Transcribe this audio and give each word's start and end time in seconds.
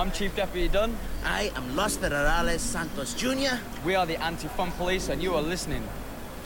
I'm 0.00 0.10
Chief 0.12 0.34
Deputy 0.34 0.68
Dunn. 0.68 0.96
I 1.26 1.52
am 1.54 1.76
Los 1.76 1.98
Federales 1.98 2.60
Santos 2.60 3.12
Jr. 3.12 3.60
We 3.84 3.94
are 3.96 4.06
the 4.06 4.16
Anti-Fun 4.16 4.72
Police 4.78 5.10
and 5.10 5.22
you 5.22 5.34
are 5.34 5.42
listening 5.42 5.86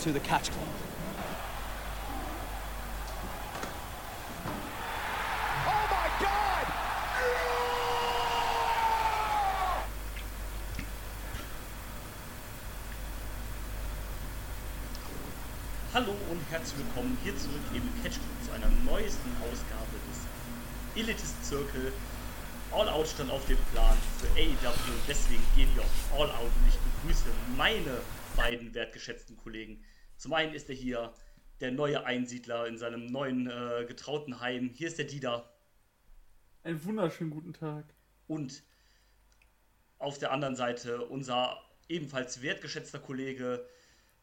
to 0.00 0.10
The 0.10 0.18
Catch 0.18 0.50
Club. 0.50 0.66
Oh 5.68 5.86
my 5.88 6.08
God! 6.18 6.66
Hallo 15.92 16.16
und 16.28 16.40
herzlich 16.50 16.78
willkommen 16.78 17.16
hier 17.22 17.38
zurück 17.38 17.62
im 17.72 17.82
Catch 18.02 18.14
Club 18.14 18.44
zu 18.44 18.50
einer 18.50 18.68
neuesten 18.84 19.30
Ausgabe 19.42 19.94
des 20.10 21.00
Elitist 21.00 21.44
Circle. 21.44 21.92
All 22.74 22.88
Out 22.88 23.06
stand 23.06 23.30
auf 23.30 23.46
dem 23.46 23.58
Plan 23.72 23.96
für 24.18 24.26
AEW 24.32 24.92
und 24.92 25.08
deswegen 25.08 25.42
gehen 25.54 25.68
wir 25.76 25.82
auf 25.82 26.12
All 26.12 26.30
Out 26.32 26.50
und 26.56 26.68
ich 26.68 26.76
begrüße 26.76 27.28
meine 27.56 28.00
beiden 28.36 28.74
wertgeschätzten 28.74 29.36
Kollegen. 29.36 29.84
Zum 30.16 30.32
einen 30.32 30.52
ist 30.54 30.68
er 30.68 30.74
hier 30.74 31.14
der 31.60 31.70
neue 31.70 32.04
Einsiedler 32.04 32.66
in 32.66 32.76
seinem 32.76 33.06
neuen 33.06 33.48
äh, 33.48 33.84
getrauten 33.86 34.40
Heim. 34.40 34.70
Hier 34.74 34.88
ist 34.88 34.98
der 34.98 35.04
Dieter 35.04 35.54
Einen 36.64 36.84
wunderschönen 36.84 37.30
guten 37.30 37.52
Tag. 37.52 37.94
und 38.26 38.64
auf 40.00 40.18
der 40.18 40.32
anderen 40.32 40.56
Seite 40.56 41.04
unser 41.06 41.56
ebenfalls 41.88 42.42
wertgeschätzter 42.42 42.98
Kollege, 42.98 43.64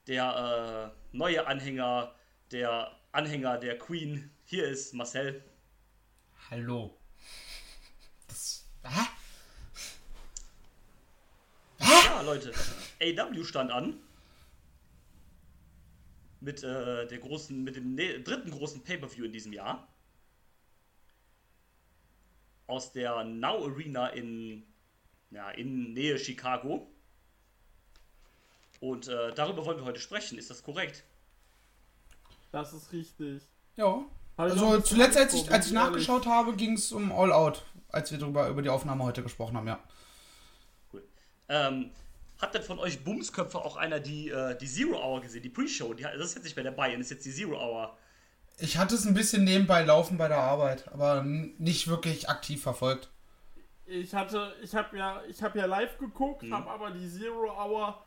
der 0.08 0.92
äh, 1.14 1.16
neue 1.16 1.48
Anhänger, 1.48 2.14
der 2.52 3.00
Anhänger 3.14 3.58
der 3.60 3.78
Queen. 3.78 4.30
Hier 4.44 4.68
ist 4.68 4.94
Marcel. 4.94 5.42
Hallo. 6.50 7.01
Das. 8.32 8.66
Hä? 8.84 9.08
Ja, 11.80 12.22
Leute, 12.22 12.54
AW 13.02 13.44
stand 13.44 13.72
an. 13.72 14.00
Mit 16.40 16.64
äh, 16.64 17.08
der 17.08 17.20
großen, 17.20 17.64
mit 17.64 17.76
dem 17.76 17.94
ne 17.94 18.22
dritten 18.22 18.52
großen 18.52 18.84
Pay-Per-View 18.84 19.26
in 19.26 19.34
diesem 19.34 19.54
Jahr. 19.54 19.88
Aus 22.68 22.94
der 22.94 23.24
Now 23.26 23.66
Arena 23.66 24.08
in, 24.08 24.64
ja, 25.30 25.52
in 25.52 25.94
Nähe 25.94 26.18
Chicago. 26.18 26.90
Und 28.80 29.08
äh, 29.10 29.34
darüber 29.34 29.66
wollen 29.66 29.78
wir 29.78 29.86
heute 29.86 30.00
sprechen. 30.00 30.38
Ist 30.38 30.50
das 30.50 30.64
korrekt? 30.64 31.04
Das 32.52 32.74
ist 32.74 32.92
richtig. 32.94 33.44
Ja. 33.76 34.06
Also 34.38 34.80
zuletzt, 34.80 35.18
als 35.18 35.34
ich, 35.34 35.52
als 35.52 35.68
ich 35.68 35.74
nachgeschaut 35.74 36.26
habe, 36.26 36.56
ging 36.56 36.74
es 36.74 36.92
um 36.92 37.12
All 37.12 37.32
Out, 37.32 37.64
als 37.92 38.12
wir 38.12 38.18
darüber 38.20 38.48
über 38.50 38.62
die 38.62 38.70
Aufnahme 38.70 39.04
heute 39.04 39.24
gesprochen 39.24 39.58
haben, 39.58 39.68
ja. 39.68 39.80
Cool. 40.94 41.04
Ähm, 41.50 41.92
hat 42.40 42.54
denn 42.56 42.64
von 42.64 42.80
euch 42.80 43.04
Bumsköpfe 43.04 43.60
auch 43.60 43.76
einer 43.78 44.00
die, 44.00 44.30
äh, 44.30 44.58
die 44.58 44.68
Zero 44.68 44.98
Hour 45.02 45.22
gesehen, 45.22 45.44
die 45.44 45.50
Pre-Show? 45.50 45.94
Die, 45.94 46.04
das 46.04 46.16
ist 46.16 46.36
jetzt 46.36 46.44
nicht 46.44 46.56
mehr 46.56 46.66
dabei, 46.66 46.92
das 46.92 47.02
ist 47.02 47.12
jetzt 47.12 47.26
die 47.26 47.32
Zero 47.32 47.56
Hour. 47.56 47.98
Ich 48.58 48.78
hatte 48.78 48.96
es 48.96 49.06
ein 49.06 49.14
bisschen 49.14 49.44
nebenbei 49.44 49.84
laufen 49.84 50.18
bei 50.18 50.28
der 50.28 50.38
Arbeit, 50.40 50.88
aber 50.92 51.24
nicht 51.24 51.88
wirklich 51.88 52.30
aktiv 52.30 52.62
verfolgt. 52.62 53.10
Ich 53.86 54.14
hatte, 54.14 54.54
ich 54.62 54.74
habe 54.76 54.98
ja, 54.98 55.22
ich 55.28 55.42
habe 55.44 55.60
ja 55.60 55.66
live 55.66 55.98
geguckt, 55.98 56.44
Mhm. 56.44 56.54
habe 56.54 56.70
aber 56.70 56.92
die 56.92 57.10
Zero 57.10 57.50
Hour 57.52 58.06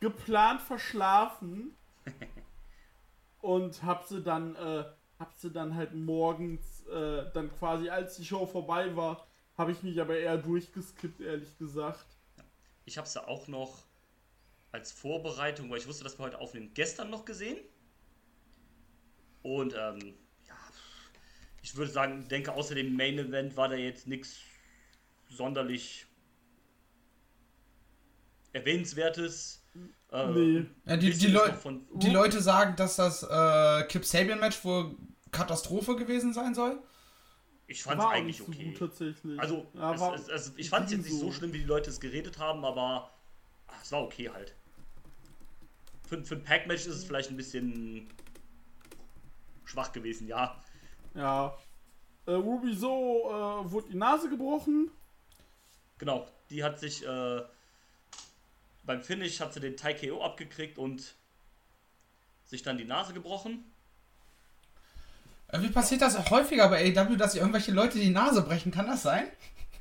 geplant 0.00 0.60
verschlafen 0.62 1.76
und 3.40 3.82
habe 3.82 4.04
sie 4.08 4.22
dann, 4.22 4.56
äh, 4.56 4.84
habe 5.20 5.32
sie 5.36 5.50
dann 5.50 5.74
halt 5.74 5.94
morgens, 5.94 6.84
äh, 6.86 7.30
dann 7.32 7.50
quasi 7.58 7.90
als 7.90 8.16
die 8.16 8.24
Show 8.24 8.46
vorbei 8.46 8.96
war, 8.96 9.26
habe 9.56 9.70
ich 9.72 9.82
mich 9.82 10.00
aber 10.00 10.16
eher 10.16 10.38
durchgeskippt, 10.38 11.20
ehrlich 11.20 11.58
gesagt. 11.58 12.06
Ich 12.86 12.96
habe 12.96 13.06
sie 13.06 13.22
auch 13.28 13.46
noch 13.46 13.84
als 14.72 14.90
Vorbereitung, 14.90 15.70
weil 15.70 15.78
ich 15.78 15.86
wusste, 15.86 16.04
dass 16.04 16.18
wir 16.18 16.24
heute 16.24 16.38
aufnehmen, 16.38 16.70
gestern 16.72 17.10
noch 17.10 17.26
gesehen. 17.26 17.58
Und 19.42 19.74
ähm, 19.74 20.14
ja, 20.48 20.56
ich 21.62 21.76
würde 21.76 21.90
sagen, 21.90 22.26
denke, 22.28 22.52
außer 22.52 22.74
dem 22.74 22.96
Main 22.96 23.18
Event 23.18 23.56
war 23.56 23.68
da 23.68 23.74
jetzt 23.74 24.06
nichts 24.06 24.38
sonderlich 25.28 26.06
erwähnenswertes. 28.52 29.62
Äh, 30.12 30.26
Nee. 30.26 30.66
Ja, 30.86 30.96
die, 30.96 31.12
die, 31.12 31.28
Leu 31.28 31.48
die 31.94 32.10
Leute 32.10 32.40
sagen, 32.40 32.74
dass 32.74 32.96
das 32.96 33.22
äh, 33.22 33.84
Kip 33.84 34.04
Sabian-Match 34.04 34.64
wohl 34.64 34.96
Katastrophe 35.32 35.96
gewesen 35.96 36.32
sein 36.32 36.54
soll. 36.54 36.82
ich 37.66 37.82
fand 37.82 38.00
es 38.00 38.06
eigentlich 38.06 38.38
nicht 38.40 38.46
so 38.46 38.52
okay. 38.52 38.64
gut 38.70 38.78
tatsächlich. 38.78 39.40
Also, 39.40 39.66
Ja, 39.74 39.94
es, 39.94 40.00
war- 40.00 40.14
es, 40.14 40.28
es, 40.28 40.52
ich 40.56 40.68
fand 40.70 40.86
es 40.86 40.92
jetzt 40.92 41.04
nicht 41.04 41.18
so 41.18 41.30
schlimm, 41.32 41.52
wie 41.52 41.58
die 41.58 41.64
Leute 41.64 41.90
es 41.90 42.00
geredet 42.00 42.38
haben, 42.38 42.64
aber 42.64 43.10
ach, 43.68 43.82
es 43.82 43.92
war 43.92 44.02
okay 44.02 44.28
halt. 44.30 44.54
Für, 46.08 46.22
für 46.24 46.34
ein 46.34 46.42
Pack-Match 46.44 46.86
ist 46.86 46.96
es 46.96 47.04
vielleicht 47.04 47.30
ein 47.30 47.36
bisschen 47.36 48.08
schwach 49.64 49.92
gewesen, 49.92 50.26
ja. 50.26 50.58
Ja. 51.14 51.56
Äh, 52.26 52.32
Ruby 52.32 52.74
So 52.74 53.24
äh, 53.28 53.70
wurde 53.70 53.88
die 53.90 53.96
Nase 53.96 54.28
gebrochen. 54.28 54.90
Genau, 55.98 56.26
die 56.50 56.64
hat 56.64 56.80
sich 56.80 57.06
äh, 57.06 57.42
beim 58.84 59.02
Finish 59.02 59.38
hat 59.40 59.52
sie 59.54 59.60
den 59.60 59.76
Thai 59.76 59.94
KO 59.94 60.24
abgekriegt 60.24 60.78
und 60.78 61.14
sich 62.46 62.62
dann 62.62 62.78
die 62.78 62.84
Nase 62.84 63.12
gebrochen. 63.12 63.69
Wie 65.58 65.70
passiert 65.70 66.02
das 66.02 66.30
häufiger 66.30 66.68
bei 66.68 66.94
AEW, 66.94 67.16
dass 67.16 67.32
sich 67.32 67.40
irgendwelche 67.40 67.72
Leute 67.72 67.98
die 67.98 68.10
Nase 68.10 68.42
brechen? 68.42 68.70
Kann 68.70 68.86
das 68.86 69.02
sein? 69.02 69.24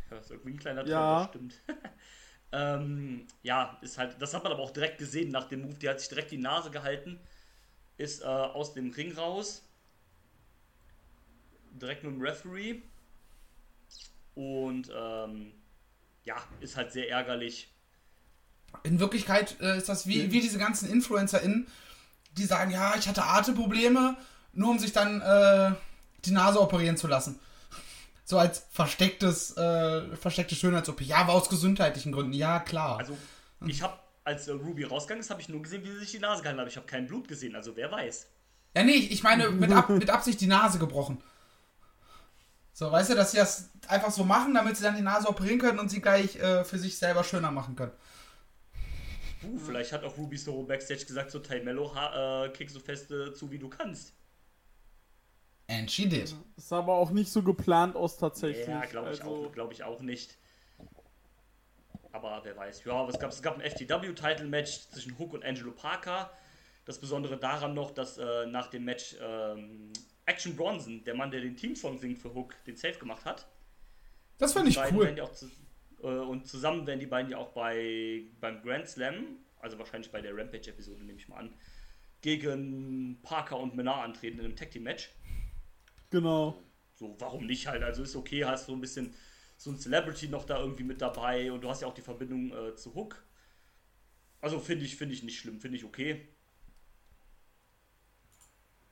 Ja, 0.09 0.17
das 0.17 0.25
ist 0.25 0.31
irgendwie 0.31 0.51
ein 0.51 0.59
kleiner 0.59 0.85
Ja. 0.87 1.25
Traum, 1.25 1.47
das 1.47 1.57
stimmt. 1.57 1.61
ähm, 2.51 3.27
ja, 3.43 3.77
ist 3.81 3.97
halt, 3.97 4.19
das 4.19 4.33
hat 4.33 4.43
man 4.43 4.51
aber 4.51 4.63
auch 4.63 4.71
direkt 4.71 4.97
gesehen 4.97 5.29
nach 5.31 5.47
dem 5.47 5.61
Move. 5.61 5.75
Die 5.75 5.87
hat 5.87 5.99
sich 5.99 6.09
direkt 6.09 6.31
die 6.31 6.37
Nase 6.37 6.71
gehalten, 6.71 7.19
ist 7.97 8.21
äh, 8.21 8.25
aus 8.25 8.73
dem 8.73 8.91
Ring 8.91 9.13
raus, 9.13 9.63
direkt 11.71 12.03
mit 12.03 12.13
dem 12.13 12.21
Referee 12.21 12.81
und 14.35 14.89
ähm, 14.95 15.51
ja, 16.23 16.37
ist 16.61 16.77
halt 16.77 16.91
sehr 16.91 17.09
ärgerlich. 17.09 17.71
In 18.83 18.99
Wirklichkeit 18.99 19.59
äh, 19.61 19.77
ist 19.77 19.89
das 19.89 20.07
wie, 20.07 20.31
wie 20.31 20.41
diese 20.41 20.57
ganzen 20.59 20.89
InfluencerInnen, 20.89 21.67
die 22.37 22.45
sagen, 22.45 22.71
ja, 22.71 22.95
ich 22.97 23.07
hatte 23.07 23.23
Atemprobleme, 23.23 24.15
nur 24.53 24.71
um 24.71 24.79
sich 24.79 24.91
dann 24.91 25.21
äh, 25.21 25.71
die 26.25 26.31
Nase 26.31 26.59
operieren 26.61 26.97
zu 26.97 27.07
lassen. 27.07 27.39
So 28.25 28.37
als 28.37 28.65
verstecktes, 28.71 29.57
äh, 29.57 30.15
versteckte 30.15 30.55
Schönheits-OP. 30.55 31.01
Ja, 31.01 31.17
aber 31.17 31.33
aus 31.33 31.49
gesundheitlichen 31.49 32.11
Gründen. 32.11 32.33
Ja, 32.33 32.59
klar. 32.59 32.99
Also, 32.99 33.17
ich 33.65 33.81
habe, 33.81 33.97
als 34.23 34.47
äh, 34.47 34.51
Ruby 34.51 34.83
rausgegangen 34.83 35.21
ist, 35.21 35.29
habe 35.31 35.41
ich 35.41 35.49
nur 35.49 35.61
gesehen, 35.63 35.83
wie 35.83 35.87
sie 35.91 35.99
sich 35.99 36.11
die 36.11 36.19
Nase 36.19 36.41
gehalten 36.43 36.61
hat. 36.61 36.67
Ich 36.67 36.75
habe 36.77 36.85
kein 36.85 37.07
Blut 37.07 37.27
gesehen, 37.27 37.55
also 37.55 37.75
wer 37.75 37.91
weiß. 37.91 38.27
ja, 38.75 38.83
nee, 38.83 38.91
ich 38.93 39.23
meine 39.23 39.49
mit, 39.49 39.71
Ab 39.71 39.89
mit 39.89 40.09
Absicht 40.11 40.39
die 40.41 40.47
Nase 40.47 40.77
gebrochen. 40.77 41.23
So, 42.73 42.91
weißt 42.91 43.09
du, 43.09 43.15
dass 43.15 43.31
sie 43.31 43.37
das 43.37 43.71
einfach 43.87 44.11
so 44.11 44.23
machen, 44.23 44.53
damit 44.53 44.77
sie 44.77 44.83
dann 44.83 44.95
die 44.95 45.01
Nase 45.01 45.27
operieren 45.27 45.59
können 45.59 45.79
und 45.79 45.89
sie 45.89 45.99
gleich 45.99 46.35
äh, 46.37 46.63
für 46.63 46.77
sich 46.77 46.97
selber 46.97 47.23
schöner 47.23 47.51
machen 47.51 47.75
können. 47.75 47.91
Uh, 49.43 49.57
vielleicht 49.57 49.91
hat 49.91 50.03
auch 50.03 50.17
Ruby 50.17 50.37
so 50.37 50.63
backstage 50.63 51.05
gesagt, 51.05 51.31
so 51.31 51.39
Tay 51.39 51.61
Mello, 51.63 51.93
ha- 51.95 52.45
äh, 52.45 52.49
kick 52.49 52.69
so 52.69 52.79
feste 52.79 53.33
zu, 53.33 53.49
wie 53.51 53.57
du 53.57 53.69
kannst. 53.69 54.13
And 55.69 55.89
she 55.89 56.09
did. 56.09 56.35
Das 56.55 56.69
sah 56.69 56.79
aber 56.79 56.95
auch 56.95 57.11
nicht 57.11 57.31
so 57.31 57.43
geplant 57.43 57.95
aus 57.95 58.17
tatsächlich. 58.17 58.67
Ja, 58.67 58.85
glaube 58.85 59.13
ich, 59.13 59.21
also, 59.21 59.45
auch, 59.45 59.51
glaub 59.51 59.71
ich 59.71 59.83
auch 59.83 60.01
nicht. 60.01 60.37
Aber 62.11 62.41
wer 62.43 62.57
weiß. 62.57 62.83
Ja, 62.85 63.07
was 63.07 63.19
gab's? 63.19 63.35
es 63.35 63.41
gab 63.43 63.59
ein 63.59 63.61
FTW-Title-Match 63.61 64.89
zwischen 64.89 65.17
Hook 65.19 65.33
und 65.33 65.45
Angelo 65.45 65.71
Parker. 65.71 66.31
Das 66.85 66.99
Besondere 66.99 67.37
daran 67.37 67.75
noch, 67.75 67.91
dass 67.91 68.17
äh, 68.17 68.47
nach 68.47 68.67
dem 68.71 68.83
Match 68.83 69.15
ähm, 69.21 69.93
Action 70.25 70.55
Bronson, 70.55 71.03
der 71.03 71.13
Mann, 71.13 71.29
der 71.29 71.41
den 71.41 71.55
Teamsong 71.55 71.99
singt 71.99 72.17
für 72.17 72.33
Hook, 72.33 72.55
den 72.65 72.75
Safe 72.75 72.97
gemacht 72.97 73.25
hat. 73.25 73.47
Das 74.39 74.53
fand 74.53 74.69
ich 74.69 74.79
cool. 74.91 75.13
ja 75.15 75.23
auch 75.23 75.33
zu, 75.33 75.45
äh, 76.01 76.07
und 76.07 76.47
zusammen 76.47 76.87
werden 76.87 76.99
die 76.99 77.05
beiden 77.05 77.29
ja 77.29 77.37
auch 77.37 77.49
bei, 77.49 78.23
beim 78.39 78.61
Grand 78.63 78.87
Slam, 78.87 79.37
also 79.59 79.77
wahrscheinlich 79.77 80.11
bei 80.11 80.21
der 80.21 80.35
Rampage-Episode, 80.35 81.03
nehme 81.03 81.19
ich 81.19 81.27
mal 81.27 81.37
an, 81.37 81.53
gegen 82.21 83.19
Parker 83.21 83.59
und 83.59 83.75
Menard 83.75 84.03
antreten 84.03 84.39
in 84.39 84.45
einem 84.45 84.55
Tag 84.55 84.71
Team 84.71 84.83
Match. 84.83 85.11
Genau. 86.09 86.61
So, 86.95 87.15
warum 87.19 87.45
nicht 87.45 87.67
halt? 87.67 87.83
Also 87.83 88.03
ist 88.03 88.15
okay, 88.15 88.45
hast 88.45 88.65
so 88.65 88.73
ein 88.73 88.81
bisschen 88.81 89.13
so 89.57 89.71
ein 89.71 89.77
Celebrity 89.77 90.29
noch 90.29 90.45
da 90.45 90.59
irgendwie 90.59 90.83
mit 90.83 91.01
dabei 91.01 91.51
und 91.51 91.61
du 91.61 91.69
hast 91.69 91.81
ja 91.81 91.87
auch 91.87 91.93
die 91.93 92.01
Verbindung 92.01 92.51
äh, 92.51 92.75
zu 92.75 92.95
Hook. 92.95 93.23
Also 94.41 94.59
finde 94.59 94.85
ich, 94.85 94.95
finde 94.95 95.13
ich 95.13 95.23
nicht 95.23 95.37
schlimm, 95.37 95.59
finde 95.59 95.77
ich 95.77 95.83
okay. 95.83 96.27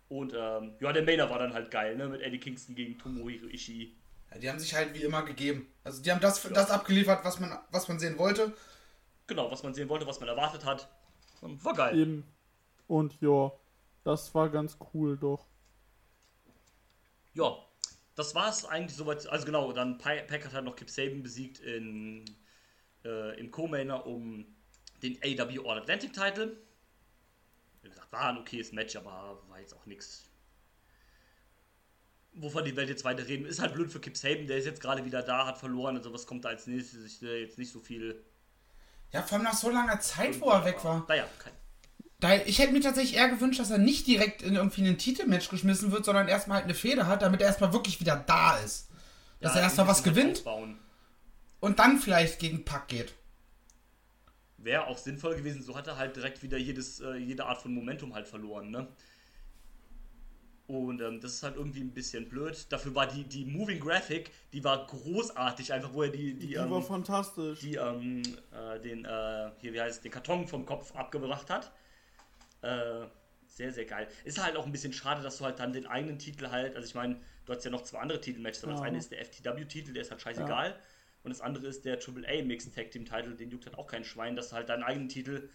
Und 0.09 0.33
ähm, 0.35 0.75
ja, 0.79 0.93
der 0.93 1.03
Mainer 1.03 1.29
war 1.29 1.39
dann 1.39 1.53
halt 1.53 1.71
geil, 1.71 1.95
ne? 1.95 2.07
Mit 2.07 2.21
Eddie 2.21 2.39
Kingston 2.39 2.75
gegen 2.75 2.97
Tomohiro 2.97 3.47
Ishii. 3.47 3.97
Ja, 4.31 4.37
die 4.37 4.49
haben 4.49 4.59
sich 4.59 4.73
halt 4.73 4.93
wie 4.93 5.03
immer 5.03 5.23
gegeben. 5.23 5.67
Also 5.83 6.01
die 6.01 6.11
haben 6.11 6.21
das, 6.21 6.41
das 6.41 6.69
abgeliefert, 6.69 7.23
was 7.23 7.39
man, 7.39 7.57
was 7.71 7.87
man 7.87 7.99
sehen 7.99 8.17
wollte. 8.17 8.53
Genau, 9.27 9.51
was 9.51 9.63
man 9.63 9.73
sehen 9.73 9.89
wollte, 9.89 10.07
was 10.07 10.19
man 10.19 10.29
erwartet 10.29 10.65
hat. 10.65 10.89
Und 11.41 11.63
war 11.63 11.73
geil. 11.73 11.97
Eben. 11.97 12.23
Und 12.87 13.19
ja, 13.21 13.51
das 14.03 14.33
war 14.33 14.49
ganz 14.49 14.77
cool 14.93 15.17
doch. 15.17 15.45
Ja. 17.37 17.57
das 18.15 18.33
war 18.35 18.49
es 18.49 18.65
eigentlich 18.65 18.95
soweit. 18.97 19.25
Also 19.27 19.45
genau, 19.45 19.71
dann 19.71 19.97
Pi- 19.97 20.23
Pack 20.27 20.45
hat 20.45 20.53
halt 20.53 20.65
noch 20.65 20.75
Kip 20.75 20.89
Saban 20.89 21.21
besiegt 21.23 21.59
in, 21.59 22.25
äh, 23.05 23.39
im 23.39 23.51
Co-Mainer 23.51 24.05
um 24.05 24.45
den 25.03 25.17
AW 25.23 25.59
All 25.69 25.77
Atlantic 25.79 26.13
Title. 26.13 26.57
Wie 27.83 27.89
gesagt, 27.89 28.11
war 28.11 28.29
ein 28.29 28.37
okayes 28.39 28.71
Match, 28.71 28.95
aber 28.95 29.41
war 29.47 29.59
jetzt 29.59 29.73
auch 29.73 29.85
nichts. 29.85 30.23
Wovon 32.33 32.65
die 32.65 32.75
Welt 32.75 32.89
jetzt 32.89 33.03
weiter 33.03 33.27
reden. 33.27 33.45
Ist 33.45 33.59
halt 33.59 33.73
blöd 33.73 33.91
für 33.91 33.99
Kip 33.99 34.15
Saban, 34.17 34.45
der 34.47 34.57
ist 34.57 34.65
jetzt 34.65 34.81
gerade 34.81 35.03
wieder 35.05 35.23
da, 35.23 35.45
hat 35.47 35.57
verloren. 35.57 35.97
Also 35.97 36.13
was 36.13 36.27
kommt 36.27 36.45
da 36.45 36.49
als 36.49 36.67
nächstes? 36.67 37.03
Ich 37.05 37.17
sehe 37.19 37.41
jetzt 37.41 37.57
nicht 37.57 37.71
so 37.71 37.79
viel. 37.79 38.23
Ja, 39.11 39.21
vor 39.23 39.35
allem 39.37 39.43
nach 39.45 39.53
so 39.55 39.69
langer 39.69 39.99
Zeit, 39.99 40.39
wo 40.41 40.49
er 40.49 40.65
weg 40.65 40.83
war. 40.83 41.05
Naja, 41.07 41.27
kein, 41.39 41.53
Da, 42.19 42.35
ich 42.35 42.57
hätte 42.57 42.73
mir 42.73 42.81
tatsächlich 42.81 43.15
eher 43.15 43.29
gewünscht, 43.29 43.59
dass 43.59 43.69
er 43.69 43.77
nicht 43.77 44.07
direkt 44.07 44.41
in 44.41 44.55
irgendwie 44.55 44.87
ein 44.87 44.97
Titelmatch 44.97 45.49
geschmissen 45.49 45.91
wird, 45.91 46.03
sondern 46.03 46.27
erstmal 46.27 46.57
halt 46.57 46.65
eine 46.65 46.73
Fehde 46.73 47.05
hat, 47.05 47.21
damit 47.21 47.41
er 47.41 47.47
erstmal 47.47 47.73
wirklich 47.73 47.99
wieder 47.99 48.15
da 48.15 48.57
ist. 48.57 48.89
Dass 49.39 49.53
ja, 49.53 49.59
er 49.59 49.63
erstmal 49.65 49.87
was 49.87 50.01
gewinnt 50.03 50.37
Aufbauen. 50.39 50.79
und 51.59 51.77
dann 51.77 51.99
vielleicht 51.99 52.39
gegen 52.39 52.65
Pack 52.65 52.87
geht. 52.87 53.13
Wäre 54.57 54.87
auch 54.87 54.97
sinnvoll 54.97 55.35
gewesen, 55.35 55.61
so 55.61 55.75
hat 55.75 55.85
er 55.87 55.97
halt 55.97 56.15
direkt 56.15 56.41
wieder 56.41 56.57
jedes, 56.57 56.99
äh, 56.99 57.17
jede 57.17 57.45
Art 57.45 57.61
von 57.61 57.71
Momentum 57.73 58.15
halt 58.15 58.27
verloren, 58.27 58.71
ne? 58.71 58.87
Und 60.65 61.01
ähm, 61.01 61.21
das 61.21 61.35
ist 61.35 61.43
halt 61.43 61.55
irgendwie 61.55 61.79
ein 61.79 61.93
bisschen 61.93 62.27
blöd. 62.27 62.65
Dafür 62.69 62.93
war 62.93 63.07
die, 63.07 63.23
die 63.23 63.45
Moving 63.45 63.79
Graphic, 63.79 64.31
die 64.51 64.63
war 64.63 64.85
großartig, 64.87 65.71
einfach 65.71 65.93
wo 65.93 66.03
er 66.03 66.09
die, 66.09 66.33
die, 66.33 66.47
Die 66.47 66.53
ähm, 66.55 66.69
war 66.71 66.81
fantastisch. 66.81 67.59
die 67.59 67.75
ähm, 67.75 68.21
äh, 68.51 68.79
den, 68.81 69.05
äh, 69.05 69.51
hier, 69.59 69.71
wie 69.73 69.79
heißt 69.79 69.97
es, 69.97 70.01
den 70.01 70.11
Karton 70.11 70.47
vom 70.47 70.65
Kopf 70.65 70.93
abgebracht 70.95 71.49
hat. 71.49 71.71
Äh, 72.61 73.07
sehr, 73.47 73.71
sehr 73.71 73.85
geil. 73.85 74.07
Ist 74.23 74.43
halt 74.43 74.55
auch 74.55 74.65
ein 74.65 74.71
bisschen 74.71 74.93
schade, 74.93 75.21
dass 75.23 75.37
du 75.37 75.45
halt 75.45 75.59
dann 75.59 75.73
den 75.73 75.87
eigenen 75.87 76.19
Titel 76.19 76.49
halt, 76.49 76.75
also 76.75 76.87
ich 76.87 76.95
meine, 76.95 77.19
du 77.45 77.53
hast 77.53 77.63
ja 77.63 77.71
noch 77.71 77.83
zwei 77.83 77.99
andere 77.99 78.21
Titelmatches, 78.21 78.63
aber 78.63 78.73
das 78.73 78.81
Ja. 78.81 78.87
eine 78.87 78.97
ist 78.97 79.11
der 79.11 79.21
FTW-Titel, 79.21 79.93
der 79.93 80.01
ist 80.03 80.11
halt 80.11 80.21
scheißegal. 80.21 80.79
Und 81.23 81.29
das 81.31 81.41
andere 81.41 81.67
ist 81.67 81.83
der 81.85 81.99
AAA 81.99 82.43
Mixed 82.43 82.75
Tag 82.75 82.91
Team 82.91 83.05
Titel, 83.05 83.35
den 83.35 83.49
juckt 83.49 83.65
halt 83.65 83.77
auch 83.77 83.87
kein 83.87 84.03
Schwein, 84.03 84.35
dass 84.35 84.49
du 84.49 84.55
halt 84.55 84.69
deinen 84.69 84.83
eigenen 84.83 85.09
Titel 85.09 85.49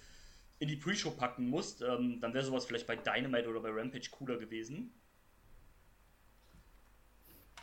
in 0.59 0.69
die 0.69 0.77
Pre-Show 0.77 1.13
packen 1.13 1.49
musst. 1.49 1.83
Ähm, 1.83 2.21
dann 2.21 2.35
wäre 2.35 2.45
sowas 2.45 2.67
vielleicht 2.67 2.87
bei 2.87 2.97
Dynamite 2.97 3.49
oder 3.49 3.61
bei 3.61 3.71
Rampage 3.71 4.11
cooler 4.11 4.37
gewesen. 4.37 4.93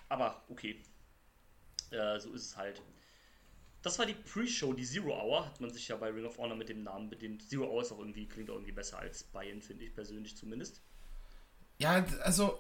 Aber 0.10 0.44
okay. 0.50 0.82
Äh, 1.92 2.20
so 2.20 2.34
ist 2.34 2.46
es 2.46 2.58
halt. 2.58 2.82
Das 3.82 3.98
war 3.98 4.06
die 4.06 4.14
Pre-Show, 4.14 4.74
die 4.74 4.86
Zero 4.86 5.14
Hour, 5.14 5.46
hat 5.46 5.62
man 5.62 5.72
sich 5.72 5.88
ja 5.88 5.96
bei 5.96 6.10
Ring 6.10 6.26
of 6.26 6.38
Honor 6.38 6.56
mit 6.56 6.68
dem 6.70 6.84
Namen 6.84 7.10
bedient. 7.10 7.48
Zero 7.48 7.66
Hour 7.66 7.82
ist 7.82 7.92
auch 7.92 8.00
irgendwie, 8.00 8.28
klingt 8.28 8.50
auch 8.50 8.56
irgendwie 8.56 8.74
besser 8.74 9.00
als 9.00 9.24
Bayern, 9.24 9.62
finde 9.62 9.86
ich 9.86 9.94
persönlich 9.94 10.36
zumindest. 10.36 10.82
Ja, 11.78 12.04
also 12.24 12.60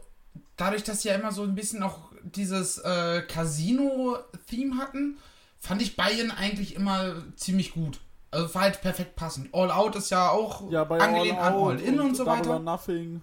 dadurch, 0.55 0.83
dass 0.83 1.01
sie 1.01 1.09
ja 1.09 1.15
immer 1.15 1.31
so 1.31 1.43
ein 1.43 1.55
bisschen 1.55 1.83
auch 1.83 2.13
dieses 2.23 2.77
äh, 2.77 3.21
Casino-Theme 3.23 4.77
hatten, 4.77 5.17
fand 5.59 5.81
ich 5.81 5.97
Bayern 5.97 6.31
eigentlich 6.31 6.75
immer 6.75 7.21
ziemlich 7.35 7.73
gut. 7.73 7.99
Also 8.31 8.53
war 8.53 8.61
halt 8.61 8.81
perfekt 8.81 9.15
passend. 9.15 9.53
All 9.53 9.71
Out 9.71 9.95
ist 9.95 10.11
ja 10.11 10.29
auch 10.29 10.69
Ja, 10.71 10.83
bei 10.83 10.99
angelehnt 10.99 11.39
All 11.39 11.47
an 11.47 11.53
All 11.53 11.79
In 11.81 11.99
und, 11.99 12.15
so 12.15 12.23
Double 12.23 12.39
weiter. 12.39 12.59
Nothing. 12.59 13.21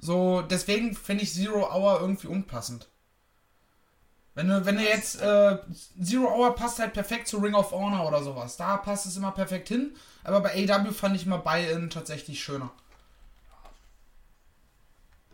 So, 0.00 0.42
deswegen 0.42 0.94
finde 0.94 1.24
ich 1.24 1.32
Zero 1.32 1.70
Hour 1.72 2.00
irgendwie 2.00 2.28
unpassend. 2.28 2.88
Wenn 4.38 4.46
du, 4.46 4.64
wenn 4.64 4.76
du 4.76 4.84
jetzt, 4.84 5.20
äh, 5.20 5.58
Zero 6.00 6.32
Hour 6.32 6.54
passt 6.54 6.78
halt 6.78 6.92
perfekt 6.92 7.26
zu 7.26 7.38
Ring 7.38 7.54
of 7.54 7.72
Honor 7.72 8.06
oder 8.06 8.22
sowas. 8.22 8.56
Da 8.56 8.76
passt 8.76 9.04
es 9.04 9.16
immer 9.16 9.32
perfekt 9.32 9.66
hin. 9.66 9.96
Aber 10.22 10.40
bei 10.40 10.54
AW 10.54 10.92
fand 10.92 11.16
ich 11.16 11.26
mal 11.26 11.38
Buy-In 11.38 11.90
tatsächlich 11.90 12.40
schöner. 12.40 12.70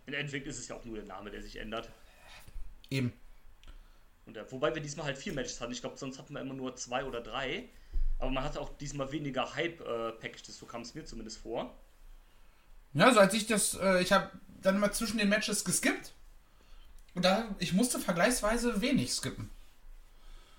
Im 0.07 0.15
Endeffekt 0.15 0.47
ist 0.47 0.59
es 0.59 0.69
ja 0.69 0.77
auch 0.77 0.85
nur 0.87 0.97
der 0.97 1.05
Name, 1.05 1.31
der 1.31 1.43
sich 1.43 1.57
ändert. 1.57 1.91
Eben. 2.89 3.13
Und, 4.25 4.39
äh, 4.39 4.51
wobei 4.51 4.75
wir 4.75 4.81
diesmal 4.81 5.05
halt 5.05 5.19
vier 5.19 5.35
Matches 5.35 5.61
hatten. 5.61 5.73
Ich 5.73 5.83
glaube, 5.83 5.99
sonst 5.99 6.19
hatten 6.19 6.33
wir 6.33 6.41
immer 6.41 6.55
nur 6.55 6.75
zwei 6.77 7.05
oder 7.05 7.21
drei. 7.21 7.69
Aber 8.19 8.31
man 8.31 8.43
hatte 8.43 8.59
auch 8.59 8.75
diesmal 8.79 9.13
weniger 9.13 9.55
Hype-Packages, 9.55 10.57
so 10.57 10.65
kam 10.65 10.81
es 10.81 10.95
mir 10.95 11.05
zumindest 11.05 11.43
vor. 11.43 11.77
Ja, 12.95 13.05
also 13.09 13.21
als 13.21 13.35
ich 13.35 13.47
das, 13.47 13.75
äh, 13.75 14.01
ich 14.01 14.13
habe 14.13 14.31
dann 14.63 14.79
mal 14.79 14.93
zwischen 14.93 15.19
den 15.19 15.29
Matches 15.29 15.63
geskippt. 15.63 16.15
Und 17.15 17.25
da, 17.25 17.55
ich 17.59 17.73
musste 17.73 17.99
vergleichsweise 17.99 18.81
wenig 18.81 19.13
skippen. 19.13 19.51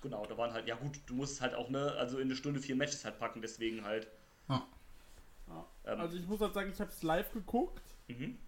Genau, 0.02 0.24
da 0.26 0.36
waren 0.38 0.52
halt, 0.52 0.66
ja 0.66 0.76
gut, 0.76 1.00
du 1.06 1.14
musst 1.14 1.40
halt 1.40 1.54
auch, 1.54 1.68
ne, 1.68 1.92
also 1.98 2.18
in 2.18 2.24
eine 2.24 2.36
Stunde 2.36 2.60
vier 2.60 2.76
Matches 2.76 3.04
halt 3.04 3.18
packen, 3.18 3.42
deswegen 3.42 3.84
halt. 3.84 4.06
Ja. 4.48 4.66
Ja. 5.48 5.66
Ähm. 5.84 6.00
Also 6.00 6.16
ich 6.16 6.26
muss 6.26 6.40
halt 6.40 6.54
sagen, 6.54 6.70
ich 6.72 6.80
habe 6.80 6.90
es 6.90 7.02
live 7.02 7.32
geguckt 7.32 7.82
Mhm. 8.08 8.38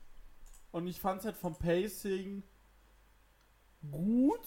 und 0.72 0.87
ich 0.87 1.00
fand 1.00 1.20
es 1.20 1.26
halt 1.26 1.37
vom 1.37 1.55
Pacing 1.56 2.43
gut. 3.90 4.46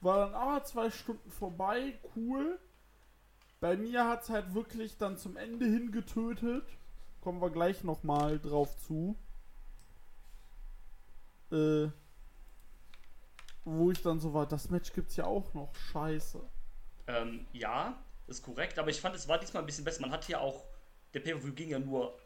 War 0.00 0.26
dann, 0.26 0.34
ah, 0.34 0.64
zwei 0.64 0.90
Stunden 0.90 1.30
vorbei, 1.30 1.98
cool. 2.16 2.58
Bei 3.60 3.76
mir 3.76 4.08
hat 4.08 4.24
es 4.24 4.30
halt 4.30 4.54
wirklich 4.54 4.96
dann 4.96 5.16
zum 5.16 5.36
Ende 5.36 5.66
hin 5.66 5.92
getötet. 5.92 6.66
Kommen 7.20 7.40
wir 7.40 7.50
gleich 7.50 7.84
nochmal 7.84 8.40
drauf 8.40 8.76
zu. 8.78 9.16
Äh, 11.52 11.88
wo 13.64 13.90
ich 13.90 14.02
dann 14.02 14.20
so 14.20 14.34
war, 14.34 14.46
das 14.46 14.70
Match 14.70 14.92
gibt's 14.92 15.16
ja 15.16 15.24
auch 15.24 15.54
noch. 15.54 15.74
Scheiße. 15.92 16.40
Ähm, 17.08 17.46
ja, 17.52 17.96
ist 18.26 18.42
korrekt, 18.42 18.78
aber 18.78 18.90
ich 18.90 19.00
fand, 19.00 19.14
es 19.14 19.28
war 19.28 19.38
diesmal 19.38 19.62
ein 19.62 19.66
bisschen 19.66 19.84
besser. 19.84 20.00
Man 20.00 20.10
hat 20.12 20.24
hier 20.24 20.40
auch, 20.40 20.64
der 21.14 21.20
Pay-Per-View 21.20 21.52
ging 21.52 21.68
ja 21.70 21.78
nur 21.78 22.18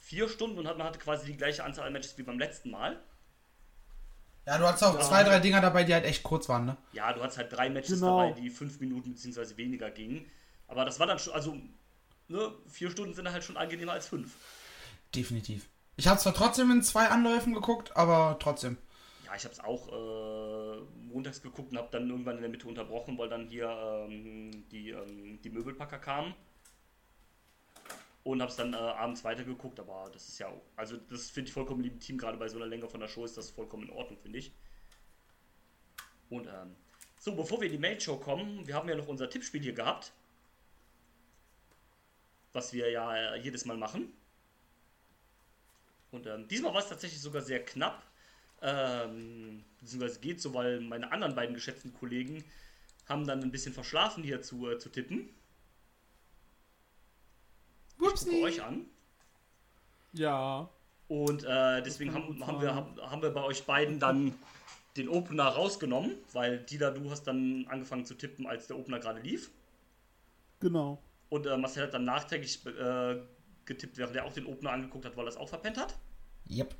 vier 0.00 0.28
Stunden 0.28 0.58
und 0.58 0.66
hat, 0.66 0.76
man 0.78 0.86
hatte 0.86 0.98
quasi 0.98 1.26
die 1.26 1.36
gleiche 1.36 1.64
Anzahl 1.64 1.86
an 1.86 1.92
Matches 1.92 2.16
wie 2.18 2.22
beim 2.22 2.38
letzten 2.38 2.70
Mal. 2.70 2.98
Ja, 4.46 4.58
du 4.58 4.66
hattest 4.66 4.84
auch 4.84 4.98
zwei, 5.00 5.22
drei 5.24 5.40
Dinger 5.40 5.62
dabei, 5.62 5.84
die 5.84 5.94
halt 5.94 6.04
echt 6.04 6.22
kurz 6.22 6.48
waren, 6.50 6.66
ne? 6.66 6.76
Ja, 6.92 7.12
du 7.14 7.22
hattest 7.22 7.38
halt 7.38 7.50
drei 7.52 7.70
Matches 7.70 8.00
Genau. 8.00 8.18
dabei, 8.20 8.32
die 8.38 8.50
fünf 8.50 8.78
Minuten 8.78 9.14
bzw. 9.14 9.56
weniger 9.56 9.90
gingen. 9.90 10.30
Aber 10.68 10.84
das 10.84 11.00
war 11.00 11.06
dann 11.06 11.18
schon, 11.18 11.32
also, 11.32 11.56
ne, 12.28 12.52
vier 12.68 12.90
Stunden 12.90 13.14
sind 13.14 13.30
halt 13.30 13.42
schon 13.42 13.56
angenehmer 13.56 13.92
als 13.92 14.06
fünf. 14.06 14.34
Definitiv. 15.14 15.66
Ich 15.96 16.08
habe 16.08 16.18
zwar 16.20 16.34
trotzdem 16.34 16.70
in 16.70 16.82
zwei 16.82 17.08
Anläufen 17.08 17.54
geguckt, 17.54 17.96
aber 17.96 18.36
trotzdem. 18.40 18.76
Ja, 19.24 19.34
ich 19.34 19.44
habe 19.44 19.54
es 19.54 19.60
auch 19.60 19.88
äh, 19.88 20.80
montags 21.06 21.40
geguckt 21.40 21.72
und 21.72 21.78
habe 21.78 21.88
dann 21.90 22.10
irgendwann 22.10 22.36
in 22.36 22.42
der 22.42 22.50
Mitte 22.50 22.68
unterbrochen, 22.68 23.16
weil 23.16 23.28
dann 23.28 23.46
hier 23.48 23.68
ähm, 23.68 24.68
die, 24.68 24.90
ähm, 24.90 25.40
die 25.40 25.50
Möbelpacker 25.50 25.98
kamen. 25.98 26.34
Und 28.22 28.40
habe 28.40 28.50
es 28.50 28.56
dann 28.56 28.72
äh, 28.72 28.76
abends 28.76 29.22
weitergeguckt, 29.24 29.78
aber 29.80 30.08
das 30.12 30.28
ist 30.28 30.38
ja, 30.38 30.50
also 30.76 30.96
das 30.96 31.30
finde 31.30 31.48
ich 31.48 31.54
vollkommen 31.54 31.82
legitim, 31.82 32.16
gerade 32.16 32.38
bei 32.38 32.48
so 32.48 32.56
einer 32.56 32.66
Länge 32.66 32.88
von 32.88 33.00
der 33.00 33.08
Show 33.08 33.24
ist 33.24 33.36
das 33.36 33.50
vollkommen 33.50 33.84
in 33.84 33.90
Ordnung, 33.90 34.18
finde 34.18 34.38
ich. 34.38 34.52
Und 36.30 36.46
ähm, 36.46 36.74
so, 37.18 37.34
bevor 37.34 37.60
wir 37.60 37.66
in 37.66 37.72
die 37.72 37.78
Main-Show 37.78 38.16
kommen, 38.18 38.66
wir 38.66 38.74
haben 38.74 38.88
ja 38.88 38.96
noch 38.96 39.08
unser 39.08 39.30
Tippspiel 39.30 39.62
hier 39.62 39.72
gehabt. 39.72 40.12
Was 42.52 42.72
wir 42.72 42.90
ja 42.90 43.34
äh, 43.34 43.40
jedes 43.40 43.64
Mal 43.64 43.76
machen. 43.76 44.12
Und 46.10 46.26
ähm, 46.26 46.46
diesmal 46.48 46.72
war 46.72 46.80
es 46.80 46.88
tatsächlich 46.88 47.20
sogar 47.20 47.42
sehr 47.42 47.64
knapp. 47.64 48.02
Ähm, 48.62 49.64
beziehungsweise 49.80 50.20
geht 50.20 50.40
so, 50.40 50.54
weil 50.54 50.80
meine 50.80 51.12
anderen 51.12 51.34
beiden 51.34 51.54
geschätzten 51.54 51.92
Kollegen 51.92 52.44
haben 53.06 53.26
dann 53.26 53.42
ein 53.42 53.50
bisschen 53.50 53.74
verschlafen 53.74 54.24
hier 54.24 54.40
zu, 54.42 54.70
äh, 54.70 54.78
zu 54.78 54.88
tippen. 54.88 55.28
Ich 57.92 57.98
gucke 57.98 58.42
euch 58.42 58.62
an. 58.62 58.86
Ja. 60.12 60.68
Und 61.08 61.44
äh, 61.44 61.82
deswegen 61.82 62.14
haben, 62.14 62.46
haben, 62.46 62.60
wir, 62.62 62.74
haben, 62.74 63.00
haben 63.00 63.22
wir 63.22 63.30
bei 63.30 63.42
euch 63.42 63.64
beiden 63.64 63.98
dann 63.98 64.34
den 64.96 65.08
Opener 65.08 65.44
rausgenommen, 65.44 66.12
weil 66.32 66.58
Dida, 66.58 66.90
du 66.90 67.10
hast 67.10 67.24
dann 67.24 67.66
angefangen 67.68 68.04
zu 68.04 68.14
tippen, 68.14 68.46
als 68.46 68.68
der 68.68 68.78
Opener 68.78 69.00
gerade 69.00 69.20
lief. 69.20 69.50
Genau. 70.60 71.02
Und 71.28 71.46
äh, 71.46 71.56
Marcel 71.56 71.84
hat 71.84 71.94
dann 71.94 72.04
nachträglich 72.04 72.64
äh, 72.66 73.20
getippt, 73.64 73.98
während 73.98 74.16
er 74.16 74.24
auch 74.24 74.32
den 74.32 74.46
Opener 74.46 74.70
angeguckt 74.70 75.04
hat, 75.04 75.16
weil 75.16 75.26
er 75.26 75.30
es 75.30 75.36
auch 75.36 75.48
verpennt 75.48 75.78
hat. 75.78 75.98
Yep. 76.48 76.74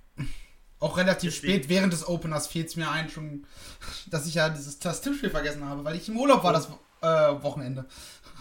Auch 0.81 0.97
relativ 0.99 1.33
Deswegen- 1.35 1.55
spät 1.55 1.69
während 1.69 1.93
des 1.93 2.07
Openers 2.07 2.47
fiel 2.47 2.65
es 2.67 2.77
mir 2.77 2.91
ein, 2.91 3.09
schon, 3.09 3.47
dass 4.11 4.27
ich 4.27 4.35
ja 4.35 4.49
dieses, 4.51 4.79
das 4.79 5.01
Tippspiel 5.01 5.31
vergessen 5.31 5.65
habe, 5.65 5.85
weil 5.85 5.97
ich 5.97 6.09
im 6.09 6.17
Urlaub 6.19 6.43
war 6.45 6.53
das 6.53 6.69
äh, 7.01 7.07
Wochenende. 7.43 7.87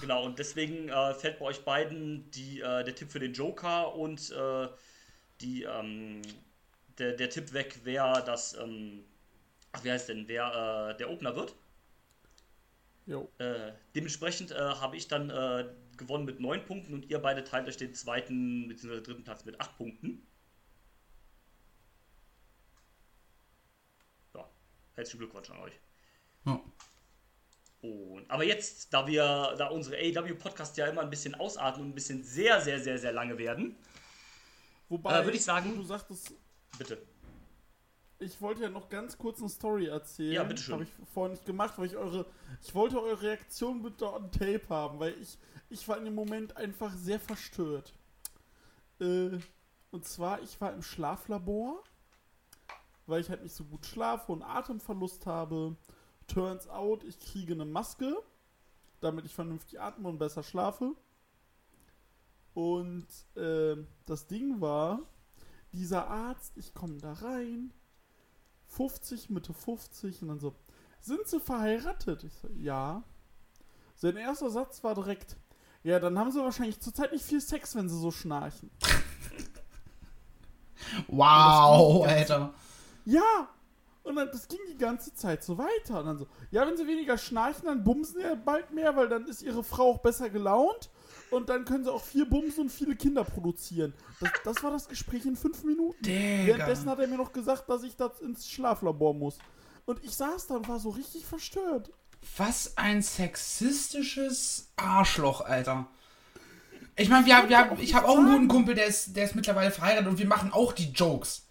Genau, 0.02 0.26
und 0.26 0.38
deswegen 0.40 0.90
äh, 0.90 1.14
fällt 1.14 1.40
bei 1.40 1.46
euch 1.46 1.64
beiden 1.64 2.30
die, 2.32 2.60
äh, 2.60 2.84
der 2.84 2.96
Tipp 2.96 3.12
für 3.12 3.20
den 3.20 3.34
Joker 3.34 3.96
und 3.96 4.32
äh, 4.32 4.68
die, 5.42 5.64
ähm, 5.64 6.22
der, 6.98 7.14
der 7.14 7.30
Tipp 7.30 7.54
weg, 7.54 7.80
wer 7.84 8.22
das, 8.22 8.54
ähm, 8.56 9.04
ach, 9.72 9.84
wie 9.84 9.92
heißt 9.92 10.10
denn, 10.10 10.28
wer 10.28 10.92
äh, 10.94 10.98
der 10.98 11.10
Opener 11.10 11.36
wird. 11.36 11.56
Jo. 13.06 13.30
Äh, 13.38 13.72
dementsprechend 13.96 14.52
äh, 14.52 14.56
habe 14.58 14.98
ich 14.98 15.08
dann 15.08 15.30
äh, 15.30 15.66
gewonnen 15.98 16.26
mit 16.26 16.40
neun 16.40 16.66
Punkten 16.66 16.94
und 16.94 17.10
ihr 17.10 17.20
beide 17.20 17.44
teilt 17.44 17.68
euch 17.68 17.78
den 17.78 17.94
zweiten 17.94 18.68
bzw. 18.68 19.02
dritten 19.02 19.24
Platz 19.24 19.46
mit 19.46 19.60
acht 19.62 19.78
Punkten. 19.78 20.26
Ja, 24.34 24.50
herzlichen 24.96 25.20
Glückwunsch 25.20 25.50
an 25.50 25.60
euch. 25.60 25.74
Ja. 26.46 26.62
Und, 27.82 28.30
aber 28.30 28.44
jetzt, 28.46 28.94
da 28.94 29.06
wir, 29.08 29.56
da 29.58 29.68
unsere 29.68 29.98
AEW-Podcast 29.98 30.78
ja 30.78 30.88
immer 30.88 31.02
ein 31.02 31.10
bisschen 31.10 31.36
ausatmen 31.36 31.86
und 31.88 31.92
ein 31.92 31.96
bisschen 31.96 32.24
sehr, 32.24 32.62
sehr, 32.62 32.80
sehr, 32.80 32.98
sehr 32.98 33.12
lange 33.12 33.38
werden, 33.38 33.76
Wobei, 34.90 35.20
Äh, 35.22 35.26
würd 35.26 35.36
ich 35.36 35.44
sagen- 35.44 35.76
du 35.76 35.84
sagtest, 35.84 36.34
bitte. 36.78 37.02
ich 38.20 38.40
wollte 38.42 38.62
ja 38.62 38.70
noch 38.70 38.90
ganz 38.90 39.18
kurz 39.18 39.40
eine 39.40 39.50
Story 39.50 39.88
erzählen. 39.88 40.34
Ja, 40.34 40.44
bitteschön. 40.44 40.74
Habe 40.74 40.84
ich 40.84 40.90
vorhin 41.14 41.32
nicht 41.32 41.46
gemacht, 41.46 41.74
weil 41.78 41.88
ich 41.88 41.96
eure. 41.96 42.26
Ich 42.62 42.76
wollte 42.76 43.02
eure 43.02 43.22
Reaktion 43.22 43.82
bitte 43.82 44.12
on 44.14 44.30
tape 44.32 44.62
haben, 44.70 45.00
weil 45.00 45.16
ich, 45.20 45.38
ich 45.70 45.88
war 45.88 45.98
in 45.98 46.06
dem 46.06 46.14
Moment 46.14 46.56
einfach 46.58 46.94
sehr 46.96 47.20
verstört. 47.20 47.92
Äh, 49.00 49.40
und 49.90 50.06
zwar, 50.06 50.42
ich 50.44 50.60
war 50.62 50.74
im 50.74 50.84
Schlaflabor, 50.84 51.84
weil 53.06 53.22
ich 53.22 53.30
halt 53.30 53.44
nicht 53.44 53.56
so 53.56 53.66
gut 53.66 53.86
schlafe 53.86 54.32
und 54.32 54.44
Atemverlust 54.44 55.26
habe. 55.26 55.76
Turns 56.28 56.68
out, 56.68 57.04
ich 57.04 57.20
kriege 57.20 57.54
eine 57.54 57.66
Maske, 57.66 58.16
damit 59.02 59.26
ich 59.26 59.34
vernünftig 59.34 59.80
atme 59.80 60.08
und 60.08 60.18
besser 60.18 60.44
schlafe. 60.44 60.94
Und 62.54 63.08
äh, 63.36 63.76
das 64.06 64.28
Ding 64.28 64.62
war, 64.62 65.00
dieser 65.74 66.08
Arzt, 66.08 66.54
ich 66.56 66.74
komme 66.74 66.98
da 67.00 67.14
rein, 67.14 67.74
50, 68.68 69.30
Mitte 69.30 69.54
50 69.54 70.22
und 70.22 70.28
dann 70.30 70.40
so, 70.40 70.56
sind 71.02 71.28
sie 71.28 71.40
verheiratet? 71.40 72.24
Ich 72.24 72.34
so, 72.34 72.48
ja. 72.56 73.04
Sein 73.96 74.16
erster 74.18 74.50
Satz 74.50 74.84
war 74.84 74.96
direkt, 74.96 75.38
ja, 75.84 76.00
dann 76.00 76.18
haben 76.18 76.32
sie 76.32 76.40
wahrscheinlich 76.40 76.80
zurzeit 76.80 77.12
nicht 77.12 77.26
viel 77.26 77.42
Sex, 77.42 77.76
wenn 77.76 77.90
sie 77.90 78.00
so 78.00 78.12
schnarchen. 78.12 78.70
Wow, 81.08 82.06
Alter. 82.06 82.54
Ja! 83.06 83.50
Und 84.04 84.18
dann, 84.18 84.28
das 84.34 84.50
ging 84.50 84.60
die 84.70 84.78
ganze 84.78 85.14
Zeit 85.14 85.44
so 85.46 85.58
weiter. 85.58 86.00
Und 86.02 86.06
dann 86.08 86.18
so, 86.18 86.28
ja, 86.52 86.68
wenn 86.68 86.76
sie 86.76 86.86
weniger 86.86 87.18
schnarchen, 87.18 87.66
dann 87.66 87.84
bumsen 87.86 88.20
ja 88.20 88.36
bald 88.36 88.72
mehr, 88.72 88.94
weil 88.98 89.08
dann 89.08 89.26
ist 89.28 89.42
ihre 89.42 89.64
Frau 89.64 89.92
auch 89.92 90.00
besser 90.00 90.30
gelaunt. 90.30 90.90
Und 91.32 91.48
dann 91.50 91.64
können 91.64 91.86
sie 91.86 91.92
auch 91.92 92.04
viel 92.04 92.26
bumsen 92.26 92.64
und 92.66 92.70
viele 92.70 92.96
Kinder 92.98 93.24
produzieren. 93.24 93.94
Das, 94.20 94.30
das 94.44 94.64
war 94.64 94.72
das 94.72 94.90
Gespräch 94.90 95.26
in 95.26 95.38
fünf 95.38 95.64
Minuten. 95.64 95.98
Währenddessen 96.06 96.82
Digga. 96.84 96.92
hat 96.92 97.00
er 97.00 97.08
mir 97.08 97.18
noch 97.18 97.32
gesagt, 97.32 97.70
dass 97.70 97.84
ich 97.84 97.96
das 97.96 98.20
ins 98.20 98.48
Schlaflabor 98.50 99.14
muss. 99.14 99.38
Und 99.86 100.04
ich 100.04 100.16
saß 100.16 100.48
da 100.48 100.56
und 100.56 100.68
war 100.68 100.80
so 100.80 100.90
richtig 100.90 101.26
verstört. 101.26 101.90
Was 102.38 102.78
ein 102.78 103.02
sexistisches 103.02 104.70
Arschloch, 104.76 105.42
Alter. 105.42 105.88
Ich 106.96 107.10
meine, 107.10 107.26
wir, 107.26 107.38
haben- 107.38 107.50
wir, 107.50 107.80
ich 107.80 107.96
habe 107.96 108.08
auch 108.08 108.18
einen 108.18 108.32
guten 108.32 108.48
Kumpel, 108.48 108.76
der 108.76 108.86
ist, 108.86 109.16
der 109.16 109.26
ist 109.26 109.36
mittlerweile 109.36 109.72
verheiratet 109.72 110.08
und 110.10 110.20
wir 110.20 110.28
machen 110.28 110.52
auch 110.54 110.74
die 110.74 110.92
Jokes. 110.92 111.43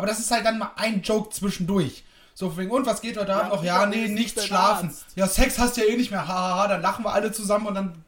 Aber 0.00 0.06
das 0.06 0.18
ist 0.18 0.30
halt 0.30 0.46
dann 0.46 0.58
mal 0.58 0.70
ein 0.76 1.02
Joke 1.02 1.28
zwischendurch. 1.28 2.04
So 2.32 2.56
wegen, 2.56 2.70
und 2.70 2.86
was 2.86 3.02
geht 3.02 3.18
heute 3.18 3.34
Abend 3.36 3.52
noch? 3.52 3.62
Ja, 3.62 3.84
nee, 3.84 4.08
nichts 4.08 4.46
schlafen. 4.46 4.88
Arzt. 4.88 5.04
Ja, 5.14 5.26
Sex 5.26 5.58
hast 5.58 5.76
du 5.76 5.82
ja 5.82 5.88
eh 5.88 5.96
nicht 5.98 6.10
mehr. 6.10 6.26
Hahaha, 6.26 6.68
dann 6.68 6.80
lachen 6.80 7.04
wir 7.04 7.12
alle 7.12 7.32
zusammen 7.32 7.66
und 7.66 7.74
dann 7.74 8.02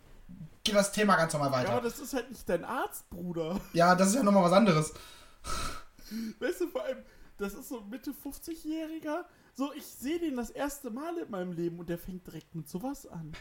geht 0.65 0.75
das 0.75 0.91
Thema 0.93 1.17
ganz 1.17 1.35
normal 1.35 1.51
Ja, 1.51 1.59
aber 1.59 1.69
weiter. 1.69 1.83
das 1.83 1.99
ist 1.99 2.15
halt 2.15 2.31
nicht 2.31 2.49
dein 2.49 2.65
Arzt, 2.65 3.11
Bruder. 3.11 3.61
Ja, 3.75 3.95
das 3.95 4.09
ist 4.09 4.15
ja 4.15 4.23
nochmal 4.23 4.45
was 4.45 4.53
anderes. 4.53 4.95
Weißt 6.41 6.63
du, 6.63 6.69
vor 6.69 6.83
allem, 6.83 7.03
das 7.37 7.53
ist 7.53 7.69
so 7.69 7.83
Mitte 7.83 8.13
50-Jähriger. 8.13 9.25
So, 9.55 9.71
ich 9.75 9.85
sehe 9.85 10.19
den 10.19 10.37
das 10.37 10.49
erste 10.49 10.89
Mal 10.89 11.19
in 11.19 11.31
meinem 11.31 11.53
Leben 11.53 11.79
und 11.79 11.91
der 11.91 11.99
fängt 11.99 12.27
direkt 12.27 12.55
mit 12.55 12.71
sowas 12.71 13.07
an. 13.07 13.33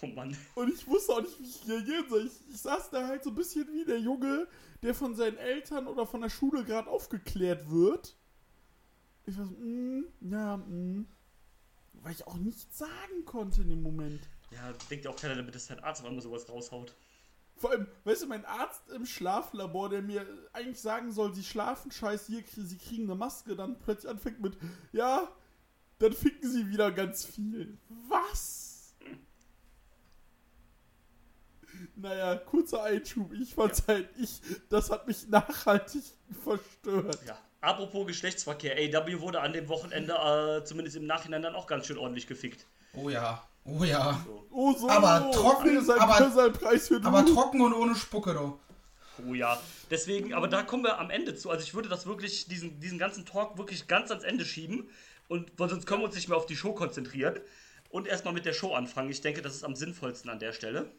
Oh 0.00 0.06
Mann. 0.06 0.36
Und 0.54 0.72
ich 0.72 0.86
wusste 0.86 1.12
auch 1.12 1.20
nicht, 1.20 1.38
wie 1.40 1.46
ich 1.46 1.68
reagieren 1.68 2.08
soll. 2.08 2.26
Ich, 2.26 2.54
ich 2.54 2.60
saß 2.60 2.90
da 2.90 3.06
halt 3.06 3.24
so 3.24 3.30
ein 3.30 3.36
bisschen 3.36 3.66
wie 3.72 3.84
der 3.84 3.98
Junge, 3.98 4.46
der 4.82 4.94
von 4.94 5.14
seinen 5.14 5.36
Eltern 5.38 5.86
oder 5.86 6.06
von 6.06 6.20
der 6.20 6.30
Schule 6.30 6.64
gerade 6.64 6.88
aufgeklärt 6.88 7.70
wird. 7.70 8.16
Ich 9.26 9.36
war 9.36 9.46
so, 9.46 9.52
mm, 9.52 10.04
ja, 10.20 10.56
mm. 10.56 11.06
Weil 11.94 12.12
ich 12.12 12.26
auch 12.26 12.36
nichts 12.36 12.78
sagen 12.78 13.24
konnte 13.24 13.62
in 13.62 13.70
dem 13.70 13.82
Moment. 13.82 14.28
Ja, 14.52 14.72
denkt 14.88 15.04
ja 15.04 15.10
auch 15.10 15.16
keiner 15.16 15.34
damit, 15.34 15.54
dass 15.54 15.66
dein 15.66 15.80
Arzt 15.80 16.00
auf 16.00 16.06
einmal 16.06 16.22
sowas 16.22 16.48
raushaut. 16.48 16.94
Vor 17.56 17.70
allem, 17.70 17.88
weißt 18.04 18.22
du, 18.22 18.26
mein 18.28 18.44
Arzt 18.44 18.88
im 18.90 19.04
Schlaflabor, 19.04 19.88
der 19.88 20.00
mir 20.00 20.24
eigentlich 20.52 20.80
sagen 20.80 21.10
soll, 21.10 21.34
sie 21.34 21.42
schlafen 21.42 21.90
scheiß, 21.90 22.28
hier, 22.28 22.44
sie 22.54 22.78
kriegen 22.78 23.04
eine 23.04 23.16
Maske, 23.16 23.56
dann 23.56 23.80
plötzlich 23.80 24.08
anfängt 24.08 24.40
mit, 24.40 24.56
ja, 24.92 25.28
dann 25.98 26.12
ficken 26.12 26.48
sie 26.48 26.68
wieder 26.68 26.92
ganz 26.92 27.26
viel. 27.26 27.76
Was? 28.08 28.67
Naja, 31.96 32.36
kurzer 32.36 32.82
Einschub. 32.84 33.32
Ich 33.32 33.54
fand's 33.54 33.82
halt, 33.86 34.08
ich, 34.18 34.40
das 34.68 34.90
hat 34.90 35.06
mich 35.06 35.28
nachhaltig 35.28 36.02
verstört. 36.42 37.18
Ja. 37.26 37.38
Apropos 37.60 38.06
Geschlechtsverkehr, 38.06 38.76
AW 38.76 39.20
wurde 39.20 39.40
an 39.40 39.52
dem 39.52 39.68
Wochenende 39.68 40.14
äh, 40.14 40.64
zumindest 40.64 40.96
im 40.96 41.06
Nachhinein 41.06 41.42
dann 41.42 41.54
auch 41.56 41.66
ganz 41.66 41.86
schön 41.86 41.98
ordentlich 41.98 42.26
gefickt. 42.26 42.66
Oh 42.94 43.08
ja, 43.10 43.42
oh 43.64 43.82
ja. 43.84 44.24
Oh, 44.50 44.72
so. 44.72 44.88
Aber 44.88 45.30
trocken, 45.32 45.84
sein, 45.84 45.98
aber- 45.98 46.14
für 46.14 46.30
seinen 46.30 46.52
Preis 46.52 46.88
für 46.88 47.00
Aber 47.02 47.22
du. 47.22 47.34
trocken 47.34 47.60
und 47.60 47.72
ohne 47.74 47.94
Spucke, 47.96 48.32
du. 48.32 48.58
Oh 49.28 49.34
ja. 49.34 49.60
Deswegen, 49.90 50.34
aber 50.34 50.46
da 50.46 50.62
kommen 50.62 50.84
wir 50.84 50.98
am 51.00 51.10
Ende 51.10 51.34
zu. 51.34 51.50
Also 51.50 51.64
ich 51.64 51.74
würde 51.74 51.88
das 51.88 52.06
wirklich, 52.06 52.46
diesen, 52.46 52.78
diesen 52.78 52.98
ganzen 52.98 53.26
Talk 53.26 53.58
wirklich 53.58 53.88
ganz 53.88 54.10
ans 54.10 54.22
Ende 54.22 54.44
schieben. 54.44 54.88
Und 55.26 55.50
weil 55.58 55.68
sonst 55.68 55.86
können 55.86 56.00
wir 56.02 56.06
uns 56.06 56.14
nicht 56.14 56.28
mehr 56.28 56.38
auf 56.38 56.46
die 56.46 56.56
Show 56.56 56.72
konzentrieren. 56.72 57.40
Und 57.90 58.06
erstmal 58.06 58.34
mit 58.34 58.44
der 58.44 58.52
Show 58.52 58.74
anfangen. 58.74 59.10
Ich 59.10 59.20
denke, 59.20 59.42
das 59.42 59.54
ist 59.56 59.64
am 59.64 59.74
sinnvollsten 59.74 60.30
an 60.30 60.38
der 60.38 60.52
Stelle. 60.52 60.92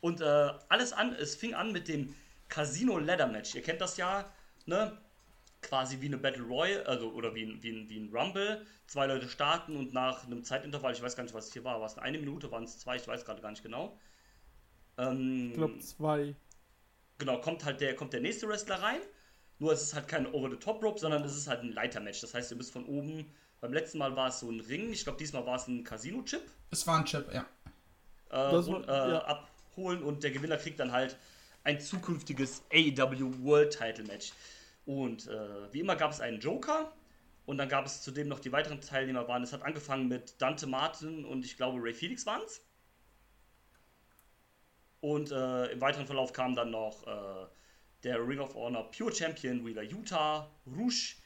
Und 0.00 0.20
äh, 0.20 0.50
alles 0.68 0.92
an, 0.92 1.12
es 1.14 1.34
fing 1.34 1.54
an 1.54 1.72
mit 1.72 1.88
dem 1.88 2.14
Casino 2.48 2.98
Ladder 2.98 3.26
Match. 3.26 3.54
Ihr 3.54 3.62
kennt 3.62 3.80
das 3.80 3.96
ja, 3.96 4.30
ne? 4.66 4.96
Quasi 5.60 6.00
wie 6.00 6.06
eine 6.06 6.18
Battle 6.18 6.44
Royale, 6.44 6.86
also 6.86 7.10
oder 7.12 7.34
wie 7.34 7.42
ein, 7.44 7.62
wie 7.62 7.70
ein, 7.72 7.88
wie 7.88 7.98
ein 7.98 8.14
Rumble. 8.14 8.64
Zwei 8.86 9.06
Leute 9.06 9.28
starten 9.28 9.76
und 9.76 9.92
nach 9.92 10.24
einem 10.24 10.44
Zeitintervall, 10.44 10.92
ich 10.92 11.02
weiß 11.02 11.16
gar 11.16 11.24
nicht, 11.24 11.34
was 11.34 11.48
es 11.48 11.52
hier 11.52 11.64
war, 11.64 11.80
war 11.80 11.86
es 11.86 11.98
eine 11.98 12.16
Minute, 12.18 12.50
waren 12.52 12.62
es 12.64 12.78
zwei, 12.78 12.96
ich 12.96 13.06
weiß 13.08 13.24
gerade 13.24 13.42
gar 13.42 13.50
nicht 13.50 13.62
genau. 13.64 13.98
Ähm, 14.96 15.48
Ich 15.50 15.56
glaube 15.56 15.78
zwei. 15.80 16.34
genau, 17.18 17.40
kommt 17.40 17.64
halt 17.64 17.80
der, 17.80 17.96
kommt 17.96 18.12
der 18.12 18.20
nächste 18.20 18.48
Wrestler 18.48 18.80
rein. 18.82 19.00
Nur 19.58 19.72
es 19.72 19.82
ist 19.82 19.94
halt 19.94 20.06
kein 20.06 20.32
Over-the-Top-Rope, 20.32 21.00
sondern 21.00 21.24
es 21.24 21.36
ist 21.36 21.48
halt 21.48 21.62
ein 21.62 21.72
Leitermatch. 21.72 22.20
Das 22.20 22.32
heißt, 22.34 22.52
ihr 22.52 22.56
müsst 22.56 22.72
von 22.72 22.84
oben, 22.86 23.26
beim 23.60 23.72
letzten 23.72 23.98
Mal 23.98 24.14
war 24.14 24.28
es 24.28 24.38
so 24.38 24.48
ein 24.48 24.60
Ring, 24.60 24.92
ich 24.92 25.02
glaube, 25.02 25.18
diesmal 25.18 25.44
war 25.44 25.56
es 25.56 25.66
ein 25.66 25.82
Casino-Chip, 25.82 26.42
Es 26.70 26.86
war 26.86 26.98
ein 26.98 27.04
Chip, 27.04 27.26
ja. 27.34 27.40
äh, 28.30 28.52
Das 28.52 28.68
und, 28.68 28.86
war- 28.86 29.06
äh, 29.08 29.10
ja. 29.14 29.48
Abholen 29.78 30.02
und 30.02 30.22
der 30.22 30.30
Gewinner 30.30 30.56
kriegt 30.56 30.80
dann 30.80 30.92
halt 30.92 31.16
ein 31.64 31.80
zukünftiges 31.80 32.64
AEW 32.72 33.44
World 33.44 33.76
Title 33.76 34.04
Match. 34.04 34.32
Und 34.86 35.28
äh, 35.28 35.72
wie 35.72 35.80
immer 35.80 35.96
gab 35.96 36.12
es 36.12 36.20
einen 36.20 36.40
Joker 36.40 36.92
und 37.46 37.58
dann 37.58 37.68
gab 37.68 37.86
es 37.86 38.02
zudem 38.02 38.28
noch 38.28 38.40
die 38.40 38.52
weiteren 38.52 38.80
Teilnehmer 38.80 39.28
waren. 39.28 39.42
Es 39.42 39.52
hat 39.52 39.62
angefangen 39.62 40.08
mit 40.08 40.40
Dante 40.40 40.66
Martin 40.66 41.24
und 41.24 41.44
ich 41.44 41.56
glaube 41.56 41.78
Ray 41.82 41.94
Felix 41.94 42.26
waren 42.26 42.42
es. 42.44 42.62
Und 45.00 45.30
äh, 45.30 45.66
im 45.66 45.80
weiteren 45.80 46.06
Verlauf 46.06 46.32
kam 46.32 46.56
dann 46.56 46.70
noch 46.70 47.06
äh, 47.06 47.46
der 48.02 48.26
Ring 48.26 48.40
of 48.40 48.54
Honor 48.54 48.90
Pure 48.90 49.14
Champion 49.14 49.64
Wheeler 49.64 49.82
Utah, 49.82 50.50
Rouge, 50.66 51.16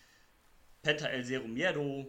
Penta 0.82 1.06
El 1.06 1.24
Zero 1.24 1.46
Miedo, 1.46 2.06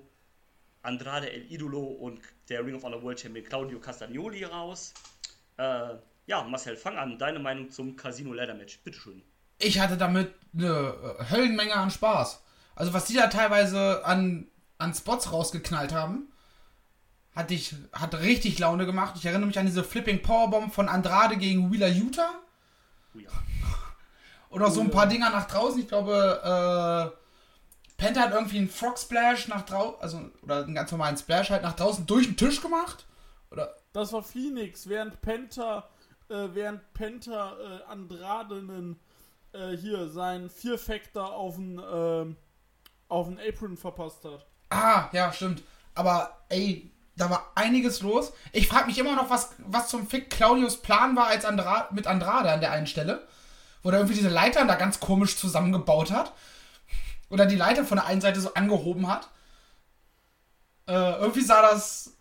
Andrade 0.81 1.31
El 1.31 1.49
Idolo 1.49 1.83
und 1.83 2.19
der 2.49 2.65
Ring 2.65 2.75
of 2.75 2.83
Honor 2.83 3.01
World 3.01 3.19
Champion 3.19 3.45
Claudio 3.45 3.79
Castagnoli 3.79 4.43
raus. 4.43 4.93
Äh, 5.57 5.95
ja, 6.25 6.43
Marcel, 6.43 6.75
fang 6.77 6.97
an. 6.97 7.17
Deine 7.17 7.39
Meinung 7.39 7.69
zum 7.71 7.95
Casino 7.95 8.33
Ladder 8.33 8.53
Match. 8.53 8.79
Bitteschön. 8.83 9.23
ich 9.59 9.79
hatte 9.79 9.97
damit 9.97 10.33
eine 10.53 10.67
äh, 11.19 11.31
Höllenmenge 11.31 11.75
an 11.75 11.91
Spaß. 11.91 12.41
Also 12.75 12.93
was 12.93 13.05
die 13.05 13.15
da 13.15 13.27
teilweise 13.27 14.05
an, 14.05 14.47
an 14.77 14.93
Spots 14.93 15.31
rausgeknallt 15.31 15.93
haben, 15.93 16.27
hat, 17.35 17.51
ich, 17.51 17.75
hat 17.91 18.15
richtig 18.15 18.59
Laune 18.59 18.85
gemacht. 18.85 19.15
Ich 19.17 19.25
erinnere 19.25 19.47
mich 19.47 19.59
an 19.59 19.65
diese 19.65 19.83
Flipping 19.83 20.21
Powerbomb 20.21 20.73
von 20.73 20.87
Andrade 20.87 21.37
gegen 21.37 21.71
Wheeler 21.71 21.87
Utah. 21.87 22.31
Oh 23.15 23.19
ja. 23.19 23.29
Oder 24.49 24.69
so 24.69 24.81
ein 24.81 24.91
paar 24.91 25.07
Dinger 25.07 25.29
nach 25.31 25.47
draußen. 25.47 25.79
Ich 25.79 25.87
glaube, 25.87 27.13
äh, 27.13 27.23
Penta 27.97 28.21
hat 28.21 28.33
irgendwie 28.33 28.57
einen 28.57 28.69
Frog 28.69 28.99
Splash 28.99 29.47
nach 29.47 29.63
draußen, 29.63 30.01
also, 30.01 30.21
oder 30.43 30.63
einen 30.63 30.75
ganz 30.75 30.91
normalen 30.91 31.17
Splash 31.17 31.49
halt 31.49 31.63
nach 31.63 31.75
draußen 31.75 32.05
durch 32.05 32.27
den 32.27 32.37
Tisch 32.37 32.61
gemacht. 32.61 33.05
Oder, 33.49 33.75
Das 33.93 34.13
war 34.13 34.21
Phoenix, 34.21 34.87
während 34.87 35.21
Penta, 35.21 35.89
äh, 36.29 36.49
während 36.53 36.93
Penta 36.93 37.57
äh, 37.57 37.83
Andrade 37.91 38.55
einen, 38.55 38.99
äh, 39.53 39.75
hier 39.77 40.09
seinen 40.09 40.49
Vier-Factor 40.49 41.33
auf 41.33 41.55
den, 41.55 41.81
ähm, 41.91 42.35
auf 43.07 43.27
den 43.27 43.39
Apron 43.39 43.77
verpasst 43.77 44.23
hat. 44.25 44.45
ah, 44.69 45.09
ja, 45.11 45.31
stimmt. 45.31 45.63
Aber, 45.95 46.37
ey, 46.49 46.91
da 47.15 47.29
war 47.29 47.51
einiges 47.55 48.01
los. 48.01 48.33
Ich 48.51 48.67
frage 48.67 48.87
mich 48.87 48.97
immer 48.97 49.15
noch, 49.15 49.29
was, 49.29 49.51
was 49.59 49.89
zum 49.89 50.07
Fick 50.07 50.29
Claudius 50.29 50.81
Plan 50.81 51.15
war 51.15 51.27
als 51.27 51.45
Andra 51.45 51.87
mit 51.91 52.07
Andrade 52.07 52.51
an 52.51 52.61
der 52.61 52.71
einen 52.71 52.87
Stelle. 52.87 53.27
Wo 53.83 53.89
er 53.89 53.97
irgendwie 53.97 54.15
diese 54.15 54.29
Leitern 54.29 54.67
da 54.67 54.75
ganz 54.75 54.99
komisch 54.99 55.37
zusammengebaut 55.37 56.11
hat. 56.11 56.33
Oder 57.29 57.45
die 57.45 57.55
Leiter 57.55 57.85
von 57.85 57.97
der 57.97 58.07
einen 58.07 58.21
Seite 58.21 58.41
so 58.41 58.53
angehoben 58.53 59.07
hat. 59.07 59.27
Äh, 60.87 61.19
irgendwie 61.19 61.41
sah 61.41 61.61
das 61.61 62.13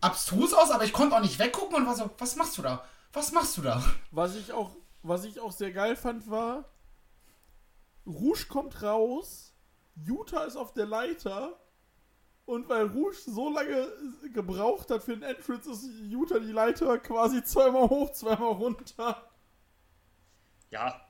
abstrus 0.00 0.52
aus, 0.52 0.70
aber 0.70 0.84
ich 0.84 0.92
konnte 0.92 1.16
auch 1.16 1.20
nicht 1.20 1.38
weggucken 1.38 1.76
und 1.76 1.86
war 1.86 1.94
so, 1.94 2.10
was 2.18 2.36
machst 2.36 2.58
du 2.58 2.62
da? 2.62 2.84
Was 3.12 3.32
machst 3.32 3.56
du 3.56 3.62
da? 3.62 3.82
Was 4.10 4.36
ich 4.36 4.52
auch, 4.52 4.76
was 5.02 5.24
ich 5.24 5.40
auch 5.40 5.52
sehr 5.52 5.72
geil 5.72 5.96
fand, 5.96 6.30
war, 6.30 6.64
Rouge 8.06 8.46
kommt 8.48 8.82
raus, 8.82 9.52
Utah 9.96 10.44
ist 10.44 10.56
auf 10.56 10.72
der 10.72 10.86
Leiter 10.86 11.58
und 12.46 12.68
weil 12.68 12.86
Rouge 12.86 13.16
so 13.26 13.52
lange 13.52 13.88
gebraucht 14.32 14.90
hat 14.90 15.02
für 15.02 15.16
den 15.16 15.22
Entrance, 15.22 15.70
ist 15.70 15.84
Utah 16.02 16.38
die 16.38 16.52
Leiter 16.52 16.98
quasi 16.98 17.42
zweimal 17.42 17.88
hoch, 17.88 18.12
zweimal 18.12 18.52
runter. 18.52 19.30
Ja, 20.70 21.00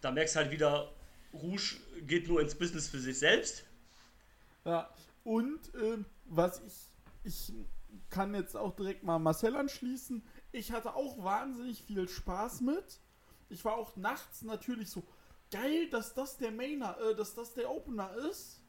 da 0.00 0.10
merkst 0.10 0.34
du 0.34 0.40
halt 0.40 0.50
wieder, 0.50 0.92
Rouge 1.32 1.76
geht 2.06 2.28
nur 2.28 2.40
ins 2.40 2.54
Business 2.54 2.88
für 2.88 2.98
sich 2.98 3.18
selbst. 3.18 3.64
Ja, 4.64 4.88
und 5.24 5.60
ähm, 5.74 6.06
was 6.24 6.62
ich, 7.24 7.52
ich 7.52 7.52
kann 8.10 8.34
jetzt 8.34 8.56
auch 8.56 8.74
direkt 8.76 9.02
mal 9.02 9.18
Marcel 9.18 9.56
anschließen. 9.56 10.22
Ich 10.54 10.70
hatte 10.70 10.94
auch 10.94 11.24
wahnsinnig 11.24 11.82
viel 11.82 12.08
Spaß 12.08 12.60
mit. 12.60 13.00
Ich 13.48 13.64
war 13.64 13.74
auch 13.74 13.96
nachts 13.96 14.42
natürlich 14.42 14.88
so 14.88 15.02
geil, 15.50 15.90
dass 15.90 16.14
das 16.14 16.36
der 16.36 16.52
Mainer, 16.52 16.96
äh, 17.00 17.16
dass 17.16 17.34
das 17.34 17.54
der 17.54 17.68
Opener 17.68 18.14
ist. 18.30 18.60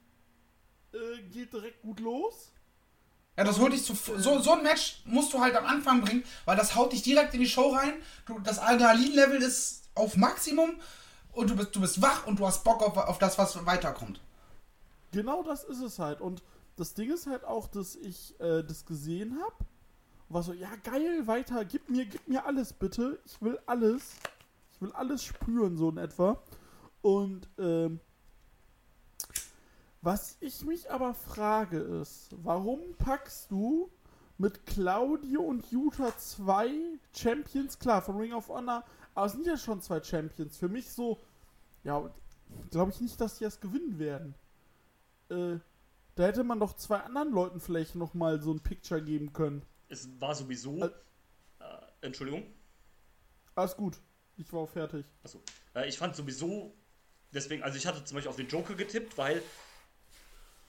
Äh, 0.93 1.21
geht 1.29 1.53
direkt 1.53 1.83
gut 1.83 1.99
los. 1.99 2.51
Ja, 3.37 3.43
das 3.43 3.59
holt 3.59 3.73
dich 3.73 3.85
zu. 3.85 3.93
So, 3.93 4.39
so 4.39 4.53
ein 4.53 4.63
Match 4.63 5.03
musst 5.05 5.31
du 5.31 5.39
halt 5.39 5.55
am 5.55 5.67
Anfang 5.67 6.01
bringen, 6.01 6.23
weil 6.45 6.57
das 6.57 6.75
haut 6.75 6.91
dich 6.91 7.03
direkt 7.03 7.35
in 7.35 7.41
die 7.41 7.49
Show 7.49 7.69
rein. 7.69 7.93
Du, 8.25 8.39
das 8.39 8.57
Adrenalin-Level 8.57 9.43
ist 9.43 9.83
auf 9.93 10.17
Maximum 10.17 10.79
und 11.33 11.51
du 11.51 11.55
bist, 11.55 11.75
du 11.75 11.81
bist 11.81 12.01
wach 12.01 12.25
und 12.25 12.39
du 12.39 12.47
hast 12.47 12.63
Bock 12.63 12.81
auf, 12.81 12.97
auf 12.97 13.19
das, 13.19 13.37
was 13.37 13.63
weiterkommt. 13.67 14.19
Genau 15.11 15.43
das 15.43 15.63
ist 15.63 15.81
es 15.81 15.99
halt. 15.99 16.19
Und 16.19 16.41
das 16.77 16.95
Ding 16.95 17.13
ist 17.13 17.27
halt 17.27 17.43
auch, 17.43 17.67
dass 17.67 17.95
ich 17.95 18.39
äh, 18.39 18.63
das 18.63 18.87
gesehen 18.87 19.39
habe. 19.39 19.65
War 20.29 20.43
so, 20.43 20.53
ja 20.53 20.69
geil, 20.83 21.27
weiter, 21.27 21.63
gib 21.65 21.89
mir, 21.89 22.05
gib 22.05 22.27
mir 22.27 22.45
alles 22.45 22.73
bitte. 22.73 23.19
Ich 23.25 23.41
will 23.41 23.59
alles. 23.65 24.15
Ich 24.73 24.81
will 24.81 24.91
alles 24.91 25.23
spüren, 25.23 25.77
so 25.77 25.89
in 25.89 25.97
etwa. 25.97 26.41
Und 27.01 27.47
ähm, 27.57 27.99
was 30.01 30.37
ich 30.39 30.63
mich 30.65 30.91
aber 30.91 31.13
frage 31.13 31.77
ist, 31.77 32.35
warum 32.43 32.79
packst 32.97 33.49
du 33.49 33.89
mit 34.37 34.65
Claudio 34.65 35.41
und 35.41 35.71
Utah 35.71 36.15
zwei 36.17 36.69
Champions, 37.13 37.79
klar, 37.79 38.01
von 38.01 38.17
Ring 38.17 38.33
of 38.33 38.49
Honor, 38.49 38.83
aber 39.13 39.25
es 39.27 39.31
sind 39.31 39.47
ja 39.47 39.57
schon 39.57 39.81
zwei 39.81 40.03
Champions. 40.03 40.57
Für 40.57 40.67
mich 40.67 40.91
so, 40.91 41.19
ja, 41.83 42.11
glaube 42.69 42.91
ich 42.91 43.01
nicht, 43.01 43.19
dass 43.21 43.37
die 43.37 43.45
das 43.45 43.61
gewinnen 43.61 43.97
werden. 43.97 44.35
Äh, 45.29 45.59
da 46.15 46.23
hätte 46.23 46.43
man 46.43 46.59
doch 46.59 46.73
zwei 46.73 46.99
anderen 46.99 47.31
Leuten 47.31 47.59
vielleicht 47.59 47.95
nochmal 47.95 48.41
so 48.41 48.51
ein 48.53 48.59
Picture 48.59 49.01
geben 49.01 49.33
können. 49.33 49.61
Es 49.89 50.09
war 50.19 50.35
sowieso. 50.35 50.81
Al- 50.81 51.01
Äh, 51.59 52.05
Entschuldigung. 52.07 52.43
Alles 53.55 53.75
gut, 53.77 53.97
ich 54.37 54.51
war 54.51 54.61
auch 54.61 54.69
fertig. 54.69 55.05
Achso. 55.23 55.41
Äh, 55.73 55.87
ich 55.87 55.97
fand 55.97 56.15
sowieso. 56.15 56.75
Deswegen, 57.31 57.63
also 57.63 57.77
ich 57.77 57.87
hatte 57.87 58.03
zum 58.03 58.15
Beispiel 58.15 58.29
auf 58.29 58.35
den 58.35 58.47
Joker 58.47 58.75
getippt, 58.75 59.17
weil. 59.17 59.41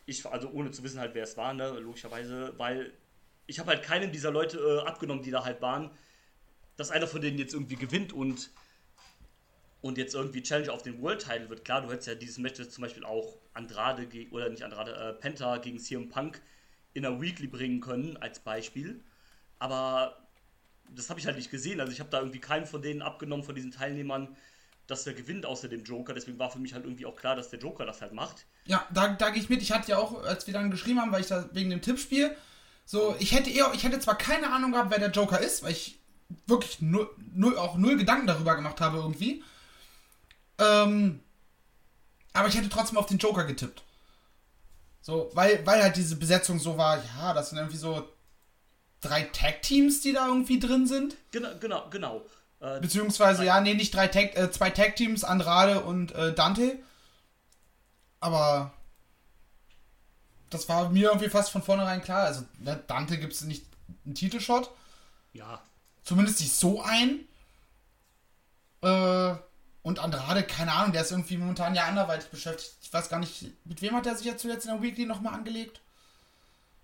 Ich, 0.08 0.24
also 0.24 0.48
ohne 0.50 0.70
zu 0.70 0.84
wissen 0.84 1.00
halt, 1.00 1.14
wer 1.14 1.24
es 1.24 1.36
war, 1.36 1.52
ne, 1.52 1.68
logischerweise, 1.80 2.56
weil 2.58 2.92
ich 3.48 3.58
habe 3.58 3.70
halt 3.70 3.82
keinem 3.82 4.12
dieser 4.12 4.30
Leute 4.30 4.58
äh, 4.58 4.86
abgenommen, 4.86 5.22
die 5.24 5.32
da 5.32 5.44
halt 5.44 5.60
waren, 5.60 5.90
dass 6.76 6.92
einer 6.92 7.08
von 7.08 7.20
denen 7.20 7.38
jetzt 7.38 7.54
irgendwie 7.54 7.74
gewinnt 7.76 8.12
und 8.12 8.50
und 9.82 9.98
jetzt 9.98 10.14
irgendwie 10.14 10.42
Challenge 10.42 10.72
auf 10.72 10.82
den 10.82 11.00
World 11.02 11.22
Title 11.22 11.48
wird. 11.48 11.64
Klar, 11.64 11.82
du 11.82 11.90
hättest 11.90 12.06
ja 12.08 12.14
dieses 12.14 12.38
Match 12.38 12.58
jetzt 12.58 12.72
zum 12.72 12.82
Beispiel 12.82 13.04
auch 13.04 13.36
Andrade 13.52 14.06
ge- 14.06 14.28
oder 14.30 14.48
nicht 14.48 14.62
Andrade, 14.62 14.94
äh, 14.94 15.12
Penta 15.14 15.58
gegen 15.58 15.78
CM 15.78 16.08
Punk 16.08 16.40
in 16.96 17.02
der 17.02 17.20
Weekly 17.20 17.46
bringen 17.46 17.80
können, 17.80 18.16
als 18.16 18.38
Beispiel. 18.40 19.04
Aber 19.58 20.16
das 20.90 21.10
habe 21.10 21.20
ich 21.20 21.26
halt 21.26 21.36
nicht 21.36 21.50
gesehen. 21.50 21.78
Also 21.80 21.92
ich 21.92 22.00
habe 22.00 22.10
da 22.10 22.20
irgendwie 22.20 22.40
keinen 22.40 22.66
von 22.66 22.80
denen 22.80 23.02
abgenommen, 23.02 23.44
von 23.44 23.54
diesen 23.54 23.70
Teilnehmern, 23.70 24.34
dass 24.86 25.04
der 25.04 25.12
gewinnt 25.12 25.44
außer 25.44 25.68
dem 25.68 25.84
Joker. 25.84 26.14
Deswegen 26.14 26.38
war 26.38 26.50
für 26.50 26.58
mich 26.58 26.72
halt 26.72 26.84
irgendwie 26.84 27.04
auch 27.04 27.16
klar, 27.16 27.36
dass 27.36 27.50
der 27.50 27.58
Joker 27.58 27.84
das 27.84 28.00
halt 28.00 28.12
macht. 28.12 28.46
Ja, 28.64 28.86
da, 28.92 29.08
da 29.08 29.30
gehe 29.30 29.42
ich 29.42 29.50
mit. 29.50 29.60
Ich 29.60 29.72
hatte 29.72 29.90
ja 29.90 29.98
auch, 29.98 30.24
als 30.24 30.46
wir 30.46 30.54
dann 30.54 30.70
geschrieben 30.70 31.00
haben, 31.00 31.12
weil 31.12 31.20
ich 31.20 31.26
da 31.26 31.48
wegen 31.52 31.70
dem 31.70 31.82
Tippspiel, 31.82 32.34
so, 32.86 33.14
ich 33.18 33.32
hätte 33.32 33.50
eher, 33.50 33.72
ich 33.74 33.84
hätte 33.84 33.98
zwar 33.98 34.16
keine 34.16 34.50
Ahnung 34.50 34.72
gehabt, 34.72 34.90
wer 34.90 34.98
der 34.98 35.10
Joker 35.10 35.40
ist, 35.40 35.62
weil 35.62 35.72
ich 35.72 35.98
wirklich 36.46 36.80
null, 36.80 37.10
null, 37.34 37.58
auch 37.58 37.76
null 37.76 37.96
Gedanken 37.96 38.26
darüber 38.26 38.54
gemacht 38.54 38.80
habe 38.80 38.98
irgendwie. 38.98 39.42
Ähm, 40.58 41.20
aber 42.32 42.48
ich 42.48 42.56
hätte 42.56 42.68
trotzdem 42.68 42.96
auf 42.96 43.06
den 43.06 43.18
Joker 43.18 43.44
getippt. 43.44 43.82
So, 45.06 45.30
weil, 45.34 45.64
weil 45.64 45.84
halt 45.84 45.96
diese 45.96 46.16
Besetzung 46.16 46.58
so 46.58 46.76
war, 46.78 46.96
ja, 46.96 47.32
das 47.32 47.50
sind 47.50 47.58
irgendwie 47.58 47.76
so 47.76 48.08
drei 49.00 49.22
Tag-Teams, 49.22 50.00
die 50.00 50.12
da 50.12 50.26
irgendwie 50.26 50.58
drin 50.58 50.88
sind. 50.88 51.16
Genau, 51.30 51.50
genau, 51.60 51.88
genau. 51.90 52.26
Äh, 52.58 52.80
Beziehungsweise, 52.80 53.44
ja, 53.44 53.60
nee, 53.60 53.74
nicht 53.74 53.94
drei 53.94 54.08
Tag, 54.08 54.36
äh, 54.36 54.50
zwei 54.50 54.70
Tag-Teams, 54.70 55.22
Andrade 55.22 55.82
und 55.84 56.10
äh, 56.16 56.34
Dante. 56.34 56.80
Aber 58.18 58.74
das 60.50 60.68
war 60.68 60.88
mir 60.88 61.10
irgendwie 61.10 61.28
fast 61.30 61.50
von 61.50 61.62
vornherein 61.62 62.02
klar. 62.02 62.24
Also, 62.24 62.42
ne, 62.58 62.82
Dante 62.88 63.16
gibt 63.16 63.32
es 63.32 63.42
nicht 63.42 63.64
einen 64.04 64.16
Titelshot. 64.16 64.72
ja, 65.34 65.62
Zumindest 66.02 66.40
nicht 66.40 66.52
so 66.52 66.82
ein. 66.82 67.20
Äh, 68.82 69.36
und 69.86 70.00
Andrade, 70.00 70.42
keine 70.42 70.72
Ahnung, 70.72 70.90
der 70.90 71.02
ist 71.02 71.12
irgendwie 71.12 71.36
momentan 71.36 71.76
ja 71.76 71.84
anderweitig 71.84 72.28
beschäftigt. 72.28 72.74
Ich 72.82 72.92
weiß 72.92 73.08
gar 73.08 73.20
nicht, 73.20 73.46
mit 73.64 73.80
wem 73.82 73.94
hat 73.94 74.04
er 74.04 74.16
sich 74.16 74.26
jetzt 74.26 74.42
zuletzt 74.42 74.66
in 74.66 74.72
der 74.72 74.82
Weekly 74.82 75.06
nochmal 75.06 75.34
angelegt? 75.34 75.80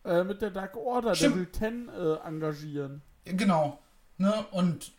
Äh, 0.05 0.23
mit 0.23 0.41
der 0.41 0.53
Dark 0.53 0.77
Order, 0.77 1.17
Stimmt. 1.17 1.35
Devil 1.35 1.51
10 1.51 1.89
äh, 1.89 2.15
engagieren. 2.25 3.03
Genau. 3.25 3.81
Ne? 4.19 4.47
Und 4.53 4.93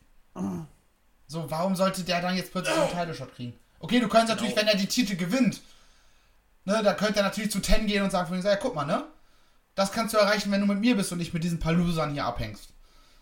so, 1.27 1.49
warum 1.49 1.77
sollte 1.77 2.03
der 2.03 2.21
dann 2.21 2.35
jetzt 2.35 2.51
plötzlich 2.51 2.75
einen 2.75 2.89
Title-Shot 2.91 3.35
kriegen? 3.35 3.57
Okay, 3.79 4.01
du 4.01 4.09
könntest 4.09 4.33
natürlich, 4.33 4.57
wenn 4.57 4.67
er 4.67 4.75
die 4.75 4.87
Titel 4.87 5.15
gewinnt, 5.15 5.61
ne, 6.65 6.81
da 6.83 6.93
könnte 6.95 7.21
er 7.21 7.23
natürlich 7.23 7.51
zu 7.51 7.61
Ten 7.61 7.87
gehen 7.87 8.03
und 8.03 8.11
sagen 8.11 8.27
von 8.27 8.37
ihm, 8.37 8.43
ja, 8.43 8.57
guck 8.57 8.75
mal, 8.75 8.83
ne? 8.83 9.05
Das 9.75 9.93
kannst 9.93 10.13
du 10.13 10.17
erreichen, 10.17 10.51
wenn 10.51 10.59
du 10.59 10.67
mit 10.67 10.81
mir 10.81 10.97
bist 10.97 11.13
und 11.13 11.19
nicht 11.19 11.33
mit 11.33 11.45
diesen 11.45 11.59
paar 11.61 11.71
Losern 11.71 12.11
hier 12.11 12.25
abhängst. 12.25 12.73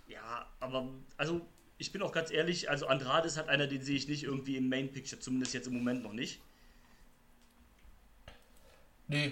ja, 0.07 0.47
aber 0.59 0.87
also 1.17 1.41
ich 1.81 1.91
bin 1.91 2.03
auch 2.03 2.11
ganz 2.11 2.29
ehrlich, 2.29 2.69
also 2.69 2.85
Andrade 2.85 3.27
ist 3.27 3.37
halt 3.37 3.49
einer, 3.49 3.65
den 3.65 3.81
sehe 3.81 3.95
ich 3.95 4.07
nicht 4.07 4.23
irgendwie 4.23 4.55
im 4.55 4.69
Main 4.69 4.91
Picture, 4.91 5.19
zumindest 5.19 5.55
jetzt 5.55 5.65
im 5.65 5.73
Moment 5.73 6.03
noch 6.03 6.13
nicht. 6.13 6.39
Nee. 9.07 9.31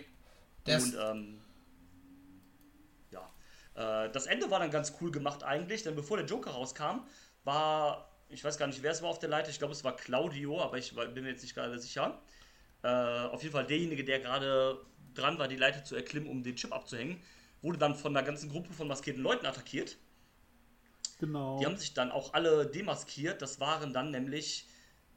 Der 0.66 0.82
Und 0.82 0.98
ähm, 1.00 1.42
ja, 3.12 3.30
äh, 3.76 4.12
das 4.12 4.26
Ende 4.26 4.50
war 4.50 4.60
dann 4.60 4.72
ganz 4.72 4.94
cool 5.00 5.12
gemacht 5.12 5.44
eigentlich, 5.44 5.84
denn 5.84 5.96
bevor 5.96 6.18
der 6.18 6.26
Joker 6.26 6.50
rauskam, 6.50 7.02
war, 7.44 8.10
ich 8.30 8.44
weiß 8.44 8.58
gar 8.58 8.66
nicht, 8.66 8.82
wer 8.82 8.92
es 8.92 9.04
war 9.04 9.10
auf 9.10 9.20
der 9.20 9.30
Leiter, 9.30 9.52
ich 9.52 9.60
glaube 9.60 9.74
es 9.74 9.84
war 9.84 9.96
Claudio, 9.96 10.60
aber 10.60 10.80
ich 10.80 10.96
bin 10.96 11.24
mir 11.24 11.30
jetzt 11.30 11.44
nicht 11.44 11.54
gerade 11.54 11.78
sicher. 11.78 12.20
Äh, 12.82 12.88
auf 12.88 13.44
jeden 13.44 13.54
Fall 13.54 13.68
derjenige, 13.68 14.04
der 14.04 14.22
gerade 14.22 14.84
dran 15.14 15.38
war, 15.38 15.48
die 15.48 15.56
Leiter 15.56 15.84
zu 15.84 15.96
erklimmen, 15.96 16.28
um 16.28 16.42
den 16.42 16.56
Chip 16.56 16.74
abzuhängen, 16.74 17.22
wurde 17.62 17.78
dann 17.78 17.94
von 17.94 18.18
einer 18.18 18.26
ganzen 18.26 18.50
Gruppe 18.50 18.74
von 18.74 18.88
maskierten 18.88 19.22
Leuten 19.22 19.46
attackiert. 19.46 19.98
Genau. 21.20 21.60
Die 21.60 21.66
haben 21.66 21.78
sich 21.78 21.94
dann 21.94 22.12
auch 22.12 22.34
alle 22.34 22.66
demaskiert. 22.66 23.42
Das 23.42 23.60
waren 23.60 23.94
dann 23.94 24.12
nämlich 24.12 24.68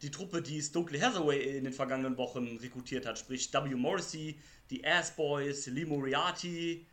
die 0.02 0.10
Truppe, 0.10 0.42
die 0.42 0.60
Stokely 0.60 0.98
Hathaway 0.98 1.56
in 1.56 1.64
den 1.64 1.72
vergangenen 1.72 2.16
Wochen 2.18 2.56
rekrutiert 2.58 3.06
hat. 3.06 3.18
Sprich 3.18 3.52
W. 3.52 3.74
Morrissey, 3.74 4.38
die 4.70 4.84
Ass 4.84 5.14
Boys, 5.14 5.66
Lee 5.66 5.84
Moriarty. 5.84 6.86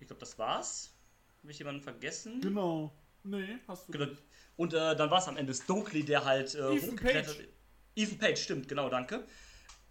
Ich 0.00 0.06
glaube, 0.06 0.20
das 0.20 0.38
war's. 0.38 0.94
Habe 1.42 1.52
ich 1.52 1.58
jemanden 1.58 1.82
vergessen? 1.82 2.40
Genau. 2.40 2.92
Nee, 3.22 3.58
hast 3.68 3.88
du 3.88 3.92
Genau. 3.92 4.12
Und 4.56 4.72
äh, 4.72 4.96
dann 4.96 5.10
war 5.10 5.18
es 5.18 5.28
am 5.28 5.36
Ende 5.36 5.52
Stokely, 5.52 6.04
der 6.04 6.24
halt 6.24 6.54
äh, 6.54 6.58
Ethan 6.58 6.90
hochgeklettert 6.90 7.36
Page. 7.36 7.48
Ethan 7.96 8.18
Page, 8.18 8.38
stimmt, 8.38 8.68
genau, 8.68 8.88
danke. 8.88 9.26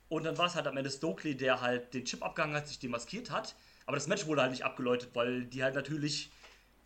Und 0.08 0.24
dann 0.24 0.38
war 0.38 0.48
es 0.48 0.56
halt 0.56 0.68
am 0.68 0.78
Ende 0.78 0.90
Stokely, 0.90 1.36
der 1.36 1.62
halt 1.62 1.94
den 1.94 2.06
Chip 2.06 2.24
abgehangen 2.24 2.56
hat, 2.56 2.68
sich 2.68 2.80
demaskiert 2.80 3.30
hat. 3.30 3.56
Aber 3.86 3.98
das 3.98 4.08
Match 4.08 4.26
wurde 4.26 4.42
halt 4.42 4.52
nicht 4.52 4.64
abgeläutet, 4.64 5.10
weil 5.14 5.46
die 5.46 5.64
halt 5.64 5.76
natürlich 5.76 6.32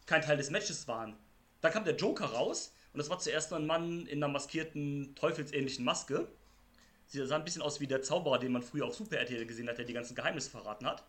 kein 0.08 0.24
Teil 0.24 0.38
des 0.38 0.50
Matches 0.50 0.88
waren. 0.88 1.16
Dann 1.62 1.72
kam 1.72 1.86
der 1.86 1.96
Joker 1.96 2.26
raus 2.26 2.74
und 2.94 2.98
das 2.98 3.10
war 3.12 3.20
zuerst 3.20 3.54
ein 3.54 3.68
Mann 3.68 4.08
in 4.08 4.24
einer 4.24 4.32
maskierten, 4.32 5.14
teufelsähnlichen 5.14 5.86
Maske. 5.86 6.28
Sie 7.06 7.24
sah 7.26 7.36
ein 7.36 7.46
bisschen 7.46 7.62
aus 7.62 7.80
wie 7.80 7.88
der 7.88 8.02
Zauberer, 8.02 8.40
den 8.40 8.52
man 8.52 8.64
früher 8.64 8.86
auf 8.86 8.96
Super 8.96 9.18
RTL 9.18 9.46
gesehen 9.46 9.70
hat, 9.70 9.78
der 9.78 9.86
die 9.86 9.94
ganzen 9.94 10.16
Geheimnisse 10.16 10.50
verraten 10.50 10.88
hat. 10.88 11.04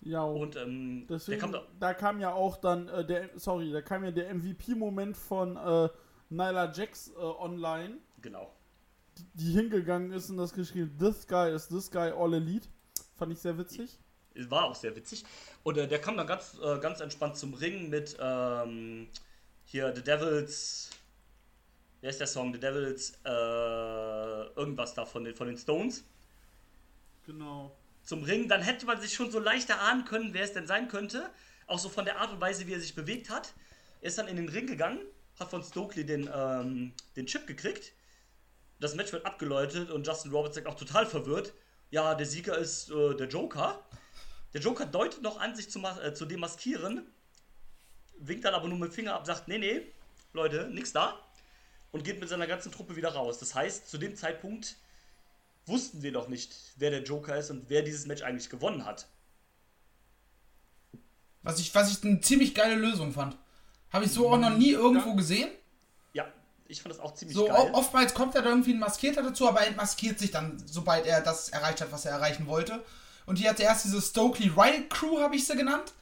Ja, 0.00 0.22
Und 0.22 0.56
ähm, 0.56 1.06
deswegen, 1.08 1.40
kam 1.40 1.52
da, 1.52 1.66
da 1.80 1.94
kam 1.94 2.20
ja 2.20 2.34
auch 2.34 2.58
dann 2.58 2.88
äh, 2.88 3.06
der, 3.06 3.30
sorry, 3.36 3.72
da 3.72 3.80
kam 3.80 4.04
ja 4.04 4.10
der 4.10 4.34
MVP-Moment 4.34 5.16
von 5.16 5.56
äh, 5.56 5.88
Nyla 6.28 6.72
Jax 6.72 7.08
äh, 7.08 7.20
online, 7.20 7.98
genau. 8.20 8.52
die 9.32 9.52
hingegangen 9.52 10.12
ist 10.12 10.28
und 10.28 10.36
das 10.36 10.52
geschrieben, 10.52 10.94
this 10.98 11.26
guy 11.26 11.54
is 11.54 11.68
this 11.68 11.90
guy 11.90 12.10
all 12.10 12.34
elite. 12.34 12.68
Fand 13.16 13.32
ich 13.32 13.38
sehr 13.38 13.56
witzig. 13.56 13.98
War 14.34 14.64
auch 14.64 14.74
sehr 14.74 14.96
witzig. 14.96 15.24
Und 15.62 15.78
äh, 15.78 15.86
der 15.86 16.00
kam 16.00 16.16
dann 16.16 16.26
ganz, 16.26 16.58
äh, 16.62 16.78
ganz 16.78 17.00
entspannt 17.00 17.36
zum 17.36 17.54
Ring 17.54 17.88
mit 17.88 18.16
ähm, 18.20 19.08
hier 19.64 19.94
The 19.94 20.02
Devils. 20.02 20.90
Wer 22.00 22.10
ist 22.10 22.20
der 22.20 22.26
Song? 22.26 22.52
The 22.52 22.60
Devils, 22.60 23.12
äh, 23.24 23.28
irgendwas 23.28 24.94
da 24.94 25.06
von 25.06 25.24
den, 25.24 25.34
von 25.34 25.46
den 25.46 25.56
Stones. 25.56 26.04
Genau. 27.26 27.76
Zum 28.02 28.22
Ring. 28.24 28.48
Dann 28.48 28.60
hätte 28.60 28.86
man 28.86 29.00
sich 29.00 29.14
schon 29.14 29.30
so 29.30 29.38
leicht 29.38 29.70
erahnen 29.70 30.04
können, 30.04 30.34
wer 30.34 30.44
es 30.44 30.52
denn 30.52 30.66
sein 30.66 30.88
könnte. 30.88 31.30
Auch 31.66 31.78
so 31.78 31.88
von 31.88 32.04
der 32.04 32.18
Art 32.18 32.32
und 32.32 32.40
Weise, 32.40 32.66
wie 32.66 32.74
er 32.74 32.80
sich 32.80 32.94
bewegt 32.94 33.30
hat. 33.30 33.54
Er 34.00 34.08
ist 34.08 34.18
dann 34.18 34.28
in 34.28 34.36
den 34.36 34.48
Ring 34.48 34.66
gegangen, 34.66 35.00
hat 35.38 35.48
von 35.48 35.62
Stokely 35.62 36.04
den, 36.04 36.28
ähm, 36.34 36.92
den 37.16 37.26
Chip 37.26 37.46
gekriegt. 37.46 37.92
Das 38.80 38.94
Match 38.94 39.12
wird 39.12 39.24
abgeläutet 39.24 39.90
und 39.90 40.06
Justin 40.06 40.32
Roberts 40.32 40.56
sagt 40.56 40.66
auch 40.66 40.74
total 40.74 41.06
verwirrt. 41.06 41.54
Ja, 41.90 42.14
der 42.14 42.26
Sieger 42.26 42.58
ist 42.58 42.90
äh, 42.90 43.14
der 43.14 43.28
Joker. 43.28 43.82
Der 44.54 44.60
Joker 44.60 44.86
deutet 44.86 45.22
noch 45.22 45.38
an, 45.40 45.54
sich 45.56 45.68
zu, 45.70 45.80
äh, 45.80 46.14
zu 46.14 46.24
demaskieren, 46.26 47.06
winkt 48.18 48.44
dann 48.44 48.54
aber 48.54 48.68
nur 48.68 48.78
mit 48.78 48.90
dem 48.90 48.94
Finger 48.94 49.14
ab, 49.14 49.26
sagt, 49.26 49.48
nee, 49.48 49.58
nee, 49.58 49.82
Leute, 50.32 50.68
nix 50.72 50.92
da. 50.92 51.18
und 51.92 52.02
geht 52.02 52.18
mit 52.18 52.28
seiner 52.28 52.48
ganzen 52.48 52.72
Truppe 52.72 52.96
wieder 52.96 53.10
raus. 53.14 53.38
Das 53.38 53.54
heißt, 53.54 53.88
zu 53.88 53.98
dem 53.98 54.16
Zeitpunkt 54.16 54.76
wussten 55.66 56.02
wir 56.02 56.10
noch 56.10 56.26
nicht, 56.26 56.52
wer 56.76 56.90
der 56.90 57.04
Joker 57.04 57.36
ist 57.36 57.50
und 57.50 57.68
wer 57.70 57.82
dieses 57.82 58.06
Match 58.06 58.22
eigentlich 58.22 58.50
gewonnen 58.50 58.84
hat. 58.84 59.06
Was 61.42 61.60
ich, 61.60 61.74
was 61.74 61.90
ich 61.96 62.02
eine 62.04 62.20
ziemlich 62.20 62.54
geile 62.54 62.74
Lösung 62.74 63.12
fand. 63.12 63.36
Habe 63.92 64.06
ich 64.06 64.10
so 64.12 64.28
auch 64.28 64.38
noch 64.38 64.56
nie 64.56 64.70
irgendwo 64.72 65.10
Ja. 65.10 65.14
gesehen. 65.14 65.50
Ja, 66.14 66.26
ich 66.66 66.82
fand 66.82 66.94
das 66.94 67.00
auch 67.00 67.14
ziemlich 67.14 67.36
So, 67.36 67.46
geil. 67.46 67.70
o- 67.72 67.74
oftmals 67.76 68.12
kommt 68.14 68.34
er 68.34 68.42
da 68.42 68.48
irgendwie 68.48 68.72
ein 68.72 68.78
Maskierter 68.80 69.22
dazu, 69.22 69.48
aber 69.48 69.60
er 69.60 69.68
entmaskiert 69.68 70.18
sich 70.18 70.30
dann, 70.32 70.60
sobald 70.66 71.06
er 71.06 71.20
das 71.20 71.50
erreicht 71.50 71.80
hat, 71.80 71.92
was 71.92 72.04
er 72.06 72.12
erreichen 72.12 72.46
wollte. 72.46 72.82
Und 73.26 73.38
die 73.38 73.48
hatte 73.48 73.62
erst 73.62 73.84
diese 73.84 74.00
Stokely 74.02 74.48
Riot 74.56 74.90
Crew, 74.90 75.20
habe 75.20 75.36
ich 75.36 75.46
sie 75.46 75.56
genannt. 75.56 75.92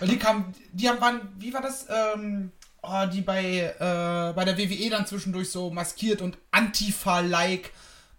Weil 0.00 0.08
die 0.08 0.18
kamen, 0.18 0.54
die 0.72 0.88
haben, 0.88 1.00
waren, 1.00 1.20
wie 1.38 1.52
war 1.54 1.62
das? 1.62 1.86
Ähm, 1.88 2.52
oh, 2.82 3.06
die 3.10 3.22
bei, 3.22 3.44
äh, 3.78 4.32
bei 4.34 4.44
der 4.44 4.58
WWE 4.58 4.90
dann 4.90 5.06
zwischendurch 5.06 5.50
so 5.50 5.70
maskiert 5.70 6.20
und 6.22 6.36
Antifa-like. 6.50 7.72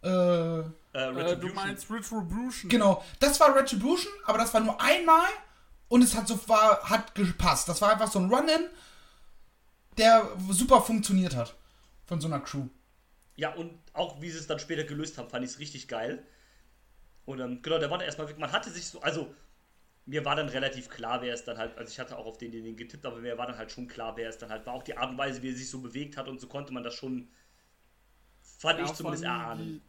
Äh, 0.04 0.08
Äh, 0.10 0.64
Äh, 0.92 1.12
du 1.14 1.18
Retribution. 1.20 1.54
meinst 1.56 1.92
Retribution. 1.92 2.70
genau, 2.70 3.04
das 3.20 3.40
war 3.40 3.56
Retribution, 3.56 4.12
aber 4.26 4.40
das 4.40 4.52
war 4.56 4.62
nur 4.62 4.82
einmal 4.82 5.28
und 5.88 6.02
es 6.02 6.16
hat 6.16 6.28
so 6.28 6.40
war, 6.48 6.82
hat 6.90 7.14
gepasst. 7.14 7.70
Das 7.70 7.80
war 7.82 7.92
einfach 7.92 8.12
so 8.12 8.18
ein 8.18 8.34
Run-In, 8.34 8.66
der 10.00 10.28
super 10.50 10.82
funktioniert 10.82 11.36
hat. 11.36 11.54
Von 12.08 12.20
so 12.22 12.28
einer 12.28 12.40
Crew. 12.40 12.66
Ja, 13.36 13.54
und 13.54 13.72
auch 13.94 14.20
wie 14.20 14.32
sie 14.32 14.40
es 14.40 14.48
dann 14.48 14.58
später 14.58 14.84
gelöst 14.84 15.20
haben, 15.20 15.30
fand 15.30 15.46
ich 15.46 15.52
es 15.52 15.60
richtig 15.60 15.88
geil. 15.88 16.26
Und 17.30 17.40
ähm, 17.42 17.62
genau, 17.62 17.78
der 17.78 17.92
war 17.92 18.00
dann 18.00 18.08
erstmal 18.08 18.28
weg. 18.28 18.40
Man 18.40 18.52
hatte 18.52 18.72
sich 18.72 18.88
so, 18.88 19.02
also 19.02 19.32
mir 20.08 20.26
war 20.26 20.36
dann 20.36 20.50
relativ 20.50 20.90
klar, 20.90 21.22
wer 21.22 21.32
es 21.32 21.44
dann 21.44 21.60
halt, 21.60 21.78
also 21.78 21.92
ich 21.92 22.00
hatte 22.00 22.18
auch 22.18 22.26
auf 22.26 22.40
den, 22.40 22.52
den 22.52 22.76
getippt, 22.76 23.06
aber 23.06 23.18
mir 23.18 23.38
war 23.38 23.46
dann 23.46 23.56
halt 23.56 23.72
schon 23.72 23.88
klar, 23.88 24.18
wer 24.18 24.30
es 24.30 24.40
dann 24.40 24.50
halt 24.50 24.66
war. 24.66 24.74
Auch 24.74 24.82
die 24.82 24.98
Art 24.98 25.12
und 25.12 25.18
Weise, 25.20 25.44
wie 25.44 25.52
er 25.52 25.56
sich 25.56 25.70
so 25.70 25.80
bewegt 25.80 26.18
hat 26.18 26.28
und 26.28 26.42
so 26.42 26.48
konnte 26.48 26.74
man 26.74 26.84
das 26.84 26.96
schon, 26.96 27.30
fand 28.42 28.80
Ja, 28.80 28.86
ich 28.86 28.94
zumindest 28.94 29.24
erahnen. 29.26 29.80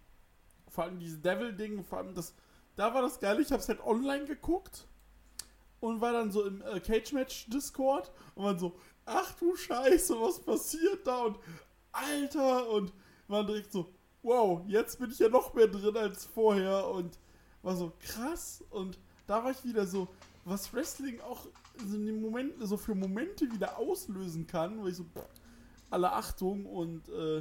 Die, 0.67 0.71
vor 0.71 0.85
allem 0.85 0.99
dieses 0.99 1.23
Devil-Ding, 1.23 1.83
vor 1.83 2.01
allem 2.01 2.15
das, 2.15 2.35
da 2.77 2.93
war 2.93 3.01
das 3.01 3.19
geil, 3.19 3.41
ich 3.41 3.51
hab's 3.51 3.71
halt 3.71 3.81
online 3.81 4.27
geguckt 4.27 4.87
und 5.81 6.03
war 6.03 6.13
dann 6.13 6.31
so 6.31 6.45
im 6.45 6.61
äh, 6.61 6.79
Cage-Match-Discord 6.79 8.13
und 8.35 8.45
war 8.45 8.59
so, 8.59 8.79
ach 9.07 9.33
du 9.39 9.57
Scheiße, 9.57 10.15
was 10.21 10.41
passiert 10.41 11.07
da 11.07 11.23
und 11.23 11.39
Alter 11.91 12.69
und 12.69 12.93
war 13.29 13.47
direkt 13.47 13.73
so, 13.73 13.95
wow, 14.23 14.61
jetzt 14.67 14.99
bin 14.99 15.11
ich 15.11 15.19
ja 15.21 15.31
noch 15.31 15.55
mehr 15.55 15.69
drin 15.69 15.97
als 15.97 16.27
vorher 16.27 16.87
und 16.87 17.19
war 17.63 17.77
so 17.77 17.93
krass 18.01 18.65
und 18.71 18.99
da 19.27 19.43
war 19.45 19.51
ich 19.51 19.65
wieder 19.65 19.87
so, 19.87 20.09
was 20.45 20.73
Wrestling 20.75 21.21
auch 21.21 21.47
so, 21.87 21.97
in 21.97 22.07
den 22.07 22.21
Momenten, 22.21 22.67
so 22.67 22.77
für 22.77 22.95
Momente 22.95 23.51
wieder 23.53 23.79
auslösen 23.79 24.47
kann, 24.47 24.79
wo 24.81 24.87
ich 24.87 24.97
so, 24.97 25.05
pff, 25.05 25.25
alle 25.91 26.13
Achtung 26.13 26.67
und 26.67 27.09
äh, 27.09 27.39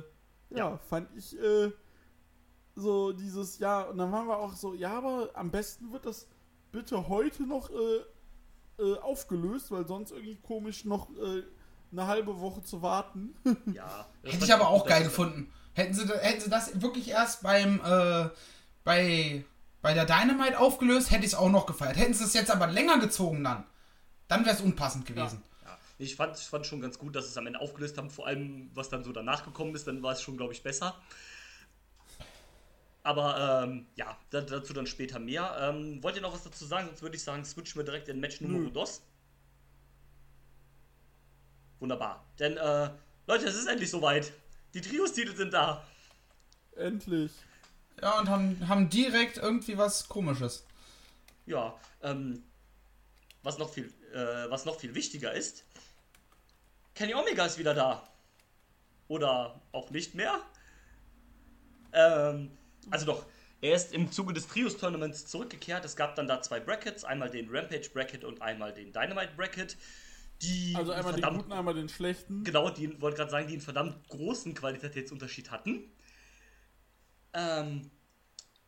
ja, 0.49 0.71
Ja. 0.71 0.77
fand 0.77 1.09
ich 1.15 1.37
äh, 1.39 1.71
so 2.75 3.11
dieses, 3.11 3.59
ja, 3.59 3.81
und 3.83 3.97
dann 3.97 4.11
waren 4.11 4.27
wir 4.27 4.37
auch 4.37 4.53
so, 4.53 4.73
ja, 4.73 4.97
aber 4.97 5.29
am 5.33 5.51
besten 5.51 5.91
wird 5.91 6.05
das 6.05 6.27
bitte 6.71 7.07
heute 7.07 7.43
noch 7.43 7.69
äh, 7.69 8.81
äh, 8.83 8.97
aufgelöst, 8.99 9.71
weil 9.71 9.87
sonst 9.87 10.11
irgendwie 10.11 10.37
komisch 10.37 10.85
noch 10.85 11.09
äh, 11.17 11.43
eine 11.91 12.07
halbe 12.07 12.39
Woche 12.39 12.63
zu 12.63 12.81
warten. 12.81 13.35
Ja. 13.73 14.07
Hätte 14.23 14.45
ich 14.45 14.53
aber 14.53 14.67
auch 14.69 14.85
geil 14.85 15.03
gefunden. 15.03 15.51
Hätten 15.73 15.93
sie, 15.93 16.07
hätten 16.07 16.41
sie 16.41 16.49
das 16.49 16.81
wirklich 16.81 17.09
erst 17.09 17.41
beim, 17.43 17.81
äh, 17.83 18.29
bei, 18.83 19.43
bei 19.81 19.93
der 19.93 20.05
Dynamite 20.05 20.59
aufgelöst, 20.59 21.11
hätte 21.11 21.21
ich 21.25 21.31
es 21.33 21.35
auch 21.35 21.49
noch 21.49 21.65
gefeiert. 21.65 21.97
Hätten 21.97 22.13
sie 22.13 22.23
es 22.23 22.33
jetzt 22.33 22.51
aber 22.51 22.67
länger 22.67 22.99
gezogen 22.99 23.43
dann, 23.43 23.63
dann 24.27 24.45
wäre 24.45 24.55
es 24.55 24.61
unpassend 24.61 25.05
gewesen. 25.05 25.41
Ja, 25.63 25.77
ich 25.97 26.15
fand, 26.15 26.37
ich 26.37 26.45
fand 26.45 26.65
schon 26.65 26.81
ganz 26.81 26.99
gut, 26.99 27.15
dass 27.15 27.25
sie 27.25 27.31
es 27.31 27.37
am 27.37 27.47
Ende 27.47 27.59
aufgelöst 27.61 27.97
haben. 27.97 28.09
Vor 28.09 28.27
allem, 28.27 28.69
was 28.73 28.89
dann 28.89 29.03
so 29.03 29.11
danach 29.11 29.43
gekommen 29.45 29.73
ist, 29.75 29.87
dann 29.87 30.03
war 30.03 30.13
es 30.13 30.21
schon, 30.21 30.37
glaube 30.37 30.53
ich, 30.53 30.63
besser. 30.63 30.95
Aber 33.03 33.63
ähm, 33.63 33.85
ja, 33.95 34.17
da- 34.29 34.41
dazu 34.41 34.73
dann 34.73 34.85
später 34.85 35.19
mehr. 35.19 35.55
Ähm, 35.61 36.03
wollt 36.03 36.15
ihr 36.17 36.21
noch 36.21 36.33
was 36.33 36.43
dazu 36.43 36.65
sagen? 36.65 36.87
Sonst 36.87 37.01
würde 37.01 37.15
ich 37.15 37.23
sagen, 37.23 37.45
switchen 37.45 37.79
wir 37.79 37.85
direkt 37.85 38.09
in 38.09 38.19
Match 38.19 38.41
Nummer 38.41 38.59
Nö. 38.59 38.69
dos. 38.71 39.01
Wunderbar. 41.79 42.25
Denn, 42.39 42.57
äh, 42.57 42.89
Leute, 43.25 43.45
es 43.45 43.55
ist 43.55 43.67
endlich 43.67 43.89
soweit. 43.89 44.33
Die 44.73 44.81
Trios-Titel 44.81 45.35
sind 45.35 45.53
da. 45.53 45.83
Endlich. 46.75 47.31
Ja, 48.01 48.19
und 48.19 48.29
haben, 48.29 48.67
haben 48.67 48.89
direkt 48.89 49.37
irgendwie 49.37 49.77
was 49.77 50.07
komisches. 50.07 50.65
Ja, 51.45 51.77
ähm, 52.01 52.43
was 53.43 53.57
noch 53.57 53.69
viel, 53.69 53.93
äh, 54.13 54.49
was 54.49 54.65
noch 54.65 54.79
viel 54.79 54.95
wichtiger 54.95 55.33
ist, 55.33 55.63
Kenny 56.99 57.13
Omega 57.13 57.45
ist 57.45 57.57
wieder 57.57 57.73
da. 57.73 58.05
Oder 59.07 59.61
auch 59.71 59.89
nicht 59.89 60.15
mehr. 60.15 60.41
Ähm, 61.93 62.51
also 62.91 63.05
doch, 63.05 63.25
er 63.61 63.73
ist 63.73 63.93
im 63.93 64.11
Zuge 64.11 64.33
des 64.33 64.47
Trios-Tournaments 64.47 65.25
zurückgekehrt. 65.27 65.85
Es 65.85 65.95
gab 65.95 66.15
dann 66.15 66.27
da 66.27 66.41
zwei 66.41 66.59
Brackets, 66.59 67.05
einmal 67.05 67.29
den 67.29 67.49
Rampage-Bracket 67.49 68.25
und 68.25 68.41
einmal 68.41 68.73
den 68.73 68.91
Dynamite-Bracket. 68.91 69.77
Die 70.41 70.73
Also 70.75 70.91
einmal 70.91 71.13
den 71.13 71.21
verdammt 71.21 71.43
guten, 71.43 71.53
einmal 71.53 71.73
den 71.73 71.87
schlechten. 71.87 72.43
Genau, 72.43 72.69
die 72.69 73.01
wollte 73.01 73.15
gerade 73.15 73.31
sagen, 73.31 73.47
die 73.47 73.53
einen 73.53 73.61
verdammt 73.61 74.07
großen 74.09 74.53
Qualitätsunterschied 74.53 75.51
hatten. 75.51 75.89
Ähm, 77.33 77.91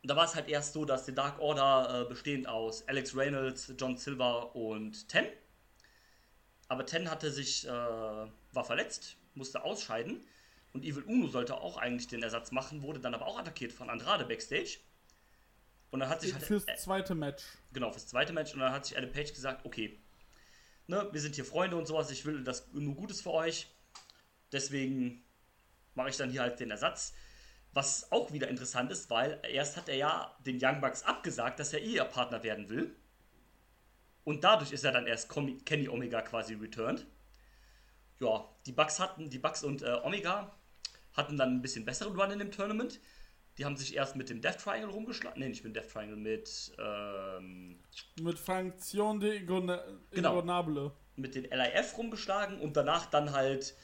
da 0.03 0.15
war 0.15 0.25
es 0.25 0.35
halt 0.35 0.49
erst 0.49 0.73
so, 0.73 0.85
dass 0.85 1.05
die 1.05 1.13
Dark 1.13 1.39
Order 1.39 2.01
äh, 2.01 2.05
bestehend 2.05 2.47
aus 2.47 2.87
Alex 2.87 3.15
Reynolds, 3.15 3.73
John 3.77 3.97
Silver 3.97 4.55
und 4.55 5.07
Ten. 5.07 5.25
Aber 6.67 6.85
Ten 6.85 7.09
hatte 7.09 7.31
sich, 7.31 7.67
äh, 7.67 7.69
war 7.69 8.63
verletzt, 8.63 9.17
musste 9.35 9.63
ausscheiden. 9.63 10.25
Und 10.73 10.85
Evil 10.85 11.03
Uno 11.03 11.27
sollte 11.27 11.55
auch 11.57 11.77
eigentlich 11.77 12.07
den 12.07 12.23
Ersatz 12.23 12.51
machen, 12.51 12.81
wurde 12.81 12.99
dann 12.99 13.13
aber 13.13 13.27
auch 13.27 13.37
attackiert 13.37 13.73
von 13.73 13.89
Andrade 13.89 14.25
backstage. 14.25 14.79
Und 15.91 15.99
dann 15.99 16.09
hat 16.09 16.21
sich 16.21 16.33
halt. 16.33 16.43
Fürs 16.43 16.65
zweite 16.77 17.13
Match. 17.13 17.43
genau, 17.73 17.91
fürs 17.91 18.07
zweite 18.07 18.31
Match. 18.31 18.53
Und 18.53 18.61
dann 18.61 18.71
hat 18.71 18.85
sich 18.85 18.97
Adam 18.97 19.11
Page 19.11 19.33
gesagt, 19.33 19.65
okay, 19.65 19.99
ne, 20.87 21.09
wir 21.11 21.19
sind 21.19 21.35
hier 21.35 21.45
Freunde 21.45 21.75
und 21.75 21.87
sowas, 21.87 22.09
ich 22.09 22.25
will 22.25 22.43
das 22.43 22.71
nur 22.71 22.95
Gutes 22.95 23.21
für 23.21 23.31
euch. 23.31 23.67
Deswegen 24.51 25.23
mache 25.93 26.09
ich 26.09 26.17
dann 26.17 26.29
hier 26.29 26.41
halt 26.41 26.59
den 26.59 26.71
Ersatz. 26.71 27.13
Was 27.73 28.11
auch 28.11 28.33
wieder 28.33 28.49
interessant 28.49 28.91
ist, 28.91 29.09
weil 29.09 29.39
erst 29.49 29.77
hat 29.77 29.87
er 29.87 29.95
ja 29.95 30.35
den 30.45 30.59
Young 30.61 30.81
Bucks 30.81 31.03
abgesagt, 31.03 31.59
dass 31.59 31.71
er 31.73 31.81
eh 31.81 31.95
ihr 31.95 32.03
Partner 32.03 32.43
werden 32.43 32.69
will. 32.69 32.95
Und 34.23 34.43
dadurch 34.43 34.71
ist 34.71 34.83
er 34.83 34.91
dann 34.91 35.07
erst 35.07 35.29
Kenny 35.29 35.87
Omega 35.89 36.21
quasi 36.21 36.53
returned. 36.55 37.05
Ja, 38.19 38.47
die 38.65 38.71
Bucks 38.73 38.99
hatten, 38.99 39.29
die 39.29 39.39
Bucks 39.39 39.63
und 39.63 39.81
äh, 39.81 39.97
Omega 40.03 40.51
hatten 41.13 41.37
dann 41.37 41.55
ein 41.55 41.61
bisschen 41.61 41.85
besseren 41.85 42.19
Run 42.19 42.31
in 42.31 42.39
dem 42.39 42.51
Tournament. 42.51 42.99
Die 43.57 43.65
haben 43.65 43.75
sich 43.75 43.95
erst 43.95 44.15
mit 44.15 44.29
dem 44.29 44.41
Death 44.41 44.59
Triangle 44.59 44.91
rumgeschlagen. 44.91 45.39
Nee, 45.39 45.49
nicht 45.49 45.63
mit 45.63 45.75
dem 45.75 45.81
Death 45.81 45.91
Triangle, 45.91 46.15
mit 46.17 46.71
ähm, 46.77 47.79
Mit 48.21 48.37
Funktion 48.37 49.19
de 49.19 49.39
Ingona- 49.39 49.81
Genau. 50.11 50.33
Ingonable. 50.39 50.91
mit 51.15 51.35
den 51.35 51.45
LIF 51.45 51.97
rumgeschlagen 51.97 52.59
und 52.59 52.77
danach 52.77 53.07
dann 53.07 53.31
halt 53.31 53.75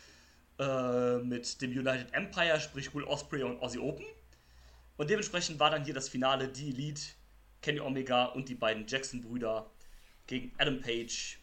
äh, 0.59 1.17
mit 1.17 1.61
dem 1.61 1.71
United 1.71 2.13
Empire, 2.13 2.59
sprich 2.59 2.93
Will 2.93 3.03
Osprey 3.03 3.43
und 3.43 3.61
Aussie 3.61 3.79
Open. 3.79 4.05
Und 4.97 5.09
dementsprechend 5.09 5.59
war 5.59 5.69
dann 5.69 5.85
hier 5.85 5.93
das 5.93 6.09
Finale 6.09 6.47
die 6.47 6.69
Elite, 6.69 7.01
Kenny 7.61 7.79
Omega 7.79 8.25
und 8.25 8.49
die 8.49 8.55
beiden 8.55 8.87
Jackson-Brüder 8.87 9.69
gegen 10.25 10.51
Adam 10.57 10.81
Page 10.81 11.39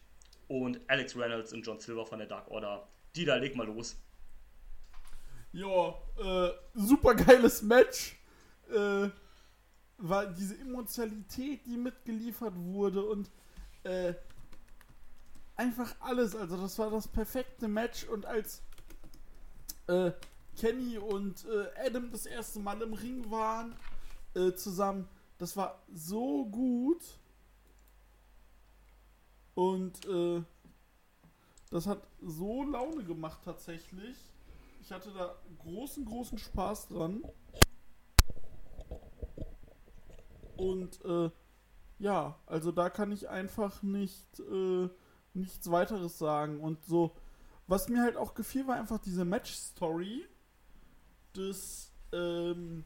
und 0.47 0.79
Alex 0.87 1.15
Reynolds 1.15 1.53
und 1.53 1.65
John 1.65 1.79
Silver 1.79 2.05
von 2.05 2.19
der 2.19 2.27
Dark 2.27 2.49
Order. 2.49 2.87
Die 3.15 3.25
da, 3.25 3.35
leg 3.35 3.55
mal 3.55 3.65
los. 3.65 3.95
Ja, 5.53 5.95
äh, 6.17 6.51
super 6.73 7.15
geiles 7.15 7.61
Match. 7.61 8.17
Äh, 8.69 9.09
war 9.97 10.25
diese 10.25 10.59
Emotionalität, 10.59 11.65
die 11.65 11.77
mitgeliefert 11.77 12.53
wurde 12.57 13.05
und 13.05 13.31
äh, 13.83 14.13
einfach 15.55 15.95
alles. 16.01 16.35
Also 16.35 16.57
das 16.57 16.77
war 16.77 16.91
das 16.91 17.07
perfekte 17.07 17.69
Match 17.69 18.03
und 18.05 18.25
als 18.25 18.61
äh, 19.87 20.11
Kenny 20.57 20.97
und 20.97 21.45
äh, 21.45 21.87
Adam 21.87 22.11
das 22.11 22.25
erste 22.25 22.59
Mal 22.59 22.81
im 22.81 22.93
Ring 22.93 23.29
waren 23.29 23.75
äh, 24.35 24.53
zusammen, 24.53 25.07
das 25.37 25.57
war 25.57 25.81
so 25.93 26.45
gut. 26.45 27.03
Und 29.53 30.05
äh, 30.05 30.43
das 31.71 31.87
hat 31.87 32.07
so 32.21 32.63
Laune 32.63 33.03
gemacht 33.03 33.41
tatsächlich. 33.43 34.17
Ich 34.81 34.91
hatte 34.91 35.11
da 35.11 35.35
großen, 35.59 36.05
großen 36.05 36.37
Spaß 36.37 36.89
dran. 36.89 37.23
Und 40.57 41.03
äh, 41.03 41.29
ja, 41.99 42.37
also 42.45 42.71
da 42.71 42.89
kann 42.89 43.11
ich 43.11 43.29
einfach 43.29 43.81
nicht 43.81 44.39
äh, 44.39 44.89
nichts 45.33 45.71
weiteres 45.71 46.17
sagen. 46.17 46.59
Und 46.59 46.85
so, 46.85 47.15
was 47.67 47.89
mir 47.89 48.01
halt 48.01 48.17
auch 48.17 48.33
gefiel, 48.33 48.67
war 48.67 48.75
einfach 48.75 48.99
diese 48.99 49.25
Match-Story. 49.25 50.25
Das, 51.33 51.91
ähm, 52.13 52.85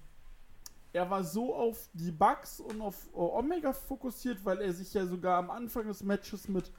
er 0.93 1.09
war 1.09 1.23
so 1.23 1.55
auf 1.55 1.89
die 1.93 2.11
Bugs 2.11 2.59
und 2.59 2.81
auf 2.81 3.07
äh, 3.07 3.17
Omega 3.17 3.73
fokussiert, 3.73 4.43
weil 4.43 4.61
er 4.61 4.73
sich 4.73 4.93
ja 4.93 5.05
sogar 5.05 5.37
am 5.37 5.51
Anfang 5.51 5.87
des 5.87 6.03
Matches 6.03 6.47
mit 6.47 6.71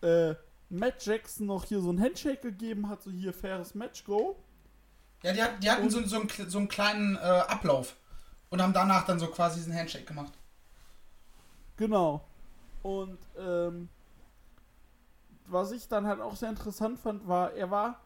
äh, 0.00 0.34
Matt 0.70 1.04
Jackson 1.04 1.46
noch 1.46 1.64
hier 1.64 1.80
so 1.80 1.92
ein 1.92 2.00
Handshake 2.00 2.40
gegeben 2.40 2.88
hat, 2.88 3.02
so 3.02 3.10
hier 3.10 3.32
faires 3.32 3.74
Match, 3.74 4.04
go. 4.04 4.36
Ja, 5.22 5.32
die, 5.32 5.42
hat, 5.42 5.62
die 5.62 5.70
hatten 5.70 5.88
so, 5.88 6.02
so, 6.04 6.20
einen, 6.20 6.28
so 6.28 6.58
einen 6.58 6.68
kleinen 6.68 7.16
äh, 7.16 7.20
Ablauf 7.20 7.96
und 8.50 8.60
haben 8.60 8.72
danach 8.72 9.06
dann 9.06 9.18
so 9.18 9.28
quasi 9.28 9.56
diesen 9.56 9.74
Handshake 9.74 10.04
gemacht. 10.04 10.32
Genau. 11.76 12.26
Und 12.82 13.18
ähm, 13.38 13.88
was 15.46 15.72
ich 15.72 15.88
dann 15.88 16.06
halt 16.06 16.20
auch 16.20 16.36
sehr 16.36 16.50
interessant 16.50 16.98
fand, 16.98 17.26
war, 17.26 17.52
er 17.52 17.70
war 17.70 18.00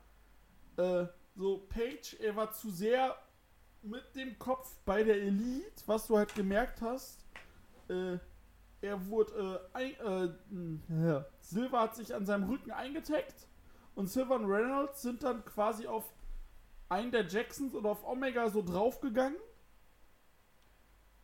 äh, 0.76 1.06
so 1.36 1.58
Page, 1.68 2.16
er 2.20 2.36
war 2.36 2.52
zu 2.52 2.70
sehr 2.70 3.16
mit 3.82 4.14
dem 4.16 4.38
Kopf 4.38 4.76
bei 4.84 5.02
der 5.04 5.16
Elite, 5.22 5.82
was 5.86 6.06
du 6.06 6.16
halt 6.16 6.34
gemerkt 6.34 6.82
hast. 6.82 7.24
Äh, 7.88 8.18
er 8.80 9.06
wurde, 9.06 9.68
äh, 9.74 9.76
ein, 9.76 9.92
äh, 9.94 10.54
mh, 10.54 11.06
ja. 11.06 11.26
Silver 11.40 11.80
hat 11.80 11.96
sich 11.96 12.14
an 12.14 12.26
seinem 12.26 12.48
Rücken 12.48 12.70
eingetaggt 12.70 13.46
und 13.94 14.08
Silver 14.08 14.36
und 14.36 14.46
Reynolds 14.46 15.02
sind 15.02 15.22
dann 15.22 15.44
quasi 15.44 15.86
auf 15.86 16.12
einen 16.88 17.10
der 17.10 17.26
Jacksons 17.26 17.74
oder 17.74 17.90
auf 17.90 18.06
Omega 18.06 18.48
so 18.48 18.62
draufgegangen. 18.62 19.38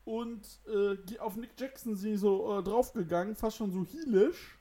Und 0.05 0.61
äh, 0.67 1.19
auf 1.19 1.37
Nick 1.37 1.53
Jackson 1.59 1.97
die 1.97 2.17
so 2.17 2.59
äh, 2.59 2.63
draufgegangen, 2.63 3.37
fast 3.37 3.57
schon 3.57 3.73
so 3.73 3.85
heelisch. 3.85 4.59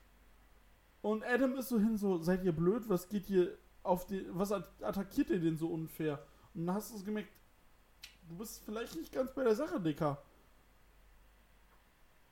Und 1.04 1.22
Adam 1.22 1.54
ist 1.58 1.68
so 1.68 1.78
hin, 1.78 1.98
so, 1.98 2.16
seid 2.22 2.44
ihr 2.44 2.52
blöd, 2.52 2.88
was 2.88 3.10
geht 3.10 3.28
ihr 3.28 3.58
auf 3.82 4.06
die, 4.06 4.24
was 4.30 4.52
at- 4.52 4.82
attackiert 4.82 5.28
ihr 5.28 5.38
denn 5.38 5.58
so 5.58 5.68
unfair? 5.68 6.24
Und 6.54 6.64
dann 6.64 6.74
hast 6.74 6.92
du 6.92 6.96
es 6.96 7.04
gemerkt, 7.04 7.28
du 8.26 8.38
bist 8.38 8.62
vielleicht 8.64 8.96
nicht 8.96 9.12
ganz 9.12 9.30
bei 9.34 9.44
der 9.44 9.54
Sache, 9.54 9.78
Dicker. 9.78 10.22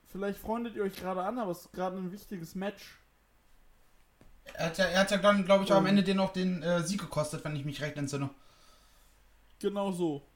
Vielleicht 0.07 0.39
freundet 0.39 0.75
ihr 0.75 0.85
euch 0.85 0.97
gerade 0.97 1.23
an, 1.23 1.39
aber 1.39 1.51
es 1.51 1.67
ist 1.67 1.73
gerade 1.73 1.99
ein 1.99 2.13
wichtiges 2.13 2.55
Match. 2.55 2.99
Er 4.55 4.67
hat 4.69 4.79
ja, 4.79 4.87
er 4.87 5.01
hat 5.01 5.11
ja 5.11 5.19
dann, 5.19 5.45
glaube 5.45 5.65
ich, 5.65 5.73
auch 5.73 5.77
am 5.77 5.85
Ähm. 5.85 5.91
Ende 5.91 6.05
den 6.05 6.17
noch 6.17 6.33
den 6.33 6.63
äh, 6.63 6.83
Sieg 6.83 6.99
gekostet, 6.99 7.45
wenn 7.45 7.55
ich 7.55 7.67
mich 7.67 7.83
recht 7.83 7.99
entsinne. 7.99 8.31
Genau 9.59 9.93
so. 9.93 10.27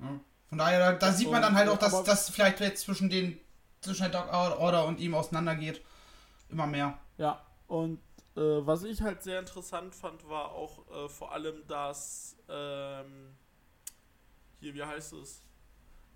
Ja. 0.00 0.18
Von 0.48 0.58
daher, 0.58 0.80
da, 0.80 0.92
da 0.98 1.12
sieht 1.12 1.30
man 1.30 1.42
dann 1.42 1.54
halt 1.54 1.68
auch, 1.68 1.78
dass 1.78 2.02
das 2.02 2.28
vielleicht 2.28 2.58
jetzt 2.58 2.82
zwischen 2.82 3.08
den 3.08 3.38
zwischen 3.82 4.10
der 4.10 4.20
Dog 4.20 4.32
Order 4.32 4.84
und 4.86 4.98
ihm 4.98 5.14
auseinandergeht. 5.14 5.80
Immer 6.48 6.66
mehr. 6.66 6.98
Ja, 7.20 7.44
und 7.66 8.00
äh, 8.34 8.40
was 8.40 8.82
ich 8.82 9.02
halt 9.02 9.22
sehr 9.22 9.40
interessant 9.40 9.94
fand, 9.94 10.26
war 10.26 10.52
auch 10.52 10.88
äh, 10.90 11.06
vor 11.10 11.32
allem, 11.32 11.66
dass 11.66 12.34
ähm, 12.48 13.36
hier, 14.58 14.72
wie 14.72 14.82
heißt 14.82 15.12
es? 15.12 15.42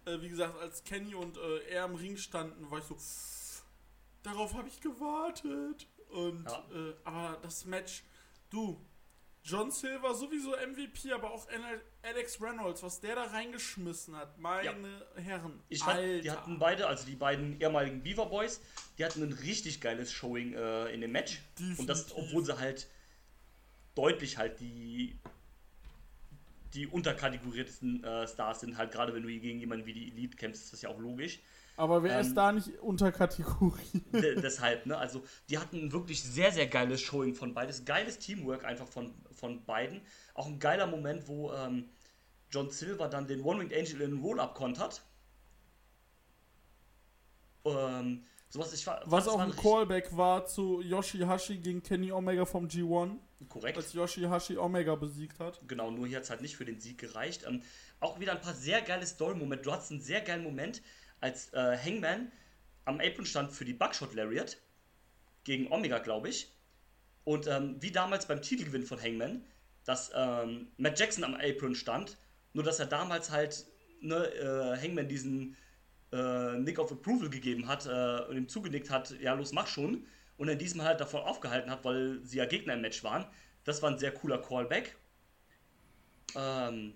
Äh, 0.06 0.22
wie 0.22 0.30
gesagt, 0.30 0.58
als 0.58 0.82
Kenny 0.82 1.14
und 1.14 1.36
äh, 1.36 1.58
er 1.68 1.84
im 1.84 1.94
Ring 1.94 2.16
standen, 2.16 2.70
war 2.70 2.78
ich 2.78 2.84
so, 2.84 2.96
darauf 4.22 4.54
habe 4.54 4.66
ich 4.66 4.80
gewartet. 4.80 5.86
Und 6.08 6.46
Ja. 6.46 6.64
äh, 6.72 6.94
aber 7.04 7.36
das 7.42 7.66
Match, 7.66 8.02
du, 8.48 8.80
John 9.46 9.70
Silver 9.70 10.14
sowieso 10.14 10.52
MVP, 10.52 11.12
aber 11.12 11.30
auch 11.30 11.46
Al- 11.48 11.82
Alex 12.02 12.40
Reynolds, 12.40 12.82
was 12.82 13.00
der 13.00 13.14
da 13.16 13.24
reingeschmissen 13.24 14.16
hat, 14.16 14.38
meine 14.38 15.06
Herren. 15.16 15.60
Ich 15.68 15.82
fand, 15.82 16.00
die 16.24 16.30
hatten 16.30 16.58
beide, 16.58 16.86
also 16.86 17.04
die 17.04 17.14
beiden 17.14 17.60
ehemaligen 17.60 18.02
Beaver 18.02 18.26
Boys, 18.26 18.60
die 18.96 19.04
hatten 19.04 19.22
ein 19.22 19.32
richtig 19.32 19.82
geiles 19.82 20.10
Showing 20.12 20.54
äh, 20.54 20.86
in 20.94 21.02
dem 21.02 21.12
Match. 21.12 21.42
Und 21.76 21.86
das, 21.86 22.06
Definitiv. 22.06 22.24
obwohl 22.28 22.44
sie 22.44 22.58
halt 22.58 22.88
deutlich 23.94 24.38
halt 24.38 24.60
die 24.60 25.16
die 26.72 26.88
unterkategoriertesten 26.88 28.02
äh, 28.02 28.26
Stars 28.26 28.60
sind, 28.60 28.76
halt 28.76 28.90
gerade 28.90 29.14
wenn 29.14 29.22
du 29.22 29.28
gegen 29.28 29.60
jemanden 29.60 29.86
wie 29.86 29.92
die 29.92 30.08
Elite 30.08 30.36
kämpfst, 30.36 30.64
ist 30.64 30.72
das 30.72 30.82
ja 30.82 30.88
auch 30.88 30.98
logisch. 30.98 31.38
Aber 31.76 32.02
wer 32.02 32.20
ist 32.20 32.28
ähm, 32.28 32.34
da 32.34 32.52
nicht 32.52 32.78
unter 32.80 33.10
Kategorie? 33.10 34.02
De 34.12 34.40
deshalb, 34.40 34.86
ne? 34.86 34.96
Also, 34.96 35.24
die 35.48 35.58
hatten 35.58 35.76
ein 35.76 35.92
wirklich 35.92 36.22
sehr, 36.22 36.52
sehr 36.52 36.66
geiles 36.66 37.00
Showing 37.00 37.34
von 37.34 37.52
beides. 37.54 37.84
Geiles 37.84 38.18
Teamwork 38.18 38.64
einfach 38.64 38.86
von, 38.86 39.14
von 39.32 39.64
beiden. 39.64 40.02
Auch 40.34 40.46
ein 40.46 40.58
geiler 40.58 40.86
Moment, 40.86 41.26
wo 41.26 41.52
ähm, 41.52 41.88
John 42.50 42.70
Silver 42.70 43.08
dann 43.08 43.26
den 43.26 43.42
One-Winged 43.42 43.76
Angel 43.76 44.02
in 44.02 44.20
Roll-Up 44.20 44.54
kontert. 44.54 45.02
Ähm, 47.64 48.24
sowas, 48.48 48.72
ich 48.72 48.86
war. 48.86 49.02
Was 49.06 49.26
auch 49.26 49.40
ein 49.40 49.54
Callback 49.56 50.16
war 50.16 50.46
zu 50.46 50.80
Yoshihashi 50.80 51.58
gegen 51.58 51.82
Kenny 51.82 52.12
Omega 52.12 52.44
vom 52.44 52.66
G1, 52.66 53.16
Korrekt. 53.48 53.76
als 53.76 53.92
Yoshihashi 53.92 54.56
Omega 54.56 54.94
besiegt 54.94 55.40
hat. 55.40 55.60
Genau, 55.66 55.90
nur 55.90 56.06
hier 56.06 56.18
hat 56.18 56.24
es 56.24 56.30
halt 56.30 56.42
nicht 56.42 56.56
für 56.56 56.64
den 56.64 56.78
Sieg 56.78 56.98
gereicht. 56.98 57.44
Ähm, 57.48 57.62
auch 57.98 58.20
wieder 58.20 58.32
ein 58.32 58.40
paar 58.40 58.54
sehr 58.54 58.82
geile 58.82 59.06
Story-Momente. 59.06 59.64
Du 59.64 59.72
hattest 59.72 59.90
einen 59.90 60.00
sehr 60.00 60.20
geilen 60.20 60.44
Moment, 60.44 60.82
als 61.24 61.52
äh, 61.54 61.78
Hangman 61.78 62.30
am 62.84 63.00
Apron 63.00 63.24
stand 63.24 63.50
für 63.50 63.64
die 63.64 63.72
Buckshot 63.72 64.14
Lariat 64.14 64.58
gegen 65.44 65.72
Omega, 65.72 65.98
glaube 65.98 66.28
ich. 66.28 66.52
Und 67.24 67.46
ähm, 67.46 67.76
wie 67.80 67.90
damals 67.90 68.26
beim 68.26 68.42
Titelgewinn 68.42 68.84
von 68.84 69.00
Hangman, 69.00 69.42
dass 69.84 70.12
ähm, 70.14 70.68
Matt 70.76 70.98
Jackson 70.98 71.24
am 71.24 71.34
Apron 71.34 71.74
stand, 71.74 72.18
nur 72.52 72.62
dass 72.62 72.78
er 72.78 72.86
damals 72.86 73.30
halt 73.30 73.64
ne, 74.02 74.16
äh, 74.16 74.78
Hangman 74.78 75.08
diesen 75.08 75.56
äh, 76.12 76.58
Nick 76.58 76.78
of 76.78 76.92
Approval 76.92 77.30
gegeben 77.30 77.68
hat 77.68 77.86
äh, 77.86 78.28
und 78.28 78.36
ihm 78.36 78.48
zugenickt 78.48 78.90
hat, 78.90 79.18
ja 79.20 79.32
los, 79.32 79.52
mach 79.52 79.66
schon. 79.66 80.06
Und 80.36 80.48
in 80.48 80.58
diesem 80.58 80.82
halt 80.82 81.00
davon 81.00 81.22
aufgehalten 81.22 81.70
hat, 81.70 81.84
weil 81.86 82.20
sie 82.22 82.36
ja 82.36 82.44
Gegner 82.44 82.74
im 82.74 82.82
Match 82.82 83.02
waren. 83.02 83.24
Das 83.64 83.80
war 83.80 83.90
ein 83.90 83.98
sehr 83.98 84.12
cooler 84.12 84.42
Callback. 84.42 84.94
Ähm, 86.36 86.92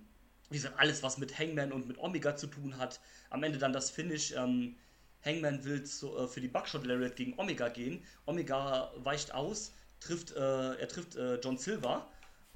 wie 0.50 0.56
gesagt, 0.56 0.78
alles, 0.78 1.02
was 1.02 1.18
mit 1.18 1.38
Hangman 1.38 1.72
und 1.72 1.86
mit 1.86 1.98
Omega 1.98 2.36
zu 2.36 2.46
tun 2.46 2.78
hat. 2.78 3.00
Am 3.30 3.42
Ende 3.42 3.58
dann 3.58 3.72
das 3.72 3.90
Finish. 3.90 4.32
Ähm, 4.32 4.76
Hangman 5.24 5.64
will 5.64 5.82
zu, 5.84 6.16
äh, 6.16 6.28
für 6.28 6.40
die 6.40 6.48
Buckshot 6.48 6.86
Lariat 6.86 7.16
gegen 7.16 7.38
Omega 7.38 7.68
gehen. 7.68 8.04
Omega 8.26 8.92
weicht 8.96 9.34
aus, 9.34 9.72
trifft, 10.00 10.32
äh, 10.32 10.74
er 10.74 10.88
trifft 10.88 11.16
äh, 11.16 11.36
John 11.40 11.58
Silver 11.58 12.08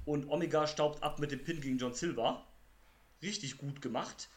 und 0.05 0.29
Omega 0.29 0.67
staubt 0.67 1.03
ab 1.03 1.19
mit 1.19 1.31
dem 1.31 1.43
Pin 1.43 1.61
gegen 1.61 1.77
John 1.77 1.93
Silver. 1.93 2.45
Richtig 3.21 3.57
gut 3.57 3.81
gemacht. 3.81 4.29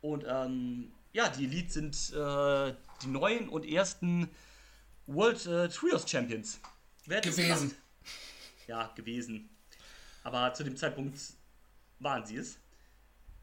Und 0.00 0.24
ähm, 0.26 0.92
ja, 1.12 1.28
die 1.28 1.44
Elite 1.44 1.72
sind 1.72 1.94
äh, 2.12 2.74
die 3.02 3.06
neuen 3.06 3.48
und 3.48 3.64
ersten 3.64 4.28
World 5.06 5.46
äh, 5.46 5.68
Trios 5.68 6.08
Champions. 6.08 6.60
Gewesen. 7.06 7.74
Ja, 8.66 8.92
gewesen. 8.94 9.50
Aber 10.22 10.52
zu 10.54 10.64
dem 10.64 10.76
Zeitpunkt 10.76 11.18
waren 11.98 12.24
sie 12.24 12.36
es. 12.36 12.58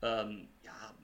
Ähm, 0.02 0.50
ja, 0.64 0.96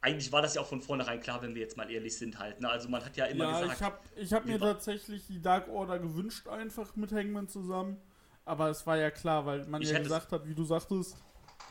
eigentlich 0.00 0.32
war 0.32 0.42
das 0.42 0.54
ja 0.54 0.62
auch 0.62 0.66
von 0.66 0.80
vornherein 0.80 1.20
klar, 1.20 1.42
wenn 1.42 1.54
wir 1.54 1.62
jetzt 1.62 1.76
mal 1.76 1.90
ehrlich 1.90 2.16
sind 2.16 2.38
halt. 2.38 2.60
Ne? 2.60 2.68
Also 2.68 2.88
man 2.88 3.04
hat 3.04 3.16
ja 3.16 3.26
immer 3.26 3.44
Ja, 3.44 3.60
gesagt, 3.60 3.76
ich 3.76 3.82
habe 3.82 3.98
ich 4.16 4.32
hab 4.32 4.44
mir 4.46 4.58
tatsächlich 4.58 5.26
die 5.26 5.42
Dark 5.42 5.68
Order 5.68 5.98
gewünscht, 5.98 6.48
einfach 6.48 6.96
mit 6.96 7.12
Hangman 7.12 7.48
zusammen. 7.48 8.00
Aber 8.44 8.70
es 8.70 8.86
war 8.86 8.96
ja 8.96 9.10
klar, 9.10 9.44
weil 9.46 9.66
man 9.66 9.82
ja 9.82 9.98
gesagt 9.98 10.32
hat, 10.32 10.46
wie 10.46 10.54
du 10.54 10.64
sagtest, 10.64 11.16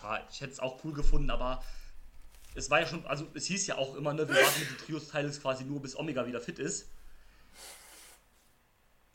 ja, 0.03 0.25
ich 0.29 0.39
hätte 0.41 0.53
es 0.53 0.59
auch 0.59 0.83
cool 0.83 0.93
gefunden, 0.93 1.29
aber 1.29 1.61
es 2.55 2.69
war 2.69 2.79
ja 2.81 2.87
schon, 2.87 3.05
also 3.05 3.27
es 3.33 3.45
hieß 3.45 3.67
ja 3.67 3.77
auch 3.77 3.95
immer, 3.95 4.13
ne, 4.13 4.27
wir 4.27 4.35
warten 4.35 4.59
mit 4.59 4.69
den 4.69 4.77
Trios-Titles 4.77 5.41
quasi 5.41 5.65
nur, 5.65 5.81
bis 5.81 5.97
Omega 5.97 6.25
wieder 6.25 6.39
fit 6.39 6.59
ist. 6.59 6.89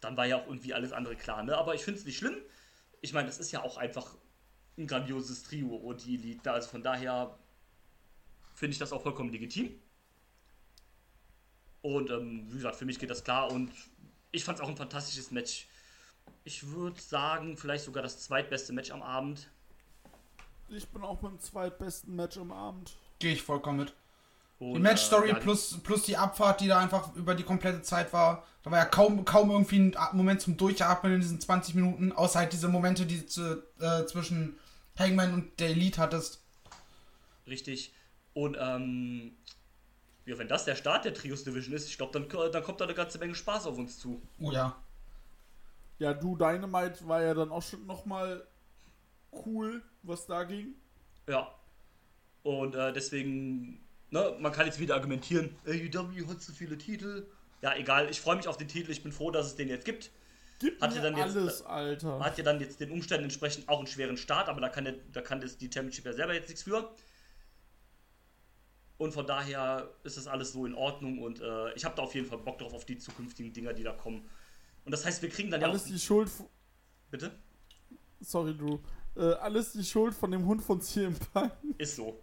Dann 0.01 0.17
war 0.17 0.27
ja 0.27 0.37
auch 0.37 0.47
irgendwie 0.47 0.75
alles 0.75 0.93
andere 0.93 1.17
klar, 1.17 1.43
ne? 1.43 1.57
Aber 1.57 1.75
ich 1.75 1.83
finde 1.83 2.01
es 2.01 2.05
nicht 2.05 2.19
schlimm. 2.19 2.37
Ich 3.01 3.13
meine, 3.13 3.27
das 3.29 3.39
ist 3.39 3.53
ja 3.53 3.63
auch 3.63 3.77
einfach 3.77 4.17
ein 4.77 4.87
grandioses 4.87 5.45
Trio 5.45 5.75
und 5.75 6.05
die 6.05 6.17
Elite. 6.17 6.53
Also 6.53 6.69
von 6.69 6.83
daher 6.83 7.39
finde 8.65 8.73
ich 8.73 8.79
das 8.79 8.95
auch 8.95 9.03
vollkommen 9.03 9.31
legitim. 9.31 9.79
Und 11.83 12.09
ähm, 12.09 12.47
wie 12.49 12.57
gesagt, 12.57 12.77
für 12.77 12.87
mich 12.87 12.99
geht 12.99 13.11
das 13.11 13.23
klar 13.23 13.53
und 13.53 13.71
ich 14.33 14.43
fand 14.43 14.57
es 14.57 14.65
auch 14.65 14.69
ein 14.71 14.77
fantastisches 14.77 15.31
Match. 15.31 15.69
Ich 16.45 16.69
würde 16.69 16.99
sagen, 16.99 17.59
vielleicht 17.59 17.85
sogar 17.85 18.03
das 18.03 18.21
zweitbeste 18.21 18.73
Match 18.73 18.91
am 18.91 19.03
Abend. 19.03 19.51
ich 20.71 20.89
bin 20.89 21.03
auch 21.03 21.19
beim 21.19 21.39
zweitbesten 21.41 22.17
Match 22.17 22.39
am 22.39 22.53
Abend. 22.53 22.97
Gehe 23.19 23.35
ich 23.35 23.43
vollkommen 23.43 23.81
mit. 23.81 23.93
Und, 24.59 24.77
Die 24.77 24.81
Match-Story 24.81 25.29
äh, 25.29 25.33
ja, 25.33 25.39
plus, 25.39 25.79
plus 25.83 26.05
die 26.05 26.17
Abfahrt, 26.17 26.63
die 26.63 26.69
da 26.69 26.79
einfach 26.79 27.15
über 27.17 27.35
die 27.35 27.43
komplette 27.43 27.83
Zeit 27.83 28.15
war. 28.15 28.47
Da 28.63 28.71
war 28.71 28.79
ja 28.79 28.87
kaum, 28.87 29.27
kaum 29.27 29.51
irgendwie 29.51 29.93
ein 29.95 30.17
Moment 30.17 30.41
zum 30.41 30.57
Durchatmen 30.57 31.13
in 31.13 31.21
diesen 31.21 31.39
20 31.39 31.75
Minuten, 31.75 32.13
außer 32.13 32.39
halt 32.39 32.55
diese 32.55 32.69
Momente, 32.69 33.05
die 33.05 33.27
du 33.27 33.63
äh, 33.79 34.07
zwischen 34.07 34.59
Hangman 34.99 35.35
und 35.35 35.61
der 35.61 35.69
Elite 35.69 36.01
hattest. 36.01 36.41
Richtig. 37.47 37.93
Und 38.35 38.57
ähm, 38.61 39.33
ja, 40.27 40.39
wenn 40.39 40.49
das 40.49 40.65
der 40.65 40.75
Start 40.75 41.05
der 41.05 41.15
Trios 41.15 41.45
Division 41.45 41.75
ist, 41.75 41.89
ich 41.89 41.97
glaube, 41.97 42.13
dann, 42.13 42.29
dann 42.51 42.63
kommt 42.63 42.81
da 42.81 42.85
eine 42.85 42.95
ganze 42.95 43.19
Menge 43.19 43.35
Spaß 43.35 43.67
auf 43.67 43.79
uns 43.79 43.99
zu. 43.99 44.21
Oh 44.41 44.51
ja. 44.51 44.77
Ja, 45.99 46.13
du, 46.13 46.37
Dynamite 46.37 47.07
war 47.07 47.23
ja 47.23 47.35
dann 47.35 47.51
auch 47.51 47.63
schon 47.63 47.87
nochmal 47.87 48.47
cool, 49.33 49.83
was 50.03 50.27
da 50.27 50.45
ging. 50.45 50.75
Ja. 51.29 51.55
Und 52.43 52.75
äh, 52.75 52.93
deswegen, 52.93 53.81
ne, 54.11 54.37
man 54.41 54.53
kann 54.53 54.67
jetzt 54.67 54.81
wieder 54.81 54.95
argumentieren, 54.95 55.57
AEW 55.67 56.29
hat 56.29 56.43
so 56.43 56.53
viele 56.53 56.77
Titel. 56.77 57.27
Ja, 57.63 57.75
egal, 57.77 58.11
ich 58.11 58.21
freue 58.21 58.37
mich 58.37 58.49
auf 58.49 58.57
den 58.57 58.69
Titel, 58.69 58.91
ich 58.91 59.03
bin 59.03 59.13
froh, 59.13 59.31
dass 59.31 59.47
es 59.47 59.57
den 59.57 59.69
jetzt 59.69 59.85
gibt. 59.85 60.11
Gib 60.59 60.81
Hatte 60.81 60.97
mir 60.97 61.03
dann 61.03 61.17
jetzt, 61.17 61.37
alles, 61.37 61.63
Alter. 61.63 62.21
Hat 62.21 62.39
ja 62.39 62.45
dann 62.45 62.61
jetzt 62.61 62.81
den 62.81 62.91
Umständen 62.91 63.25
entsprechend 63.25 63.69
auch 63.69 63.79
einen 63.79 63.87
schweren 63.87 64.17
Start, 64.17 64.49
aber 64.49 64.61
da 64.61 64.69
kann, 64.69 64.85
der, 64.85 64.95
da 65.13 65.21
kann 65.21 65.41
das, 65.41 65.57
die 65.57 65.71
Championship 65.73 66.05
ja 66.05 66.13
selber 66.13 66.35
jetzt 66.35 66.49
nichts 66.49 66.63
für. 66.63 66.91
Und 68.97 69.13
von 69.13 69.27
daher 69.27 69.89
ist 70.05 70.17
das 70.17 70.27
alles 70.27 70.53
so 70.53 70.67
in 70.67 70.75
Ordnung 70.75 71.21
und 71.21 71.41
äh, 71.41 71.73
ich 71.75 71.85
habe 71.85 71.97
da 71.97 72.03
auf 72.03 72.15
jeden 72.15 72.29
Fall 72.29 72.39
Bock 72.39 72.59
drauf 72.59 72.73
auf 72.75 72.85
die 72.85 72.97
zukünftigen 72.97 73.53
Dinger, 73.53 73.73
die 73.73 73.83
da 73.83 73.93
kommen. 73.93 74.25
Und 74.85 74.93
das 74.93 75.05
heißt, 75.05 75.21
wir 75.23 75.29
kriegen 75.31 75.51
dann 75.51 75.61
ja 75.61 75.69
Alles 75.69 75.85
auch. 75.85 75.89
die 75.89 75.99
Schuld. 75.99 76.31
Bitte? 77.11 77.33
Sorry, 78.21 78.57
Drew. 78.57 78.79
Äh, 79.17 79.33
alles 79.35 79.73
die 79.73 79.85
Schuld 79.85 80.15
von 80.15 80.31
dem 80.31 80.47
Hund 80.47 80.63
von 80.63 80.81
CM 80.81 81.15
Punk. 81.33 81.53
Ist 81.79 81.97
so. 81.97 82.21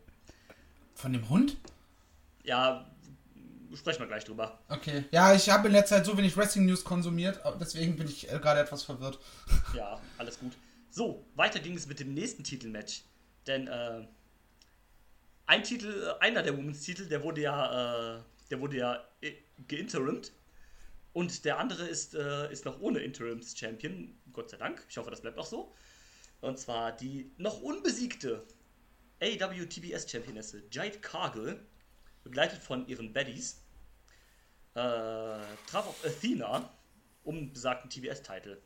Von 0.95 1.13
dem 1.13 1.27
Hund? 1.29 1.57
Ja, 2.43 2.89
sprechen 3.75 3.99
wir 3.99 4.07
gleich 4.07 4.23
drüber. 4.23 4.59
Okay. 4.69 5.05
Ja, 5.11 5.33
ich 5.33 5.49
habe 5.49 5.67
in 5.67 5.73
letzter 5.73 5.97
Zeit 5.97 6.05
so 6.05 6.17
wenig 6.17 6.35
Wrestling 6.37 6.65
News 6.65 6.83
konsumiert, 6.83 7.39
deswegen 7.59 7.95
bin 7.95 8.07
ich 8.07 8.31
äh, 8.31 8.39
gerade 8.39 8.61
etwas 8.61 8.83
verwirrt. 8.83 9.19
Ja, 9.75 9.99
alles 10.17 10.39
gut. 10.39 10.53
So, 10.89 11.25
weiter 11.35 11.59
ging 11.59 11.75
es 11.75 11.87
mit 11.87 11.99
dem 11.99 12.13
nächsten 12.13 12.43
Titelmatch. 12.43 13.03
Denn 13.47 13.67
äh, 13.67 14.05
ein 15.51 15.63
Titel, 15.63 16.15
äh, 16.17 16.23
einer 16.23 16.41
der 16.43 16.57
Women's 16.57 16.81
Titel, 16.81 17.05
der 17.07 17.21
wurde 17.23 17.41
ja, 17.41 18.17
äh, 18.17 18.23
der 18.49 18.61
wurde 18.61 18.77
ja 18.77 19.03
äh, 19.19 19.33
geinterimt. 19.67 20.31
Und 21.11 21.43
der 21.43 21.59
andere 21.59 21.85
ist, 21.85 22.15
äh, 22.15 22.49
ist 22.53 22.63
noch 22.63 22.79
ohne 22.79 22.99
Interims 22.99 23.57
Champion. 23.57 24.17
Gott 24.31 24.49
sei 24.49 24.55
Dank. 24.55 24.85
Ich 24.89 24.97
hoffe, 24.97 25.11
das 25.11 25.19
bleibt 25.19 25.37
auch 25.37 25.45
so. 25.45 25.75
Und 26.39 26.57
zwar 26.57 26.93
die 26.93 27.33
noch 27.37 27.61
unbesiegte 27.61 28.47
AW 29.21 29.65
TBS 29.65 30.09
Championesse 30.09 30.63
Jade 30.71 30.99
Cargill, 30.99 31.59
begleitet 32.23 32.63
von 32.63 32.87
ihren 32.87 33.11
Baddies, 33.11 33.61
äh, 34.75 34.79
traf 35.67 35.85
auf 35.85 36.05
Athena 36.05 36.71
um 37.25 37.51
besagten 37.51 37.89
TBS-Titel. 37.89 38.57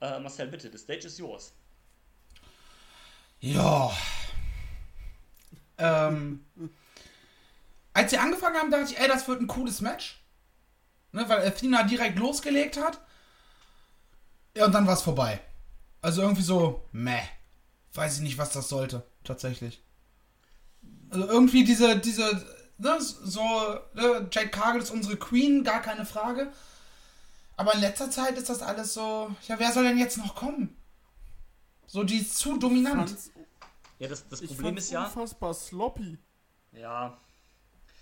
Äh, 0.00 0.20
Marcel, 0.20 0.46
bitte, 0.46 0.70
the 0.70 0.78
stage 0.78 1.04
is 1.04 1.18
yours. 1.18 1.52
Ja. 3.40 3.92
Ähm, 5.78 6.44
als 7.92 8.10
sie 8.10 8.18
angefangen 8.18 8.56
haben, 8.56 8.70
dachte 8.70 8.92
ich, 8.92 8.98
ey, 8.98 9.08
das 9.08 9.28
wird 9.28 9.40
ein 9.40 9.46
cooles 9.46 9.80
Match. 9.80 10.22
Ne, 11.12 11.28
weil 11.28 11.46
Athena 11.46 11.82
direkt 11.82 12.18
losgelegt 12.18 12.78
hat. 12.78 13.00
Ja, 14.56 14.66
und 14.66 14.72
dann 14.72 14.86
war 14.86 14.94
es 14.94 15.02
vorbei. 15.02 15.40
Also 16.00 16.22
irgendwie 16.22 16.42
so, 16.42 16.88
meh. 16.92 17.22
Weiß 17.94 18.16
ich 18.16 18.22
nicht, 18.22 18.38
was 18.38 18.52
das 18.52 18.68
sollte, 18.68 19.06
tatsächlich. 19.22 19.82
Also 21.10 21.26
irgendwie 21.26 21.64
diese, 21.64 21.98
diese, 21.98 22.24
ne, 22.78 22.96
so, 23.00 23.42
ne, 23.92 24.28
Jade 24.32 24.48
Cargill 24.48 24.82
ist 24.82 24.90
unsere 24.90 25.16
Queen, 25.16 25.62
gar 25.62 25.82
keine 25.82 26.06
Frage. 26.06 26.50
Aber 27.56 27.74
in 27.74 27.80
letzter 27.80 28.10
Zeit 28.10 28.38
ist 28.38 28.48
das 28.48 28.62
alles 28.62 28.94
so, 28.94 29.34
ja, 29.46 29.58
wer 29.58 29.72
soll 29.72 29.84
denn 29.84 29.98
jetzt 29.98 30.16
noch 30.16 30.34
kommen? 30.34 30.74
So, 31.86 32.02
die 32.02 32.18
ist 32.18 32.38
zu 32.38 32.58
dominant. 32.58 33.14
Ja, 34.02 34.08
das, 34.08 34.28
das 34.28 34.40
Ich 34.40 34.48
Problem 34.48 34.76
ist 34.76 34.90
ja, 34.90 35.04
unfassbar 35.04 35.54
sloppy. 35.54 36.18
ja, 36.72 37.20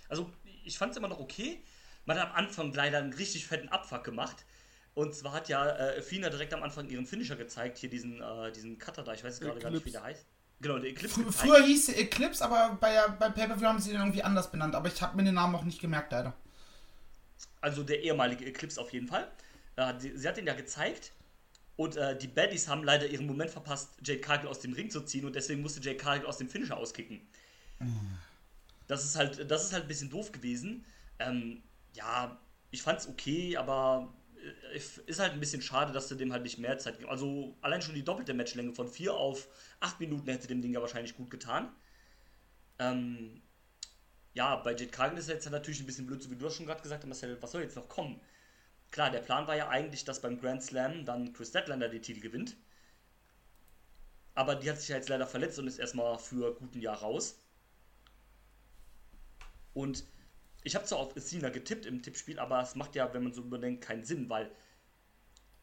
also 0.09 0.31
ich 0.65 0.79
fand 0.79 0.93
es 0.93 0.97
immer 0.97 1.09
noch 1.09 1.21
okay. 1.21 1.63
Man 2.07 2.19
hat 2.19 2.31
am 2.31 2.37
Anfang 2.37 2.73
leider 2.73 2.99
einen 2.99 3.13
richtig 3.13 3.47
fetten 3.47 3.69
Abfuck 3.69 4.03
gemacht. 4.03 4.47
Und 4.95 5.15
zwar 5.15 5.35
hat 5.35 5.49
ja 5.51 5.67
äh, 5.69 5.99
Athena 5.99 6.31
direkt 6.31 6.55
am 6.55 6.63
Anfang 6.63 6.89
ihren 6.89 7.07
Finisher 7.07 7.37
gezeigt, 7.37 7.77
hier 7.77 7.91
diesen, 7.91 8.23
äh, 8.23 8.51
diesen 8.51 8.79
Cutter 8.79 9.03
da, 9.05 9.13
ich 9.13 9.23
weiß 9.23 9.41
gerade 9.41 9.61
gar 9.61 9.71
nicht, 9.71 9.85
wie 9.85 9.91
der 9.91 10.03
heißt. 10.03 10.27
Genau, 10.63 10.79
der 10.79 10.91
Eclipse. 10.91 11.23
Fr 11.23 11.33
früher 11.33 11.63
hieß 11.65 11.87
sie 11.87 11.95
Eclipse, 11.97 12.43
aber 12.45 12.79
bei, 12.81 12.99
bei 13.19 13.29
Pay-Per-View 13.29 13.67
haben 13.67 13.79
sie 13.79 13.91
den 13.91 14.01
irgendwie 14.01 14.23
anders 14.23 14.51
benannt. 14.51 14.75
Aber 14.75 14.89
ich 14.89 15.01
habe 15.03 15.17
mir 15.17 15.25
den 15.25 15.35
Namen 15.35 15.55
auch 15.55 15.65
nicht 15.65 15.81
gemerkt, 15.81 16.13
leider. 16.13 16.35
Also 17.61 17.83
der 17.83 18.03
ehemalige 18.03 18.47
Eclipse 18.47 18.81
auf 18.81 18.91
jeden 18.93 19.07
Fall. 19.07 19.31
Äh, 19.77 19.93
sie, 19.99 20.17
sie 20.17 20.27
hat 20.27 20.39
den 20.39 20.47
ja 20.47 20.55
gezeigt. 20.55 21.13
Und 21.81 21.97
äh, 21.97 22.15
die 22.15 22.29
Baddies 22.29 22.69
haben 22.69 22.85
leider 22.85 23.07
ihren 23.07 23.27
Moment 23.27 23.51
verpasst, 23.51 23.89
Jade 24.05 24.21
Cargill 24.21 24.51
aus 24.51 24.61
dem 24.61 24.75
Ring 24.75 24.91
zu 24.91 25.01
ziehen 25.01 25.25
und 25.25 25.35
deswegen 25.35 25.63
musste 25.63 25.81
Jade 25.81 25.97
Cargill 25.97 26.27
aus 26.27 26.37
dem 26.37 26.51
Finisher 26.51 26.77
auskicken. 26.77 27.23
Das 28.87 29.03
ist 29.03 29.17
halt, 29.17 29.51
das 29.51 29.65
ist 29.65 29.73
halt 29.73 29.85
ein 29.85 29.89
bisschen 29.89 30.11
doof 30.11 30.31
gewesen. 30.31 30.85
Ähm, 31.19 31.63
ja, 31.95 32.39
ich 32.71 32.83
fand's 32.83 33.09
okay, 33.09 33.57
aber 33.57 34.13
äh, 34.75 34.77
ist 35.07 35.21
halt 35.21 35.33
ein 35.33 35.41
bisschen 35.41 35.63
schade, 35.63 35.95
dass 35.95 36.09
du 36.09 36.17
dem 36.17 36.35
halt 36.35 36.43
nicht 36.43 36.59
mehr 36.59 36.77
Zeit 36.77 36.99
gibst. 36.99 37.11
Also 37.11 37.57
allein 37.63 37.81
schon 37.81 37.95
die 37.95 38.05
doppelte 38.05 38.35
Matchlänge 38.35 38.75
von 38.75 38.87
4 38.87 39.15
auf 39.15 39.49
8 39.81 40.01
Minuten 40.01 40.29
hätte 40.29 40.49
dem 40.49 40.61
Ding 40.61 40.75
ja 40.75 40.83
wahrscheinlich 40.83 41.17
gut 41.17 41.31
getan. 41.31 41.71
Ähm, 42.79 43.41
ja, 44.35 44.57
bei 44.57 44.73
Jade 44.73 44.89
Cargill 44.89 45.19
ist 45.19 45.31
jetzt 45.31 45.51
natürlich 45.51 45.81
ein 45.81 45.87
bisschen 45.87 46.07
blöd, 46.07 46.23
so 46.23 46.31
wie 46.31 46.37
du 46.37 46.45
das 46.45 46.55
schon 46.55 46.67
gerade 46.67 46.83
gesagt 46.83 47.05
hast, 47.05 47.09
Marcel, 47.09 47.41
was 47.41 47.53
soll 47.53 47.63
jetzt 47.63 47.77
noch 47.77 47.89
kommen? 47.89 48.21
Klar, 48.91 49.11
der 49.11 49.21
Plan 49.21 49.47
war 49.47 49.57
ja 49.57 49.69
eigentlich, 49.69 50.05
dass 50.05 50.21
beim 50.21 50.41
Grand 50.41 50.63
Slam 50.63 51.05
dann 51.05 51.33
Chris 51.33 51.51
Statlander 51.51 51.89
den 51.89 52.03
Titel 52.03 52.21
gewinnt. 52.21 52.57
Aber 54.35 54.55
die 54.55 54.71
hat 54.71 54.79
sich 54.81 54.89
ja 54.89 54.97
jetzt 54.97 55.09
leider 55.09 55.27
verletzt 55.27 55.59
und 55.59 55.67
ist 55.67 55.79
erstmal 55.79 56.19
für 56.19 56.55
guten 56.55 56.81
Jahr 56.81 56.99
raus. 56.99 57.39
Und 59.75 60.05
ich 60.63 60.75
habe 60.75 60.85
zwar 60.85 60.99
auf 60.99 61.17
Athena 61.17 61.49
getippt 61.49 61.87
im 61.87 62.03
Tippspiel, 62.03 62.39
aber 62.39 62.61
es 62.61 62.75
macht 62.75 62.95
ja, 62.95 63.13
wenn 63.15 63.23
man 63.23 63.33
so 63.33 63.43
überdenkt, 63.43 63.83
keinen 63.85 64.05
Sinn, 64.05 64.29
weil 64.29 64.51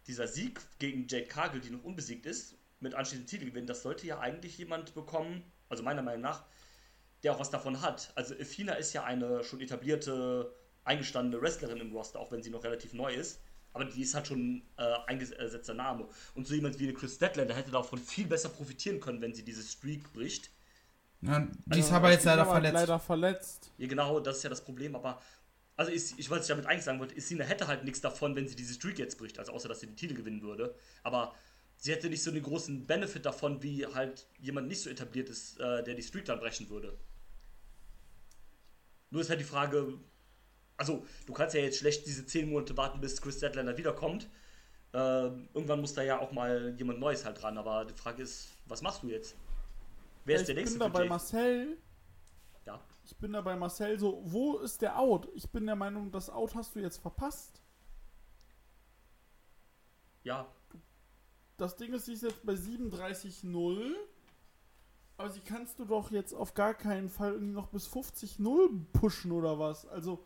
dieser 0.08 0.28
Sieg 0.28 0.60
gegen 0.80 1.08
Jade 1.08 1.28
Cargill, 1.28 1.62
die 1.62 1.70
noch 1.70 1.84
unbesiegt 1.84 2.26
ist, 2.26 2.56
mit 2.80 2.94
anschließendem 2.94 3.28
Titelgewinn, 3.28 3.68
das 3.68 3.84
sollte 3.84 4.08
ja 4.08 4.20
eigentlich 4.20 4.58
jemand 4.58 4.94
bekommen, 4.94 5.44
also 5.70 5.84
meiner 5.84 6.02
Meinung 6.02 6.22
nach, 6.22 6.46
der 7.24 7.34
auch 7.34 7.40
was 7.40 7.50
davon 7.50 7.82
hat. 7.82 8.12
Also 8.16 8.36
Athena 8.36 8.74
ist 8.74 8.94
ja 8.94 9.04
eine 9.04 9.44
schon 9.44 9.62
etablierte, 9.62 10.56
eingestandene 10.88 11.42
Wrestlerin 11.42 11.78
im 11.78 11.92
Roster, 11.92 12.20
auch 12.20 12.32
wenn 12.32 12.42
sie 12.42 12.50
noch 12.50 12.64
relativ 12.64 12.94
neu 12.94 13.14
ist. 13.14 13.40
Aber 13.74 13.86
die 13.86 14.02
ist 14.02 14.16
halt 14.16 14.28
schon 14.28 14.64
äh, 14.78 14.94
eingesetzter 15.06 15.74
Name. 15.74 16.08
Und 16.34 16.48
so 16.48 16.56
jemand 16.56 16.80
wie 16.80 16.86
eine 16.86 16.94
Chris 16.94 17.16
Statlander 17.16 17.54
hätte 17.54 17.70
davon 17.70 18.00
viel 18.00 18.26
besser 18.26 18.50
profitieren 18.50 19.00
können, 19.00 19.22
wenn 19.22 19.36
sie 19.36 19.44
diese 19.44 19.62
Streak 19.62 20.12
bricht. 20.14 20.50
Ja, 21.22 21.48
die 21.66 21.80
ist 21.80 21.90
Ja, 21.90 21.98
aber 21.98 22.10
jetzt 22.10 22.22
die 22.22 22.22
ist 22.22 22.26
leider 22.26 22.42
aber 22.44 22.52
verletzt. 22.54 22.74
Leider 22.74 23.00
verletzt. 23.00 23.72
Ja, 23.78 23.88
genau, 23.88 24.20
das 24.20 24.38
ist 24.38 24.44
ja 24.44 24.50
das 24.50 24.64
Problem, 24.64 24.96
aber. 24.96 25.22
Also, 25.76 25.92
ich, 25.92 26.18
ich, 26.18 26.28
was 26.32 26.42
ich 26.42 26.48
damit 26.48 26.66
eigentlich 26.66 26.86
sagen 26.86 27.00
wollte, 27.00 27.16
Isina 27.16 27.44
hätte 27.44 27.68
halt 27.68 27.84
nichts 27.84 28.02
davon, 28.02 28.36
wenn 28.36 28.48
sie 28.48 28.56
diese 28.56 28.74
Streak 28.74 28.98
jetzt 28.98 29.20
bricht, 29.20 29.38
also 29.38 29.52
außer 29.52 29.70
dass 29.70 29.80
sie 29.80 29.86
den 29.86 29.96
Titel 29.96 30.16
gewinnen 30.16 30.42
würde. 30.42 30.74
Aber 31.04 31.36
sie 31.76 31.92
hätte 31.92 32.10
nicht 32.10 32.24
so 32.24 32.32
einen 32.32 32.42
großen 32.42 32.88
Benefit 32.88 33.28
davon, 33.28 33.62
wie 33.62 33.86
halt 33.86 34.26
jemand 34.40 34.70
nicht 34.70 34.82
so 34.82 34.90
etabliert 34.90 35.30
ist, 35.30 35.60
äh, 35.60 35.84
der 35.84 35.94
die 35.94 36.02
Streak 36.02 36.26
dann 36.26 36.40
brechen 36.40 36.68
würde. 36.72 36.98
Nur 39.12 39.22
ist 39.22 39.30
halt 39.30 39.40
die 39.40 39.46
Frage, 39.46 40.00
also, 40.78 41.06
du 41.26 41.34
kannst 41.34 41.56
ja 41.56 41.62
jetzt 41.62 41.80
schlecht 41.80 42.06
diese 42.08 42.26
10 42.26 42.50
Monate 42.50 42.78
warten, 42.78 43.02
bis 43.02 43.22
Chris 43.22 43.38
Statlander 43.38 43.78
wiederkommt. 43.78 44.30
Ähm, 44.94 45.50
irgendwann 45.54 45.82
muss 45.82 45.94
da 45.94 46.04
ja 46.04 46.20
auch 46.20 46.32
mal 46.32 46.76
jemand 46.78 47.00
Neues 47.00 47.26
halt 47.26 47.42
dran, 47.42 47.58
aber 47.58 47.86
die 47.86 47.94
Frage 47.94 48.24
ist, 48.24 48.58
was 48.66 48.82
machst 48.82 49.04
du 49.04 49.10
jetzt? 49.10 49.36
Wer 50.26 50.38
ist 50.38 50.44
ich 50.44 50.48
der 50.48 50.56
bin 50.56 50.56
nächste 50.56 50.80
da 50.80 50.90
für 50.90 50.92
bei 50.92 51.04
Jade? 51.04 51.10
Marcel. 51.10 51.78
Ja. 52.66 52.82
Ich 53.04 53.18
bin 53.18 53.34
da 53.34 53.42
bei 53.42 53.56
Marcel 53.56 53.98
so, 54.00 54.22
wo 54.26 54.58
ist 54.60 54.82
der 54.82 55.00
Out? 55.00 55.30
Ich 55.36 55.50
bin 55.50 55.66
der 55.66 55.76
Meinung, 55.76 56.12
das 56.12 56.30
Out 56.30 56.56
hast 56.56 56.76
du 56.76 56.80
jetzt 56.80 56.98
verpasst. 56.98 57.62
Ja, 60.24 60.54
Das 61.58 61.76
Ding 61.76 61.94
ist, 61.94 62.06
sie 62.06 62.14
ist 62.14 62.24
jetzt 62.24 62.46
bei 62.46 62.54
37-0. 62.54 63.96
Aber 65.18 65.30
sie 65.30 65.42
kannst 65.42 65.80
du 65.80 65.86
doch 65.86 66.12
jetzt 66.12 66.34
auf 66.34 66.54
gar 66.54 66.74
keinen 66.76 67.10
Fall 67.10 67.34
irgendwie 67.34 67.54
noch 67.54 67.68
bis 67.70 67.88
50-0 67.88 68.86
pushen 68.94 69.32
oder 69.32 69.58
was. 69.60 69.86
Also, 69.88 70.24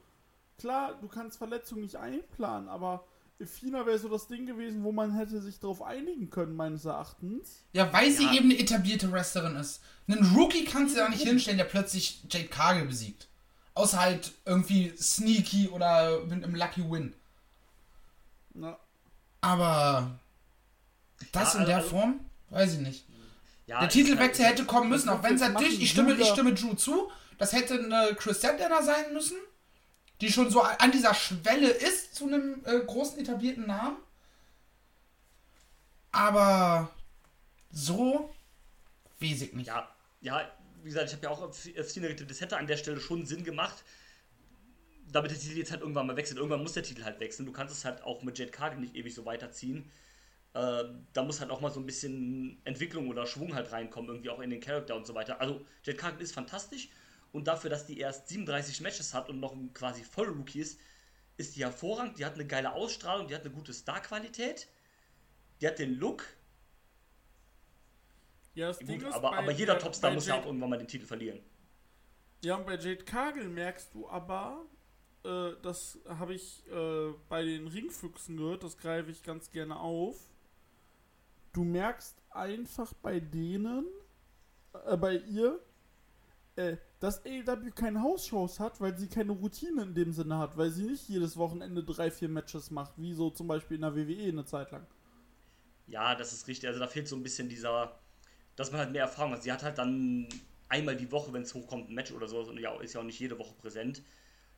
klar, 0.61 0.97
du 1.01 1.07
kannst 1.07 1.37
Verletzungen 1.37 1.81
nicht 1.81 1.95
einplanen, 1.97 2.69
aber 2.69 3.05
Efina 3.39 3.85
wäre 3.85 3.97
so 3.99 4.07
das 4.07 4.27
Ding 4.27 4.45
gewesen, 4.45 4.83
wo 4.83 4.91
man 4.91 5.15
hätte 5.15 5.41
sich 5.41 5.59
darauf 5.59 5.81
einigen 5.81 6.29
können, 6.29 6.55
meines 6.55 6.85
Erachtens. 6.85 7.63
Ja, 7.73 7.91
weil 7.91 8.11
sie 8.11 8.25
Ja. 8.25 8.33
eben 8.33 8.51
eine 8.51 8.59
etablierte 8.59 9.11
Wrestlerin 9.11 9.55
ist. 9.55 9.81
Einen 10.07 10.35
Rookie 10.35 10.63
kannst 10.65 10.95
du 10.95 10.99
ja 10.99 11.09
nicht 11.09 11.23
hinstellen, 11.23 11.57
der 11.57 11.65
plötzlich 11.65 12.23
Jade 12.29 12.47
Cargill 12.47 12.85
besiegt. 12.85 13.27
Außer 13.73 13.99
halt 13.99 14.31
irgendwie 14.45 14.93
sneaky 14.97 15.69
oder 15.69 16.19
mit 16.25 16.43
einem 16.43 16.55
Lucky 16.55 16.83
Win. 16.89 17.13
Na, 18.53 18.77
Aber 19.41 20.19
das 21.31 21.53
Ja, 21.55 21.61
in 21.61 21.65
der 21.65 21.77
also- 21.77 21.89
Form? 21.89 22.19
Weiß 22.51 22.73
ich 22.73 22.79
nicht. 22.79 23.05
ja 23.65 23.79
Der 23.79 23.89
Titelwechsel 23.89 24.45
halt- 24.45 24.55
hätte 24.59 24.65
kommen 24.65 24.89
müssen, 24.89 25.09
auch 25.09 25.23
wenn 25.23 25.35
es 25.35 25.41
natürlich, 25.41 25.73
machen, 25.73 25.81
ich 25.83 25.89
stimme, 25.91 26.13
ich 26.13 26.27
stimme 26.27 26.53
Drew 26.53 26.73
zu, 26.75 27.09
das 27.37 27.53
hätte 27.53 27.75
eine 27.79 28.13
Chris 28.15 28.37
Statlander 28.39 28.83
sein 28.83 29.13
müssen, 29.13 29.37
die 30.21 30.31
schon 30.31 30.49
so 30.51 30.61
an 30.61 30.91
dieser 30.91 31.13
Schwelle 31.13 31.69
ist 31.69 32.15
zu 32.15 32.27
einem 32.27 32.63
äh, 32.65 32.79
großen 32.79 33.19
etablierten 33.19 33.65
Namen. 33.65 33.97
Aber 36.11 36.91
so 37.71 38.33
weiß 39.19 39.41
ich 39.41 39.53
nicht. 39.53 39.67
Ja, 39.67 39.89
ja, 40.21 40.51
wie 40.83 40.89
gesagt, 40.89 41.07
ich 41.07 41.13
habe 41.13 41.23
ja 41.23 41.29
auch 41.31 41.41
auf 41.41 41.57
Cena 41.87 42.07
getippt, 42.07 42.29
das 42.29 42.41
hätte 42.41 42.57
an 42.57 42.67
der 42.67 42.77
Stelle 42.77 42.99
schon 42.99 43.25
Sinn 43.25 43.43
gemacht, 43.43 43.83
damit 45.11 45.31
der 45.31 45.39
Titel 45.39 45.57
jetzt 45.57 45.71
halt 45.71 45.81
irgendwann 45.81 46.07
mal 46.07 46.15
wechselt. 46.15 46.37
Irgendwann 46.37 46.61
muss 46.61 46.73
der 46.73 46.83
Titel 46.83 47.03
halt 47.03 47.19
wechseln. 47.19 47.45
Du 47.45 47.51
kannst 47.51 47.75
es 47.75 47.83
halt 47.83 48.03
auch 48.03 48.21
mit 48.23 48.37
Jade 48.37 48.51
Cargill 48.51 48.79
nicht 48.79 48.95
ewig 48.95 49.13
so 49.13 49.25
weiterziehen. 49.25 49.89
Äh, 50.53 50.83
da 51.13 51.23
muss 51.23 51.39
halt 51.39 51.49
auch 51.49 51.61
mal 51.61 51.71
so 51.71 51.79
ein 51.79 51.85
bisschen 51.85 52.61
Entwicklung 52.63 53.09
oder 53.09 53.25
Schwung 53.25 53.55
halt 53.55 53.71
reinkommen, 53.71 54.09
irgendwie 54.09 54.29
auch 54.29 54.39
in 54.39 54.49
den 54.49 54.59
Charakter 54.59 54.95
und 54.95 55.07
so 55.07 55.15
weiter. 55.15 55.41
Also, 55.41 55.65
Jade 55.83 55.97
Cargill 55.97 56.21
ist 56.21 56.33
fantastisch 56.33 56.89
und 57.31 57.47
dafür, 57.47 57.69
dass 57.69 57.85
die 57.85 57.99
erst 57.99 58.27
37 58.27 58.81
Matches 58.81 59.13
hat 59.13 59.29
und 59.29 59.39
noch 59.39 59.53
ein 59.53 59.73
quasi 59.73 60.03
Voll-Rookie 60.03 60.59
ist, 60.59 60.79
ist 61.37 61.55
die 61.55 61.63
hervorragend. 61.63 62.17
Die 62.17 62.25
hat 62.25 62.35
eine 62.35 62.45
geile 62.45 62.73
Ausstrahlung, 62.73 63.27
die 63.27 63.35
hat 63.35 63.41
eine 63.41 63.51
gute 63.51 63.73
Star-Qualität, 63.73 64.67
die 65.59 65.67
hat 65.67 65.79
den 65.79 65.95
Look. 65.95 66.25
ja, 68.53 68.67
das 68.67 68.79
Gut, 68.79 69.03
aber, 69.05 69.37
aber 69.37 69.51
jeder 69.51 69.79
Topstar 69.79 70.11
muss 70.11 70.27
ja 70.27 70.35
auch 70.39 70.45
irgendwann 70.45 70.69
mal 70.69 70.77
den 70.77 70.87
Titel 70.87 71.05
verlieren. 71.05 71.39
Ja, 72.43 72.55
und 72.55 72.65
bei 72.65 72.73
Jade 72.75 73.03
Cargill 73.03 73.49
merkst 73.49 73.93
du 73.93 74.09
aber, 74.09 74.65
äh, 75.23 75.51
das 75.61 75.99
habe 76.07 76.33
ich 76.33 76.63
äh, 76.67 77.13
bei 77.29 77.43
den 77.43 77.67
Ringfüchsen 77.67 78.37
gehört, 78.37 78.63
das 78.63 78.77
greife 78.77 79.11
ich 79.11 79.23
ganz 79.23 79.51
gerne 79.51 79.79
auf. 79.79 80.17
du 81.53 81.63
merkst 81.63 82.17
einfach 82.29 82.93
bei 82.93 83.19
denen, 83.19 83.85
äh, 84.85 84.97
bei 84.97 85.15
ihr, 85.17 85.59
äh, 86.69 86.77
dass 86.99 87.25
AEW 87.25 87.71
keine 87.75 88.01
Hausshows 88.01 88.59
hat, 88.59 88.79
weil 88.81 88.97
sie 88.97 89.07
keine 89.07 89.31
Routine 89.33 89.83
in 89.83 89.93
dem 89.93 90.13
Sinne 90.13 90.37
hat, 90.37 90.57
weil 90.57 90.71
sie 90.71 90.83
nicht 90.83 91.07
jedes 91.09 91.37
Wochenende 91.37 91.83
drei, 91.83 92.11
vier 92.11 92.29
Matches 92.29 92.71
macht, 92.71 92.93
wie 92.97 93.13
so 93.13 93.29
zum 93.31 93.47
Beispiel 93.47 93.75
in 93.75 93.81
der 93.81 93.95
WWE 93.95 94.29
eine 94.29 94.45
Zeit 94.45 94.71
lang. 94.71 94.87
Ja, 95.87 96.15
das 96.15 96.33
ist 96.33 96.47
richtig. 96.47 96.67
Also 96.67 96.79
da 96.79 96.87
fehlt 96.87 97.07
so 97.07 97.15
ein 97.15 97.23
bisschen 97.23 97.49
dieser, 97.49 97.99
dass 98.55 98.71
man 98.71 98.81
halt 98.81 98.91
mehr 98.91 99.03
Erfahrung 99.03 99.33
hat. 99.33 99.43
Sie 99.43 99.51
hat 99.51 99.63
halt 99.63 99.77
dann 99.77 100.27
einmal 100.69 100.95
die 100.95 101.11
Woche, 101.11 101.33
wenn 101.33 101.43
es 101.43 101.53
hochkommt, 101.53 101.89
ein 101.89 101.95
Match 101.95 102.11
oder 102.11 102.27
so, 102.27 102.41
und 102.41 102.59
ja, 102.59 102.79
ist 102.81 102.93
ja 102.93 103.01
auch 103.01 103.05
nicht 103.05 103.19
jede 103.19 103.37
Woche 103.39 103.53
präsent. 103.55 104.03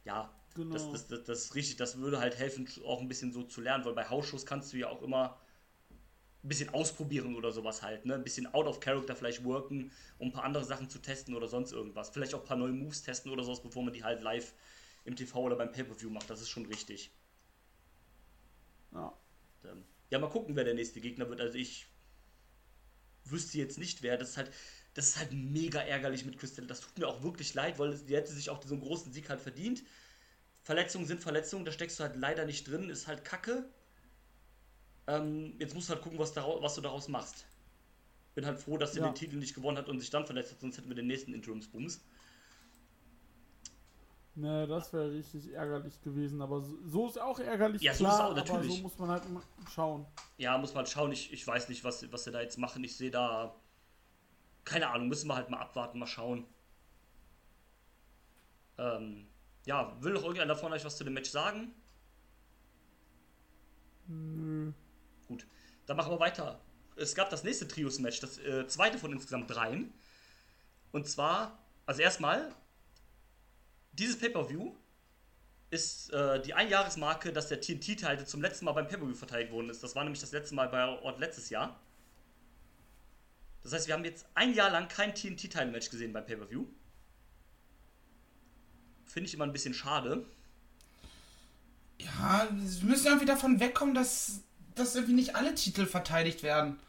Ja, 0.05 0.31
Genau. 0.55 0.73
das, 0.73 0.91
das, 0.91 1.07
das, 1.07 1.23
das 1.23 1.39
ist 1.45 1.55
richtig. 1.55 1.77
Das 1.77 1.97
würde 1.99 2.19
halt 2.19 2.37
helfen, 2.37 2.67
auch 2.85 3.01
ein 3.01 3.07
bisschen 3.07 3.31
so 3.33 3.43
zu 3.43 3.61
lernen, 3.61 3.85
weil 3.85 3.93
bei 3.93 4.09
Hausshows 4.09 4.45
kannst 4.45 4.73
du 4.73 4.77
ja 4.77 4.89
auch 4.89 5.01
immer 5.01 5.39
ein 6.43 6.49
bisschen 6.49 6.69
ausprobieren 6.69 7.35
oder 7.35 7.51
sowas 7.51 7.81
halt, 7.81 8.05
ne? 8.05 8.15
Ein 8.15 8.23
bisschen 8.23 8.53
out 8.53 8.67
of 8.67 8.79
character 8.79 9.15
vielleicht 9.15 9.43
worken, 9.45 9.91
um 10.17 10.27
ein 10.29 10.31
paar 10.33 10.43
andere 10.43 10.65
Sachen 10.65 10.89
zu 10.89 10.99
testen 10.99 11.35
oder 11.35 11.47
sonst 11.47 11.71
irgendwas. 11.71 12.09
Vielleicht 12.09 12.33
auch 12.33 12.41
ein 12.41 12.45
paar 12.45 12.57
neue 12.57 12.73
Moves 12.73 13.01
testen 13.01 13.31
oder 13.31 13.43
sowas, 13.43 13.61
bevor 13.61 13.83
man 13.83 13.93
die 13.93 14.03
halt 14.03 14.21
live 14.21 14.53
im 15.05 15.15
TV 15.15 15.39
oder 15.39 15.55
beim 15.55 15.71
Pay-Per-View 15.71 16.09
macht. 16.09 16.29
Das 16.29 16.41
ist 16.41 16.49
schon 16.49 16.65
richtig. 16.65 17.11
Ja. 18.91 19.17
Ähm, 19.63 19.85
ja, 20.09 20.19
mal 20.19 20.29
gucken, 20.29 20.55
wer 20.55 20.65
der 20.65 20.73
nächste 20.73 20.99
Gegner 20.99 21.29
wird. 21.29 21.39
Also 21.39 21.57
ich 21.57 21.87
wüsste 23.25 23.57
jetzt 23.57 23.77
nicht, 23.77 24.03
wer. 24.03 24.17
Das 24.17 24.31
ist 24.31 24.37
halt, 24.37 24.51
das 24.93 25.07
ist 25.09 25.17
halt 25.17 25.31
mega 25.31 25.79
ärgerlich 25.81 26.25
mit 26.25 26.37
Crystal. 26.37 26.67
Das 26.67 26.81
tut 26.81 26.97
mir 26.97 27.07
auch 27.07 27.23
wirklich 27.23 27.53
leid, 27.53 27.79
weil 27.79 27.97
die 27.97 28.15
hätte 28.15 28.33
sich 28.33 28.49
auch 28.49 28.59
diesen 28.59 28.81
großen 28.81 29.13
Sieg 29.13 29.29
halt 29.29 29.41
verdient. 29.41 29.83
Verletzungen 30.61 31.05
sind 31.05 31.21
Verletzungen, 31.21 31.65
da 31.65 31.71
steckst 31.71 31.99
du 31.99 32.03
halt 32.03 32.15
leider 32.15 32.45
nicht 32.45 32.67
drin, 32.67 32.89
ist 32.89 33.07
halt 33.07 33.25
Kacke. 33.25 33.69
Ähm, 35.07 35.55
jetzt 35.59 35.75
musst 35.75 35.89
du 35.89 35.93
halt 35.93 36.03
gucken, 36.03 36.19
was, 36.19 36.33
daraus, 36.33 36.61
was 36.61 36.75
du 36.75 36.81
daraus 36.81 37.07
machst. 37.07 37.45
Bin 38.35 38.45
halt 38.45 38.59
froh, 38.59 38.77
dass 38.77 38.93
sie 38.93 38.99
Ja. 38.99 39.07
den 39.09 39.15
Titel 39.15 39.35
nicht 39.37 39.53
gewonnen 39.53 39.77
hat 39.77 39.89
und 39.89 39.99
sich 39.99 40.09
dann 40.09 40.25
verletzt 40.25 40.51
hat, 40.51 40.59
sonst 40.61 40.77
hätten 40.77 40.89
wir 40.89 40.95
den 40.95 41.07
nächsten 41.07 41.33
Interimsbums. 41.33 42.01
Ne, 44.35 44.65
das 44.65 44.91
wäre 44.93 45.11
richtig 45.11 45.53
ärgerlich 45.53 46.01
gewesen, 46.01 46.41
aber 46.41 46.61
so, 46.61 46.75
so 46.87 47.07
ist 47.07 47.21
auch 47.21 47.37
ärgerlich, 47.37 47.83
Ja, 47.83 47.93
so 47.93 47.99
klar, 48.05 48.13
ist 48.13 48.19
auch, 48.19 48.25
aber 48.25 48.35
natürlich. 48.35 48.75
so 48.75 48.81
muss 48.81 48.97
man 48.97 49.09
halt 49.09 49.23
schauen. 49.71 50.07
Ja, 50.37 50.57
muss 50.57 50.73
man 50.73 50.87
schauen. 50.87 51.11
Ich, 51.11 51.31
ich 51.31 51.45
weiß 51.45 51.69
nicht, 51.69 51.83
was, 51.83 52.11
was 52.11 52.23
sie 52.23 52.31
da 52.31 52.41
jetzt 52.41 52.57
machen. 52.57 52.83
Ich 52.83 52.97
sehe 52.97 53.11
da. 53.11 53.55
Keine 54.63 54.89
Ahnung, 54.89 55.07
müssen 55.09 55.27
wir 55.27 55.35
halt 55.35 55.51
mal 55.51 55.59
abwarten, 55.59 55.99
mal 55.99 56.07
schauen. 56.07 56.47
Ähm, 58.79 59.27
ja, 59.65 59.95
will 60.01 60.13
noch 60.13 60.23
irgendeiner 60.23 60.55
von 60.55 60.73
euch 60.73 60.83
was 60.83 60.97
zu 60.97 61.03
dem 61.03 61.13
Match 61.13 61.29
sagen? 61.29 61.71
Nö. 64.07 64.73
Dann 65.85 65.97
machen 65.97 66.11
wir 66.11 66.19
weiter. 66.19 66.59
Es 66.95 67.15
gab 67.15 67.29
das 67.29 67.43
nächste 67.43 67.67
Trios-Match, 67.67 68.19
das 68.19 68.37
äh, 68.37 68.67
zweite 68.67 68.97
von 68.97 69.11
insgesamt 69.11 69.49
dreien. 69.49 69.93
Und 70.91 71.07
zwar, 71.07 71.57
also 71.85 72.01
erstmal, 72.01 72.53
dieses 73.93 74.17
Pay-Per-View 74.19 74.75
ist 75.71 76.13
äh, 76.13 76.39
die 76.41 76.53
Einjahresmarke, 76.53 77.33
dass 77.33 77.47
der 77.47 77.59
TNT-Titel 77.59 78.25
zum 78.25 78.41
letzten 78.41 78.65
Mal 78.65 78.73
beim 78.73 78.87
Pay-Per-View 78.87 79.15
verteidigt 79.15 79.51
worden 79.51 79.69
ist. 79.69 79.81
Das 79.83 79.95
war 79.95 80.03
nämlich 80.03 80.21
das 80.21 80.31
letzte 80.31 80.53
Mal 80.53 80.69
bei 80.69 80.85
Ort 81.01 81.19
letztes 81.19 81.49
Jahr. 81.49 81.79
Das 83.63 83.73
heißt, 83.73 83.87
wir 83.87 83.95
haben 83.95 84.05
jetzt 84.05 84.25
ein 84.35 84.53
Jahr 84.53 84.69
lang 84.69 84.87
kein 84.87 85.15
TNT-Title-Match 85.15 85.89
gesehen 85.89 86.13
beim 86.13 86.25
Pay-Per-View. 86.25 86.65
Finde 89.05 89.27
ich 89.27 89.33
immer 89.33 89.45
ein 89.45 89.53
bisschen 89.53 89.73
schade. 89.73 90.25
Ja, 91.99 92.47
wir 92.51 92.87
müssen 92.87 93.07
irgendwie 93.07 93.25
davon 93.25 93.59
wegkommen, 93.59 93.95
dass, 93.95 94.41
dass 94.75 94.95
irgendwie 94.95 95.15
nicht 95.15 95.35
alle 95.35 95.55
Titel 95.55 95.85
verteidigt 95.85 96.43
werden. 96.43 96.79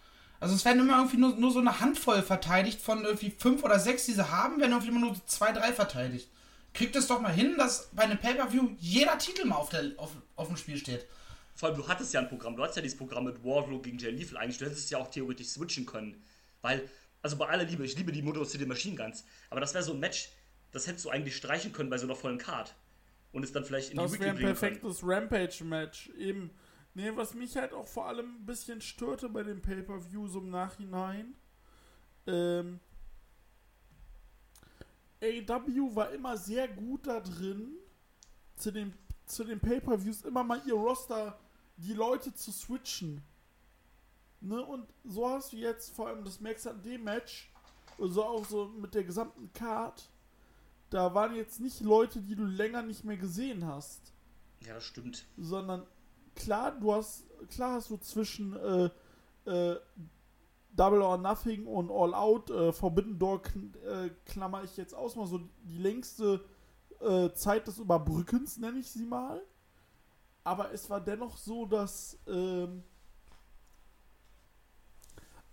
Also 0.40 0.54
es 0.54 0.64
werden 0.64 0.80
immer 0.80 0.98
irgendwie 0.98 1.16
nur, 1.16 1.36
nur 1.36 1.52
so 1.52 1.60
eine 1.60 1.80
Handvoll 1.80 2.22
verteidigt 2.22 2.80
von 2.80 3.04
irgendwie 3.04 3.30
fünf 3.30 3.62
oder 3.64 3.78
sechs, 3.78 4.04
die 4.06 4.12
sie 4.12 4.30
haben, 4.30 4.58
werden 4.60 4.72
irgendwie 4.72 4.88
immer 4.90 5.00
nur 5.00 5.26
zwei, 5.26 5.52
drei 5.52 5.72
verteidigt. 5.72 6.28
Kriegt 6.74 6.96
es 6.96 7.06
doch 7.06 7.20
mal 7.20 7.32
hin, 7.32 7.54
dass 7.56 7.88
bei 7.92 8.02
einem 8.02 8.18
Pay-Per-View 8.18 8.70
jeder 8.78 9.16
Titel 9.16 9.46
mal 9.46 9.56
auf, 9.56 9.68
der, 9.68 9.92
auf, 9.96 10.10
auf 10.36 10.48
dem 10.48 10.56
Spiel 10.56 10.76
steht. 10.76 11.06
Vor 11.54 11.68
allem, 11.68 11.78
du 11.78 11.86
hattest 11.86 12.12
ja 12.12 12.20
ein 12.20 12.28
Programm, 12.28 12.56
du 12.56 12.62
hattest 12.62 12.76
ja 12.76 12.82
dieses 12.82 12.98
Programm 12.98 13.24
mit 13.24 13.44
Wardlow 13.44 13.80
gegen 13.80 13.96
Jay 13.96 14.10
Lethal 14.10 14.38
eigentlich, 14.38 14.58
du 14.58 14.64
hättest 14.64 14.84
es 14.84 14.90
ja 14.90 14.98
auch 14.98 15.08
theoretisch 15.08 15.46
switchen 15.46 15.86
können. 15.86 16.22
Weil, 16.62 16.88
also 17.22 17.36
bei 17.36 17.46
aller 17.46 17.64
Liebe, 17.64 17.84
ich 17.84 17.96
liebe 17.96 18.10
die 18.10 18.22
Motor 18.22 18.44
City 18.44 18.66
Machine 18.66 18.96
Guns, 18.96 19.24
aber 19.50 19.60
das 19.60 19.72
wäre 19.72 19.84
so 19.84 19.92
ein 19.92 20.00
Match, 20.00 20.30
das 20.72 20.88
hättest 20.88 21.04
du 21.04 21.10
eigentlich 21.10 21.36
streichen 21.36 21.72
können 21.72 21.90
bei 21.90 21.96
so 21.96 22.06
einer 22.06 22.16
vollen 22.16 22.38
Card. 22.38 22.74
Und 23.30 23.44
es 23.44 23.52
dann 23.52 23.64
vielleicht 23.64 23.90
in 23.90 23.96
Das 23.96 24.12
die 24.12 24.18
wäre 24.18 24.32
Weekly 24.32 24.46
ein 24.46 24.54
bringen 24.54 24.58
können. 24.58 24.80
perfektes 24.80 25.00
Rampage-Match. 25.02 26.10
Eben. 26.18 26.50
Ne, 26.94 27.16
was 27.16 27.34
mich 27.34 27.56
halt 27.56 27.72
auch 27.72 27.88
vor 27.88 28.06
allem 28.06 28.36
ein 28.36 28.46
bisschen 28.46 28.80
störte 28.80 29.28
bei 29.28 29.42
den 29.42 29.60
Pay-Per-Views 29.60 30.36
im 30.36 30.50
Nachhinein. 30.50 31.34
Ähm, 32.26 32.78
AW 35.20 35.96
war 35.96 36.10
immer 36.12 36.36
sehr 36.36 36.68
gut 36.68 37.06
da 37.08 37.18
drin, 37.20 37.76
zu 38.56 38.70
den, 38.70 38.94
zu 39.26 39.42
den 39.42 39.58
Pay-Per-Views 39.58 40.22
immer 40.22 40.44
mal 40.44 40.62
ihr 40.66 40.74
Roster, 40.74 41.36
die 41.76 41.94
Leute 41.94 42.32
zu 42.32 42.52
switchen. 42.52 43.22
Ne, 44.40 44.62
und 44.64 44.86
so 45.04 45.28
hast 45.28 45.52
du 45.52 45.56
jetzt 45.56 45.94
vor 45.96 46.08
allem 46.08 46.22
das 46.24 46.38
du 46.38 46.66
an 46.66 46.82
dem 46.82 47.02
Match, 47.04 47.50
also 47.98 48.22
auch 48.24 48.44
so 48.44 48.66
mit 48.68 48.94
der 48.94 49.02
gesamten 49.02 49.52
Card, 49.52 50.08
da 50.90 51.12
waren 51.14 51.34
jetzt 51.34 51.60
nicht 51.60 51.80
Leute, 51.80 52.20
die 52.20 52.36
du 52.36 52.44
länger 52.44 52.82
nicht 52.82 53.04
mehr 53.04 53.16
gesehen 53.16 53.66
hast 53.66 54.12
Ja, 54.60 54.80
stimmt. 54.80 55.24
sondern 55.36 55.86
klar, 56.34 56.72
du 56.78 56.92
hast, 56.92 57.24
klar 57.50 57.74
hast 57.74 57.90
du 57.90 57.96
zwischen 57.96 58.56
äh, 58.56 58.90
äh, 59.50 59.76
Double 60.76 61.02
or 61.02 61.18
Nothing 61.18 61.66
und 61.66 61.90
All 61.90 62.14
Out, 62.14 62.50
äh, 62.50 62.72
Forbidden 62.72 63.18
Door 63.18 63.42
äh, 63.86 64.10
klammer 64.26 64.64
ich 64.64 64.76
jetzt 64.76 64.94
aus, 64.94 65.14
mal 65.14 65.26
so 65.26 65.40
die 65.62 65.78
längste 65.78 66.44
äh, 67.00 67.30
Zeit 67.32 67.66
des 67.66 67.78
Überbrückens, 67.78 68.58
nenne 68.58 68.78
ich 68.78 68.90
sie 68.90 69.04
mal. 69.04 69.42
Aber 70.42 70.72
es 70.72 70.90
war 70.90 71.00
dennoch 71.00 71.36
so, 71.36 71.64
dass, 71.64 72.18
ähm, 72.26 72.82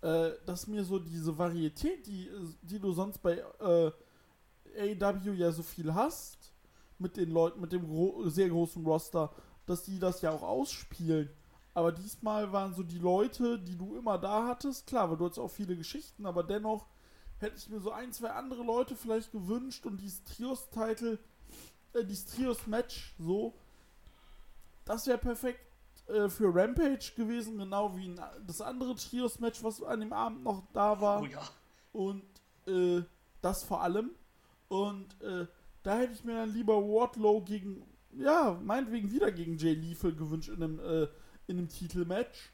äh, 0.02 0.32
dass 0.46 0.68
mir 0.68 0.84
so 0.84 1.00
diese 1.00 1.38
Varietät, 1.38 2.06
die, 2.08 2.30
die 2.62 2.80
du 2.80 2.92
sonst 2.92 3.20
bei 3.20 3.44
äh, 3.60 3.92
AW 5.00 5.34
ja 5.34 5.52
so 5.52 5.64
viel 5.64 5.94
hast, 5.94 6.52
mit 6.98 7.18
den 7.18 7.32
Leuten, 7.32 7.62
mit 7.62 7.72
dem 7.72 7.88
gro 7.88 8.28
sehr 8.30 8.50
großen 8.50 8.86
Roster, 8.86 9.32
dass 9.72 9.84
die 9.84 10.00
das 10.00 10.22
ja 10.22 10.32
auch 10.32 10.44
ausspielen. 10.44 11.30
Aber 11.74 11.92
diesmal 11.92 12.52
waren 12.52 12.74
so 12.74 12.84
die 12.84 13.00
Leute, 13.00 13.58
die 13.58 13.78
du 13.78 13.96
immer 13.96 14.18
da 14.18 14.46
hattest, 14.46 14.88
klar, 14.88 15.10
weil 15.10 15.18
du 15.18 15.26
hattest 15.26 15.40
auch 15.40 15.50
viele 15.52 15.76
Geschichten, 15.78 16.26
aber 16.26 16.44
dennoch 16.44 16.86
hätte 17.40 17.56
ich 17.58 17.70
mir 17.70 17.80
so 17.80 17.92
ein, 17.92 18.12
zwei 18.12 18.32
andere 18.32 18.64
Leute 18.64 18.96
vielleicht 18.96 19.32
gewünscht 19.32 19.86
und 19.86 19.98
dieses 19.98 20.24
Trios-Title, 20.26 21.18
äh, 21.94 22.04
dieses 22.04 22.26
Trios-Match 22.26 23.16
so, 23.18 23.54
das 24.86 25.08
wäre 25.08 25.18
perfekt 25.18 25.62
äh, 26.08 26.28
für 26.28 26.54
Rampage 26.54 27.14
gewesen, 27.16 27.58
genau 27.58 27.96
wie 27.96 28.10
ein, 28.10 28.20
das 28.46 28.62
andere 28.62 28.96
Trios-Match, 28.96 29.64
was 29.64 29.82
an 29.82 30.02
dem 30.02 30.14
Abend 30.14 30.44
noch 30.44 30.64
da 30.74 31.00
war 31.00 31.22
Oh 31.22 31.26
ja. 31.26 31.42
und 31.94 32.24
äh, 32.68 33.02
das 33.42 33.64
vor 33.64 33.82
allem. 33.82 34.12
Und 34.68 35.20
äh, 35.22 35.48
da 35.84 35.98
hätte 35.98 36.14
ich 36.14 36.24
mir 36.24 36.36
dann 36.36 36.54
lieber 36.54 36.76
Wardlow 36.76 37.42
gegen, 37.42 37.84
ja, 38.18 38.60
meinetwegen 38.64 39.12
wieder 39.12 39.32
gegen 39.32 39.58
Jay 39.58 39.74
Lethal 39.74 40.14
gewünscht 40.14 40.50
in 40.50 40.64
einem, 40.64 40.80
äh, 40.80 41.08
in 41.48 41.58
einem 41.58 41.70
Titelmatch. 41.70 42.52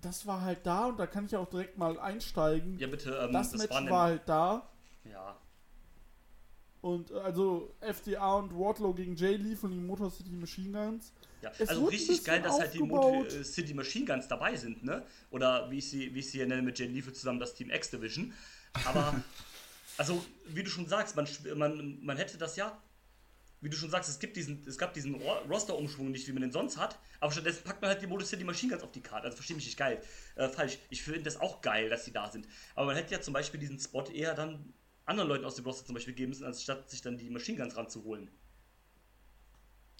Das 0.00 0.26
war 0.26 0.42
halt 0.42 0.64
da 0.64 0.86
und 0.86 0.98
da 0.98 1.06
kann 1.06 1.26
ich 1.26 1.34
auch 1.36 1.48
direkt 1.48 1.78
mal 1.78 1.98
einsteigen. 1.98 2.78
Ja, 2.78 2.86
bitte, 2.86 3.10
ähm, 3.10 3.32
das, 3.32 3.52
das, 3.52 3.62
Match 3.62 3.74
war 3.74 3.82
denn, 3.82 3.90
halt 3.90 4.28
da. 4.28 4.70
Ja. 5.04 5.36
Und 6.80 7.10
äh, 7.10 7.14
also 7.14 7.74
FDA 7.80 8.34
und 8.34 8.52
Wardlow 8.52 8.94
gegen 8.94 9.16
Jay 9.16 9.36
Lethal 9.36 9.70
und 9.70 9.76
die 9.76 9.84
Motor 9.84 10.10
City 10.10 10.30
Machine 10.30 10.70
Guns. 10.70 11.12
Ja, 11.42 11.52
Es 11.58 11.68
also 11.68 11.86
richtig 11.86 12.24
geil, 12.24 12.42
dass 12.42 12.58
halt 12.58 12.74
die. 12.74 12.80
Motor 12.80 13.26
äh, 13.26 13.44
City 13.44 13.74
Machine 13.74 14.04
Guns 14.04 14.28
dabei 14.28 14.56
sind, 14.56 14.84
ne? 14.84 15.04
Oder 15.30 15.70
wie 15.70 15.78
ich 15.78 15.90
sie, 15.90 16.14
wie 16.14 16.20
ich 16.20 16.30
sie 16.30 16.38
hier 16.38 16.46
nenne, 16.46 16.62
mit 16.62 16.78
Jay 16.78 16.86
Lethal 16.86 17.12
zusammen 17.12 17.40
das 17.40 17.54
Team 17.54 17.70
X 17.70 17.90
Division. 17.90 18.32
Aber, 18.84 19.14
also, 19.96 20.24
wie 20.46 20.62
du 20.62 20.70
schon 20.70 20.86
sagst, 20.86 21.16
man, 21.16 21.26
man, 21.56 21.98
man 22.04 22.16
hätte 22.16 22.38
das 22.38 22.56
ja, 22.56 22.76
wie 23.60 23.68
du 23.70 23.76
schon 23.76 23.90
sagst, 23.90 24.08
es, 24.08 24.18
gibt 24.20 24.36
diesen, 24.36 24.64
es 24.66 24.78
gab 24.78 24.94
diesen 24.94 25.14
Ro- 25.16 25.42
Roster-Umschwung 25.48 26.10
nicht, 26.10 26.26
wie 26.28 26.32
man 26.32 26.42
den 26.42 26.52
sonst 26.52 26.76
hat, 26.76 26.98
aber 27.20 27.32
stattdessen 27.32 27.64
packt 27.64 27.80
man 27.82 27.90
halt 27.90 28.00
die 28.00 28.06
Motor 28.06 28.26
City 28.26 28.44
Machine 28.44 28.72
Guns 28.72 28.84
auf 28.84 28.92
die 28.92 29.00
Karte. 29.00 29.24
Also, 29.26 29.36
verstehe 29.36 29.56
mich 29.56 29.66
nicht 29.66 29.76
geil. 29.78 30.00
Äh, 30.36 30.48
falsch. 30.48 30.78
Ich 30.90 31.02
finde 31.02 31.22
das 31.22 31.40
auch 31.40 31.60
geil, 31.60 31.88
dass 31.90 32.04
sie 32.04 32.12
da 32.12 32.30
sind. 32.30 32.46
Aber 32.74 32.86
man 32.86 32.96
hätte 32.96 33.12
ja 33.12 33.20
zum 33.20 33.34
Beispiel 33.34 33.58
diesen 33.58 33.78
Spot 33.80 34.04
eher 34.04 34.34
dann 34.34 34.72
anderen 35.06 35.28
Leuten 35.28 35.44
aus 35.44 35.56
dem 35.56 35.64
Roster 35.64 35.84
zum 35.86 35.94
Beispiel 35.94 36.14
geben 36.14 36.30
müssen, 36.30 36.44
anstatt 36.44 36.88
sich 36.90 37.00
dann 37.02 37.16
die 37.18 37.30
Machine 37.30 37.58
Guns 37.58 37.76
ranzuholen. 37.76 38.30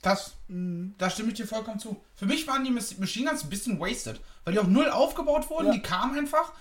Das, 0.02 0.34
da 0.46 1.11
stimme 1.11 1.30
ich 1.30 1.34
dir 1.34 1.46
vollkommen 1.48 1.80
zu. 1.80 2.00
Für 2.14 2.26
mich 2.26 2.46
waren 2.46 2.62
die 2.64 2.70
Machine 2.70 3.28
Guns 3.30 3.42
ein 3.42 3.50
bisschen 3.50 3.80
wasted, 3.80 4.20
weil 4.44 4.52
die 4.52 4.61
auch 4.61 4.66
null 4.68 4.88
aufgebaut 4.88 5.50
wurden, 5.50 5.66
Ja. 5.66 5.72
die 5.72 5.82
kamen 5.82 6.16
einfach. 6.16 6.52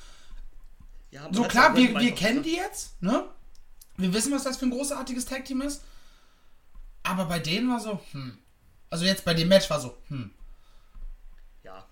Ja, 1.11 1.21
man 1.23 1.33
So 1.33 1.43
klar, 1.43 1.77
ja 1.77 1.93
wir, 1.93 1.99
wir 1.99 2.15
kennen 2.15 2.41
die 2.41 2.55
jetzt, 2.55 2.99
ne? 3.01 3.29
Wir 3.97 4.11
wissen, 4.13 4.31
was 4.33 4.43
das 4.43 4.57
für 4.57 4.65
ein 4.65 4.71
großartiges 4.71 5.25
Tag-Team 5.25 5.61
ist. 5.61 5.83
Aber 7.07 7.25
bei 7.25 7.39
denen 7.39 7.69
war 7.69 7.79
so, 7.79 7.99
hm. 8.11 8.37
Also 8.89 9.05
jetzt 9.05 9.23
bei 9.23 9.33
dem 9.33 9.47
Match 9.47 9.69
war 9.69 9.79
so, 9.79 9.97
hm. 10.07 10.31
Ja. 11.63 11.85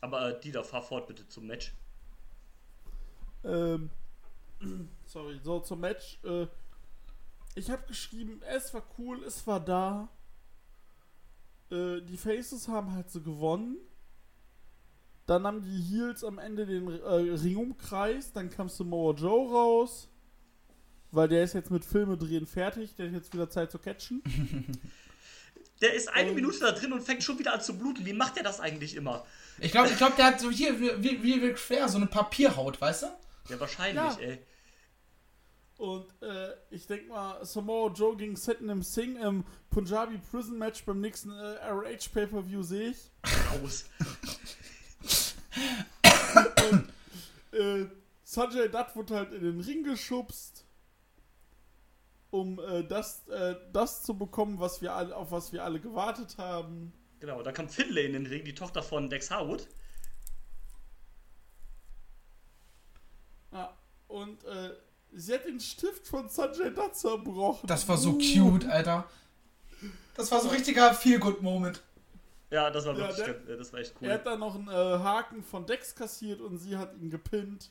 Aber 0.00 0.30
äh, 0.30 0.40
Dieter, 0.40 0.64
fahr 0.64 0.82
fort 0.82 1.06
bitte 1.06 1.26
zum 1.28 1.46
Match. 1.46 1.74
Ähm, 3.44 3.90
sorry, 5.04 5.40
so 5.42 5.60
zum 5.60 5.80
Match. 5.80 6.18
Äh, 6.24 6.46
ich 7.54 7.70
habe 7.70 7.86
geschrieben, 7.86 8.40
es 8.42 8.72
war 8.72 8.82
cool, 8.98 9.24
es 9.24 9.46
war 9.46 9.60
da. 9.60 10.08
Äh, 11.70 12.02
die 12.02 12.16
Faces 12.16 12.68
haben 12.68 12.92
halt 12.92 13.10
so 13.10 13.20
gewonnen. 13.20 13.78
Dann 15.26 15.44
haben 15.44 15.62
die 15.62 15.80
Heels 15.82 16.22
am 16.22 16.38
Ende 16.38 16.66
den 16.66 16.88
äh, 16.88 17.34
Ring 17.34 17.56
umkreist. 17.56 18.36
Dann 18.36 18.48
kam 18.48 18.68
Samoa 18.68 19.12
Joe 19.14 19.50
raus. 19.50 20.08
Weil 21.12 21.28
der 21.28 21.44
ist 21.44 21.54
jetzt 21.54 21.70
mit 21.70 21.84
Filme 21.84 22.16
drehen 22.16 22.46
fertig. 22.46 22.94
Der 22.96 23.06
hat 23.06 23.14
jetzt 23.14 23.32
wieder 23.32 23.48
Zeit 23.48 23.70
zu 23.70 23.78
catchen. 23.78 24.22
Der 25.82 25.92
ist 25.92 26.08
eine 26.08 26.30
Ähm. 26.30 26.34
Minute 26.36 26.58
da 26.60 26.72
drin 26.72 26.90
und 26.94 27.02
fängt 27.02 27.22
schon 27.22 27.38
wieder 27.38 27.52
an 27.52 27.60
zu 27.60 27.76
bluten. 27.76 28.06
Wie 28.06 28.14
macht 28.14 28.36
der 28.36 28.42
das 28.42 28.60
eigentlich 28.60 28.94
immer? 28.96 29.26
Ich 29.60 29.72
glaube, 29.72 29.90
ich 29.90 29.96
glaub, 29.98 30.16
der 30.16 30.24
hat 30.24 30.40
so 30.40 30.50
hier, 30.50 30.80
wie, 30.80 31.22
wie 31.22 31.34
Ric 31.34 31.58
Flair, 31.58 31.86
so 31.90 31.98
eine 31.98 32.06
Papierhaut, 32.06 32.80
weißt 32.80 33.02
du? 33.02 33.06
Ja, 33.50 33.60
wahrscheinlich, 33.60 34.02
Ja. 34.02 34.16
ey. 34.20 34.38
Und 35.76 36.06
äh, 36.22 36.54
ich 36.70 36.86
denke 36.86 37.08
mal, 37.10 37.44
Samoa 37.44 37.92
Joe 37.92 38.16
gegen 38.16 38.36
Satnam 38.36 38.80
Singh 38.82 39.20
im 39.20 39.44
Punjabi 39.68 40.16
Prison 40.30 40.56
Match 40.56 40.82
beim 40.86 41.02
nächsten 41.02 41.30
äh, 41.30 41.56
RH 41.68 42.08
Pay-Per-View 42.14 42.62
sehe 42.62 42.90
ich. 42.92 43.10
Raus. 43.62 43.84
Äh, 47.52 47.86
Sanjay 48.24 48.68
Dutt 48.68 48.94
wird 48.96 49.10
halt 49.12 49.32
in 49.32 49.40
den 49.42 49.60
Ring 49.60 49.82
geschubst, 49.82 50.65
um 52.30 52.58
äh, 52.58 52.82
das, 52.84 53.26
äh, 53.28 53.54
das 53.72 54.02
zu 54.02 54.16
bekommen, 54.18 54.58
was 54.60 54.82
wir 54.82 54.92
alle, 54.94 55.14
auf 55.16 55.30
was 55.30 55.52
wir 55.52 55.64
alle 55.64 55.80
gewartet 55.80 56.36
haben. 56.38 56.92
Genau, 57.20 57.42
da 57.42 57.52
kam 57.52 57.68
Finlay 57.68 58.06
in 58.06 58.12
den 58.12 58.26
Ring, 58.26 58.44
die 58.44 58.54
Tochter 58.54 58.82
von 58.82 59.08
Dex 59.08 59.30
Harwood. 59.30 59.66
Ja, 63.52 63.76
und 64.08 64.44
äh, 64.44 64.70
sie 65.12 65.34
hat 65.34 65.44
den 65.46 65.60
Stift 65.60 66.06
von 66.06 66.28
Sanjay 66.28 66.72
Dutt 66.74 66.94
zerbrochen. 66.94 67.66
Das 67.66 67.88
war 67.88 67.96
so 67.96 68.10
Uh. 68.10 68.18
cute, 68.18 68.66
Alter. 68.66 69.08
Das 70.14 70.30
war 70.30 70.40
so 70.40 70.48
ein 70.48 70.54
richtiger 70.54 70.94
Feel-Good-Moment. 70.94 71.82
Ja, 72.50 72.70
das 72.70 72.86
war 72.86 72.92
Ja, 72.94 73.00
wirklich, 73.00 73.16
der- 73.24 73.34
ganz- 73.34 73.48
äh, 73.48 73.56
das 73.56 73.72
war 73.72 73.80
echt 73.80 73.94
cool. 74.00 74.08
Er 74.08 74.14
hat 74.14 74.26
dann 74.26 74.38
noch 74.40 74.54
einen 74.54 74.68
äh, 74.68 74.72
Haken 74.72 75.42
von 75.42 75.66
Dex 75.66 75.94
kassiert 75.94 76.40
und 76.40 76.58
sie 76.58 76.76
hat 76.76 76.94
ihn 76.96 77.10
gepinnt. 77.10 77.70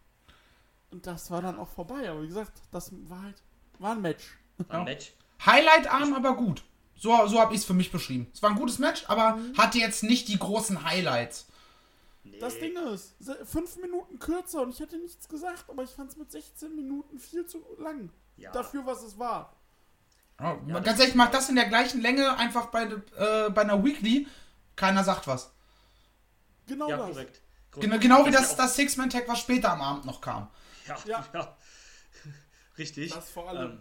und 0.97 1.07
das 1.07 1.31
war 1.31 1.43
dann 1.43 1.59
auch 1.59 1.69
vorbei. 1.69 2.09
Aber 2.09 2.23
wie 2.23 2.29
gesagt, 2.29 2.53
das 2.73 2.91
war 3.11 3.23
halt 3.23 3.43
war 3.79 3.93
ein 3.93 4.01
Match. 4.01 4.25
War 4.69 4.79
ein 4.79 4.85
Match. 4.85 5.13
Highlight-arm, 5.45 6.15
aber 6.15 6.35
gut. 6.35 6.65
So, 6.97 7.11
so 7.27 7.39
habe 7.39 7.53
ich 7.53 7.61
es 7.61 7.67
für 7.67 7.75
mich 7.75 7.93
beschrieben. 7.93 8.27
Es 8.33 8.43
war 8.43 8.49
ein 8.49 8.57
gutes 8.57 8.79
Match, 8.79 9.05
aber 9.09 9.39
hatte 9.59 9.77
jetzt 9.77 10.03
nicht 10.03 10.29
die 10.29 10.39
großen 10.39 10.85
Highlights. 10.85 11.49
Nee. 12.25 12.39
Das 12.39 12.59
Ding 12.59 12.75
ist, 12.79 13.15
fünf 13.45 13.77
Minuten 13.77 14.19
kürzer 14.19 14.63
und 14.63 14.71
ich 14.71 14.81
hätte 14.81 14.97
nichts 14.97 15.29
gesagt, 15.29 15.67
aber 15.69 15.83
ich 15.83 15.91
fand 15.91 16.11
es 16.11 16.17
mit 16.17 16.33
16 16.33 16.75
Minuten 16.75 17.19
viel 17.19 17.45
zu 17.45 17.63
lang. 17.79 18.09
Ja. 18.39 18.51
Dafür, 18.53 18.87
was 18.87 19.03
es 19.03 19.19
war. 19.19 19.55
Ja, 20.41 20.81
ganz 20.81 20.99
ehrlich, 20.99 21.15
mach 21.15 21.31
das 21.31 21.51
in 21.51 21.57
der 21.57 21.67
gleichen 21.67 22.01
Länge 22.01 22.37
einfach 22.39 22.67
bei, 22.67 22.85
äh, 22.85 23.51
bei 23.51 23.61
einer 23.63 23.85
Weekly. 23.85 24.27
Keiner 24.75 25.05
sagt 25.05 25.27
was. 25.27 25.53
Genau 26.67 26.89
Ja, 26.89 26.97
das. 26.97 27.11
korrekt. 27.11 27.41
Genau, 27.73 27.99
genau 27.99 28.27
wie 28.27 28.31
Das 28.31 28.57
das 28.57 28.75
Six-Man-Tag, 28.77 29.29
was 29.29 29.39
später 29.41 29.71
am 29.73 29.83
Abend 29.83 30.07
noch 30.07 30.23
kam. 30.23 30.49
Ja, 30.87 30.99
Ja. 31.07 31.29
ja. 31.35 31.57
Richtig. 32.79 33.13
Das 33.13 33.31
vor 33.31 33.49
allem. 33.49 33.73
Ähm, 33.73 33.79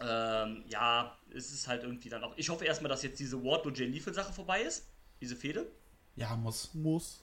ähm, 0.00 0.64
ja, 0.68 1.16
es 1.34 1.52
ist 1.52 1.68
halt 1.68 1.82
irgendwie 1.84 2.08
dann 2.08 2.24
auch. 2.24 2.32
Ich 2.36 2.48
hoffe 2.48 2.64
erstmal, 2.64 2.88
dass 2.88 3.02
jetzt 3.02 3.20
diese 3.20 3.42
Wardlow 3.42 3.72
Jay 3.72 3.86
Lethal 3.86 4.12
Sache 4.12 4.32
vorbei 4.32 4.62
ist. 4.62 4.86
Diese 5.20 5.36
Fehde. 5.36 5.70
Ja, 6.16 6.34
muss. 6.36 6.74
Muss. 6.74 7.22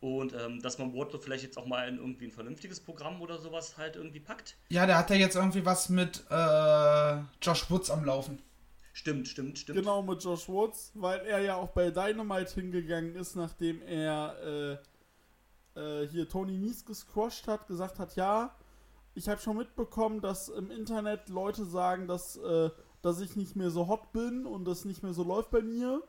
Und 0.00 0.32
ähm, 0.32 0.62
dass 0.62 0.78
man 0.78 0.94
Wardlow 0.94 1.18
vielleicht 1.18 1.42
jetzt 1.42 1.58
auch 1.58 1.66
mal 1.66 1.88
in 1.88 1.96
irgendwie 1.96 2.26
ein 2.26 2.32
vernünftiges 2.32 2.78
Programm 2.80 3.20
oder 3.20 3.38
sowas 3.38 3.76
halt 3.76 3.96
irgendwie 3.96 4.20
packt. 4.20 4.56
Ja, 4.68 4.86
der 4.86 4.96
hat 4.98 5.10
ja 5.10 5.16
jetzt 5.16 5.34
irgendwie 5.34 5.64
was 5.64 5.88
mit 5.88 6.24
äh, 6.30 7.16
Josh 7.42 7.68
Woods 7.68 7.90
am 7.90 8.04
Laufen. 8.04 8.40
Stimmt, 8.92 9.28
stimmt, 9.28 9.58
stimmt. 9.58 9.78
Genau 9.78 10.02
mit 10.02 10.22
Josh 10.22 10.48
Woods, 10.48 10.92
weil 10.94 11.20
er 11.20 11.40
ja 11.40 11.56
auch 11.56 11.70
bei 11.70 11.90
Dynamite 11.90 12.54
hingegangen 12.54 13.16
ist, 13.16 13.34
nachdem 13.34 13.82
er 13.82 14.36
äh, 14.42 14.76
äh, 15.78 16.06
hier 16.08 16.28
Tony 16.28 16.58
Nies 16.58 16.84
gesquasht 16.84 17.46
hat, 17.48 17.66
gesagt 17.68 17.98
hat, 17.98 18.16
ja, 18.16 18.54
ich 19.14 19.28
habe 19.28 19.40
schon 19.40 19.56
mitbekommen, 19.56 20.20
dass 20.20 20.48
im 20.48 20.70
Internet 20.70 21.28
Leute 21.28 21.64
sagen, 21.64 22.06
dass, 22.08 22.36
äh, 22.36 22.70
dass 23.02 23.20
ich 23.20 23.36
nicht 23.36 23.56
mehr 23.56 23.70
so 23.70 23.88
hot 23.88 24.12
bin 24.12 24.46
und 24.46 24.64
das 24.64 24.84
nicht 24.84 25.02
mehr 25.02 25.12
so 25.14 25.22
läuft 25.24 25.50
bei 25.50 25.62
mir. 25.62 26.02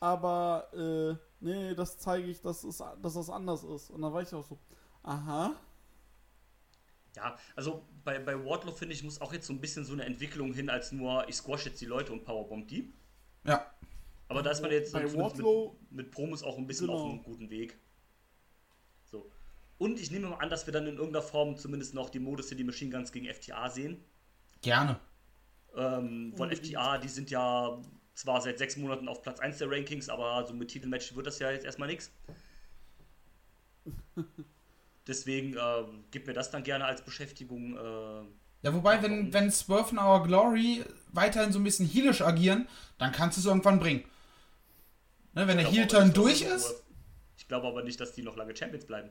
Aber 0.00 0.68
äh, 0.74 1.16
nee, 1.40 1.74
das 1.74 1.98
zeige 1.98 2.26
ich, 2.28 2.40
dass, 2.42 2.64
es, 2.64 2.82
dass 3.00 3.14
das 3.14 3.30
anders 3.30 3.64
ist. 3.64 3.90
Und 3.90 4.02
dann 4.02 4.12
war 4.12 4.22
ich 4.22 4.32
auch 4.34 4.44
so, 4.44 4.58
aha. 5.02 5.54
Ja, 7.16 7.36
also 7.54 7.82
bei, 8.04 8.18
bei 8.18 8.44
Wardlow 8.44 8.72
finde 8.72 8.94
ich, 8.94 9.04
muss 9.04 9.20
auch 9.20 9.32
jetzt 9.32 9.46
so 9.46 9.52
ein 9.52 9.60
bisschen 9.60 9.84
so 9.84 9.92
eine 9.92 10.04
Entwicklung 10.04 10.52
hin, 10.52 10.68
als 10.68 10.90
nur 10.90 11.28
ich 11.28 11.36
squash 11.36 11.66
jetzt 11.66 11.80
die 11.80 11.86
Leute 11.86 12.12
und 12.12 12.24
powerbomb 12.24 12.66
die. 12.68 12.92
Ja. 13.44 13.64
Aber 14.28 14.42
da 14.42 14.50
ist 14.50 14.62
man 14.62 14.72
jetzt 14.72 14.92
Bei 14.92 15.04
Wardlow- 15.04 15.74
mit, 15.90 15.92
mit 16.06 16.10
Promos 16.10 16.42
auch 16.42 16.58
ein 16.58 16.66
bisschen 16.66 16.88
Genau. 16.88 16.98
auf 16.98 17.10
einem 17.10 17.22
guten 17.22 17.50
Weg. 17.50 17.78
Und 19.78 19.98
ich 20.00 20.10
nehme 20.10 20.28
mal 20.28 20.36
an, 20.36 20.50
dass 20.50 20.66
wir 20.66 20.72
dann 20.72 20.86
in 20.86 20.96
irgendeiner 20.96 21.22
Form 21.22 21.56
zumindest 21.56 21.94
noch 21.94 22.10
die 22.10 22.20
Modo 22.20 22.42
City 22.42 22.64
Machine 22.64 22.90
Guns 22.90 23.10
gegen 23.12 23.26
FTA 23.32 23.68
sehen. 23.70 24.04
Gerne. 24.62 24.98
Ähm, 25.76 26.32
weil 26.36 26.48
Unbedingt. 26.48 26.66
FTA, 26.66 26.98
die 26.98 27.08
sind 27.08 27.30
ja 27.30 27.80
zwar 28.14 28.40
seit 28.40 28.58
sechs 28.58 28.76
Monaten 28.76 29.08
auf 29.08 29.22
Platz 29.22 29.40
1 29.40 29.58
der 29.58 29.70
Rankings, 29.70 30.08
aber 30.08 30.46
so 30.46 30.54
mit 30.54 30.68
Titelmatch 30.68 31.14
wird 31.16 31.26
das 31.26 31.38
ja 31.40 31.50
jetzt 31.50 31.64
erstmal 31.64 31.88
nichts. 31.88 32.12
Deswegen 35.06 35.56
ähm, 35.60 36.04
gib 36.10 36.26
mir 36.26 36.32
das 36.32 36.50
dann 36.50 36.62
gerne 36.62 36.84
als 36.84 37.02
Beschäftigung. 37.02 37.76
Äh, 37.76 38.22
Ja, 38.62 38.72
wobei, 38.72 39.02
wenn, 39.02 39.32
wenn 39.32 39.50
Swerve 39.50 39.90
in 39.90 39.98
Our 39.98 40.22
Glory 40.22 40.84
weiterhin 41.12 41.52
so 41.52 41.58
ein 41.58 41.64
bisschen 41.64 41.86
heelisch 41.86 42.22
agieren, 42.22 42.68
dann 42.98 43.12
kannst 43.12 43.36
du 43.36 43.40
es 43.40 43.46
irgendwann 43.46 43.80
bringen. 43.80 44.04
Ne, 45.34 45.46
wenn 45.48 45.58
der 45.58 45.60
ich 45.60 45.66
aber 45.66 45.76
Heel-Turn 45.76 46.12
durch 46.14 46.42
ist, 46.42 46.84
Ich 47.36 47.48
glaube 47.48 47.66
aber 47.66 47.82
nicht, 47.82 48.00
dass 48.00 48.12
die 48.12 48.22
noch 48.22 48.36
lange 48.36 48.56
Champions 48.56 48.86
bleiben. 48.86 49.10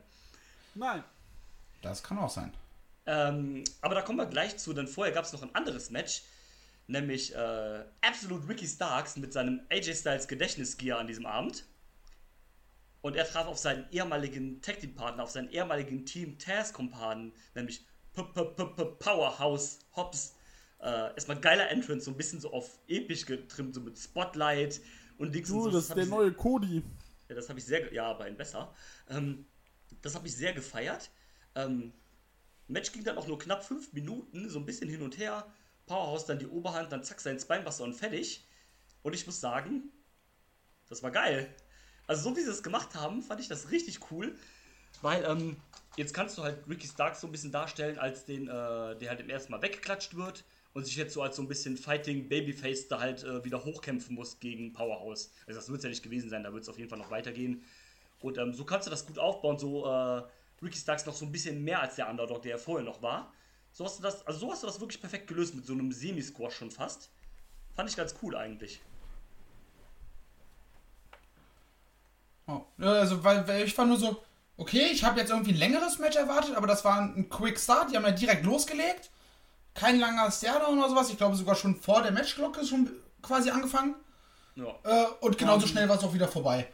Nein. 0.74 1.04
das 1.82 2.02
kann 2.02 2.18
auch 2.18 2.30
sein. 2.30 2.52
Ähm, 3.06 3.64
aber 3.82 3.94
da 3.94 4.02
kommen 4.02 4.18
wir 4.18 4.26
gleich 4.26 4.56
zu, 4.56 4.72
denn 4.72 4.88
vorher 4.88 5.12
gab 5.14 5.24
es 5.24 5.32
noch 5.32 5.42
ein 5.42 5.54
anderes 5.54 5.90
Match, 5.90 6.22
nämlich 6.86 7.34
äh, 7.34 7.84
Absolute 8.00 8.48
Ricky 8.48 8.66
Starks 8.66 9.16
mit 9.16 9.32
seinem 9.32 9.60
AJ 9.70 9.94
Styles 9.94 10.26
Gedächtnisgear 10.28 10.98
an 10.98 11.06
diesem 11.06 11.26
Abend. 11.26 11.64
Und 13.02 13.16
er 13.16 13.26
traf 13.28 13.46
auf 13.46 13.58
seinen 13.58 13.84
ehemaligen 13.90 14.62
Tag 14.62 14.80
Team 14.80 14.94
Partner, 14.94 15.24
auf 15.24 15.30
seinen 15.30 15.50
ehemaligen 15.50 16.06
Team 16.06 16.38
Taz 16.38 16.72
Kumpanen, 16.72 17.32
nämlich 17.54 17.84
P 18.14 18.22
-P 18.22 18.54
-P 18.54 18.74
-P 18.74 18.84
Powerhouse 18.98 19.80
Hobbs. 19.94 20.34
Äh, 20.80 21.12
erstmal 21.14 21.38
geiler 21.40 21.68
Entrance, 21.70 22.06
so 22.06 22.10
ein 22.10 22.16
bisschen 22.16 22.40
so 22.40 22.52
auf 22.52 22.78
episch 22.88 23.26
getrimmt, 23.26 23.74
so 23.74 23.80
mit 23.82 23.98
Spotlight 23.98 24.80
und 25.18 25.26
und 25.28 25.34
Du, 25.34 25.44
so. 25.44 25.70
das 25.70 25.84
ist 25.84 25.90
hab 25.90 25.96
der 25.96 26.06
neue 26.06 26.32
Cody. 26.32 26.82
ja, 27.28 27.34
das 27.34 27.48
habe 27.50 27.58
ich 27.58 27.64
sehr, 27.66 27.82
ge- 27.82 27.94
ja, 27.94 28.06
aber 28.06 28.24
ein 28.24 28.36
besser. 28.36 28.74
Ähm, 29.10 29.44
das 30.04 30.14
habe 30.14 30.26
ich 30.26 30.36
sehr 30.36 30.52
gefeiert. 30.52 31.10
Ähm, 31.54 31.92
Match 32.68 32.92
ging 32.92 33.04
dann 33.04 33.16
auch 33.16 33.26
nur 33.26 33.38
knapp 33.38 33.64
fünf 33.64 33.92
Minuten, 33.92 34.48
so 34.50 34.58
ein 34.58 34.66
bisschen 34.66 34.88
hin 34.88 35.02
und 35.02 35.16
her. 35.16 35.46
Powerhouse 35.86 36.26
dann 36.26 36.38
die 36.38 36.46
Oberhand, 36.46 36.92
dann 36.92 37.02
zack 37.02 37.20
sein 37.20 37.38
Spinebuster 37.38 37.84
und 37.84 37.94
fertig. 37.94 38.46
Und 39.02 39.14
ich 39.14 39.26
muss 39.26 39.40
sagen, 39.40 39.90
das 40.88 41.02
war 41.02 41.10
geil. 41.10 41.54
Also 42.06 42.30
so 42.30 42.36
wie 42.36 42.42
sie 42.42 42.50
es 42.50 42.62
gemacht 42.62 42.94
haben, 42.94 43.22
fand 43.22 43.40
ich 43.40 43.48
das 43.48 43.70
richtig 43.70 44.10
cool. 44.10 44.36
Weil, 45.00 45.24
ähm, 45.24 45.56
jetzt 45.96 46.12
kannst 46.12 46.36
du 46.38 46.42
halt 46.42 46.58
Ricky 46.68 46.86
Starks 46.86 47.20
so 47.22 47.26
ein 47.26 47.32
bisschen 47.32 47.50
darstellen, 47.52 47.98
als 47.98 48.26
den, 48.26 48.48
äh, 48.48 48.96
der 48.96 49.08
halt 49.08 49.20
im 49.20 49.30
ersten 49.30 49.52
Mal 49.52 49.62
weggeklatscht 49.62 50.16
wird 50.16 50.44
und 50.74 50.84
sich 50.84 50.96
jetzt 50.96 51.14
so 51.14 51.22
als 51.22 51.36
so 51.36 51.42
ein 51.42 51.48
bisschen 51.48 51.76
Fighting 51.76 52.28
Babyface 52.28 52.88
da 52.88 53.00
halt 53.00 53.24
äh, 53.24 53.42
wieder 53.44 53.64
hochkämpfen 53.64 54.14
muss 54.14 54.38
gegen 54.38 54.72
Powerhouse. 54.72 55.32
Also 55.46 55.60
das 55.60 55.68
wird 55.68 55.78
es 55.78 55.84
ja 55.84 55.90
nicht 55.90 56.02
gewesen 56.02 56.28
sein, 56.28 56.44
da 56.44 56.52
wird 56.52 56.62
es 56.62 56.68
auf 56.68 56.78
jeden 56.78 56.90
Fall 56.90 56.98
noch 56.98 57.10
weitergehen. 57.10 57.64
Und 58.24 58.38
ähm, 58.38 58.54
so 58.54 58.64
kannst 58.64 58.86
du 58.86 58.90
das 58.90 59.06
gut 59.06 59.18
aufbauen, 59.18 59.58
so 59.58 59.84
äh, 59.84 60.22
Ricky 60.62 60.78
Starks 60.78 61.04
noch 61.04 61.14
so 61.14 61.26
ein 61.26 61.32
bisschen 61.32 61.62
mehr 61.62 61.80
als 61.80 61.96
der 61.96 62.08
Underdog, 62.08 62.40
der 62.40 62.52
er 62.52 62.58
vorher 62.58 62.84
noch 62.84 63.02
war. 63.02 63.30
So 63.70 63.84
hast 63.84 63.98
du 63.98 64.02
das, 64.02 64.26
also 64.26 64.38
so 64.38 64.50
hast 64.50 64.62
du 64.62 64.66
das 64.66 64.80
wirklich 64.80 64.98
perfekt 64.98 65.26
gelöst 65.26 65.54
mit 65.54 65.66
so 65.66 65.74
einem 65.74 65.92
Semi-Squash 65.92 66.54
schon 66.54 66.70
fast. 66.70 67.10
Fand 67.74 67.90
ich 67.90 67.96
ganz 67.96 68.14
cool 68.22 68.34
eigentlich. 68.34 68.80
Oh. 72.46 72.62
Also, 72.78 73.22
weil, 73.22 73.46
weil 73.46 73.64
ich 73.64 73.76
war 73.76 73.84
nur 73.84 73.98
so, 73.98 74.22
okay, 74.56 74.86
ich 74.90 75.04
habe 75.04 75.20
jetzt 75.20 75.30
irgendwie 75.30 75.52
ein 75.52 75.58
längeres 75.58 75.98
Match 75.98 76.16
erwartet, 76.16 76.56
aber 76.56 76.66
das 76.66 76.82
war 76.82 77.00
ein 77.00 77.28
Quick 77.28 77.60
Start. 77.60 77.90
Die 77.90 77.96
haben 77.96 78.04
ja 78.04 78.12
direkt 78.12 78.44
losgelegt. 78.46 79.10
Kein 79.74 79.98
langer 80.00 80.30
Stairdown 80.30 80.78
oder 80.78 80.88
sowas. 80.88 81.10
Ich 81.10 81.18
glaube 81.18 81.36
sogar 81.36 81.56
schon 81.56 81.76
vor 81.76 82.00
der 82.00 82.12
Matchglocke 82.12 82.64
schon 82.64 82.90
quasi 83.20 83.50
angefangen. 83.50 83.96
Ja. 84.54 84.74
Äh, 84.84 85.06
und 85.20 85.36
genauso 85.36 85.66
schnell 85.66 85.88
war 85.90 85.96
es 85.96 86.04
auch 86.04 86.14
wieder 86.14 86.28
vorbei. 86.28 86.72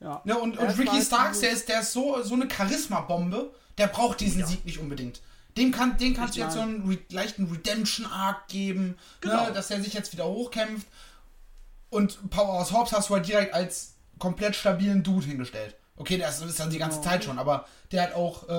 Ja. 0.00 0.22
Ja, 0.24 0.36
und, 0.36 0.56
und 0.58 0.68
Ricky 0.78 1.02
Starks, 1.02 1.40
der 1.40 1.50
ist, 1.50 1.68
der 1.68 1.80
ist 1.80 1.92
so, 1.92 2.22
so 2.22 2.34
eine 2.34 2.48
Charisma-Bombe, 2.50 3.52
der 3.78 3.88
braucht 3.88 4.20
diesen 4.20 4.40
Ja. 4.40 4.46
Sieg 4.46 4.64
nicht 4.64 4.78
unbedingt. 4.78 5.20
Dem, 5.56 5.72
kann, 5.72 5.96
dem 5.98 6.14
kannst 6.14 6.36
du 6.36 6.40
jetzt 6.40 6.54
so 6.54 6.60
einen 6.60 6.88
re 6.88 6.98
leichten 7.10 7.46
Redemption-Arc 7.50 8.46
geben, 8.48 8.96
Genau. 9.20 9.46
ne, 9.46 9.52
dass 9.52 9.70
er 9.70 9.80
sich 9.82 9.92
jetzt 9.94 10.12
wieder 10.12 10.26
hochkämpft. 10.26 10.86
Und 11.90 12.30
Powerhouse 12.30 12.72
Hobbs 12.72 12.92
hast 12.92 13.08
du 13.10 13.14
halt 13.14 13.26
direkt 13.26 13.54
als 13.54 13.94
komplett 14.18 14.54
stabilen 14.54 15.02
Dude 15.02 15.26
hingestellt. 15.26 15.74
Okay, 15.96 16.16
der 16.18 16.28
ist, 16.28 16.42
ist 16.42 16.60
dann 16.60 16.70
die 16.70 16.78
ganze 16.78 16.98
Genau. 17.00 17.10
Zeit 17.10 17.24
schon, 17.24 17.38
aber 17.38 17.66
der 17.90 18.02
halt 18.02 18.14
auch 18.14 18.48
äh, 18.48 18.52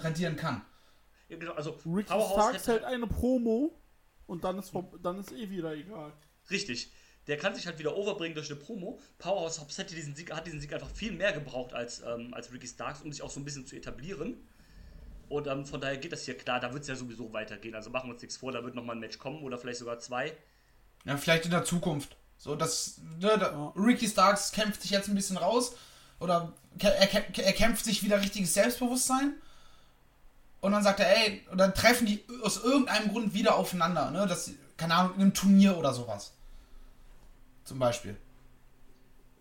radieren 0.00 0.36
kann. 0.36 0.62
Ja, 1.28 1.38
genau, 1.38 1.52
also 1.52 1.78
Ricky 1.86 2.12
Powerhouse 2.12 2.32
Starks 2.32 2.66
hält 2.66 2.84
eine 2.84 3.06
Promo 3.06 3.72
und 4.26 4.44
dann 4.44 4.58
ist, 4.58 4.70
vor, 4.70 4.90
dann 5.02 5.18
ist 5.20 5.32
eh 5.32 5.48
wieder 5.48 5.72
egal. 5.74 6.12
Richtig. 6.50 6.90
Der 7.26 7.36
kann 7.36 7.54
sich 7.54 7.66
halt 7.66 7.78
wieder 7.78 7.96
overbringen 7.96 8.34
durch 8.34 8.50
eine 8.50 8.58
Promo. 8.58 8.98
Powerhouse 9.18 9.60
Hobbs 9.60 9.78
hätte 9.78 9.94
diesen 9.94 10.14
Sieg, 10.16 10.32
hat 10.32 10.46
diesen 10.46 10.60
Sieg 10.60 10.72
einfach 10.72 10.90
viel 10.90 11.12
mehr 11.12 11.32
gebraucht 11.32 11.72
als, 11.72 12.02
ähm, 12.02 12.34
als 12.34 12.52
Ricky 12.52 12.66
Starks, 12.66 13.00
um 13.02 13.12
sich 13.12 13.22
auch 13.22 13.30
so 13.30 13.38
ein 13.40 13.44
bisschen 13.44 13.66
zu 13.66 13.76
etablieren. 13.76 14.36
Und 15.28 15.46
ähm, 15.46 15.64
von 15.64 15.80
daher 15.80 15.96
geht 15.96 16.12
das 16.12 16.24
hier 16.24 16.36
klar, 16.36 16.60
da 16.60 16.72
wird 16.72 16.82
es 16.82 16.88
ja 16.88 16.96
sowieso 16.96 17.32
weitergehen. 17.32 17.74
Also 17.74 17.90
machen 17.90 18.08
wir 18.08 18.14
uns 18.14 18.22
nichts 18.22 18.36
vor, 18.36 18.52
da 18.52 18.62
wird 18.64 18.74
nochmal 18.74 18.96
ein 18.96 19.00
Match 19.00 19.18
kommen 19.18 19.42
oder 19.42 19.56
vielleicht 19.56 19.78
sogar 19.78 19.98
zwei. 19.98 20.36
Ja, 21.04 21.16
vielleicht 21.16 21.44
in 21.44 21.52
der 21.52 21.64
Zukunft. 21.64 22.16
So, 22.36 22.56
dass 22.56 23.00
ne, 23.20 23.38
da. 23.38 23.72
Ricky 23.76 24.08
Starks 24.08 24.50
kämpft 24.50 24.82
sich 24.82 24.90
jetzt 24.90 25.08
ein 25.08 25.14
bisschen 25.14 25.36
raus 25.36 25.76
oder 26.18 26.52
er, 26.78 27.38
er 27.38 27.52
kämpft 27.52 27.84
sich 27.84 28.02
wieder 28.02 28.20
richtiges 28.20 28.52
Selbstbewusstsein. 28.54 29.34
Und 30.60 30.72
dann 30.72 30.82
sagt 30.82 31.00
er, 31.00 31.16
ey, 31.16 31.42
und 31.50 31.58
dann 31.58 31.74
treffen 31.74 32.06
die 32.06 32.24
aus 32.42 32.62
irgendeinem 32.62 33.08
Grund 33.10 33.34
wieder 33.34 33.56
aufeinander, 33.56 34.10
ne? 34.12 34.26
Das, 34.28 34.50
keine 34.76 34.94
Ahnung, 34.94 35.14
in 35.16 35.22
einem 35.22 35.34
Turnier 35.34 35.76
oder 35.76 35.92
sowas. 35.92 36.32
Zum 37.64 37.78
Beispiel. 37.78 38.16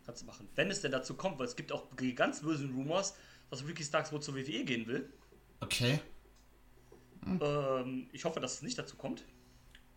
Kannst 0.05 0.21
du 0.23 0.25
machen. 0.25 0.47
Wenn 0.55 0.69
es 0.71 0.81
denn 0.81 0.91
dazu 0.91 1.15
kommt, 1.15 1.39
weil 1.39 1.47
es 1.47 1.55
gibt 1.55 1.71
auch 1.71 1.85
ganz 2.15 2.41
böse 2.41 2.65
Rumors, 2.65 3.15
dass 3.49 3.65
Ricky 3.65 3.83
Starks 3.83 4.11
wohl 4.11 4.21
zur 4.21 4.35
WWE 4.35 4.63
gehen 4.63 4.87
will. 4.87 5.11
Okay. 5.59 5.99
Ähm, 7.25 8.07
ich 8.11 8.25
hoffe, 8.25 8.39
dass 8.39 8.55
es 8.55 8.61
nicht 8.61 8.77
dazu 8.77 8.95
kommt. 8.95 9.23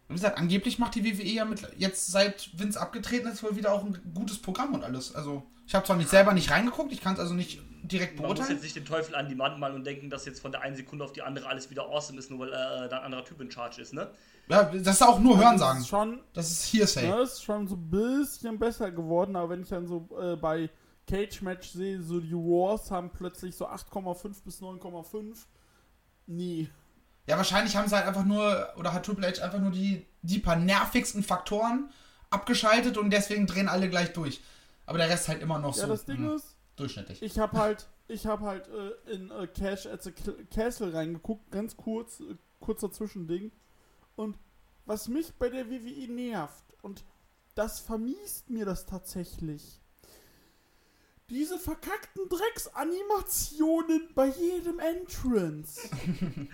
Wie 0.09 0.15
gesagt, 0.15 0.37
angeblich 0.37 0.79
macht 0.79 0.95
die 0.95 1.05
WWE 1.05 1.29
ja 1.29 1.45
mit, 1.45 1.67
jetzt 1.79 2.09
seit 2.09 2.51
Vince 2.59 2.79
abgetreten 2.79 3.29
ist, 3.29 3.43
wohl 3.43 3.57
wieder 3.57 3.73
auch 3.73 3.85
ein 3.85 3.99
gutes 4.15 4.39
Programm 4.39 4.75
und 4.75 4.85
alles. 4.85 5.15
Also, 5.15 5.47
ich 5.67 5.75
habe 5.75 5.87
zwar 5.87 5.97
nicht 5.97 6.11
selber 6.11 6.35
nicht 6.35 6.51
reingeguckt, 6.51 6.93
ich 6.93 7.01
kann 7.01 7.15
es 7.15 7.21
also 7.21 7.33
nicht 7.33 7.63
direkt 7.89 8.19
Man 8.19 8.27
muss 8.27 8.39
beurteilen. 8.39 8.57
jetzt 8.57 8.63
nicht 8.63 8.77
den 8.77 8.85
Teufel 8.85 9.15
an 9.15 9.29
die 9.29 9.39
Wand 9.39 9.59
malen 9.59 9.75
und 9.77 9.85
denken, 9.85 10.11
dass 10.11 10.25
jetzt 10.27 10.41
von 10.41 10.53
der 10.53 10.63
einen 10.63 10.77
Sekunde 10.77 11.05
auf 11.05 11.13
die 11.13 11.23
andere 11.23 11.47
alles 11.49 11.71
wieder 11.71 11.85
awesome 11.89 12.19
ist, 12.19 12.31
nur 12.31 12.41
weil 12.41 12.49
äh, 12.53 12.89
da 12.89 12.99
ein 12.99 13.05
anderer 13.05 13.25
Typ 13.25 13.41
in 13.41 13.51
Charge 13.51 13.81
ist, 13.83 13.93
ne? 13.95 14.11
Ja, 14.49 14.65
das 14.65 14.97
ist 14.97 15.03
auch 15.03 15.21
nur 15.21 15.37
Das 15.37 15.45
Hörensagen. 15.45 15.81
ist 15.81 15.89
schon, 15.89 16.21
Das 16.35 16.51
ist 16.51 16.73
Hearsay. 16.73 17.09
ne, 17.09 17.23
ist 17.23 17.43
schon 17.45 17.67
so 17.69 17.77
ein 17.77 17.91
bisschen 17.91 18.59
besser 18.59 18.91
geworden, 18.91 19.37
aber 19.37 19.51
wenn 19.51 19.63
ich 19.63 19.69
dann 19.69 19.87
so 19.87 20.09
äh, 20.21 20.37
bei 20.37 20.69
Cage 21.09 21.43
Match 21.43 21.69
sehe, 21.71 22.03
so 22.03 22.21
die 22.21 22.33
Wars 22.33 22.91
haben 22.91 23.11
plötzlich 23.11 23.57
so 23.57 23.67
8,5 23.69 24.43
bis 24.45 24.61
9,5. 24.63 25.37
Nee. 26.27 26.69
Ja, 27.27 27.37
wahrscheinlich 27.39 27.75
haben 27.77 27.89
sie 27.89 27.97
halt 27.97 28.07
einfach 28.07 28.25
nur, 28.25 28.69
oder 28.77 28.93
hat 28.93 29.07
Triple 29.07 29.27
H 29.27 29.43
einfach 29.43 29.59
nur 29.61 29.71
die, 29.71 30.07
die 30.23 30.39
paar 30.39 30.57
nervigsten 30.57 31.23
Faktoren 31.23 31.91
abgeschaltet 32.31 32.99
und 32.99 33.11
deswegen 33.11 33.47
drehen 33.47 33.69
alle 33.69 33.89
gleich 33.89 34.13
durch. 34.13 34.43
Aber 34.87 34.99
der 34.99 35.09
Rest 35.09 35.29
halt 35.29 35.41
immer 35.41 35.59
noch 35.59 35.75
Ja, 35.77 35.83
so 35.85 35.89
das 35.89 36.05
Ding 36.05 36.19
hm, 36.19 36.37
ist, 36.37 36.54
durchschnittlich. 36.77 37.23
ich 37.23 37.39
habe 37.39 37.59
halt, 37.59 37.89
ich 38.09 38.27
habe 38.27 38.45
halt 38.45 38.69
äh, 38.69 39.13
in 39.13 39.31
äh, 39.31 39.47
Cash 39.47 39.87
at 39.87 40.03
the 40.03 40.13
Castle 40.55 40.93
reingeguckt, 40.93 41.51
ganz 41.51 41.77
kurz, 41.77 42.21
äh, 42.21 42.37
kurzer 42.61 42.91
Zwischending. 42.91 43.53
Und 44.17 44.39
was 44.87 45.09
mich 45.09 45.35
bei 45.35 45.49
der 45.49 45.71
WWE 45.71 46.13
nervt, 46.13 46.65
und 46.83 47.05
das 47.55 47.81
vermiest 47.81 48.51
mir 48.51 48.65
das 48.65 48.87
tatsächlich, 48.87 49.81
diese 51.31 51.59
verkackten 51.59 52.29
Drecksanimationen 52.29 54.11
bei 54.15 54.27
jedem 54.29 54.79
Entrance. 54.79 55.89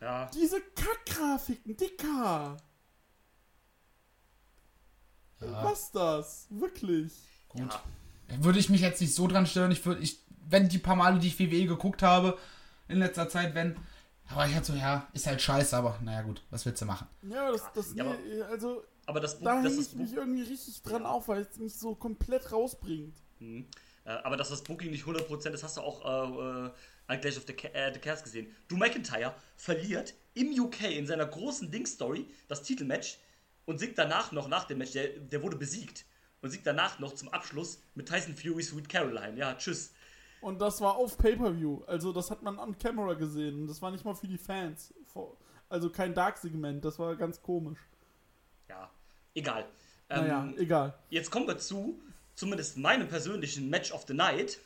Ja. 0.00 0.30
Diese 0.32 0.60
Kackgrafiken, 0.60 1.76
dicker. 1.76 2.56
Was 5.40 5.90
das? 5.92 6.46
Wirklich. 6.50 7.12
Gut. 7.48 7.60
ja. 7.72 7.82
Würde 8.40 8.58
ich 8.58 8.68
mich 8.68 8.80
jetzt 8.80 9.00
nicht 9.00 9.14
so 9.14 9.26
dran 9.26 9.46
stören. 9.46 9.70
Ich 9.70 9.84
würde, 9.86 10.02
ich, 10.02 10.18
wenn 10.48 10.68
die 10.68 10.78
paar 10.78 10.96
Male, 10.96 11.18
die 11.18 11.28
ich 11.28 11.38
WWE 11.38 11.66
geguckt 11.66 12.02
habe, 12.02 12.38
in 12.88 12.98
letzter 12.98 13.28
Zeit, 13.28 13.54
wenn. 13.54 13.76
Aber 14.30 14.46
ich 14.46 14.54
halt 14.54 14.66
so, 14.66 14.74
ja, 14.74 15.08
ist 15.14 15.26
halt 15.26 15.40
scheiße, 15.40 15.74
aber 15.74 15.98
naja, 16.02 16.20
gut, 16.20 16.42
was 16.50 16.66
willst 16.66 16.82
du 16.82 16.84
machen? 16.86 17.06
Ja, 17.22 17.50
das, 17.50 17.62
das, 17.74 17.94
Ja, 17.94 18.04
aber- 18.04 18.18
nee, 18.18 18.42
also, 18.42 18.84
Aber 19.06 19.20
das 19.20 19.38
Buch, 19.38 19.46
da 19.46 19.62
das 19.62 19.78
ich 19.78 19.94
mich 19.94 20.12
irgendwie 20.12 20.42
richtig 20.42 20.82
dran 20.82 21.06
auf, 21.06 21.28
weil 21.28 21.46
es 21.50 21.56
mich 21.58 21.74
so 21.74 21.94
komplett 21.94 22.52
rausbringt. 22.52 23.16
Mhm. 23.38 23.66
Äh, 24.04 24.10
aber 24.10 24.36
dass 24.36 24.50
das 24.50 24.62
Booking 24.62 24.90
nicht 24.90 25.04
100% 25.06 25.50
ist, 25.54 25.62
hast 25.62 25.78
du 25.78 25.80
auch 25.80 26.04
äh, 26.04 26.66
äh, 26.66 26.70
an 27.06 27.20
Clash 27.22 27.38
of 27.38 27.44
the, 27.46 27.54
Ca 27.54 27.68
äh, 27.68 27.90
the 27.94 28.00
Cast 28.00 28.24
gesehen. 28.24 28.54
Drew 28.68 28.76
McIntyre 28.76 29.34
verliert 29.56 30.12
im 30.34 30.50
UK 30.50 30.82
in 30.90 31.06
seiner 31.06 31.24
großen 31.24 31.70
Ding-Story 31.70 32.26
das 32.48 32.62
Titelmatch 32.62 33.16
und 33.64 33.78
siegt 33.78 33.96
danach 33.96 34.30
noch, 34.32 34.48
nach 34.48 34.64
dem 34.64 34.76
Match, 34.78 34.92
der, 34.92 35.08
der 35.08 35.42
wurde 35.42 35.56
besiegt, 35.56 36.04
und 36.42 36.50
siegt 36.50 36.66
danach 36.66 36.98
noch 36.98 37.14
zum 37.14 37.28
Abschluss 37.30 37.80
mit 37.94 38.08
Tyson 38.08 38.34
Fury 38.34 38.62
Sweet 38.62 38.88
Caroline. 38.88 39.36
Ja, 39.36 39.54
tschüss. 39.54 39.92
Und 40.40 40.60
das 40.60 40.80
war 40.80 40.96
auf 40.96 41.18
Pay-Per-View. 41.18 41.82
Also, 41.86 42.12
das 42.12 42.30
hat 42.30 42.42
man 42.42 42.58
on 42.58 42.78
Camera 42.78 43.14
gesehen. 43.14 43.66
Das 43.66 43.82
war 43.82 43.90
nicht 43.90 44.04
mal 44.04 44.14
für 44.14 44.28
die 44.28 44.38
Fans. 44.38 44.94
Also 45.68 45.90
kein 45.90 46.14
Dark-Segment. 46.14 46.84
Das 46.84 46.98
war 46.98 47.16
ganz 47.16 47.42
komisch. 47.42 47.78
Ja, 48.68 48.88
egal. 49.34 49.66
Ähm, 50.08 50.20
Naja, 50.22 50.52
egal. 50.56 50.94
Jetzt 51.10 51.30
kommen 51.30 51.46
wir 51.48 51.58
zu, 51.58 52.00
zumindest 52.36 52.76
meinem 52.78 53.08
persönlichen 53.08 53.68
Match 53.68 53.90
of 53.92 54.04
the 54.06 54.14
Night. 54.14 54.60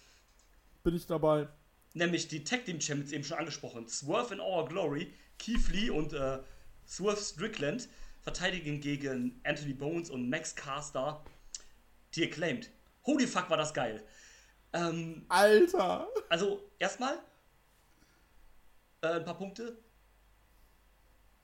Bin 0.84 0.94
ich 0.94 1.06
dabei. 1.06 1.48
nämlich 1.94 2.28
die 2.28 2.44
Tag 2.44 2.64
Team 2.66 2.80
Champions 2.80 3.12
eben 3.12 3.24
schon 3.24 3.38
angesprochen. 3.38 3.88
Swerve 3.88 4.34
in 4.34 4.40
Our 4.40 4.68
Glory, 4.68 5.12
Keith 5.38 5.68
Lee 5.70 5.90
und 5.90 6.12
äh, 6.12 6.38
Swerve 6.86 7.20
Strickland 7.20 7.88
verteidigen 8.20 8.80
gegen 8.80 9.40
Anthony 9.44 9.72
Bones 9.74 10.10
und 10.10 10.28
Max 10.30 10.54
Caster, 10.54 11.24
die 12.14 12.24
acclaimed. 12.24 12.70
Holy 13.04 13.26
fuck, 13.26 13.50
war 13.50 13.56
das 13.56 13.74
geil. 13.74 14.06
Ähm, 14.72 15.24
Alter! 15.28 16.08
also, 16.28 16.70
erstmal 16.78 17.18
äh, 19.02 19.08
ein 19.08 19.24
paar 19.24 19.36
Punkte. 19.36 19.78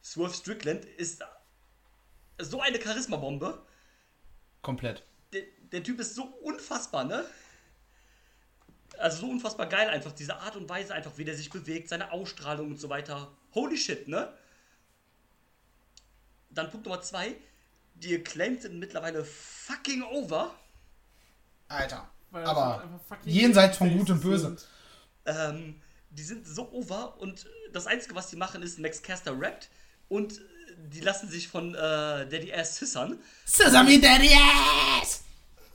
Swerve 0.02 0.32
Strickland 0.32 0.84
ist 0.84 1.22
so 2.38 2.60
eine 2.60 2.80
Charisma-Bombe. 2.80 3.66
Komplett. 4.62 5.02
der, 5.32 5.42
der 5.72 5.82
Typ 5.82 6.00
ist 6.00 6.14
so 6.14 6.24
unfassbar, 6.24 7.04
ne? 7.04 7.24
Also 8.98 9.20
so 9.26 9.30
unfassbar 9.30 9.66
geil 9.66 9.88
einfach, 9.88 10.12
diese 10.12 10.36
Art 10.36 10.56
und 10.56 10.68
Weise 10.68 10.94
einfach, 10.94 11.18
wie 11.18 11.24
der 11.24 11.36
sich 11.36 11.50
bewegt, 11.50 11.88
seine 11.88 12.10
Ausstrahlung 12.10 12.70
und 12.70 12.80
so 12.80 12.88
weiter. 12.88 13.30
Holy 13.54 13.76
shit, 13.76 14.08
ne? 14.08 14.32
Dann 16.50 16.70
Punkt 16.70 16.86
Nummer 16.86 17.00
zwei, 17.02 17.36
die 18.00 18.14
Acclaimed 18.14 18.62
sind 18.62 18.78
mittlerweile 18.78 19.24
fucking 19.24 20.02
over. 20.02 20.54
Alter. 21.68 22.08
Aber 22.32 23.00
jenseits 23.24 23.78
von 23.78 23.96
Gut 23.96 24.10
und 24.10 24.20
Böse. 24.20 24.46
sind. 24.46 24.68
Ähm, 25.26 25.80
die 26.10 26.22
sind 26.22 26.46
so 26.46 26.70
over 26.72 27.18
und 27.20 27.46
das 27.72 27.86
Einzige, 27.86 28.14
was 28.14 28.28
die 28.28 28.36
machen, 28.36 28.62
ist 28.62 28.78
Max 28.78 29.02
Caster 29.02 29.38
rappt 29.38 29.68
und 30.08 30.40
die 30.78 31.00
lassen 31.00 31.28
sich 31.28 31.48
von 31.48 31.74
äh, 31.74 31.78
Daddy 31.78 32.52
Ass 32.52 32.76
sissern. 32.76 33.18
Sesame 33.44 34.00
Daddy 34.00 34.30
Ass! 34.34 35.22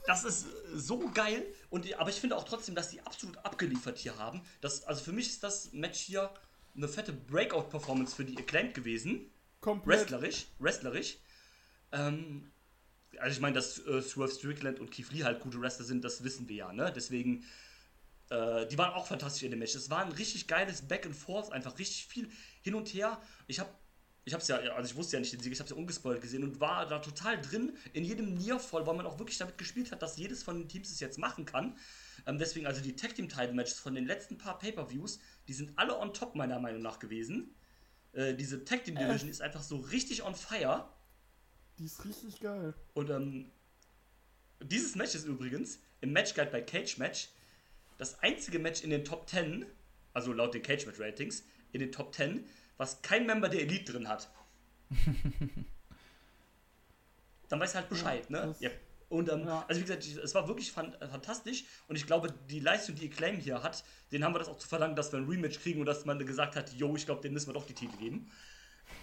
Das 0.06 0.24
ist 0.24 0.46
so 0.74 1.10
geil. 1.12 1.44
Und 1.70 1.84
die, 1.84 1.94
aber 1.96 2.10
ich 2.10 2.20
finde 2.20 2.36
auch 2.36 2.44
trotzdem, 2.44 2.74
dass 2.74 2.90
die 2.90 3.00
absolut 3.02 3.38
abgeliefert 3.38 3.98
hier 3.98 4.18
haben. 4.18 4.42
Das, 4.60 4.84
also 4.84 5.02
für 5.02 5.12
mich 5.12 5.28
ist 5.28 5.42
das 5.42 5.72
Match 5.72 6.00
hier 6.00 6.30
eine 6.76 6.88
fette 6.88 7.12
Breakout-Performance 7.12 8.14
für 8.14 8.24
die 8.24 8.36
Acclaimed 8.36 8.74
gewesen. 8.74 9.30
Komplett. 9.60 10.00
Wrestlerisch. 10.00 10.46
Wrestlerisch. 10.58 11.18
Ähm, 11.94 12.50
also 13.18 13.34
ich 13.34 13.40
meine, 13.40 13.54
dass 13.54 13.78
äh, 13.86 14.02
Swerve 14.02 14.32
Strickland 14.32 14.80
und 14.80 14.90
Keith 14.90 15.10
Lee 15.12 15.24
halt 15.24 15.40
gute 15.40 15.60
Wrestler 15.60 15.84
sind, 15.84 16.04
das 16.04 16.24
wissen 16.24 16.48
wir 16.48 16.56
ja, 16.56 16.72
ne? 16.72 16.92
Deswegen, 16.94 17.44
äh, 18.30 18.66
die 18.66 18.76
waren 18.76 18.92
auch 18.92 19.06
fantastisch 19.06 19.44
in 19.44 19.50
dem 19.50 19.60
Match. 19.60 19.74
Es 19.74 19.88
war 19.90 20.04
ein 20.04 20.12
richtig 20.12 20.48
geiles 20.48 20.82
Back 20.82 21.06
and 21.06 21.14
Forth, 21.14 21.52
einfach 21.52 21.78
richtig 21.78 22.06
viel 22.06 22.28
hin 22.62 22.74
und 22.74 22.88
her. 22.88 23.20
Ich 23.46 23.60
habe 23.60 23.70
ich 24.26 24.32
hab's 24.32 24.48
ja, 24.48 24.56
also 24.56 24.90
ich 24.90 24.96
wusste 24.96 25.16
ja 25.16 25.20
nicht 25.20 25.32
den 25.34 25.40
Sieg, 25.40 25.52
ich 25.52 25.60
hab's 25.60 25.70
ja 25.70 25.76
ungespoilt 25.76 26.22
gesehen 26.22 26.44
und 26.44 26.58
war 26.58 26.86
da 26.86 26.98
total 26.98 27.38
drin 27.40 27.76
in 27.92 28.04
jedem 28.04 28.34
Nearfall, 28.34 28.86
weil 28.86 28.94
man 28.94 29.04
auch 29.04 29.18
wirklich 29.18 29.36
damit 29.36 29.58
gespielt 29.58 29.92
hat, 29.92 30.00
dass 30.00 30.16
jedes 30.16 30.42
von 30.42 30.58
den 30.58 30.68
Teams 30.68 30.90
es 30.90 30.98
jetzt 30.98 31.18
machen 31.18 31.44
kann. 31.44 31.76
Ähm, 32.26 32.38
deswegen, 32.38 32.66
also 32.66 32.80
die 32.80 32.96
Tag 32.96 33.14
Team 33.14 33.28
Title 33.28 33.52
Matches 33.52 33.78
von 33.78 33.94
den 33.94 34.06
letzten 34.06 34.38
paar 34.38 34.58
Pay-Per-Views, 34.58 35.18
die 35.46 35.52
sind 35.52 35.72
alle 35.76 35.98
on 35.98 36.14
top 36.14 36.36
meiner 36.36 36.58
Meinung 36.58 36.80
nach 36.80 36.98
gewesen. 36.98 37.54
Äh, 38.12 38.34
diese 38.34 38.64
Tag 38.64 38.84
Team 38.84 38.96
Division 38.96 39.28
ist 39.28 39.42
einfach 39.42 39.62
so 39.62 39.76
richtig 39.76 40.22
on 40.22 40.34
fire. 40.34 40.88
Die 41.78 41.84
ist 41.86 42.04
richtig 42.04 42.40
geil. 42.40 42.74
Und 42.94 43.10
ähm, 43.10 43.50
dieses 44.62 44.94
Match 44.94 45.14
ist 45.14 45.26
übrigens 45.26 45.78
im 46.00 46.12
Match 46.12 46.34
Guide 46.34 46.50
bei 46.50 46.60
Cage 46.62 46.98
Match 46.98 47.28
das 47.98 48.18
einzige 48.20 48.58
Match 48.58 48.82
in 48.82 48.90
den 48.90 49.04
Top 49.04 49.28
10, 49.28 49.66
also 50.12 50.32
laut 50.32 50.54
den 50.54 50.62
Cage 50.62 50.86
Match 50.86 50.98
Ratings, 51.00 51.44
in 51.72 51.80
den 51.80 51.92
Top 51.92 52.14
10, 52.14 52.44
was 52.76 53.02
kein 53.02 53.26
Member 53.26 53.48
der 53.48 53.62
Elite 53.62 53.92
drin 53.92 54.08
hat. 54.08 54.28
Dann 57.48 57.60
weiß 57.60 57.74
halt 57.74 57.88
Bescheid, 57.88 58.28
ne? 58.30 58.38
das- 58.48 58.60
Ja. 58.60 58.70
Und 59.10 59.28
ähm, 59.28 59.46
Ja. 59.46 59.64
also 59.68 59.80
wie 59.80 59.84
gesagt, 59.84 60.04
es 60.06 60.34
war 60.34 60.48
wirklich 60.48 60.72
fan 60.72 60.92
äh, 60.94 61.06
fantastisch 61.06 61.64
und 61.88 61.94
ich 61.96 62.06
glaube, 62.06 62.32
die 62.50 62.58
Leistung, 62.58 62.96
die 62.96 63.06
Acclaim 63.08 63.36
hier 63.38 63.62
hat, 63.62 63.84
den 64.10 64.24
haben 64.24 64.34
wir 64.34 64.38
das 64.40 64.48
auch 64.48 64.56
zu 64.58 64.66
verdanken, 64.66 64.96
dass 64.96 65.12
wir 65.12 65.18
ein 65.20 65.28
Rematch 65.28 65.60
kriegen 65.60 65.78
und 65.78 65.86
dass 65.86 66.04
man 66.04 66.18
gesagt 66.26 66.56
hat, 66.56 66.72
yo, 66.72 66.96
ich 66.96 67.04
glaube, 67.06 67.20
den 67.20 67.32
müssen 67.32 67.48
wir 67.48 67.52
doch 67.54 67.66
die 67.66 67.74
Titel 67.74 67.96
geben. 67.98 68.30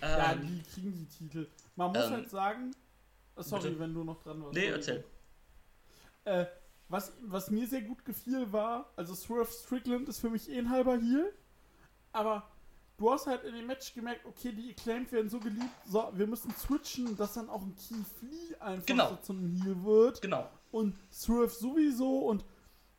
Ja, 0.02 0.32
Ähm, 0.34 0.42
die 0.48 0.64
kriegen 0.64 0.94
die 0.94 1.06
Titel. 1.06 1.48
Man 1.76 1.92
muss 1.92 2.06
ähm, 2.06 2.12
halt 2.14 2.30
sagen. 2.30 2.76
äh, 3.36 3.44
Sorry, 3.44 3.70
bitte? 3.70 3.80
wenn 3.80 3.94
du 3.94 4.04
noch 4.04 4.22
dran 4.24 4.42
warst. 4.44 4.54
nee, 4.56 4.66
erzähl. 4.68 5.04
Äh, 6.26 6.46
was, 6.90 7.14
was 7.22 7.50
mir 7.50 7.68
sehr 7.68 7.82
gut 7.82 8.04
gefiel 8.06 8.52
war, 8.52 8.92
also 8.96 9.16
Swerve 9.16 9.50
Strickland 9.52 10.10
ist 10.10 10.20
für 10.20 10.30
mich 10.30 10.50
eh 10.50 10.58
ein 10.60 10.70
halber 10.70 10.98
Heal, 10.98 11.34
aber 12.12 12.50
du 12.98 13.12
hast 13.12 13.28
halt 13.28 13.44
in 13.46 13.56
dem 13.56 13.66
Match 13.66 13.94
gemerkt, 13.94 14.26
okay, 14.26 14.52
die 14.52 14.72
Acclaimed 14.72 15.12
werden 15.12 15.30
so 15.30 15.40
geliebt, 15.40 15.70
so, 15.88 16.10
wir 16.14 16.28
müssen 16.28 16.54
switchen, 16.56 17.16
dass 17.16 17.34
dann 17.36 17.50
auch 17.50 17.62
ein 17.62 17.76
Keith 17.76 18.22
Lee 18.30 18.56
einfach 18.60 18.86
Genau. 18.86 19.10
so 19.12 19.16
zum 19.18 19.40
Heal 19.56 19.84
wird 19.84 20.22
Genau. 20.22 20.50
und 20.72 20.96
Swerve 21.12 21.50
sowieso 21.50 22.20
und 22.28 22.44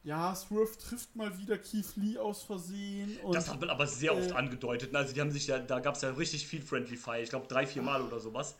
ja, 0.04 0.34
Swerve 0.34 0.76
trifft 0.78 1.14
mal 1.14 1.36
wieder 1.38 1.58
Keith 1.58 1.94
Lee 1.96 2.18
aus 2.18 2.42
Versehen 2.42 3.18
Das 3.32 3.48
hat 3.48 3.60
man 3.60 3.70
aber 3.70 3.86
sehr 3.86 4.16
oft 4.16 4.30
äh, 4.30 4.34
angedeutet. 4.34 4.92
ne? 4.92 4.98
Also 4.98 5.14
die 5.14 5.20
haben 5.20 5.30
sich 5.30 5.46
ja, 5.46 5.58
da 5.58 5.78
gab 5.80 5.94
es 5.94 6.02
ja 6.02 6.10
richtig 6.10 6.46
viel 6.46 6.60
Friendly 6.60 6.96
Fire. 6.96 7.20
Ich 7.20 7.30
glaube 7.30 7.46
drei, 7.46 7.66
vier 7.66 7.82
Mal 7.82 8.02
oder 8.02 8.18
sowas. 8.18 8.56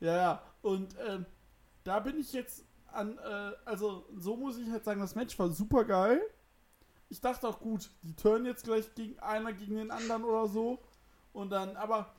Ja, 0.00 0.16
ja. 0.16 0.42
Und 0.62 0.96
ähm, 1.06 1.26
da 1.84 2.00
bin 2.00 2.18
ich 2.18 2.32
jetzt 2.32 2.64
an, 2.90 3.18
äh, 3.18 3.52
also 3.64 4.06
so 4.16 4.36
muss 4.36 4.58
ich 4.58 4.70
halt 4.70 4.84
sagen, 4.84 5.00
das 5.00 5.14
Match 5.14 5.38
war 5.38 5.50
super 5.50 5.84
geil. 5.84 6.22
Ich 7.08 7.20
dachte 7.20 7.46
auch 7.46 7.60
gut, 7.60 7.90
die 8.02 8.14
turnen 8.14 8.46
jetzt 8.46 8.64
gleich 8.64 8.94
gegen 8.94 9.18
einer 9.18 9.52
gegen 9.52 9.76
den 9.76 9.90
anderen 9.90 10.24
oder 10.24 10.48
so. 10.48 10.78
Und 11.34 11.50
dann, 11.50 11.76
aber 11.76 12.14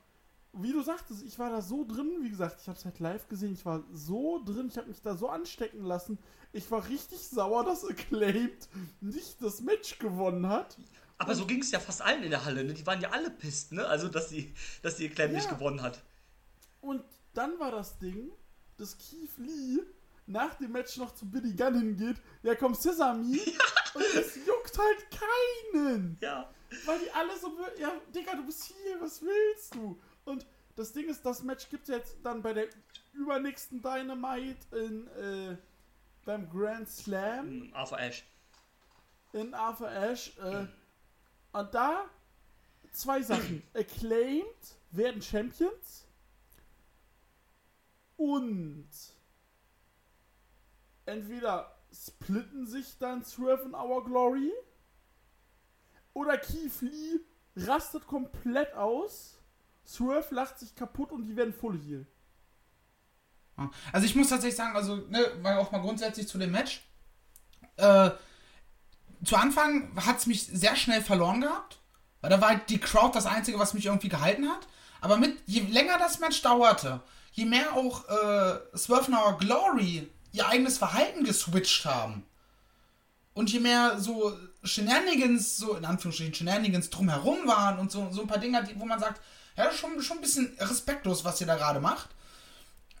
wie 0.56 0.72
du 0.72 0.82
sagtest, 0.82 1.22
ich 1.24 1.38
war 1.38 1.50
da 1.50 1.60
so 1.62 1.84
drin, 1.86 2.18
wie 2.22 2.30
gesagt, 2.30 2.60
ich 2.60 2.68
habe 2.68 2.78
es 2.78 2.84
halt 2.84 2.98
live 3.00 3.28
gesehen, 3.28 3.52
ich 3.54 3.64
war 3.64 3.82
so 3.92 4.42
drin, 4.44 4.68
ich 4.68 4.76
habe 4.76 4.88
mich 4.88 5.00
da 5.02 5.16
so 5.16 5.28
anstecken 5.28 5.84
lassen. 5.84 6.18
Ich 6.52 6.70
war 6.70 6.88
richtig 6.88 7.18
sauer, 7.28 7.64
dass 7.64 7.84
Acclaimed 7.84 8.68
nicht 9.00 9.42
das 9.42 9.60
Match 9.60 9.98
gewonnen 9.98 10.48
hat. 10.48 10.76
Aber 11.18 11.34
so 11.34 11.46
ging 11.46 11.60
es 11.60 11.70
ja 11.70 11.80
fast 11.80 12.02
allen 12.02 12.22
in 12.22 12.30
der 12.30 12.44
Halle. 12.44 12.64
Ne? 12.64 12.74
Die 12.74 12.86
waren 12.86 13.00
ja 13.00 13.10
alle 13.10 13.30
pisst, 13.30 13.72
ne? 13.72 13.86
Also 13.86 14.08
dass 14.08 14.28
die, 14.28 14.52
dass 14.82 14.96
die 14.96 15.08
nicht 15.08 15.18
Ja. 15.18 15.52
gewonnen 15.52 15.82
hat. 15.82 16.02
Und 16.80 17.02
dann 17.32 17.58
war 17.58 17.70
das 17.70 17.98
Ding, 17.98 18.30
dass 18.76 18.96
Keith 18.98 19.36
Lee 19.38 19.80
nach 20.26 20.54
dem 20.54 20.72
Match 20.72 20.96
noch 20.96 21.14
zu 21.14 21.28
Billy 21.30 21.54
Gunn 21.54 21.74
hingeht. 21.74 22.16
Ja, 22.42 22.54
komm, 22.54 22.74
Sesame. 22.74 23.22
Und 23.94 24.02
es 24.16 24.34
juckt 24.46 24.78
halt 24.78 25.06
keinen. 25.10 26.18
Ja. 26.20 26.50
Weil 26.84 26.98
die 27.00 27.10
alle 27.12 27.38
so, 27.38 27.52
ja, 27.78 27.92
Digga, 28.14 28.34
du 28.34 28.46
bist 28.46 28.64
hier, 28.64 29.00
was 29.00 29.22
willst 29.22 29.74
du? 29.74 30.00
Und 30.24 30.46
das 30.76 30.92
Ding 30.92 31.08
ist, 31.08 31.24
das 31.24 31.42
Match 31.42 31.68
gibt 31.68 31.88
es 31.88 31.94
jetzt 31.94 32.16
dann 32.22 32.42
bei 32.42 32.52
der 32.52 32.66
übernächsten 33.12 33.80
Dynamite 33.82 34.76
in, 34.76 35.06
äh, 35.08 35.56
beim 36.24 36.48
Grand 36.50 36.88
Slam 36.88 37.46
Hm, 37.46 37.74
Arthur 37.74 37.98
Ashe. 37.98 38.22
in 39.32 39.54
Arthur 39.54 39.88
Ashe. 39.90 40.30
Äh, 40.40 40.66
und 41.58 41.74
da 41.74 42.04
zwei 42.92 43.22
Sachen. 43.22 43.62
Acclaimed 43.74 44.76
werden 44.90 45.20
Champions 45.22 46.06
und 48.16 48.88
entweder 51.06 51.76
splitten 51.92 52.66
sich 52.66 52.96
dann 52.98 53.24
Swerve 53.24 53.64
und 53.64 53.74
Our 53.74 54.04
Glory 54.04 54.52
oder 56.12 56.38
Keith 56.38 56.80
Lee 56.80 57.20
rastet 57.56 58.06
komplett 58.06 58.72
aus. 58.74 59.38
Swerve 59.86 60.34
lacht 60.34 60.58
sich 60.58 60.74
kaputt 60.74 61.12
und 61.12 61.26
die 61.26 61.36
werden 61.36 61.52
Full 61.52 61.80
Heal. 61.80 62.06
Also 63.92 64.06
ich 64.06 64.16
muss 64.16 64.28
tatsächlich 64.28 64.56
sagen, 64.56 64.74
also 64.74 64.96
ne, 64.96 65.26
mal 65.42 65.58
auch 65.58 65.70
mal 65.70 65.80
grundsätzlich 65.80 66.26
zu 66.26 66.38
dem 66.38 66.50
Match. 66.50 66.82
Äh, 67.76 68.10
zu 69.24 69.36
Anfang 69.36 69.94
hat 70.04 70.18
es 70.18 70.26
mich 70.26 70.44
sehr 70.46 70.76
schnell 70.76 71.00
verloren 71.00 71.40
gehabt, 71.40 71.78
weil 72.20 72.30
da 72.30 72.40
war 72.40 72.48
halt 72.48 72.68
die 72.68 72.78
Crowd 72.78 73.14
das 73.14 73.26
Einzige, 73.26 73.58
was 73.58 73.74
mich 73.74 73.86
irgendwie 73.86 74.08
gehalten 74.08 74.48
hat. 74.48 74.66
Aber 75.00 75.16
mit, 75.16 75.38
je 75.46 75.60
länger 75.60 75.98
das 75.98 76.18
Match 76.18 76.42
dauerte, 76.42 77.00
je 77.32 77.44
mehr 77.44 77.74
auch 77.74 78.08
äh, 78.08 78.76
Swerve 78.76 79.12
and 79.12 79.16
Our 79.16 79.38
Glory 79.38 80.10
ihr 80.32 80.48
eigenes 80.48 80.78
Verhalten 80.78 81.24
geswitcht 81.24 81.84
haben 81.84 82.24
und 83.34 83.52
je 83.52 83.60
mehr 83.60 84.00
so 84.00 84.36
Shenanigans, 84.62 85.56
so 85.56 85.76
in 85.76 85.84
Anführungsstrichen 85.84 86.34
Shenanigans 86.34 86.90
drumherum 86.90 87.46
waren 87.46 87.78
und 87.78 87.90
so, 87.90 88.10
so 88.10 88.22
ein 88.22 88.26
paar 88.26 88.38
Dinge, 88.38 88.66
wo 88.76 88.86
man 88.86 88.98
sagt, 88.98 89.20
ja, 89.56 89.64
das 89.64 89.76
schon, 89.76 90.00
schon 90.02 90.18
ein 90.18 90.22
bisschen 90.22 90.56
respektlos, 90.58 91.24
was 91.24 91.40
ihr 91.40 91.46
da 91.46 91.56
gerade 91.56 91.80
macht 91.80 92.08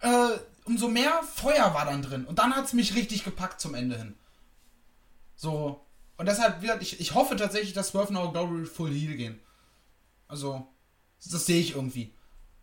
äh, 0.04 0.38
umso 0.64 0.88
mehr 0.88 1.22
Feuer 1.22 1.74
war 1.74 1.86
dann 1.86 2.02
drin. 2.02 2.26
Und 2.26 2.38
dann 2.38 2.54
hat 2.54 2.66
es 2.66 2.72
mich 2.72 2.94
richtig 2.94 3.24
gepackt 3.24 3.60
zum 3.60 3.74
Ende 3.74 3.96
hin. 3.96 4.14
So. 5.34 5.84
Und 6.16 6.26
deshalb, 6.26 6.60
gesagt, 6.60 6.82
ich, 6.82 7.00
ich 7.00 7.14
hoffe 7.14 7.36
tatsächlich, 7.36 7.72
dass 7.72 7.88
Swerve 7.88 8.08
and 8.08 8.18
Our 8.18 8.32
Glory 8.32 8.66
Full 8.66 8.92
Heal 8.92 9.16
gehen. 9.16 9.40
Also, 10.28 10.66
das 11.24 11.46
sehe 11.46 11.60
ich 11.60 11.74
irgendwie. 11.74 12.14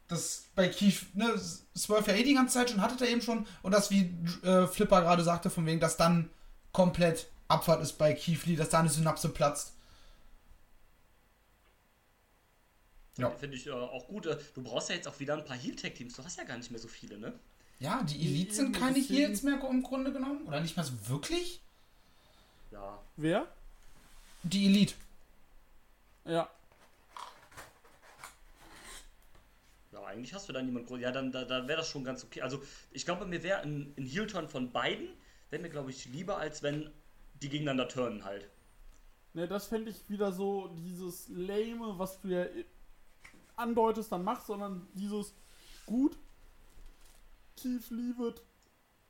Das 0.08 0.46
bei 0.56 0.68
Keith, 0.68 1.16
ne, 1.16 1.34
Swerve 1.76 2.12
ja 2.12 2.18
eh 2.18 2.24
die 2.24 2.34
ganze 2.34 2.54
Zeit 2.54 2.70
schon, 2.70 2.82
hatte 2.82 3.04
er 3.04 3.12
eben 3.12 3.22
schon. 3.22 3.46
Und 3.62 3.72
das, 3.72 3.92
wie 3.92 4.14
äh, 4.44 4.68
Flipper 4.68 5.02
gerade 5.02 5.24
sagte, 5.24 5.50
von 5.50 5.66
wegen, 5.66 5.80
dass 5.80 5.98
dann 5.98 6.30
komplett 6.72 7.28
Abfahrt 7.48 7.82
ist 7.82 7.98
bei 7.98 8.14
Keith 8.14 8.46
Lee, 8.46 8.56
dass 8.56 8.70
da 8.70 8.80
eine 8.80 8.90
Synapse 8.90 9.30
platzt. 9.30 9.74
Ja. 13.22 13.32
Finde 13.32 13.58
ich 13.58 13.68
äh, 13.68 13.72
auch 13.72 14.08
gut. 14.08 14.26
Äh, 14.26 14.38
Du 14.54 14.62
brauchst 14.64 14.90
ja 14.90 14.96
jetzt 14.96 15.08
auch 15.08 15.20
wieder 15.20 15.36
ein 15.36 15.46
paar 15.46 15.58
Heal-Tag-Teams. 15.58 16.16
Du 16.16 16.24
hast 16.24 16.38
ja 16.38 16.44
gar 16.44 16.58
nicht 16.58 16.72
mehr 16.72 16.80
so 16.80 16.88
viele, 16.88 17.18
ne? 17.18 17.34
Ja, 17.80 18.04
die 18.04 18.16
Elite 18.28 18.54
sind 18.54 18.76
Eben, 18.76 18.84
keine 18.84 19.00
Heals 19.00 19.42
mehr 19.44 19.60
im 19.70 19.82
Grunde 19.82 20.12
genommen. 20.12 20.46
Oder 20.46 20.62
nicht 20.62 20.78
mal 20.78 20.84
so 20.84 20.94
wirklich? 21.08 21.62
Ja. 22.72 23.00
Wer? 23.18 23.48
Die 24.44 24.68
Elite. 24.68 24.94
Ja. 26.26 26.50
Ja, 29.92 30.06
eigentlich 30.06 30.34
hast 30.34 30.48
du 30.48 30.54
da 30.54 30.62
niemand 30.62 30.88
groß. 30.88 31.00
Ja, 31.00 31.12
dann 31.12 31.32
da, 31.32 31.44
da 31.44 31.68
wäre 31.68 31.80
das 31.80 31.90
schon 31.90 32.04
ganz 32.04 32.24
okay. 32.24 32.42
Also, 32.42 32.62
ich 32.92 33.06
glaube, 33.06 33.26
mir 33.26 33.44
wäre 33.44 33.62
ein, 33.62 33.94
ein 33.98 34.06
Heel-Turn 34.06 34.48
von 34.48 34.72
beiden, 34.72 35.10
wäre 35.50 35.62
mir, 35.62 35.70
glaube 35.70 35.90
ich, 35.90 36.06
lieber, 36.06 36.38
als 36.38 36.64
wenn 36.64 36.90
die 37.42 37.50
gegeneinander 37.50 37.88
turnen 37.88 38.24
halt. 38.24 38.48
Ne, 39.34 39.48
das 39.48 39.68
fände 39.68 39.90
ich 39.90 40.10
wieder 40.10 40.32
so 40.32 40.68
dieses 40.78 41.30
Lame, 41.30 41.98
was 41.98 42.20
du 42.22 42.28
ja 42.28 42.46
andeutest, 43.62 44.12
dann 44.12 44.24
machst, 44.24 44.48
sondern 44.48 44.88
dieses 44.94 45.34
gut. 45.86 46.18
Keith 47.58 47.90
Lee 47.92 48.14
wird 48.18 48.42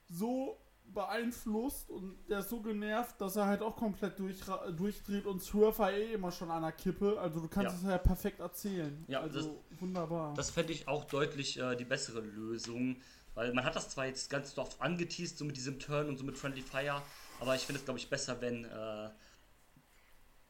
so 0.10 0.58
beeinflusst 0.94 1.90
und 1.90 2.18
der 2.28 2.40
ist 2.40 2.50
so 2.50 2.62
genervt, 2.62 3.20
dass 3.22 3.38
er 3.38 3.46
halt 3.46 3.62
auch 3.62 3.78
komplett 3.78 4.20
durchra- 4.20 4.70
durchdreht 4.72 5.26
und 5.26 5.42
Swerve 5.42 5.90
eh 5.92 6.14
immer 6.14 6.32
schon 6.34 6.52
an 6.52 6.64
der 6.64 6.74
Kippe. 6.74 7.18
Also 7.20 7.40
du 7.40 7.48
kannst 7.48 7.72
Ja. 7.82 7.88
es 7.88 7.92
ja 7.94 7.98
perfekt 7.98 8.42
erzählen. 8.42 9.06
Ja, 9.08 9.22
also 9.22 9.64
wunderbar. 9.80 10.34
Das 10.34 10.50
fände 10.52 10.74
ich 10.74 10.88
auch 10.90 11.06
deutlich 11.06 11.58
äh, 11.60 11.76
die 11.78 11.86
bessere 11.86 12.20
Lösung. 12.20 12.98
Weil 13.34 13.54
man 13.54 13.64
hat 13.64 13.78
das 13.78 13.90
zwar 13.90 14.08
jetzt 14.08 14.30
ganz 14.30 14.58
oft 14.58 14.82
angeteased, 14.82 15.38
so 15.38 15.46
mit 15.46 15.56
diesem 15.56 15.80
Turn 15.80 16.10
und 16.10 16.18
so 16.18 16.26
mit 16.26 16.38
Friendly 16.38 16.62
Fire, 16.62 17.02
aber 17.40 17.56
ich 17.56 17.62
finde 17.62 17.80
es, 17.80 17.86
glaube 17.86 17.98
ich, 17.98 18.10
besser, 18.10 18.42
wenn, 18.42 18.66
äh, 18.66 19.10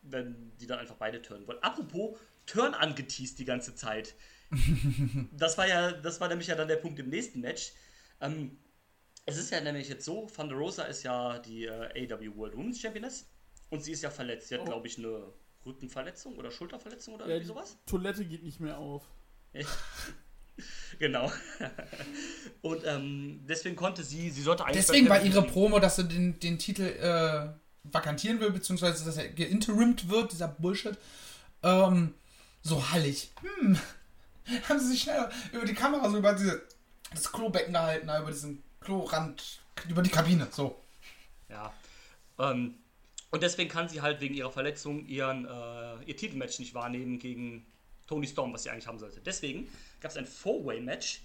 wenn 0.02 0.52
die 0.60 0.66
dann 0.66 0.80
einfach 0.80 0.96
beide 0.96 1.22
turnen 1.22 1.46
wollen. 1.48 1.62
Apropos 1.62 2.18
Turn 2.46 2.74
angeteased 2.74 3.40
die 3.40 3.46
ganze 3.46 3.76
Zeit. 3.76 4.16
das 5.32 5.58
war 5.58 5.68
ja, 5.68 5.92
das 5.92 6.20
war 6.20 6.28
nämlich 6.28 6.48
ja 6.48 6.56
dann 6.56 6.68
der 6.68 6.76
Punkt 6.78 7.00
im 7.00 7.10
nächsten 7.10 7.40
Match. 7.42 7.72
Ähm, 8.20 8.58
es 9.26 9.38
ist 9.38 9.52
ja 9.52 9.62
nämlich 9.62 9.88
jetzt 9.88 10.04
so, 10.06 10.28
Thunder 10.28 10.56
Rosa 10.56 10.84
ist 10.84 11.04
ja 11.04 11.40
die 11.40 11.66
äh, 11.66 12.12
AW 12.14 12.36
World 12.36 12.58
Women's 12.58 12.80
Championess 12.80 13.28
und 13.70 13.84
sie 13.84 13.92
ist 13.94 14.02
ja 14.04 14.10
verletzt. 14.10 14.50
Sie 14.50 14.56
hat, 14.56 14.62
Oh. 14.62 14.66
glaube 14.66 14.88
ich, 14.88 14.98
eine 14.98 15.32
Rückenverletzung 15.66 16.36
oder 16.38 16.52
Schulterverletzung 16.52 17.14
oder 17.16 17.26
ja, 17.26 17.36
irgendwie 17.36 17.44
die 17.44 17.54
sowas. 17.54 17.78
Toilette 17.86 18.26
geht 18.26 18.44
nicht 18.44 18.60
mehr 18.60 18.78
auf. 18.78 19.04
Genau. 21.00 21.32
Und 22.62 22.84
ähm, 22.86 23.40
deswegen 23.48 23.76
konnte 23.76 24.04
sie, 24.04 24.30
sie 24.30 24.42
sollte 24.42 24.64
eigentlich. 24.66 24.86
Deswegen 24.86 25.08
bei 25.08 25.18
war 25.20 25.26
ihre 25.26 25.42
Promo, 25.44 25.80
dass 25.80 25.96
sie 25.96 26.04
den, 26.08 26.40
den 26.40 26.60
Titel 26.60 26.84
äh, 26.84 27.50
vakantieren 27.84 28.40
will, 28.40 28.52
beziehungsweise 28.52 29.04
dass 29.04 29.18
er 29.18 29.30
geinterimt 29.30 30.10
wird, 30.10 30.32
dieser 30.34 30.48
Bullshit, 30.50 30.98
ähm, 31.64 32.14
so 32.64 32.92
hallig. 32.92 33.32
Hm. 33.42 33.78
Haben 34.70 34.80
sie 34.80 34.88
sich 34.88 35.02
schnell 35.02 35.30
über 35.52 35.66
die 35.66 35.74
Kamera 35.74 36.10
so 36.10 36.18
über 36.18 36.34
diese, 36.34 36.64
das 37.12 37.32
Klobecken 37.32 37.74
gehalten, 37.74 38.06
über 38.06 38.32
diesen 38.32 38.64
Klorand, 38.80 39.62
über 39.88 40.02
die 40.02 40.10
Kabine, 40.10 40.48
so. 40.52 40.82
Ja. 41.50 41.74
Ähm, 42.40 42.76
und 43.30 43.44
deswegen 43.44 43.70
kann 43.70 43.88
sie 43.88 44.02
halt 44.02 44.20
wegen 44.20 44.36
ihrer 44.36 44.52
Verletzung 44.52 45.06
ihren, 45.08 45.46
äh, 45.46 46.04
ihr 46.06 46.18
Titelmatch 46.18 46.60
nicht 46.60 46.74
wahrnehmen 46.74 47.18
gegen 47.18 47.66
Tony 48.08 48.28
Storm, 48.28 48.54
was 48.54 48.64
sie 48.64 48.70
eigentlich 48.70 48.88
haben 48.88 49.00
sollte. 49.00 49.22
Deswegen 49.22 49.70
gab 50.02 50.12
es 50.12 50.18
ein 50.18 50.26
Four-Way-Match, 50.26 51.22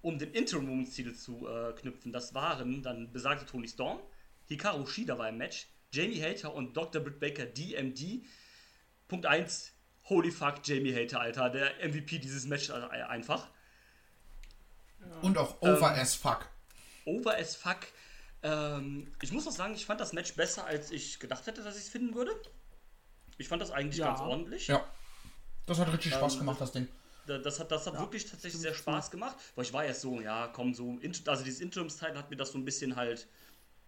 um 0.00 0.18
den 0.18 0.32
Interim 0.32 0.66
Women's 0.66 0.94
Titel 0.94 1.14
zu 1.14 1.46
äh, 1.46 1.72
knüpfen. 1.74 2.12
Das 2.12 2.34
waren 2.34 2.82
dann 2.82 3.12
besagte 3.12 3.46
Tony 3.46 3.68
Storm, 3.68 4.00
Hikaru 4.48 4.84
Shida 4.86 5.16
war 5.16 5.28
im 5.28 5.38
Match, 5.38 5.68
Jamie 5.92 6.20
Hater 6.20 6.52
und 6.54 6.76
Dr. 6.76 7.02
Britt 7.02 7.20
Baker 7.20 7.46
DMD. 7.46 8.24
Punkt 9.06 9.26
1, 9.26 9.72
holy 10.12 10.30
fuck, 10.30 10.56
Jamie 10.62 10.94
Hater, 10.94 11.20
Alter, 11.20 11.50
der 11.50 11.72
MVP 11.88 12.18
dieses 12.18 12.46
Matches 12.46 12.70
äh, 12.70 13.02
einfach. 13.02 13.48
Und 15.22 15.36
auch 15.38 15.60
over 15.62 15.94
Ähm, 15.94 16.00
as 16.00 16.14
fuck. 16.14 16.48
over 17.04 17.36
as 17.36 17.56
fuck. 17.56 17.78
Ähm, 18.42 19.12
ich 19.22 19.32
muss 19.32 19.46
auch 19.46 19.52
sagen, 19.52 19.74
ich 19.74 19.86
fand 19.86 20.00
das 20.00 20.12
Match 20.12 20.34
besser, 20.34 20.64
als 20.66 20.90
ich 20.90 21.18
gedacht 21.18 21.46
hätte, 21.46 21.62
dass 21.62 21.76
ich 21.76 21.84
es 21.84 21.88
finden 21.88 22.14
würde. 22.14 22.30
Ich 23.38 23.48
fand 23.48 23.62
das 23.62 23.70
eigentlich 23.70 23.98
Ja. 23.98 24.08
ganz 24.08 24.20
ordentlich. 24.20 24.66
Ja. 24.68 24.84
Das 25.66 25.78
hat 25.78 25.92
richtig 25.92 26.12
Spaß 26.14 26.34
Ähm, 26.34 26.38
gemacht, 26.40 26.60
das 26.60 26.72
Ding. 26.72 26.88
Da- 27.26 27.38
Das 27.38 27.58
hat, 27.60 27.70
das 27.70 27.86
hat 27.86 27.98
wirklich 27.98 28.28
tatsächlich 28.28 28.60
sehr 28.60 28.74
Spaß 28.74 29.10
gemacht. 29.10 29.36
Weil 29.54 29.64
ich 29.64 29.72
war 29.72 29.84
erst 29.84 30.00
so, 30.02 30.20
ja, 30.20 30.48
komm, 30.48 30.74
so, 30.74 30.98
also 31.26 31.44
dieses 31.44 31.60
Interimsteil 31.60 32.16
hat 32.18 32.30
mir 32.30 32.36
das 32.36 32.50
so 32.52 32.58
ein 32.58 32.64
bisschen 32.64 32.96
halt 32.96 33.26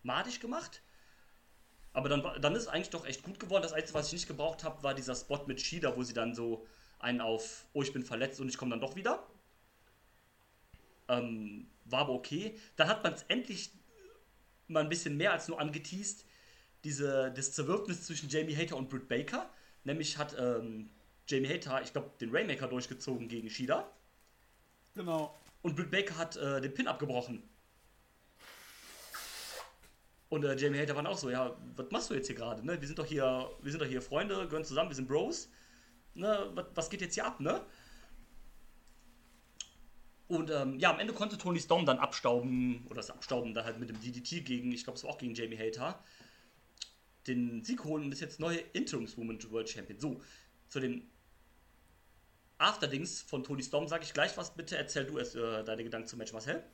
madig 0.02 0.40
gemacht. 0.40 0.82
Aber 1.94 2.08
dann, 2.08 2.22
dann 2.40 2.54
ist 2.54 2.62
es 2.62 2.68
eigentlich 2.68 2.90
doch 2.90 3.06
echt 3.06 3.22
gut 3.22 3.40
geworden. 3.40 3.62
Das 3.62 3.72
Einzige, 3.72 3.94
was 3.94 4.08
ich 4.08 4.14
nicht 4.14 4.26
gebraucht 4.26 4.64
habe, 4.64 4.82
war 4.82 4.94
dieser 4.94 5.14
Spot 5.14 5.44
mit 5.46 5.60
Shida, 5.60 5.96
wo 5.96 6.02
sie 6.02 6.12
dann 6.12 6.34
so 6.34 6.66
einen 6.98 7.20
auf, 7.20 7.66
oh, 7.72 7.82
ich 7.82 7.92
bin 7.92 8.02
verletzt 8.02 8.40
und 8.40 8.48
ich 8.48 8.58
komme 8.58 8.72
dann 8.72 8.80
doch 8.80 8.96
wieder. 8.96 9.24
Ähm, 11.08 11.70
war 11.84 12.00
aber 12.00 12.14
okay. 12.14 12.58
Dann 12.76 12.88
hat 12.88 13.04
man 13.04 13.14
es 13.14 13.22
endlich 13.28 13.70
mal 14.66 14.80
ein 14.80 14.88
bisschen 14.88 15.16
mehr 15.16 15.32
als 15.32 15.46
nur 15.46 15.60
angeteased. 15.60 16.26
Diese, 16.82 17.32
das 17.34 17.52
Zerwürfnis 17.52 18.04
zwischen 18.04 18.28
Jamie 18.28 18.56
Hater 18.56 18.76
und 18.76 18.90
Britt 18.90 19.08
Baker. 19.08 19.48
Nämlich 19.84 20.18
hat 20.18 20.36
ähm, 20.36 20.90
Jamie 21.28 21.48
Hater, 21.48 21.80
ich 21.82 21.92
glaube, 21.92 22.10
den 22.20 22.30
Rainmaker 22.30 22.66
durchgezogen 22.66 23.28
gegen 23.28 23.48
Shida. 23.48 23.88
Genau. 24.94 25.38
Und 25.62 25.76
Britt 25.76 25.92
Baker 25.92 26.18
hat 26.18 26.36
äh, 26.36 26.60
den 26.60 26.74
Pin 26.74 26.88
abgebrochen. 26.88 27.42
Und 30.34 30.44
äh, 30.44 30.56
Jamie 30.56 30.80
Hater 30.80 30.96
war 30.96 31.04
dann 31.04 31.12
auch 31.12 31.18
so, 31.18 31.30
ja, 31.30 31.56
was 31.76 31.92
machst 31.92 32.10
du 32.10 32.14
jetzt 32.14 32.26
hier 32.26 32.34
gerade? 32.34 32.66
Ne? 32.66 32.80
Wir 32.80 32.88
sind 32.88 32.98
doch 32.98 33.06
hier, 33.06 33.48
wir 33.62 33.70
sind 33.70 33.80
doch 33.80 33.86
hier 33.86 34.02
Freunde, 34.02 34.48
gehören 34.48 34.64
zusammen, 34.64 34.90
wir 34.90 34.96
sind 34.96 35.06
Bros. 35.06 35.48
Ne? 36.14 36.50
Was, 36.54 36.66
was 36.74 36.90
geht 36.90 37.02
jetzt 37.02 37.14
hier 37.14 37.24
ab, 37.24 37.38
ne? 37.38 37.64
Und 40.26 40.50
ähm, 40.50 40.80
ja, 40.80 40.92
am 40.92 40.98
Ende 40.98 41.12
konnte 41.12 41.38
Tony 41.38 41.60
Storm 41.60 41.86
dann 41.86 42.00
abstauben, 42.00 42.84
oder 42.86 42.96
das 42.96 43.12
Abstauben 43.12 43.54
dann 43.54 43.64
halt 43.64 43.78
mit 43.78 43.90
dem 43.90 44.00
DDT 44.00 44.44
gegen, 44.44 44.72
ich 44.72 44.82
glaube, 44.82 44.96
es 44.96 45.04
war 45.04 45.10
auch 45.10 45.18
gegen 45.18 45.34
Jamie 45.34 45.56
Hater, 45.56 46.02
den 47.28 47.62
Sieg 47.62 47.84
holen 47.84 48.06
und 48.06 48.10
ist 48.10 48.20
jetzt 48.20 48.40
neue 48.40 48.58
Interims 48.72 49.16
Women's 49.16 49.48
World 49.52 49.70
Champion. 49.70 50.00
So, 50.00 50.20
zu 50.68 50.80
den 50.80 51.08
Afterdings 52.58 53.22
von 53.22 53.44
Tony 53.44 53.62
Storm 53.62 53.86
sage 53.86 54.02
ich 54.02 54.12
gleich 54.12 54.36
was. 54.36 54.52
Bitte 54.52 54.76
erzähl 54.76 55.04
du 55.04 55.16
erst 55.16 55.36
äh, 55.36 55.62
deine 55.62 55.84
Gedanken 55.84 56.08
zum 56.08 56.18
Match, 56.18 56.32
Marcel. 56.32 56.64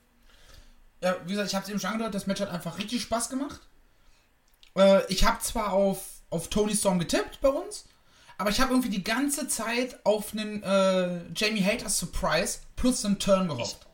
Ja, 1.01 1.17
wie 1.25 1.31
gesagt, 1.31 1.49
ich 1.49 1.55
habe 1.55 1.65
es 1.65 1.71
eben 1.71 1.81
schon 1.81 1.91
angedeutet, 1.91 2.15
das 2.15 2.27
Match 2.27 2.41
hat 2.41 2.51
einfach 2.51 2.79
richtig 2.79 3.03
Spaß 3.03 3.31
gemacht. 3.31 3.61
Äh, 4.77 5.07
ich 5.13 5.25
habe 5.25 5.41
zwar 5.41 5.73
auf, 5.73 6.23
auf 6.31 6.49
Tony 6.49 6.75
Storm 6.75 6.99
getippt 6.99 7.41
bei 7.41 7.49
uns, 7.49 7.87
aber 8.39 8.51
ich 8.51 8.61
habe 8.61 8.73
irgendwie 8.73 8.91
die 8.91 9.05
ganze 9.05 9.49
Zeit 9.49 10.05
auf 10.05 10.33
einen 10.33 10.63
äh, 10.63 11.23
Jamie 11.35 11.65
Hater 11.65 11.89
Surprise 11.89 12.61
plus 12.77 13.05
einen 13.05 13.19
Turn 13.19 13.49
gehofft. 13.49 13.87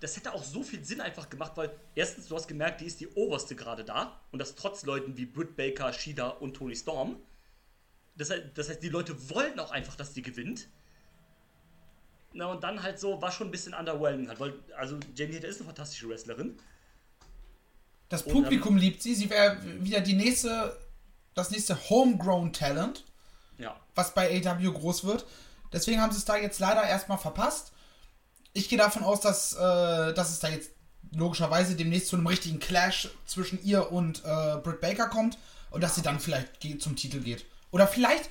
Das 0.00 0.16
hätte 0.16 0.34
auch 0.34 0.44
so 0.44 0.62
viel 0.62 0.84
Sinn 0.84 1.00
einfach 1.00 1.30
gemacht, 1.30 1.52
weil 1.54 1.70
erstens, 1.94 2.28
du 2.28 2.36
hast 2.36 2.46
gemerkt, 2.46 2.80
die 2.80 2.86
ist 2.86 3.00
die 3.00 3.08
oberste 3.08 3.56
gerade 3.56 3.84
da 3.84 4.20
und 4.32 4.38
das 4.38 4.54
trotz 4.54 4.84
Leuten 4.84 5.16
wie 5.16 5.24
Britt 5.24 5.56
Baker, 5.56 5.92
Shida 5.92 6.28
und 6.28 6.54
Tony 6.54 6.76
Storm. 6.76 7.16
Das 8.16 8.30
heißt, 8.30 8.42
das 8.54 8.68
heißt, 8.68 8.82
die 8.82 8.90
Leute 8.90 9.30
wollten 9.30 9.58
auch 9.60 9.70
einfach, 9.70 9.96
dass 9.96 10.12
die 10.12 10.22
gewinnt. 10.22 10.68
Na 12.34 12.46
und 12.46 12.62
dann 12.64 12.82
halt 12.82 12.98
so, 12.98 13.22
war 13.22 13.30
schon 13.32 13.48
ein 13.48 13.50
bisschen 13.52 13.74
underwhelming 13.74 14.28
halt, 14.28 14.40
weil, 14.40 14.54
also 14.76 14.98
Jamie 15.14 15.36
Hater 15.36 15.48
ist 15.48 15.58
eine 15.58 15.66
fantastische 15.66 16.08
Wrestlerin. 16.08 16.58
Das 18.08 18.22
Und, 18.22 18.32
Publikum 18.32 18.76
liebt 18.76 19.02
sie. 19.02 19.14
Sie 19.14 19.30
wäre 19.30 19.56
wieder 19.84 20.00
die 20.00 20.14
nächste, 20.14 20.76
das 21.34 21.50
nächste 21.50 21.78
Homegrown 21.88 22.52
Talent, 22.52 23.04
Ja. 23.58 23.76
was 23.94 24.14
bei 24.14 24.28
AW 24.44 24.72
groß 24.72 25.04
wird. 25.04 25.24
Deswegen 25.72 26.00
haben 26.00 26.12
sie 26.12 26.18
es 26.18 26.24
da 26.24 26.36
jetzt 26.36 26.58
leider 26.58 26.82
erstmal 26.84 27.18
verpasst. 27.18 27.72
Ich 28.52 28.68
gehe 28.68 28.78
davon 28.78 29.02
aus, 29.04 29.20
dass, 29.20 29.54
äh, 29.54 30.12
dass 30.14 30.30
es 30.30 30.40
da 30.40 30.48
jetzt 30.48 30.70
logischerweise 31.12 31.76
demnächst 31.76 32.08
zu 32.08 32.16
einem 32.16 32.26
richtigen 32.26 32.58
Clash 32.58 33.08
zwischen 33.26 33.62
ihr 33.64 33.92
und 33.92 34.24
äh, 34.24 34.56
Britt 34.62 34.80
Baker 34.80 35.08
kommt 35.08 35.38
und 35.70 35.82
dass 35.82 35.94
sie 35.94 36.02
dann 36.02 36.18
vielleicht 36.20 36.62
zum 36.82 36.96
Titel 36.96 37.20
geht. 37.20 37.46
Oder 37.70 37.86
vielleicht, 37.88 38.28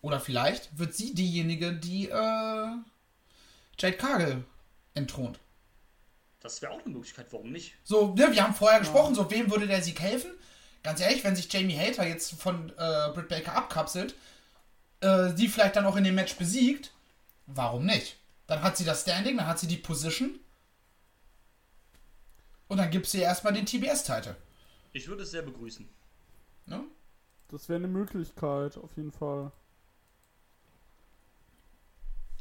oder 0.00 0.20
vielleicht 0.20 0.78
wird 0.78 0.94
sie 0.94 1.14
diejenige, 1.14 1.72
die 1.74 2.08
äh, 2.08 2.66
Jade 3.78 3.96
Cargill 3.96 4.44
entthront. 4.94 5.38
Das 6.40 6.62
wäre 6.62 6.72
auch 6.72 6.84
eine 6.84 6.94
Möglichkeit, 6.94 7.26
warum 7.32 7.50
nicht? 7.50 7.74
So, 7.84 8.14
ne, 8.14 8.30
wir 8.32 8.42
haben 8.42 8.54
vorher 8.54 8.78
gesprochen, 8.80 9.14
so 9.14 9.30
wem 9.30 9.50
würde 9.50 9.66
der 9.66 9.82
Sieg 9.82 10.00
helfen? 10.00 10.30
Ganz 10.82 11.00
ehrlich, 11.00 11.24
wenn 11.24 11.34
sich 11.34 11.52
Jamie 11.52 11.76
Hater 11.76 12.06
jetzt 12.06 12.40
von 12.40 12.70
äh, 12.78 13.10
Britt 13.12 13.28
Baker 13.28 13.54
abkapselt, 13.56 14.14
äh, 15.00 15.30
sie 15.34 15.48
vielleicht 15.48 15.76
dann 15.76 15.86
auch 15.86 15.96
in 15.96 16.04
dem 16.04 16.14
Match 16.14 16.36
besiegt, 16.36 16.92
warum 17.46 17.84
nicht? 17.86 18.16
Dann 18.46 18.62
hat 18.62 18.76
sie 18.76 18.84
das 18.84 19.02
Standing, 19.02 19.36
dann 19.38 19.46
hat 19.48 19.58
sie 19.58 19.66
die 19.66 19.76
Position 19.76 20.38
und 22.68 22.76
dann 22.78 22.90
gibt 22.90 23.06
sie 23.06 23.18
erstmal 23.20 23.52
den 23.52 23.66
TBS-Titel. 23.66 24.34
Ich 24.92 25.08
würde 25.08 25.24
es 25.24 25.32
sehr 25.32 25.42
begrüßen. 25.42 25.88
Ne? 26.66 26.84
Das 27.48 27.68
wäre 27.68 27.78
eine 27.78 27.88
Möglichkeit, 27.88 28.76
auf 28.76 28.96
jeden 28.96 29.12
Fall. 29.12 29.50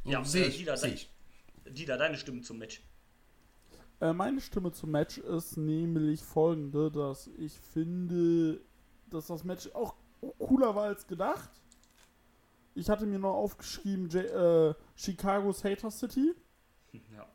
So, 0.03 0.11
Ja, 0.11 0.23
sehe 0.23 0.45
äh, 0.45 0.47
ich. 0.49 0.57
Seh 0.57 0.65
dein- 0.65 0.93
ich. 0.93 1.09
Dieter, 1.65 1.97
deine 1.97 2.17
Stimmen 2.17 2.43
zum 2.43 2.57
Match. 2.57 2.81
Äh, 4.01 4.13
meine 4.13 4.41
Stimme 4.41 4.71
zum 4.71 4.91
Match 4.91 5.17
ist 5.17 5.57
nämlich 5.57 6.21
folgende, 6.21 6.91
dass 6.91 7.27
ich 7.37 7.53
finde, 7.53 8.61
dass 9.09 9.27
das 9.27 9.43
Match 9.43 9.69
auch 9.73 9.95
cooler 10.37 10.75
war 10.75 10.85
als 10.85 11.07
gedacht. 11.07 11.49
Ich 12.73 12.89
hatte 12.89 13.05
mir 13.05 13.19
noch 13.19 13.35
aufgeschrieben, 13.35 14.09
J 14.09 14.25
äh, 14.25 14.73
Chicago's 14.95 15.63
Hater 15.63 15.91
City. 15.91 16.35
Ja. 17.15 17.25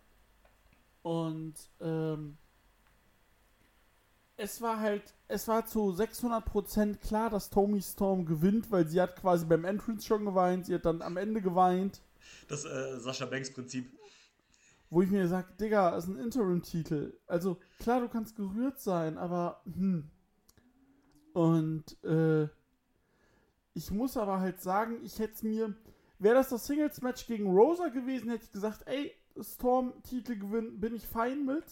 Und 1.02 1.54
ähm, 1.80 2.36
es 4.36 4.60
war 4.60 4.80
halt, 4.80 5.14
es 5.28 5.48
war 5.48 5.64
zu 5.66 5.92
600% 5.92 6.96
klar, 6.96 7.30
dass 7.30 7.48
Tommy 7.48 7.80
Storm 7.80 8.26
gewinnt, 8.26 8.70
weil 8.70 8.86
sie 8.86 9.00
hat 9.00 9.16
quasi 9.16 9.46
beim 9.46 9.64
Entrance 9.64 10.06
schon 10.06 10.26
geweint, 10.26 10.66
sie 10.66 10.74
hat 10.74 10.84
dann 10.84 11.00
am 11.00 11.16
Ende 11.16 11.40
geweint, 11.40 12.02
Das 12.48 12.64
äh, 12.64 12.98
Sascha 12.98 13.26
Banks 13.26 13.52
Prinzip. 13.52 13.90
Wo 14.90 15.02
ich 15.02 15.10
mir 15.10 15.28
sage, 15.28 15.54
Digga, 15.58 15.92
das 15.92 16.04
ist 16.04 16.10
ein 16.10 16.18
Interim-Titel. 16.18 17.18
Also 17.26 17.58
klar, 17.78 18.00
du 18.00 18.08
kannst 18.08 18.36
gerührt 18.36 18.80
sein, 18.80 19.16
aber 19.16 19.62
hm. 19.64 20.10
Und 21.32 22.02
äh, 22.04 22.48
ich 23.74 23.90
muss 23.90 24.16
aber 24.16 24.40
halt 24.40 24.60
sagen, 24.60 24.98
ich 25.02 25.18
hätte 25.18 25.46
mir, 25.46 25.74
wäre 26.18 26.34
das 26.34 26.48
das 26.48 26.66
Singles-Match 26.66 27.26
gegen 27.26 27.46
Rosa 27.46 27.88
gewesen, 27.88 28.30
hätte 28.30 28.44
ich 28.44 28.52
gesagt, 28.52 28.82
ey, 28.86 29.12
Storm-Titel 29.40 30.38
gewinnen, 30.38 30.80
bin 30.80 30.94
ich 30.94 31.06
fein 31.06 31.44
mit. 31.44 31.64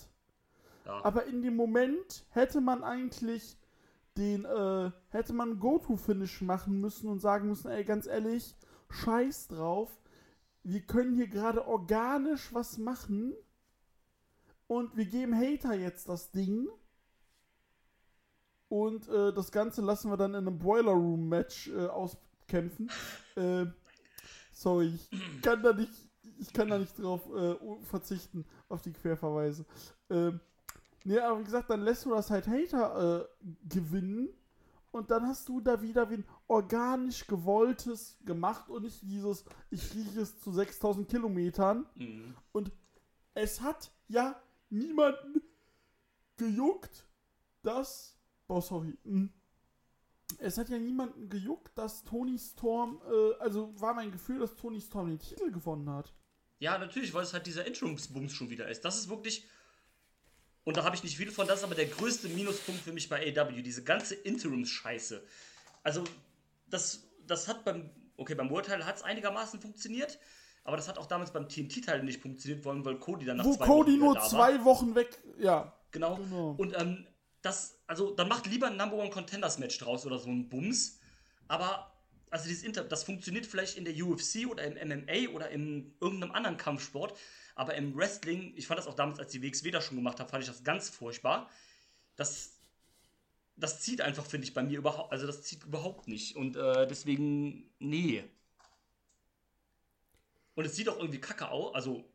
Ja. 0.87 1.05
Aber 1.05 1.27
in 1.27 1.43
dem 1.43 1.57
Moment 1.57 2.25
hätte 2.31 2.61
man 2.61 2.83
eigentlich 2.83 3.59
den, 4.17 4.45
äh, 4.45 4.91
hätte 5.11 5.33
man 5.33 5.59
Go-To-Finish 5.59 6.41
machen 6.43 6.81
müssen 6.81 7.09
und 7.09 7.21
sagen 7.21 7.49
müssen, 7.49 7.71
ey, 7.71 7.85
ganz 7.85 8.07
ehrlich, 8.07 8.57
scheiß 8.91 9.49
drauf. 9.49 9.91
Wir 10.69 10.83
können 10.83 11.15
hier 11.15 11.29
gerade 11.29 11.67
organisch 11.67 12.53
was 12.53 12.77
machen 12.77 13.35
und 14.67 14.95
wir 14.99 15.07
geben 15.07 15.35
Hater 15.35 15.73
jetzt 15.73 16.11
das 16.11 16.31
Ding. 16.31 16.69
Und 18.69 19.09
äh, 19.09 19.33
das 19.33 19.51
Ganze 19.51 19.81
lassen 19.81 20.11
wir 20.11 20.19
dann 20.19 20.35
in 20.35 20.47
einem 20.47 20.59
Boiler 20.59 20.93
Room 20.93 21.27
Match 21.27 21.69
äh, 21.69 21.87
auskämpfen. 21.87 22.91
äh, 23.37 23.65
sorry, 24.53 24.93
ich 25.11 25.41
kann 25.41 25.63
da 25.63 25.73
nicht, 25.73 26.07
ich 26.39 26.53
kann 26.53 26.69
da 26.69 26.77
nicht 26.77 26.99
drauf 26.99 27.23
äh, 27.35 27.57
verzichten, 27.85 28.45
auf 28.69 28.83
die 28.83 28.93
Querverweise. 28.93 29.65
Ähm, 30.11 30.39
ne, 31.03 31.25
aber 31.25 31.41
wie 31.41 31.45
gesagt, 31.45 31.71
dann 31.71 31.81
lässt 31.81 32.05
du 32.05 32.11
das 32.11 32.31
halt 32.31 32.47
Hater 32.47 33.23
äh, 33.23 33.47
gewinnen 33.67 34.29
und 34.99 35.11
dann 35.11 35.27
hast 35.27 35.49
du 35.49 35.61
da 35.61 35.81
wieder 35.81 36.11
wie 36.11 36.17
ein 36.17 36.25
organisch 36.49 37.27
gewolltes 37.27 38.19
gemacht 38.25 38.69
und 38.69 38.83
nicht 38.83 39.01
dieses, 39.03 39.45
ich 39.71 39.95
rieche 39.95 40.21
es 40.21 40.41
zu 40.41 40.53
6000 40.53 41.09
Kilometern. 41.09 41.87
Mhm. 41.95 42.35
Und 42.53 42.73
es 43.35 43.61
hat 43.61 43.93
ja 44.09 44.41
niemanden 44.71 45.41
gejuckt, 46.37 47.07
dass. 47.63 48.19
Oh, 48.49 48.61
sorry. 48.61 48.97
hm. 49.05 49.33
Es 50.39 50.59
hat 50.59 50.69
ja 50.69 50.79
niemanden 50.79 51.31
gejuckt, 51.31 51.77
dass 51.79 52.05
Tony 52.05 52.39
Storm. 52.39 53.01
Äh, 53.11 53.35
also 53.41 53.73
war 53.81 53.95
mein 53.95 54.13
Gefühl, 54.13 54.41
dass 54.41 54.55
Tony 54.57 54.81
Storm 54.81 55.09
den 55.09 55.19
Titel 55.19 55.51
gewonnen 55.51 55.89
hat. 55.89 56.13
Ja, 56.59 56.77
natürlich, 56.77 57.15
weil 57.15 57.23
es 57.23 57.33
halt 57.33 57.47
dieser 57.47 57.67
Interims-Bums 57.67 58.33
schon 58.33 58.51
wieder 58.51 58.69
ist. 58.69 58.85
Das 58.85 58.99
ist 58.99 59.09
wirklich. 59.09 59.47
Und 60.65 60.77
da 60.77 60.85
habe 60.85 60.95
ich 60.97 61.03
nicht 61.03 61.17
viel 61.17 61.31
von, 61.31 61.47
das 61.47 61.61
ist 61.61 61.65
aber 61.65 61.75
der 61.75 61.87
größte 61.87 62.29
Minuspunkt 62.29 62.83
für 62.83 62.93
mich 62.93 63.09
bei 63.09 63.35
AW, 63.37 63.63
diese 63.63 63.85
ganze 63.85 64.15
Interims-Scheiße. 64.15 65.23
Also, 65.83 66.05
das, 66.67 67.09
das 67.27 67.49
hat 67.49 67.65
beim. 67.65 67.91
Okay, 68.17 68.35
beim 68.35 68.51
World-Teil 68.51 68.85
hat 68.85 68.97
es 68.97 69.03
einigermaßen 69.03 69.61
funktioniert, 69.61 70.19
aber 70.65 70.77
das 70.77 70.89
hat 70.89 70.99
auch 70.99 71.07
damals 71.07 71.33
beim 71.33 71.49
TNT-Teil 71.49 72.03
nicht 72.03 72.21
funktioniert, 72.21 72.65
weil 72.65 72.85
weil 72.85 72.99
Cody 72.99 73.25
dann 73.25 73.37
nach 73.37 73.45
Wo 73.45 73.55
zwei 73.55 73.65
Cody 73.65 73.93
Wochen 73.93 74.01
nur 74.01 74.21
zwei 74.21 74.65
Wochen 74.65 74.95
weg. 74.97 75.17
Ja. 75.39 75.73
Genau. 75.93 76.17
Genau. 76.17 76.57
Und 76.59 76.77
ähm, 76.77 77.07
das, 77.43 77.79
also 77.87 78.11
dann 78.11 78.29
macht 78.29 78.47
lieber 78.47 78.67
ein 78.67 78.77
Number 78.77 78.97
One 78.97 79.11
Contenders 79.11 79.59
Match 79.59 79.79
draus 79.79 80.05
oder 80.05 80.19
so 80.19 80.29
ein 80.29 80.49
Bums. 80.49 80.99
Aber, 81.47 81.93
also 82.31 82.49
dieses 82.49 82.63
Inter, 82.63 82.85
das 82.85 83.05
funktioniert 83.05 83.47
vielleicht 83.47 83.79
in 83.79 83.85
der 83.85 83.95
UFC 83.95 84.47
oder 84.51 84.65
im 84.65 84.89
MMA 84.89 85.33
oder 85.35 85.51
in 85.51 85.95
irgendeinem 86.01 86.33
anderen 86.33 86.57
Kampfsport. 86.57 87.17
Aber 87.59 87.75
im 87.75 87.97
Wrestling, 87.97 88.53
ich 88.55 88.69
fand 88.69 88.79
das 88.79 88.87
auch 88.87 88.95
damals, 88.95 89.19
als 89.19 89.33
die 89.33 89.43
WXW 89.43 89.73
das 89.73 89.85
schon 89.85 89.97
gemacht 89.97 90.21
haben, 90.21 90.29
fand 90.29 90.45
ich 90.45 90.49
das 90.49 90.63
ganz 90.63 90.89
furchtbar. 90.91 91.51
Das, 92.15 92.53
das 93.57 93.81
zieht 93.81 94.01
einfach, 94.01 94.25
finde 94.25 94.47
ich, 94.47 94.55
bei 94.55 94.63
mir 94.63 94.79
überhaupt, 94.79 95.11
also 95.11 95.27
das 95.27 95.43
zieht 95.43 95.65
überhaupt 95.65 96.07
nicht. 96.07 96.37
Und 96.37 96.55
äh, 96.55 96.87
deswegen, 96.87 97.69
nee. 97.81 98.23
Und 100.55 100.67
es 100.67 100.77
sieht 100.77 100.89
auch 100.89 100.99
irgendwie 100.99 101.21
kacke 101.21 101.51
aus, 101.51 101.75
also 101.75 102.09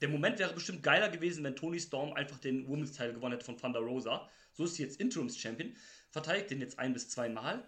der 0.00 0.10
Moment 0.10 0.38
wäre 0.38 0.54
bestimmt 0.54 0.84
geiler 0.84 1.08
gewesen, 1.08 1.42
wenn 1.42 1.56
Tony 1.56 1.80
Storm 1.80 2.12
einfach 2.12 2.38
den 2.38 2.68
Women's 2.68 2.92
Title 2.92 3.14
gewonnen 3.14 3.32
hätte 3.32 3.46
von 3.46 3.56
Thunder 3.56 3.80
Rosa. 3.80 4.28
So 4.52 4.66
ist 4.66 4.76
sie 4.76 4.84
jetzt 4.84 5.00
Interims 5.00 5.36
Champion, 5.36 5.74
verteidigt 6.12 6.52
den 6.52 6.60
jetzt 6.60 6.78
ein 6.78 6.92
bis 6.92 7.08
zweimal 7.08 7.66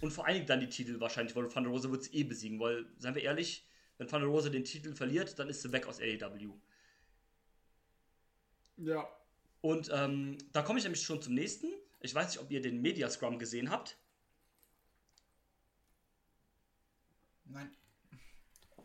und 0.00 0.12
vereinigt 0.12 0.48
dann 0.48 0.60
die 0.60 0.68
Titel 0.68 1.00
wahrscheinlich, 1.00 1.34
weil 1.34 1.48
Thunder 1.48 1.70
Rosa 1.70 1.90
wird 1.90 2.02
es 2.02 2.12
eh 2.12 2.22
besiegen, 2.22 2.60
weil, 2.60 2.86
seien 2.98 3.16
wir 3.16 3.22
ehrlich, 3.22 3.66
wenn 4.00 4.08
Thunder 4.08 4.28
Rosa 4.28 4.48
den 4.48 4.64
Titel 4.64 4.94
verliert, 4.94 5.38
dann 5.38 5.50
ist 5.50 5.60
sie 5.60 5.70
weg 5.72 5.86
aus 5.86 6.00
AEW. 6.00 6.54
Ja. 8.78 9.06
Und 9.60 9.90
ähm, 9.92 10.38
da 10.52 10.62
komme 10.62 10.78
ich 10.78 10.84
nämlich 10.84 11.02
schon 11.02 11.20
zum 11.20 11.34
nächsten. 11.34 11.66
Ich 12.00 12.14
weiß 12.14 12.30
nicht, 12.30 12.40
ob 12.40 12.50
ihr 12.50 12.62
den 12.62 12.80
Media 12.80 13.10
Scrum 13.10 13.38
gesehen 13.38 13.70
habt. 13.70 13.98
Nein. 17.44 17.70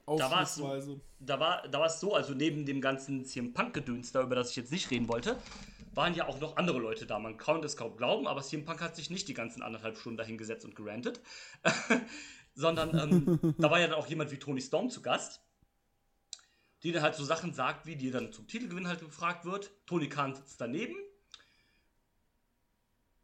Da 0.06 0.30
war 0.30 0.44
es 0.44 0.56
so, 0.56 1.00
da 1.20 1.40
war, 1.40 1.66
da 1.70 1.80
war 1.80 1.88
es 1.88 2.02
so, 2.02 2.14
also 2.14 2.34
neben 2.34 2.66
dem 2.66 2.82
ganzen 2.82 3.24
CM 3.24 3.54
Punk-Gedöns, 3.54 4.12
da 4.12 4.22
über 4.22 4.36
das 4.36 4.50
ich 4.50 4.58
jetzt 4.58 4.72
nicht 4.74 4.92
reden 4.92 5.08
wollte, 5.08 5.42
waren 5.94 6.14
ja 6.14 6.28
auch 6.28 6.42
noch 6.42 6.58
andere 6.58 6.80
Leute 6.80 7.06
da. 7.06 7.20
Man 7.20 7.38
kann 7.38 7.64
es 7.64 7.78
kaum 7.78 7.96
glauben, 7.96 8.28
aber 8.28 8.42
CM 8.42 8.66
Punk 8.66 8.82
hat 8.82 8.98
sich 8.98 9.10
nicht 9.10 9.30
die 9.30 9.34
ganzen 9.34 9.64
anderthalb 9.64 9.98
Stunden 9.98 10.18
dahingesetzt 10.18 10.66
und 10.66 10.76
gerantet. 10.76 11.22
Sondern 12.56 12.98
ähm, 12.98 13.56
da 13.58 13.70
war 13.70 13.80
ja 13.80 13.88
dann 13.88 13.98
auch 13.98 14.08
jemand 14.08 14.32
wie 14.32 14.38
Tony 14.40 14.62
Storm 14.62 14.90
zu 14.90 15.02
Gast, 15.02 15.42
die 16.84 16.92
dann 16.92 17.04
halt 17.04 17.16
so 17.16 17.24
Sachen 17.24 17.54
sagt, 17.54 17.86
wie 17.86 17.96
die 17.96 18.12
dann 18.12 18.32
zum 18.32 18.48
Titelgewinn 18.48 18.88
halt 18.88 19.02
gefragt 19.02 19.46
wird. 19.46 19.72
Tony 19.86 20.10
Khan 20.10 20.34
sitzt 20.36 20.60
daneben. 20.60 20.96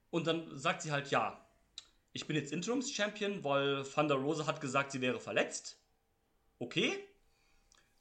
Und 0.09 0.27
dann 0.27 0.57
sagt 0.57 0.82
sie 0.82 0.91
halt, 0.91 1.09
ja, 1.09 1.47
ich 2.11 2.27
bin 2.27 2.36
jetzt 2.36 2.51
Interims-Champion, 2.51 3.43
weil 3.43 3.84
Thunder 3.84 4.15
Rosa 4.15 4.45
hat 4.45 4.59
gesagt, 4.59 4.91
sie 4.91 5.01
wäre 5.01 5.19
verletzt. 5.19 5.79
Okay. 6.59 6.91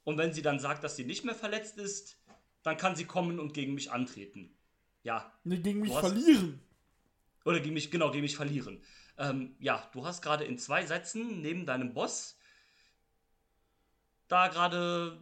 Und 0.03 0.17
wenn 0.17 0.33
sie 0.33 0.41
dann 0.41 0.59
sagt, 0.59 0.83
dass 0.83 0.95
sie 0.95 1.05
nicht 1.05 1.23
mehr 1.23 1.35
verletzt 1.35 1.77
ist, 1.77 2.17
dann 2.63 2.75
kann 2.75 2.95
sie 2.95 3.05
kommen 3.05 3.39
und 3.39 3.53
gegen 3.53 3.73
mich 3.73 3.91
antreten. 3.91 4.57
Ja. 5.03 5.31
Ne, 5.43 5.59
gegen 5.61 5.79
mich 5.79 5.93
hast- 5.93 6.01
verlieren. 6.01 6.59
Oder 7.45 7.59
gegen 7.59 7.73
mich, 7.73 7.89
genau, 7.89 8.11
gegen 8.11 8.21
mich 8.23 8.35
verlieren. 8.35 8.83
Ähm, 9.21 9.55
ja, 9.59 9.87
du 9.93 10.03
hast 10.03 10.23
gerade 10.23 10.45
in 10.45 10.57
zwei 10.57 10.83
Sätzen 10.83 11.41
neben 11.41 11.67
deinem 11.67 11.93
Boss 11.93 12.37
da 14.27 14.47
gerade 14.47 15.19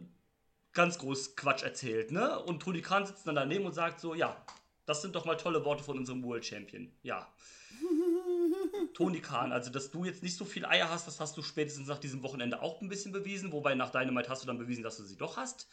ganz 0.72 0.98
groß 0.98 1.36
Quatsch 1.36 1.62
erzählt, 1.62 2.10
ne? 2.10 2.38
Und 2.38 2.62
Tony 2.62 2.80
Khan 2.80 3.04
sitzt 3.04 3.26
dann 3.26 3.34
daneben 3.34 3.66
und 3.66 3.74
sagt 3.74 4.00
so, 4.00 4.14
ja, 4.14 4.42
das 4.86 5.02
sind 5.02 5.14
doch 5.14 5.26
mal 5.26 5.36
tolle 5.36 5.64
Worte 5.66 5.84
von 5.84 5.98
unserem 5.98 6.22
World 6.24 6.46
Champion. 6.46 6.90
Ja. 7.02 7.30
Tony 8.94 9.20
Khan, 9.20 9.52
also 9.52 9.70
dass 9.70 9.90
du 9.90 10.04
jetzt 10.04 10.22
nicht 10.22 10.36
so 10.36 10.46
viel 10.46 10.64
Eier 10.64 10.88
hast, 10.88 11.06
das 11.06 11.20
hast 11.20 11.36
du 11.36 11.42
spätestens 11.42 11.86
nach 11.86 11.98
diesem 11.98 12.22
Wochenende 12.22 12.62
auch 12.62 12.80
ein 12.80 12.88
bisschen 12.88 13.12
bewiesen, 13.12 13.52
wobei 13.52 13.74
nach 13.74 13.90
Dynamite 13.90 14.30
hast 14.30 14.42
du 14.42 14.46
dann 14.46 14.58
bewiesen, 14.58 14.82
dass 14.82 14.96
du 14.96 15.02
sie 15.02 15.16
doch 15.16 15.36
hast. 15.36 15.68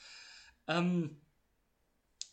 Ähm, 0.67 1.21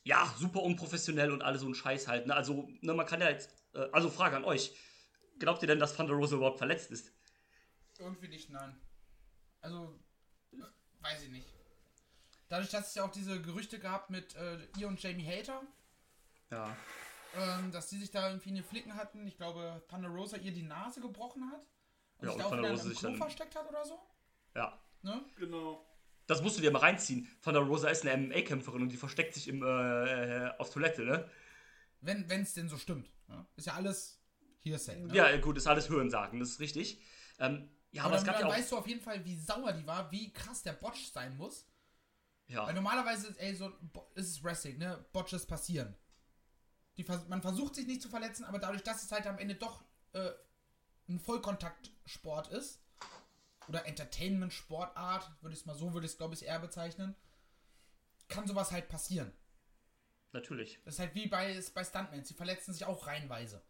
ja, 0.02 0.34
super 0.38 0.62
unprofessionell 0.62 1.30
und 1.30 1.42
alles 1.42 1.60
so 1.60 1.68
ein 1.68 1.74
Scheiß 1.74 2.08
halt. 2.08 2.26
Ne? 2.26 2.34
Also, 2.34 2.68
ne, 2.80 2.94
man 2.94 3.06
kann 3.06 3.20
ja 3.20 3.30
jetzt, 3.30 3.50
äh, 3.74 3.86
also 3.92 4.10
Frage 4.10 4.36
an 4.36 4.44
euch. 4.44 4.74
Glaubt 5.38 5.62
ihr 5.62 5.68
denn, 5.68 5.78
dass 5.78 5.96
Thunder 5.96 6.14
Rosa 6.14 6.36
überhaupt 6.36 6.58
verletzt 6.58 6.90
ist? 6.90 7.12
Irgendwie 7.98 8.28
nicht, 8.28 8.50
nein. 8.50 8.76
Also, 9.60 9.98
äh, 10.52 10.56
weiß 11.02 11.22
ich 11.24 11.30
nicht. 11.30 11.46
Dadurch, 12.48 12.70
dass 12.70 12.88
es 12.88 12.94
ja 12.94 13.04
auch 13.04 13.10
diese 13.10 13.40
Gerüchte 13.40 13.78
gab 13.78 14.10
mit 14.10 14.34
äh, 14.36 14.58
ihr 14.78 14.88
und 14.88 15.02
Jamie 15.02 15.26
Hater, 15.26 15.62
Ja. 16.50 16.76
ähm, 17.36 17.72
dass 17.72 17.88
die 17.88 17.98
sich 17.98 18.10
da 18.10 18.28
irgendwie 18.28 18.50
eine 18.50 18.62
Flicken 18.62 18.94
hatten. 18.94 19.26
Ich 19.26 19.36
glaube, 19.36 19.82
Thunder 19.88 20.08
Rosa 20.08 20.36
ihr 20.36 20.52
die 20.52 20.62
Nase 20.62 21.00
gebrochen 21.00 21.50
hat. 21.50 21.66
Und 22.18 22.28
Ja, 22.28 22.34
sich 22.34 22.34
und 22.34 22.38
da 22.40 22.46
auch 22.46 22.58
wieder 22.58 22.70
Rosa 22.70 22.88
sich 22.88 22.98
dann- 23.00 23.16
versteckt 23.16 23.56
hat 23.56 23.68
oder 23.68 23.84
so. 23.84 23.98
Ja. 24.54 24.78
Ne? 25.02 25.24
Genau. 25.36 25.84
Das 26.26 26.42
musst 26.42 26.56
du 26.56 26.62
dir 26.62 26.70
mal 26.70 26.78
reinziehen. 26.78 27.28
Thunder 27.42 27.60
Rosa 27.60 27.88
ist 27.88 28.02
eine 28.06 28.12
MMA-Kämpferin 28.12 28.82
und 28.82 28.88
die 28.90 28.96
versteckt 28.96 29.34
sich 29.34 29.48
im, 29.48 29.62
äh, 29.62 30.50
auf 30.58 30.70
Toilette, 30.70 31.02
ne? 31.04 31.28
Wenn 32.00 32.30
es 32.30 32.54
denn 32.54 32.68
so 32.68 32.76
stimmt. 32.78 33.10
Ne? 33.28 33.44
Ist 33.56 33.66
ja 33.66 33.74
alles 33.74 34.20
Hearsay. 34.64 35.00
Ne? 35.00 35.14
Ja, 35.14 35.36
gut, 35.38 35.56
ist 35.56 35.66
alles 35.66 35.88
Hörensagen, 35.88 36.40
das 36.40 36.50
ist 36.50 36.60
richtig. 36.60 37.00
Ähm, 37.38 37.70
ja, 37.92 38.02
aber, 38.02 38.12
aber 38.12 38.18
es 38.18 38.24
gab 38.24 38.34
dann 38.34 38.42
ja 38.42 38.48
auch. 38.48 38.58
weißt 38.58 38.72
du 38.72 38.76
auf 38.78 38.88
jeden 38.88 39.00
Fall, 39.00 39.24
wie 39.24 39.36
sauer 39.36 39.72
die 39.72 39.86
war, 39.86 40.10
wie 40.10 40.32
krass 40.32 40.62
der 40.62 40.72
Botch 40.72 41.12
sein 41.12 41.36
muss. 41.36 41.66
Ja. 42.46 42.66
Weil 42.66 42.74
normalerweise 42.74 43.28
ist, 43.28 43.40
ey, 43.40 43.54
so, 43.54 43.72
ist 44.14 44.30
es 44.30 44.44
Wrestling, 44.44 44.78
ne? 44.78 45.04
Botches 45.12 45.46
passieren. 45.46 45.94
Die, 46.96 47.04
man 47.28 47.42
versucht 47.42 47.74
sich 47.74 47.86
nicht 47.86 48.02
zu 48.02 48.08
verletzen, 48.08 48.44
aber 48.44 48.58
dadurch, 48.58 48.82
dass 48.82 49.02
es 49.02 49.10
halt 49.10 49.26
am 49.26 49.38
Ende 49.38 49.54
doch 49.54 49.84
äh, 50.12 50.30
ein 51.08 51.18
Vollkontaktsport 51.18 52.48
ist, 52.48 52.84
oder 53.68 53.86
Entertainment-Sportart, 53.86 55.30
würde 55.42 55.54
ich 55.54 55.60
es 55.60 55.66
mal 55.66 55.74
so, 55.74 55.92
würde 55.92 56.06
ich 56.06 56.12
es 56.12 56.18
glaube 56.18 56.34
ich 56.34 56.44
eher 56.44 56.58
bezeichnen, 56.58 57.14
kann 58.28 58.46
sowas 58.46 58.72
halt 58.72 58.88
passieren. 58.88 59.32
Natürlich. 60.32 60.80
Das 60.84 60.94
ist 60.94 61.00
halt 61.00 61.14
wie 61.14 61.28
bei, 61.28 61.62
bei 61.74 61.84
Stuntmen, 61.84 62.24
sie 62.24 62.34
verletzen 62.34 62.72
sich 62.72 62.84
auch 62.84 63.06
reihenweise. 63.06 63.62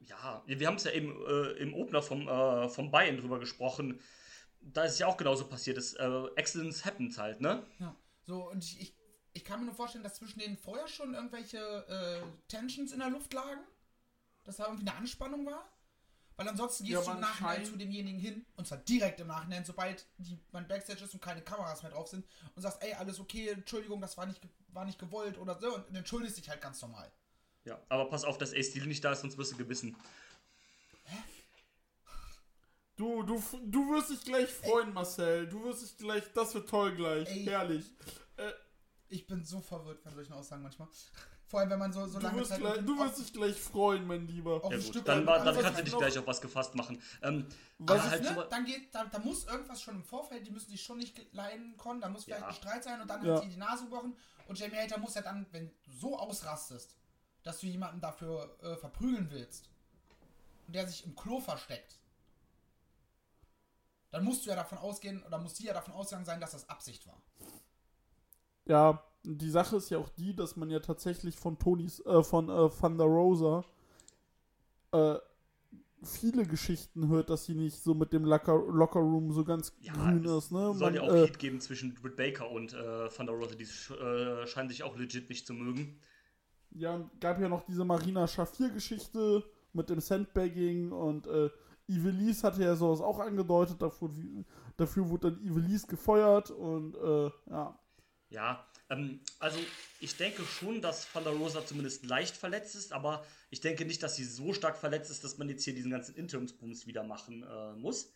Ja, 0.00 0.42
wir 0.46 0.66
haben 0.66 0.76
es 0.76 0.84
ja 0.84 0.92
eben 0.92 1.10
äh, 1.26 1.52
im 1.58 1.74
Opener 1.74 2.02
vom, 2.02 2.28
äh, 2.28 2.68
vom 2.68 2.90
Bayern 2.90 3.16
drüber 3.16 3.38
gesprochen. 3.38 4.00
Da 4.60 4.84
ist 4.84 4.94
es 4.94 4.98
ja 4.98 5.06
auch 5.06 5.16
genauso 5.16 5.48
passiert. 5.48 5.76
Das, 5.76 5.94
äh, 5.94 6.26
Excellence 6.36 6.84
happens 6.84 7.18
halt, 7.18 7.40
ne? 7.40 7.64
Ja. 7.78 7.96
So, 8.22 8.50
und 8.50 8.64
ich, 8.64 8.80
ich, 8.80 8.94
ich 9.32 9.44
kann 9.44 9.60
mir 9.60 9.66
nur 9.66 9.74
vorstellen, 9.74 10.04
dass 10.04 10.14
zwischen 10.14 10.38
denen 10.40 10.56
vorher 10.56 10.88
schon 10.88 11.14
irgendwelche 11.14 11.58
äh, 11.58 12.22
Tensions 12.48 12.92
in 12.92 12.98
der 12.98 13.10
Luft 13.10 13.32
lagen. 13.32 13.60
Dass 14.44 14.56
da 14.58 14.66
irgendwie 14.66 14.88
eine 14.88 14.96
Anspannung 14.98 15.44
war. 15.46 15.68
Weil 16.36 16.48
ansonsten 16.48 16.84
gehst 16.84 17.04
Ja, 17.04 17.04
du 17.04 17.16
im 17.16 17.20
Nachhinein 17.20 17.56
scheint- 17.56 17.66
zu 17.66 17.76
demjenigen 17.78 18.20
hin, 18.20 18.44
und 18.56 18.66
zwar 18.66 18.78
direkt 18.78 19.18
im 19.20 19.26
Nachhinein, 19.28 19.64
sobald 19.64 20.06
die, 20.18 20.38
man 20.52 20.68
Backstage 20.68 21.02
ist 21.02 21.14
und 21.14 21.22
keine 21.22 21.40
Kameras 21.40 21.82
mehr 21.82 21.92
drauf 21.92 22.08
sind, 22.08 22.26
und 22.54 22.60
sagst, 22.60 22.82
ey, 22.82 22.92
alles 22.92 23.18
okay, 23.18 23.48
Entschuldigung, 23.48 24.02
das 24.02 24.18
war 24.18 24.26
nicht, 24.26 24.40
war 24.68 24.84
nicht 24.84 24.98
gewollt 24.98 25.38
oder 25.38 25.58
so, 25.58 25.74
und 25.74 25.96
entschuldigst 25.96 26.36
dich 26.36 26.50
halt 26.50 26.60
ganz 26.60 26.82
normal. 26.82 27.10
Ja, 27.66 27.78
aber 27.88 28.08
pass 28.08 28.24
auf, 28.24 28.38
dass 28.38 28.54
Ace 28.54 28.68
Steel 28.70 28.86
nicht 28.86 29.04
da 29.04 29.12
ist, 29.12 29.20
sonst 29.20 29.36
wirst 29.36 29.52
du 29.52 29.56
gebissen. 29.56 29.96
Du, 32.96 33.22
du, 33.24 33.42
du 33.64 33.92
wirst 33.92 34.10
dich 34.10 34.24
gleich 34.24 34.48
freuen, 34.50 34.94
Marcel. 34.94 35.46
Du 35.48 35.62
wirst 35.64 35.82
dich 35.82 35.96
gleich, 35.98 36.22
das 36.32 36.54
wird 36.54 36.68
toll 36.68 36.94
gleich. 36.94 37.28
Ey. 37.28 37.44
Herrlich. 37.44 37.84
Äh, 38.36 38.52
Ich 39.08 39.26
bin 39.26 39.44
so 39.44 39.60
verwirrt 39.60 40.00
von 40.00 40.14
solchen 40.14 40.32
Aussagen 40.32 40.62
manchmal. 40.62 40.88
Vor 41.48 41.60
allem, 41.60 41.70
wenn 41.70 41.78
man 41.78 41.92
so, 41.92 42.06
so 42.06 42.18
du, 42.18 42.24
lange 42.24 42.38
wirst 42.38 42.50
Zeit 42.50 42.60
gleich, 42.60 42.78
du 42.84 42.98
wirst 42.98 43.18
dich 43.18 43.32
gleich 43.32 43.60
freuen, 43.60 44.06
mein 44.06 44.26
Lieber. 44.26 44.64
auf 44.64 44.72
Ja 44.72 44.78
ein 44.78 44.82
gut, 44.82 44.90
Stück 44.90 45.04
dann, 45.04 45.26
war, 45.26 45.44
dann 45.44 45.56
kannst 45.60 45.78
du 45.80 45.84
dich 45.84 45.96
gleich 45.96 46.18
auf 46.18 46.26
was 46.26 46.40
gefasst 46.40 46.74
machen. 46.74 47.00
Ähm, 47.22 47.46
Was 47.78 48.04
ist, 48.04 48.10
halt 48.10 48.22
ne? 48.22 48.34
so, 48.34 48.42
dann 48.44 48.64
geht, 48.64 48.92
da, 48.94 49.04
da 49.04 49.18
muss 49.18 49.44
irgendwas 49.44 49.80
schon 49.82 49.96
im 49.96 50.02
Vorfeld, 50.04 50.46
die 50.46 50.50
müssen 50.50 50.70
sich 50.70 50.82
schon 50.82 50.96
nicht 50.98 51.32
leiden 51.32 51.76
können, 51.76 52.00
da 52.00 52.08
muss 52.08 52.24
vielleicht 52.24 52.40
Ja. 52.42 52.48
ein 52.48 52.54
Streit 52.54 52.82
sein 52.82 53.00
und 53.00 53.08
dann 53.08 53.24
Ja. 53.24 53.34
hat 53.36 53.42
sie 53.42 53.48
die 53.50 53.56
Nase 53.56 53.84
gebrochen 53.84 54.16
und 54.48 54.58
Jamie 54.58 54.76
Hater 54.76 54.98
muss 54.98 55.14
ja 55.14 55.22
dann, 55.22 55.46
wenn 55.52 55.68
du 55.84 55.92
so 55.92 56.18
ausrastest, 56.18 56.95
dass 57.46 57.60
du 57.60 57.66
jemanden 57.68 58.00
dafür 58.00 58.56
äh, 58.60 58.74
verprügeln 58.74 59.28
willst 59.30 59.70
und 60.66 60.74
der 60.74 60.86
sich 60.88 61.06
im 61.06 61.14
Klo 61.14 61.38
versteckt, 61.38 62.00
dann 64.10 64.24
musst 64.24 64.44
du 64.44 64.50
ja 64.50 64.56
davon 64.56 64.78
ausgehen, 64.78 65.22
oder 65.22 65.38
muss 65.38 65.56
sie 65.56 65.66
ja 65.66 65.72
davon 65.72 65.94
ausgegangen 65.94 66.26
sein, 66.26 66.40
dass 66.40 66.50
das 66.50 66.68
Absicht 66.68 67.06
war. 67.06 67.22
Ja, 68.64 69.04
die 69.22 69.50
Sache 69.50 69.76
ist 69.76 69.90
ja 69.90 69.98
auch 69.98 70.08
die, 70.08 70.34
dass 70.34 70.56
man 70.56 70.70
ja 70.70 70.80
tatsächlich 70.80 71.36
von 71.36 71.56
Tonys, 71.56 72.00
äh, 72.00 72.24
von 72.24 72.48
äh, 72.48 72.68
Thunder 72.68 73.04
Rosa 73.04 73.64
äh, 74.90 75.16
viele 76.02 76.46
Geschichten 76.46 77.06
hört, 77.08 77.30
dass 77.30 77.44
sie 77.44 77.54
nicht 77.54 77.80
so 77.80 77.94
mit 77.94 78.12
dem 78.12 78.24
Locker, 78.24 78.56
Locker 78.56 79.00
Room 79.00 79.30
so 79.30 79.44
ganz 79.44 79.72
ja, 79.80 79.92
grün 79.92 80.24
es 80.24 80.46
ist, 80.46 80.52
ne? 80.52 80.74
soll 80.74 80.74
Man, 80.74 80.94
ja 80.94 81.02
auch 81.02 81.14
äh, 81.14 81.26
Heat 81.26 81.38
geben 81.38 81.60
zwischen 81.60 81.94
Britt 81.94 82.16
Baker 82.16 82.50
und 82.50 82.72
äh, 82.72 83.08
Thunder 83.08 83.34
Rosa. 83.34 83.54
Die 83.54 83.66
sch 83.66 83.92
äh, 83.92 84.48
scheinen 84.48 84.68
sich 84.68 84.82
auch 84.82 84.96
legit 84.96 85.28
nicht 85.28 85.46
zu 85.46 85.54
mögen. 85.54 86.00
Ja, 86.70 86.94
und 86.94 87.20
gab 87.20 87.40
ja 87.40 87.48
noch 87.48 87.64
diese 87.64 87.84
Marina 87.84 88.26
Schafir-Geschichte 88.26 89.44
mit 89.72 89.88
dem 89.90 90.00
Sandbagging 90.00 90.92
und 90.92 91.26
äh, 91.26 91.50
Ivelisse 91.88 92.46
hatte 92.46 92.62
ja 92.62 92.74
sowas 92.74 93.00
auch 93.00 93.18
angedeutet, 93.20 93.80
dafür, 93.80 94.10
dafür 94.76 95.08
wurde 95.08 95.30
dann 95.30 95.42
Ivelisse 95.42 95.86
gefeuert 95.86 96.50
und 96.50 96.96
äh, 96.96 97.30
ja. 97.50 97.78
Ja, 98.28 98.66
ähm, 98.90 99.20
also 99.38 99.58
ich 100.00 100.16
denke 100.16 100.42
schon, 100.44 100.82
dass 100.82 101.10
Thunder 101.12 101.30
Rosa 101.30 101.64
zumindest 101.64 102.04
leicht 102.04 102.36
verletzt 102.36 102.74
ist, 102.74 102.92
aber 102.92 103.24
ich 103.50 103.60
denke 103.60 103.84
nicht, 103.84 104.02
dass 104.02 104.16
sie 104.16 104.24
so 104.24 104.52
stark 104.52 104.76
verletzt 104.76 105.10
ist, 105.10 105.22
dass 105.22 105.38
man 105.38 105.48
jetzt 105.48 105.64
hier 105.64 105.74
diesen 105.74 105.92
ganzen 105.92 106.16
Interimsbooms 106.16 106.86
wieder 106.86 107.04
machen 107.04 107.44
äh, 107.44 107.72
muss. 107.74 108.12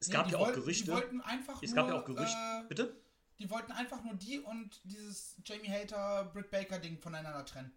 Es 0.00 0.08
Nee, 0.08 0.14
gab 0.14 0.30
ja 0.32 0.38
auch 0.38 0.52
Gerüchte. 0.52 0.86
Die 0.86 0.90
wollten 0.90 1.20
einfach 1.20 1.62
Es 1.62 1.70
nur, 1.70 1.76
gab 1.76 1.88
ja 1.88 2.00
auch 2.00 2.04
Gerüchte. 2.04 2.36
Äh, 2.36 2.68
Bitte? 2.68 2.96
die 3.38 3.50
wollten 3.50 3.72
einfach 3.72 4.02
nur 4.04 4.14
die 4.14 4.38
und 4.38 4.80
dieses 4.84 5.36
Jamie 5.44 5.68
Hater, 5.68 6.30
Britt 6.32 6.50
Baker 6.50 6.78
Ding 6.78 6.98
voneinander 6.98 7.44
trennen. 7.44 7.72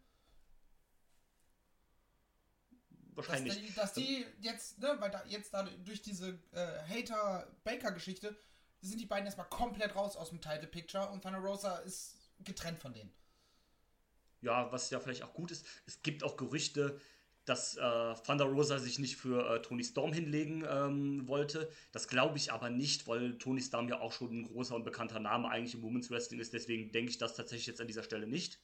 Dass 3.16 3.28
Wahrscheinlich. 3.28 3.68
die, 3.68 3.74
dass 3.74 3.94
die 3.94 4.26
jetzt, 4.42 4.80
ne, 4.80 4.96
weil 5.00 5.10
da 5.10 5.24
jetzt 5.28 5.54
da 5.54 5.64
durch 5.64 6.02
diese 6.02 6.38
äh, 6.52 6.68
Hater-Baker-Geschichte 6.90 8.36
sind 8.82 9.00
die 9.00 9.06
beiden 9.06 9.26
erstmal 9.26 9.48
komplett 9.48 9.96
raus 9.96 10.18
aus 10.18 10.30
dem 10.30 10.42
Title 10.42 10.68
Picture 10.68 11.10
und 11.10 11.24
Thunder 11.24 11.40
Rosa 11.40 11.78
ist 11.80 12.18
getrennt 12.44 12.80
von 12.80 12.94
denen. 12.94 13.12
Ja, 14.42 14.72
was 14.72 14.90
ja 14.90 15.00
vielleicht 15.00 15.24
auch 15.24 15.34
gut 15.34 15.52
ist. 15.52 15.66
Es 15.86 16.04
gibt 16.04 16.24
auch 16.24 16.38
Gerüchte, 16.38 17.00
dass 17.46 17.78
äh, 17.78 18.14
Thunder 18.26 18.46
Rosa 18.46 18.80
sich 18.80 19.00
nicht 19.00 19.16
für 19.16 19.50
äh, 19.50 19.62
Tony 19.62 19.84
Storm 19.84 20.12
hinlegen 20.14 20.66
ähm, 20.68 21.28
wollte. 21.28 21.72
Das 21.92 22.08
glaube 22.08 22.38
ich 22.38 22.52
aber 22.52 22.70
nicht, 22.70 23.08
weil 23.08 23.38
Tony 23.38 23.62
Storm 23.62 23.88
ja 23.88 24.00
auch 24.02 24.12
schon 24.12 24.40
ein 24.40 24.44
großer 24.44 24.76
und 24.76 24.84
bekannter 24.84 25.20
Name 25.20 25.50
eigentlich 25.50 25.76
im 25.76 25.84
Women's 25.84 26.10
Wrestling 26.10 26.40
ist. 26.40 26.54
Deswegen 26.54 26.92
denke 26.92 27.12
ich 27.12 27.18
das 27.18 27.36
tatsächlich 27.36 27.68
jetzt 27.68 27.82
an 27.82 27.88
dieser 27.88 28.04
Stelle 28.04 28.28
nicht. 28.28 28.60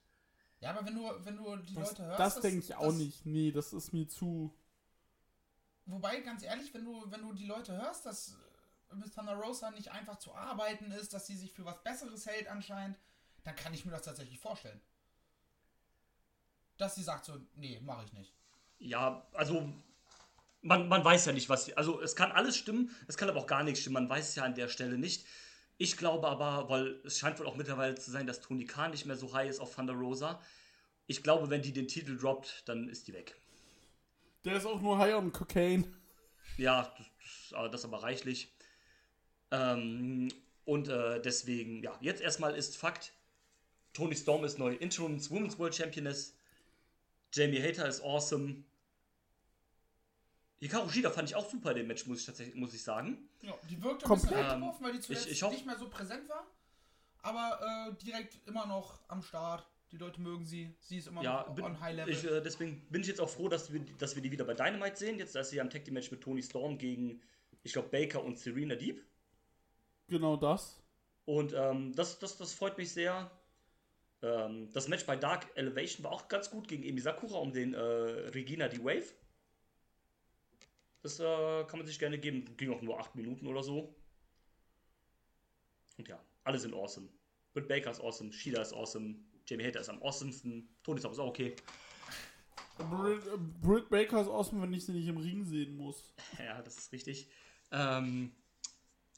Ja, 0.61 0.69
aber 0.71 0.85
wenn 0.85 0.95
du, 0.95 1.25
wenn 1.25 1.35
du 1.37 1.55
die 1.57 1.73
Das, 1.75 1.89
Leute 1.89 2.05
hörst. 2.05 2.19
das 2.19 2.39
denke 2.41 2.59
ich 2.59 2.75
auch 2.75 2.85
das- 2.87 2.95
nicht. 2.95 3.25
Nee, 3.25 3.51
das 3.51 3.73
ist 3.73 3.91
mir 3.93 4.07
zu. 4.07 4.53
Wobei, 5.87 6.21
ganz 6.21 6.43
ehrlich, 6.43 6.73
wenn 6.73 6.85
du, 6.85 7.03
wenn 7.11 7.21
du 7.21 7.33
die 7.33 7.45
Leute 7.47 7.75
hörst, 7.75 8.05
dass 8.05 8.37
äh, 8.91 8.95
Miss 8.95 9.11
Thunder 9.11 9.33
Rosa 9.35 9.71
nicht 9.71 9.91
einfach 9.91 10.17
zu 10.19 10.33
arbeiten 10.35 10.91
ist, 10.91 11.13
dass 11.13 11.27
sie 11.27 11.35
sich 11.35 11.51
für 11.51 11.65
was 11.65 11.81
Besseres 11.83 12.25
hält 12.27 12.47
anscheinend, 12.47 12.97
dann 13.43 13.55
kann 13.55 13.73
ich 13.73 13.83
mir 13.85 13.91
das 13.91 14.03
tatsächlich 14.03 14.39
vorstellen. 14.39 14.79
Dass 16.77 16.95
sie 16.95 17.03
sagt 17.03 17.25
so, 17.25 17.33
nee, 17.55 17.79
mache 17.83 18.05
ich 18.05 18.13
nicht. 18.13 18.33
Ja, 18.79 19.25
also 19.33 19.67
man, 20.61 20.87
man 20.87 21.03
weiß 21.03 21.25
ja 21.25 21.31
nicht, 21.33 21.49
was. 21.49 21.71
Also 21.73 22.01
es 22.01 22.15
kann 22.15 22.31
alles 22.31 22.55
stimmen, 22.55 22.95
es 23.07 23.17
kann 23.17 23.29
aber 23.29 23.39
auch 23.39 23.47
gar 23.47 23.63
nichts 23.63 23.79
stimmen. 23.81 23.95
Man 23.95 24.09
weiß 24.09 24.29
es 24.29 24.35
ja 24.35 24.43
an 24.43 24.55
der 24.55 24.67
Stelle 24.67 24.97
nicht. 24.99 25.25
Ich 25.81 25.97
glaube 25.97 26.27
aber, 26.27 26.69
weil 26.69 27.01
es 27.05 27.17
scheint 27.17 27.39
wohl 27.39 27.47
auch 27.47 27.55
mittlerweile 27.55 27.95
zu 27.95 28.11
sein, 28.11 28.27
dass 28.27 28.39
Tony 28.39 28.65
Khan 28.65 28.91
nicht 28.91 29.07
mehr 29.07 29.15
so 29.15 29.33
high 29.33 29.49
ist 29.49 29.59
auf 29.59 29.73
Thunder 29.73 29.93
Rosa. 29.93 30.39
Ich 31.07 31.23
glaube, 31.23 31.49
wenn 31.49 31.63
die 31.63 31.73
den 31.73 31.87
Titel 31.87 32.19
droppt, 32.19 32.69
dann 32.69 32.87
ist 32.87 33.07
die 33.07 33.13
weg. 33.13 33.35
Der 34.45 34.57
ist 34.57 34.67
auch 34.67 34.79
nur 34.79 34.99
high 34.99 35.15
on 35.15 35.31
Cocaine. 35.33 35.91
Ja, 36.57 36.93
das, 37.49 37.71
das, 37.71 37.83
aber- 37.83 38.03
reichlich. 38.03 38.53
Ähm, 39.49 40.31
und 40.65 40.87
äh, 40.87 41.19
deswegen, 41.19 41.81
ja, 41.81 41.97
jetzt 41.99 42.21
erstmal 42.21 42.53
ist 42.53 42.77
Fakt: 42.77 43.13
Tony 43.93 44.15
Storm 44.15 44.43
ist 44.43 44.59
neu 44.59 44.75
Interim 44.75 45.17
Women's 45.31 45.57
World 45.57 45.73
Championess. 45.73 46.35
Jamie 47.33 47.59
Hater 47.59 47.87
ist 47.87 48.03
awesome. 48.03 48.63
Hikaru 50.61 50.89
Shida 50.89 51.09
fand 51.09 51.27
ich 51.29 51.35
auch 51.35 51.49
super 51.49 51.71
in 51.71 51.77
dem 51.77 51.87
Match, 51.87 52.05
muss 52.05 52.19
ich 52.19 52.25
tatsächlich 52.25 52.55
muss 52.55 52.73
ich 52.73 52.83
sagen. 52.83 53.27
Ja, 53.41 53.53
die 53.69 53.81
wirkte 53.83 54.05
ein 54.05 54.07
Komplett. 54.07 54.31
bisschen 54.31 54.47
weggeworfen, 54.51 54.85
weil 54.85 54.93
die 54.93 54.99
zuletzt 54.99 55.27
ich 55.27 55.41
hoffe- 55.43 55.55
nicht 55.55 55.65
mehr 55.65 55.77
so 55.77 55.89
präsent 55.89 56.29
war. 56.29 56.45
Aber 57.23 57.59
äh, 57.91 58.03
direkt 58.05 58.37
immer 58.47 58.65
noch 58.67 58.99
am 59.07 59.21
Start. 59.21 59.65
Die 59.91 59.97
Leute 59.97 60.21
mögen 60.21 60.45
sie. 60.45 60.73
Sie 60.79 60.97
ist 60.99 61.07
immer 61.07 61.21
Ja, 61.21 61.43
noch 61.47 61.55
bin, 61.55 61.65
on 61.65 61.79
High 61.81 61.95
Level. 61.97 62.13
ich, 62.13 62.23
äh, 62.23 62.41
deswegen 62.41 62.79
bin 62.89 63.01
ich 63.01 63.07
jetzt 63.07 63.19
auch 63.19 63.29
froh, 63.29 63.49
dass 63.49 63.73
wir, 63.73 63.81
dass 63.97 64.15
wir 64.15 64.21
die 64.21 64.31
wieder 64.31 64.45
bei 64.45 64.53
Dynamite 64.53 64.95
sehen. 64.95 65.19
Jetzt 65.19 65.35
ist 65.35 65.49
sie 65.49 65.57
ja 65.57 65.63
im 65.63 65.69
Tag 65.69 65.83
Team 65.83 65.95
Match 65.95 66.11
mit 66.11 66.21
Tony 66.21 66.41
Storm 66.41 66.77
gegen, 66.77 67.21
ich 67.63 67.73
glaube, 67.73 67.89
Baker 67.89 68.23
und 68.23 68.39
Serena 68.39 68.75
Deep. 68.75 69.03
Genau 70.07 70.37
das. 70.37 70.79
Und 71.25 71.53
ähm, 71.53 71.93
das, 71.93 72.19
das, 72.19 72.37
das 72.37 72.53
freut 72.53 72.77
mich 72.77 72.91
sehr. 72.91 73.29
Ähm, 74.21 74.69
das 74.71 74.87
Match 74.87 75.05
bei 75.05 75.15
Dark 75.15 75.47
Elevation 75.55 76.03
war 76.05 76.11
auch 76.11 76.27
ganz 76.27 76.49
gut 76.49 76.67
gegen 76.67 76.83
Emi 76.83 77.01
Sakura 77.01 77.39
um 77.39 77.51
den 77.51 77.73
äh, 77.73 77.79
Regina 77.79 78.67
die 78.69 78.83
Wave. 78.83 79.05
Das 81.01 81.19
äh, 81.19 81.63
kann 81.65 81.79
man 81.79 81.87
sich 81.87 81.99
gerne 81.99 82.17
geben. 82.17 82.45
Ging 82.57 82.71
auch 82.71 82.81
nur 82.81 82.99
8 82.99 83.15
Minuten 83.15 83.47
oder 83.47 83.63
so. 83.63 83.95
Und 85.97 86.07
ja, 86.07 86.19
alle 86.43 86.59
sind 86.59 86.73
awesome. 86.73 87.07
Britt 87.53 87.67
Baker 87.67 87.91
ist 87.91 87.99
awesome, 88.01 88.31
Shida 88.31 88.61
ist 88.61 88.73
awesome, 88.73 89.15
Jamie 89.45 89.65
Hater 89.65 89.81
ist 89.81 89.89
am 89.89 90.01
awesomsten, 90.01 90.69
Tony 90.83 90.99
Storm 90.99 91.13
ist 91.13 91.19
auch 91.19 91.27
okay. 91.27 91.55
Britt, 92.77 93.21
Britt 93.61 93.89
Baker 93.89 94.21
ist 94.21 94.27
awesome, 94.27 94.61
wenn 94.61 94.73
ich 94.73 94.85
sie 94.85 94.93
nicht 94.93 95.07
im 95.07 95.17
Ring 95.17 95.45
sehen 95.45 95.75
muss. 95.75 96.13
Ja, 96.39 96.61
das 96.61 96.77
ist 96.77 96.91
richtig. 96.91 97.29
Ähm, 97.71 98.31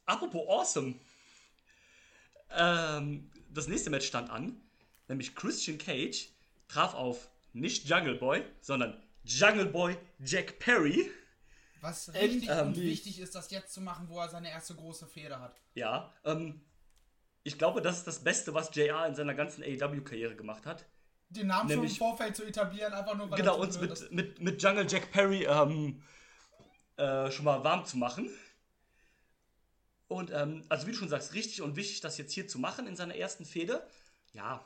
apropos 0.06 0.48
awesome. 0.48 0.96
Ähm, 2.50 3.30
das 3.50 3.68
nächste 3.68 3.90
Match 3.90 4.08
stand 4.08 4.30
an, 4.30 4.60
nämlich 5.08 5.36
Christian 5.36 5.78
Cage 5.78 6.30
traf 6.68 6.96
auf 6.96 7.30
nicht 7.54 7.88
Jungle 7.88 8.16
Boy, 8.16 8.44
sondern 8.62 9.02
Jungle 9.24 9.68
Boy 9.68 9.96
Jack 10.20 10.60
Perry. 10.60 11.10
Was 11.84 12.14
richtig 12.14 12.50
und 12.50 12.58
Endlich. 12.58 12.86
wichtig 12.86 13.20
ist, 13.20 13.36
das 13.36 13.52
jetzt 13.52 13.74
zu 13.74 13.82
machen, 13.82 14.08
wo 14.08 14.18
er 14.20 14.30
seine 14.30 14.50
erste 14.50 14.74
große 14.74 15.06
Feder 15.06 15.42
hat. 15.42 15.60
Ja, 15.76 16.14
ähm, 16.24 16.62
ich 17.44 17.58
glaube, 17.58 17.82
das 17.82 17.98
ist 17.98 18.08
das 18.08 18.24
Beste, 18.24 18.54
was 18.54 18.74
JR 18.74 19.06
in 19.06 19.16
seiner 19.16 19.34
ganzen 19.36 19.62
AEW-Karriere 19.64 20.36
gemacht 20.36 20.66
hat. 20.66 20.86
Den 21.30 21.48
Namen 21.48 21.68
schon 21.70 21.72
im 21.72 21.80
Nämlich- 21.82 21.98
Vorfeld 21.98 22.36
zu 22.38 22.44
etablieren, 22.46 22.94
einfach 22.94 23.16
nur 23.16 23.30
weil 23.30 23.38
Genau, 23.38 23.58
uns 23.60 23.78
blöd 23.78 23.92
ist. 23.92 24.04
mit, 24.12 24.12
mit, 24.14 24.42
mit 24.42 24.64
Jungle 24.64 24.86
Jack 24.90 25.12
Perry 25.12 25.44
ähm, 25.46 26.02
äh, 26.96 27.30
schon 27.32 27.44
mal 27.44 27.62
warm 27.66 27.84
zu 27.86 27.98
machen. 27.98 28.30
Und 30.08 30.32
ähm, 30.32 30.64
also 30.70 30.88
wie 30.88 30.92
du 30.92 30.98
schon 30.98 31.10
sagst, 31.10 31.34
richtig 31.34 31.62
und 31.62 31.76
wichtig, 31.76 32.00
das 32.02 32.18
jetzt 32.18 32.32
hier 32.34 32.48
zu 32.48 32.60
machen 32.60 32.88
in 32.88 32.96
seiner 32.96 33.16
ersten 33.16 33.46
Fehde. 33.46 33.86
Ja, 34.34 34.64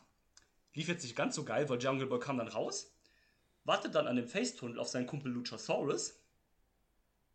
lief 0.74 0.88
jetzt 0.88 1.04
nicht 1.04 1.16
ganz 1.16 1.36
so 1.36 1.44
geil, 1.44 1.68
weil 1.70 1.82
Jungle 1.82 2.06
Boy 2.08 2.20
kam 2.20 2.38
dann 2.38 2.48
raus, 2.48 2.92
wartet 3.64 3.96
dann 3.96 4.06
an 4.08 4.18
dem 4.18 4.28
Face-Tunnel 4.28 4.78
auf 4.78 4.88
seinen 4.90 5.08
Kumpel 5.08 5.32
Luchasaurus. 5.32 6.14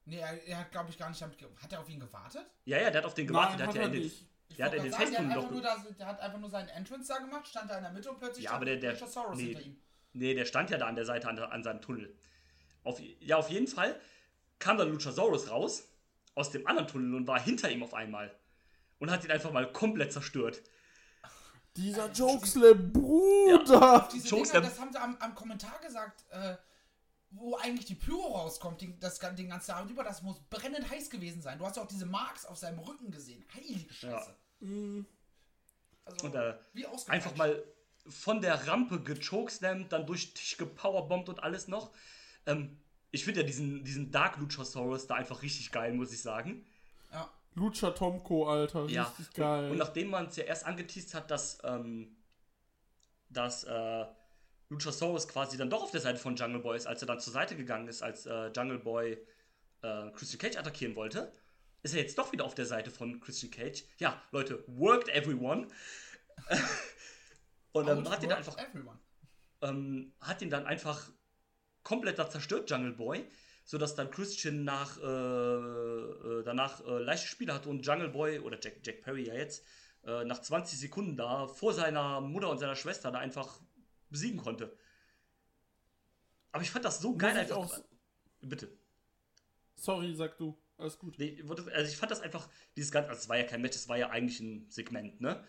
Nee, 0.05 0.19
er, 0.19 0.43
er 0.49 0.59
hat, 0.59 0.73
glaube 0.73 0.91
ich, 0.91 0.99
gar 0.99 1.09
nicht 1.09 1.21
damit 1.23 1.39
Hat 1.63 1.73
er 1.73 1.81
auf 1.81 1.89
ihn 1.89 2.01
gewartet? 2.01 2.45
Ja, 2.65 2.79
ja, 2.81 2.91
der 2.91 3.01
hat 3.03 3.07
auf 3.07 3.15
den 3.15 3.27
gewartet, 3.27 3.61
der 3.61 3.67
Nein, 3.67 3.75
hat 3.77 3.83
hat 3.83 3.93
ja 3.93 3.99
er 3.99 4.03
in 4.03 4.11
den, 4.11 4.57
der 4.59 4.67
hat 4.67 4.75
in 4.75 4.83
den 4.83 4.93
sagen, 4.93 5.13
der, 5.13 5.95
der 5.99 6.07
hat 6.07 6.21
einfach 6.21 6.39
nur 6.39 6.51
seinen 6.51 6.69
Entrance 6.69 7.09
da 7.09 7.19
gemacht, 7.19 7.47
stand 7.47 7.71
da 7.71 7.77
in 7.77 7.85
der 7.85 7.93
Mitte 7.93 8.11
und 8.11 8.19
plötzlich 8.19 8.45
Ja, 8.45 8.51
stand 8.51 8.57
aber 8.63 8.65
der, 8.67 8.77
der, 8.79 8.93
Luchasaurus 8.95 9.37
nee, 9.39 9.45
hinter 9.45 9.61
ihm. 9.63 9.77
nee, 10.15 10.35
der 10.35 10.45
stand 10.45 10.71
ja 10.71 10.79
da 10.79 10.87
an 10.87 10.97
der 10.97 11.05
Seite 11.05 11.29
an, 11.29 11.37
der- 11.37 11.53
an 11.53 11.63
seinem 11.63 11.81
Tunnel. 11.81 12.15
Auf, 12.85 13.01
ja, 13.21 13.37
auf 13.37 13.49
jeden 13.49 13.69
Fall 13.69 13.95
kam 14.59 14.77
dann 14.77 14.91
Luchasaurus 14.91 15.51
raus 15.51 15.89
aus 16.35 16.51
dem 16.51 16.67
anderen 16.67 16.89
Tunnel 16.89 17.15
und 17.15 17.27
war 17.29 17.41
hinter 17.41 17.71
ihm 17.71 17.83
auf 17.85 17.95
einmal. 17.95 18.35
Und 18.99 19.11
hat 19.11 19.25
ihn 19.25 19.31
einfach 19.31 19.53
mal 19.53 19.71
komplett 19.73 20.13
zerstört. 20.13 20.63
Dieser 21.77 22.11
Jokeslam, 22.13 22.93
Bruder! 22.93 24.09
Diese 24.13 24.29
Chokes, 24.29 24.51
Dinger, 24.51 24.61
der- 24.63 24.71
das 24.71 24.79
haben 24.81 24.93
sie 24.93 25.01
am, 25.01 25.17
am 25.19 25.35
Kommentar 25.35 25.81
gesagt, 25.81 26.25
äh, 26.31 26.57
wo 27.33 27.57
eigentlich 27.57 27.87
die 27.87 27.95
Pyro 27.95 28.37
rauskommt, 28.37 28.81
die, 28.81 28.99
das, 29.01 29.19
den 29.19 29.49
ganzen 29.49 29.73
Abend 29.73 29.91
über, 29.91 30.05
das 30.05 30.23
muss 30.23 30.39
brennend 30.51 30.91
heiß 30.91 31.11
gewesen 31.11 31.41
sein. 31.43 31.59
Du 31.59 31.67
hast 31.67 31.77
ja 31.77 31.83
auch 31.83 31.89
diese 31.89 32.07
Marks 32.07 32.45
auf 32.47 32.59
seinem 32.59 32.79
Rücken 32.79 33.11
gesehen. 33.11 33.45
Heilige 33.55 33.93
Scheiße. 33.93 34.35
Also, 36.05 36.27
Und 36.27 36.35
äh, 36.35 36.55
wie 36.75 36.87
einfach 37.09 37.35
mal 37.37 37.63
von 38.07 38.41
der 38.41 38.67
Rampe 38.67 39.01
gechokeslammt, 39.01 39.93
dann 39.93 40.07
durch 40.07 40.33
den 40.33 40.35
Tisch 40.35 40.57
gepowerbombt 40.57 41.29
und 41.29 41.43
alles 41.43 41.69
noch. 41.69 41.93
Ähm, 42.47 42.79
ich 43.11 43.25
finde 43.25 43.41
ja 43.41 43.47
diesen, 43.47 43.85
diesen 43.85 44.11
Dark 44.11 44.39
Luchasaurus 44.39 45.07
da 45.07 45.15
einfach 45.15 45.43
richtig 45.43 45.71
geil, 45.71 45.93
muss 45.95 46.13
ich 46.13 46.21
sagen. 46.21 46.67
Ja. 47.13 47.31
Lucha 47.55 47.91
Tomko, 47.91 48.49
Alter. 48.49 48.87
Ja. 48.87 49.05
Richtig 49.05 49.35
geil. 49.35 49.67
Und, 49.67 49.73
und 49.73 49.77
nachdem 49.79 50.11
man 50.11 50.27
es 50.27 50.37
ja 50.37 50.45
erst 50.45 50.67
angeteased 50.67 51.15
hat, 51.15 51.31
dass, 51.31 51.59
ähm, 51.65 52.17
dass 53.29 53.65
äh, 53.65 54.05
Luchasaurus 54.73 55.29
quasi 55.29 55.57
dann 55.57 55.71
doch 55.71 55.83
auf 55.83 55.91
der 55.91 56.01
Seite 56.01 56.19
von 56.19 56.35
Jungle 56.35 56.61
Boy 56.61 56.77
ist, 56.77 56.87
als 56.87 57.03
er 57.03 57.07
dann 57.07 57.21
zur 57.21 57.33
Seite 57.33 57.57
gegangen 57.57 57.89
ist, 57.89 58.03
als 58.03 58.27
äh, 58.27 58.49
Jungle 58.49 58.79
Boy 58.79 59.19
äh, 59.83 60.11
Christian 60.13 60.41
Cage 60.41 60.57
attackieren 60.57 60.97
wollte, 60.97 61.33
ist 61.83 61.95
er 61.95 62.01
jetzt 62.01 62.17
doch 62.19 62.33
wieder 62.33 62.45
auf 62.45 62.55
der 62.55 62.67
Seite 62.67 62.91
von 62.91 63.21
Christian 63.21 63.51
Cage. 63.51 63.85
Ja, 63.99 64.23
Leute, 64.31 64.65
worked 64.67 65.09
everyone. 65.09 65.69
Und 67.73 67.87
dann 67.87 68.09
hat 68.09 68.23
ihn 68.23 68.29
dann 68.29 68.39
einfach 68.39 68.57
ähm, 69.63 70.13
hat 70.21 70.43
ihn 70.43 70.51
dann 70.51 70.67
einfach 70.67 71.09
komplett 71.83 72.19
da 72.19 72.29
zerstört, 72.29 72.71
Jungle 72.71 72.93
Boy, 72.93 73.25
sodass 73.65 73.95
dann 73.95 74.11
Christian 74.11 74.65
nach, 74.65 74.99
äh, 74.99 75.05
äh, 75.05 76.43
danach 76.45 76.85
äh, 76.85 76.99
leichte 76.99 77.29
Spiele 77.29 77.55
hatte 77.55 77.69
und 77.69 77.87
Jungle 77.87 78.09
Boy, 78.09 78.41
oder 78.41 78.59
Jack, 78.61 78.81
Jack 78.85 79.03
Perry 79.03 79.27
ja 79.27 79.35
jetzt, 79.35 79.65
äh, 80.05 80.25
nach 80.25 80.41
20 80.41 80.79
Sekunden 80.79 81.17
da 81.17 81.47
vor 81.47 81.73
seiner 81.73 82.21
Mutter 82.21 82.51
und 82.51 82.59
seiner 82.59 82.77
Schwester 82.77 83.11
da 83.11 83.19
einfach 83.19 83.61
besiegen 84.13 84.39
konnte. 84.41 84.77
Aber 86.53 86.63
ich 86.63 86.71
fand 86.71 86.85
das 86.85 87.01
so 87.01 87.17
geil 87.17 87.37
einfach. 87.37 87.57
auch- 87.57 87.81
Bitte. 88.41 88.77
Sorry, 89.77 90.15
sag 90.15 90.37
du. 90.39 90.59
Alles 90.79 90.99
gut. 90.99 91.19
Nee, 91.19 91.43
also 91.73 91.91
ich 91.91 91.97
fand 91.97 92.11
das 92.11 92.21
einfach, 92.21 92.49
dieses 92.77 92.91
ganze, 92.91 93.09
also 93.11 93.21
es 93.21 93.29
war 93.29 93.37
ja 93.39 93.45
kein 93.45 93.63
Match, 93.63 93.77
es 93.77 93.89
war 93.89 93.97
ja 93.99 94.11
eigentlich 94.11 94.41
ein 94.41 94.69
Segment, 94.71 95.21
ne? 95.21 95.45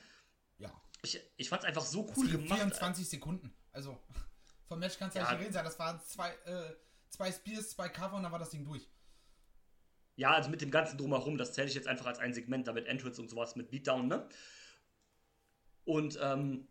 Ja. 0.60 0.72
Ich, 1.02 1.19
ich 1.38 1.49
fand 1.49 1.64
es 1.64 1.68
einfach 1.68 1.84
so 1.84 2.11
cool 2.15 2.30
gemacht. 2.30 2.60
24 2.60 3.10
Sekunden. 3.10 3.53
Also, 3.72 3.99
vom 4.68 4.80
Match 4.80 4.98
kannst 4.98 5.15
du 5.15 5.19
ja 5.19 5.26
Ja. 5.26 5.31
nicht 5.34 5.41
reden 5.41 5.53
sein. 5.53 5.65
Das 5.65 5.80
waren 5.80 5.99
zwei, 6.06 6.31
äh, 6.45 6.76
zwei 7.10 7.31
Spears, 7.31 7.72
zwei 7.72 7.90
Cover 7.90 8.15
und 8.15 8.23
dann 8.23 8.31
war 8.31 8.40
das 8.40 8.52
Ding 8.52 8.64
durch. 8.64 8.90
Ja, 10.15 10.31
also 10.35 10.49
mit 10.52 10.61
dem 10.61 10.69
ganzen 10.69 10.98
Drumherum, 10.99 11.38
das 11.40 11.53
zähle 11.53 11.68
ich 11.68 11.73
jetzt 11.73 11.88
einfach 11.88 12.06
als 12.06 12.19
ein 12.19 12.34
Segment, 12.35 12.68
damit 12.68 12.85
Entrance 12.85 13.19
und 13.19 13.30
sowas 13.30 13.56
mit 13.56 13.72
Beatdown, 13.72 14.07
ne? 14.07 14.30
Und 15.85 16.18
ähm, 16.22 16.68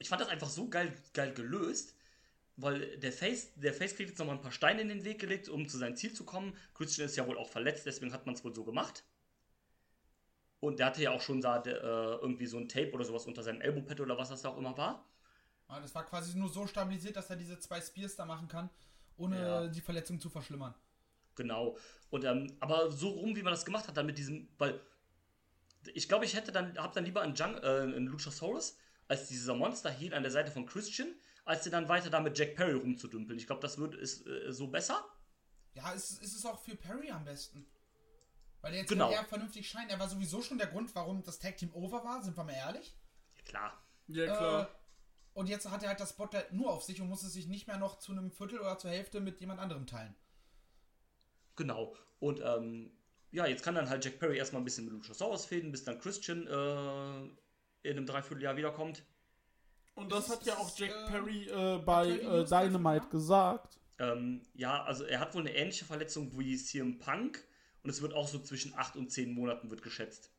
ich 0.00 0.08
fand 0.08 0.20
das 0.20 0.28
einfach 0.28 0.48
so 0.48 0.68
geil, 0.68 0.92
geil 1.14 1.32
gelöst, 1.32 1.94
weil 2.56 2.98
der 2.98 3.12
Face, 3.12 3.54
der 3.54 3.72
Face 3.72 3.94
kriegt 3.94 4.10
jetzt 4.10 4.18
nochmal 4.18 4.36
ein 4.36 4.42
paar 4.42 4.50
Steine 4.50 4.80
in 4.80 4.88
den 4.88 5.04
Weg 5.04 5.20
gelegt, 5.20 5.48
um 5.48 5.68
zu 5.68 5.78
seinem 5.78 5.94
Ziel 5.96 6.12
zu 6.12 6.24
kommen. 6.24 6.56
Christian 6.74 7.06
ist 7.06 7.16
ja 7.16 7.26
wohl 7.26 7.38
auch 7.38 7.48
verletzt, 7.48 7.86
deswegen 7.86 8.12
hat 8.12 8.26
man 8.26 8.34
es 8.34 8.42
wohl 8.42 8.54
so 8.54 8.64
gemacht. 8.64 9.04
Und 10.58 10.78
der 10.78 10.86
hatte 10.86 11.02
ja 11.02 11.10
auch 11.10 11.20
schon 11.20 11.40
da 11.40 11.62
äh, 11.62 11.70
irgendwie 11.70 12.46
so 12.46 12.58
ein 12.58 12.68
Tape 12.68 12.92
oder 12.92 13.04
sowas 13.04 13.26
unter 13.26 13.42
seinem 13.42 13.60
Elbowpad 13.60 14.00
oder 14.00 14.18
was 14.18 14.30
das 14.30 14.42
da 14.42 14.50
auch 14.50 14.58
immer 14.58 14.76
war. 14.76 15.06
Ja, 15.68 15.80
das 15.80 15.94
war 15.94 16.04
quasi 16.04 16.36
nur 16.36 16.48
so 16.48 16.66
stabilisiert, 16.66 17.16
dass 17.16 17.30
er 17.30 17.36
diese 17.36 17.58
zwei 17.58 17.80
Spears 17.80 18.16
da 18.16 18.24
machen 18.24 18.48
kann, 18.48 18.68
ohne 19.16 19.38
Ja. 19.40 19.66
die 19.68 19.80
Verletzung 19.80 20.20
zu 20.20 20.28
verschlimmern. 20.28 20.74
Genau. 21.36 21.78
Und 22.10 22.24
ähm, 22.24 22.56
aber 22.60 22.90
so 22.90 23.08
rum, 23.10 23.36
wie 23.36 23.42
man 23.42 23.52
das 23.52 23.64
gemacht 23.64 23.86
hat, 23.86 23.96
dann 23.96 24.06
mit 24.06 24.18
diesem, 24.18 24.48
weil 24.58 24.80
ich 25.94 26.08
glaube, 26.08 26.24
ich 26.24 26.34
hätte 26.34 26.52
dann, 26.52 26.76
hab 26.76 26.92
dann 26.92 27.04
lieber 27.04 27.22
einen, 27.22 27.34
Jung, 27.34 27.54
äh, 27.56 27.66
einen 27.66 28.06
Luchasaurus 28.06 28.76
als 29.10 29.26
dieser 29.28 29.54
Monster 29.54 29.90
Heel 29.90 30.14
an 30.14 30.22
der 30.22 30.32
Seite 30.32 30.50
von 30.50 30.66
Christian, 30.66 31.14
als 31.44 31.64
sie 31.64 31.70
dann 31.70 31.88
weiter 31.88 32.10
da 32.10 32.20
mit 32.20 32.38
Jack 32.38 32.54
Perry 32.54 32.74
rumzudümpeln. 32.74 33.38
Ich 33.38 33.46
glaube, 33.46 33.60
das 33.60 33.76
wird 33.78 33.94
ist 33.96 34.26
äh, 34.26 34.52
so 34.52 34.68
besser. 34.68 35.04
Ja, 35.74 35.92
es, 35.94 36.20
es 36.22 36.34
ist 36.34 36.46
auch 36.46 36.58
für 36.60 36.76
Perry 36.76 37.10
am 37.10 37.24
besten. 37.24 37.66
Weil 38.60 38.74
er 38.74 38.80
jetzt 38.80 38.88
Genau. 38.88 39.10
eher 39.10 39.24
vernünftig 39.24 39.68
scheint. 39.68 39.90
Er 39.90 39.98
war 39.98 40.08
sowieso 40.08 40.42
schon 40.42 40.58
der 40.58 40.66
Grund, 40.68 40.94
warum 40.94 41.22
das 41.22 41.38
Tag 41.38 41.56
Team 41.56 41.72
over 41.74 42.04
war, 42.04 42.22
sind 42.22 42.36
wir 42.36 42.44
mal 42.44 42.52
ehrlich. 42.52 42.96
Ja, 43.36 43.42
klar. 43.44 43.84
Ja, 44.06 44.24
Äh, 44.24 44.26
klar. 44.26 44.80
und 45.34 45.48
jetzt 45.48 45.68
hat 45.70 45.82
er 45.82 45.88
halt 45.88 46.00
das 46.00 46.10
Spotlight 46.10 46.52
nur 46.52 46.70
auf 46.70 46.84
sich 46.84 47.00
und 47.00 47.08
muss 47.08 47.22
es 47.22 47.32
sich 47.32 47.46
nicht 47.48 47.66
mehr 47.66 47.78
noch 47.78 47.98
zu 47.98 48.12
einem 48.12 48.30
Viertel 48.30 48.60
oder 48.60 48.78
zur 48.78 48.90
Hälfte 48.90 49.20
mit 49.20 49.40
jemand 49.40 49.60
anderem 49.60 49.86
teilen. 49.86 50.14
Genau. 51.56 51.96
Und 52.20 52.40
ähm, 52.44 52.92
ja, 53.32 53.46
jetzt 53.46 53.62
kann 53.62 53.74
dann 53.74 53.88
halt 53.88 54.04
Jack 54.04 54.18
Perry 54.18 54.36
erstmal 54.38 54.60
ein 54.62 54.64
bisschen 54.64 54.84
mit 54.84 54.94
Luchasaurus 54.94 55.46
fäden, 55.46 55.70
bis 55.72 55.84
dann 55.84 55.98
Christian 55.98 56.46
äh, 56.46 57.30
in 57.82 57.96
einem 57.96 58.06
Dreivierteljahr 58.06 58.56
wiederkommt. 58.56 59.02
Und 59.94 60.10
das 60.12 60.24
ist- 60.28 60.30
hat 60.36 60.46
ja 60.46 60.56
auch 60.56 60.76
Jack 60.78 60.90
äh, 60.90 61.10
Perry 61.10 61.48
äh, 61.48 61.78
bei 61.78 62.08
äh, 62.08 62.44
Dynamite 62.44 63.04
ja? 63.04 63.10
gesagt. 63.10 63.78
Ähm, 63.98 64.42
ja, 64.54 64.82
also 64.84 65.04
er 65.04 65.20
hat 65.20 65.34
wohl 65.34 65.42
eine 65.42 65.54
ähnliche 65.54 65.84
Verletzung 65.84 66.36
wie 66.38 66.56
CM 66.56 66.98
Punk 66.98 67.44
und 67.82 67.90
es 67.90 68.00
wird 68.00 68.14
auch 68.14 68.28
so 68.28 68.38
zwischen 68.38 68.74
8 68.74 68.96
und 68.96 69.10
10 69.10 69.32
Monaten 69.34 69.70
wird 69.70 69.82
geschätzt 69.82 70.30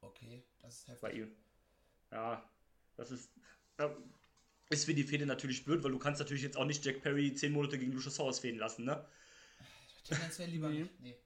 Okay, 0.00 0.42
das 0.60 0.78
ist 0.88 1.00
bei 1.00 1.08
heftig. 1.10 1.22
ihm. 1.28 1.36
Ja, 2.10 2.42
das 2.96 3.10
ist. 3.12 3.30
Äh, 3.78 3.88
ist 4.70 4.86
für 4.86 4.94
die 4.94 5.04
Fehde 5.04 5.26
natürlich 5.26 5.64
blöd, 5.64 5.84
weil 5.84 5.92
du 5.92 5.98
kannst 5.98 6.18
natürlich 6.18 6.42
jetzt 6.42 6.56
auch 6.56 6.64
nicht 6.64 6.84
Jack 6.84 7.02
Perry 7.02 7.34
10 7.34 7.52
Monate 7.52 7.78
gegen 7.78 7.92
Luchasaurus 7.92 8.38
fäden 8.40 8.58
lassen, 8.58 8.84
ne? 8.84 9.04
Tendenziell 10.04 10.48
lieber 10.48 10.68
Nee. 10.70 10.80
nicht. 10.80 11.00
Nee. 11.00 11.16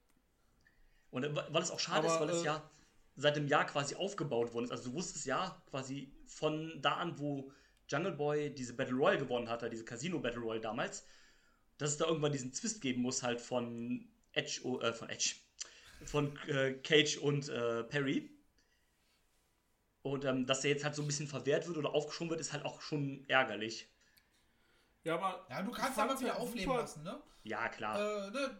Und 1.11 1.25
äh, 1.25 1.35
weil 1.35 1.63
es 1.63 1.71
auch 1.71 1.81
schade 1.81 2.07
Aber, 2.11 2.15
ist, 2.15 2.21
weil 2.21 2.31
es 2.31 2.43
äh, 2.43 2.47
ja 2.47 2.71
seit 3.17 3.37
dem 3.37 3.49
Jahr 3.49 3.67
quasi 3.67 3.95
aufgebaut 3.95 4.53
worden 4.53 4.67
ist. 4.67 4.71
Also 4.71 4.91
du 4.91 4.97
wusstest 4.97 5.27
ja 5.27 5.61
quasi 5.71 6.13
von 6.27 6.81
da 6.83 6.95
an, 6.95 7.19
wo 7.19 7.51
Jungle 7.89 8.13
Boy 8.13 8.55
diese 8.55 8.75
Battle 8.75 8.97
Royale 8.97 9.19
gewonnen 9.19 9.49
hat, 9.49 9.71
diese 9.73 9.85
Casino 9.85 10.19
Battle 10.19 10.41
Royale 10.41 10.61
damals, 10.61 11.07
dass 11.79 11.91
es 11.91 11.97
da 11.97 12.07
irgendwann 12.07 12.33
diesen 12.33 12.53
Twist 12.53 12.81
geben 12.81 13.03
muss, 13.03 13.23
halt 13.23 13.41
von 13.41 14.09
Edge, 14.33 14.61
oh, 14.65 14.81
äh, 14.81 14.93
von 14.93 15.09
Edge, 15.09 15.37
von 16.05 16.37
äh, 16.49 16.75
Cage 16.75 17.17
und 17.19 17.49
äh, 17.49 17.85
Perry. 17.85 18.31
Und 20.03 20.25
ähm, 20.25 20.47
dass 20.47 20.61
der 20.61 20.71
jetzt 20.71 20.85
halt 20.85 20.95
so 20.95 21.03
ein 21.03 21.07
bisschen 21.07 21.27
verwehrt 21.27 21.67
wird 21.67 21.79
oder 21.79 21.95
aufgeschoben 21.95 22.31
wird, 22.31 22.41
ist 22.41 22.53
halt 22.53 22.65
auch 22.65 22.81
schon 22.81 23.25
ärgerlich. 23.29 23.89
Ja, 25.05 25.15
aber. 25.15 25.47
Ja, 25.49 25.63
du 25.63 25.73
kannst 25.73 25.99
aber 25.99 26.19
wieder 26.19 26.33
halt 26.33 26.41
aufleben 26.41 26.65
super- 26.65 26.81
lassen, 26.81 27.03
ne? 27.03 27.21
Ja, 27.45 27.69
klar. 27.69 28.27
Äh, 28.27 28.31
ne? 28.31 28.59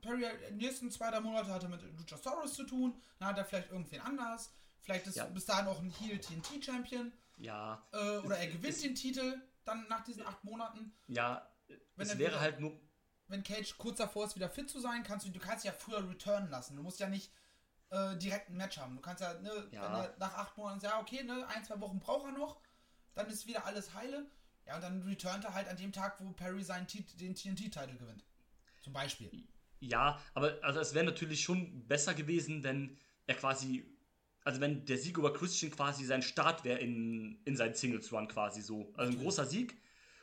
Perry, 0.00 0.24
die 0.50 0.64
nächsten 0.66 0.90
zwei, 0.90 1.10
drei 1.10 1.20
Monate 1.20 1.50
hat 1.52 1.62
er 1.62 1.68
mit 1.68 1.82
Luchasaurus 1.98 2.54
zu 2.54 2.64
tun. 2.64 3.00
Dann 3.18 3.28
hat 3.28 3.38
er 3.38 3.44
vielleicht 3.44 3.70
irgendwen 3.70 4.00
anders. 4.00 4.52
Vielleicht 4.82 5.06
ist 5.06 5.16
Ja. 5.16 5.24
bis 5.26 5.44
dahin 5.46 5.66
auch 5.66 5.80
ein 5.80 5.90
Heel 5.90 6.18
TNT 6.18 6.62
Champion. 6.64 7.12
ja, 7.38 7.86
Äh, 7.92 8.18
oder 8.18 8.38
er 8.38 8.46
gewinnt 8.48 8.82
den 8.82 8.94
Titel 8.94 9.40
dann 9.64 9.86
nach 9.88 10.02
diesen 10.04 10.24
acht 10.26 10.42
Monaten. 10.44 10.94
ja. 11.08 11.48
Wenn 11.96 12.06
es 12.06 12.16
wäre 12.18 12.30
wieder- 12.32 12.40
halt 12.40 12.60
nur. 12.60 12.78
Wenn 13.26 13.42
Cage 13.42 13.76
kurz 13.76 13.98
davor 13.98 14.24
ist, 14.26 14.36
wieder 14.36 14.48
fit 14.48 14.70
zu 14.70 14.78
sein, 14.78 15.02
kannst 15.02 15.26
du, 15.26 15.30
du 15.30 15.40
kannst 15.40 15.64
ja 15.64 15.72
früher 15.72 16.08
returnen 16.08 16.48
lassen. 16.48 16.76
Du 16.76 16.82
musst 16.82 17.00
ja 17.00 17.08
nicht 17.08 17.32
äh, 17.90 18.16
direkt 18.18 18.50
ein 18.50 18.56
Match 18.56 18.78
haben. 18.78 18.94
Du 18.96 19.00
kannst 19.00 19.20
ja, 19.22 19.34
ne, 19.34 19.68
Ja. 19.70 19.82
wenn 19.84 19.92
er 20.00 20.14
nach 20.18 20.34
acht 20.34 20.56
Monaten 20.58 20.80
sagt, 20.80 20.92
ja, 20.94 21.00
okay, 21.00 21.22
ne, 21.24 21.46
ein, 21.48 21.64
zwei 21.64 21.80
Wochen 21.80 21.98
braucht 22.00 22.24
er 22.26 22.32
noch, 22.32 22.60
dann 23.14 23.28
ist 23.28 23.46
wieder 23.46 23.64
alles 23.64 23.94
heile. 23.94 24.26
Ja, 24.66 24.74
und 24.76 24.82
dann 24.82 25.02
returnt 25.02 25.44
er 25.44 25.54
halt 25.54 25.68
an 25.68 25.76
dem 25.76 25.92
Tag, 25.92 26.20
wo 26.20 26.30
Perry 26.32 26.62
seinen 26.64 26.86
Tit- 26.88 27.20
den 27.20 27.34
TNT-Titel 27.36 27.96
gewinnt. 27.96 28.24
Zum 28.82 28.92
Beispiel. 28.92 29.30
Ja, 29.80 30.20
aber 30.34 30.58
also 30.62 30.80
es 30.80 30.94
wäre 30.94 31.04
natürlich 31.04 31.42
schon 31.42 31.86
besser 31.86 32.14
gewesen, 32.14 32.62
wenn 32.64 32.98
er 33.26 33.34
quasi, 33.34 33.84
also 34.44 34.60
wenn 34.60 34.84
der 34.86 34.96
Sieg 34.98 35.18
über 35.18 35.32
Christian 35.32 35.70
quasi 35.70 36.04
sein 36.04 36.22
Start 36.22 36.64
wäre 36.64 36.78
in, 36.78 37.40
in 37.44 37.56
seinen 37.56 37.74
Singles 37.74 38.12
Run 38.12 38.28
quasi 38.28 38.62
so. 38.62 38.92
Also 38.96 39.12
ein 39.12 39.18
großer 39.22 39.44
Sieg. 39.46 39.76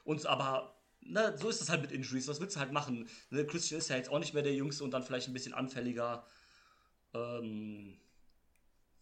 Und 0.03 0.25
aber, 0.25 0.75
na, 1.01 1.37
so 1.37 1.49
ist 1.49 1.61
es 1.61 1.69
halt 1.69 1.81
mit 1.81 1.91
Injuries. 1.91 2.27
Was 2.27 2.39
willst 2.41 2.55
du 2.55 2.59
halt 2.59 2.71
machen? 2.71 3.07
Ne, 3.29 3.45
Christian 3.45 3.79
ist 3.79 3.89
ja 3.89 3.95
jetzt 3.97 4.09
auch 4.09 4.19
nicht 4.19 4.33
mehr 4.33 4.43
der 4.43 4.55
Jüngste 4.55 4.83
und 4.83 4.91
dann 4.91 5.03
vielleicht 5.03 5.27
ein 5.27 5.33
bisschen 5.33 5.53
anfälliger 5.53 6.25
ähm, 7.13 7.97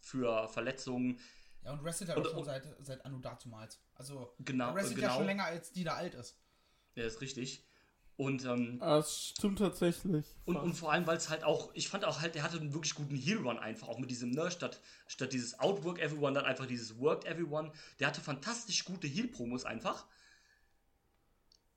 für 0.00 0.48
Verletzungen. 0.48 1.18
Ja, 1.64 1.72
und 1.72 1.84
wrestelt 1.84 2.14
Und- 2.16 2.24
doch 2.26 2.32
schon 2.32 2.44
seit, 2.44 2.66
seit 2.80 3.04
Anno 3.04 3.18
dazumals. 3.18 3.80
Also, 3.94 4.34
Genau, 4.40 4.74
wrestelt 4.74 4.96
genau. 4.96 5.08
ja 5.08 5.16
schon 5.16 5.26
länger, 5.26 5.44
als 5.44 5.72
die 5.72 5.84
da 5.84 5.94
alt 5.94 6.14
ist. 6.14 6.36
Ja, 6.94 7.04
ist 7.04 7.20
richtig. 7.20 7.64
Und 8.22 8.44
ähm, 8.44 8.78
Das 8.78 9.30
stimmt 9.30 9.58
tatsächlich. 9.58 10.24
Und, 10.44 10.56
und 10.56 10.74
vor 10.74 10.92
allem, 10.92 11.08
weil 11.08 11.16
es 11.16 11.28
halt 11.28 11.42
auch, 11.42 11.74
ich 11.74 11.88
fand 11.88 12.04
auch 12.04 12.20
halt, 12.20 12.36
der 12.36 12.44
hatte 12.44 12.60
einen 12.60 12.72
wirklich 12.72 12.94
guten 12.94 13.16
Heel-Run 13.16 13.58
einfach, 13.58 13.88
auch 13.88 13.98
mit 13.98 14.12
diesem, 14.12 14.30
ne, 14.30 14.48
statt, 14.52 14.80
statt 15.08 15.32
dieses 15.32 15.58
Outwork 15.58 15.98
Everyone, 15.98 16.32
dann 16.32 16.44
einfach 16.44 16.66
dieses 16.66 17.00
Worked 17.00 17.26
Everyone. 17.26 17.72
Der 17.98 18.06
hatte 18.06 18.20
fantastisch 18.20 18.84
gute 18.84 19.08
Heel-Promos 19.08 19.64
einfach. 19.64 20.06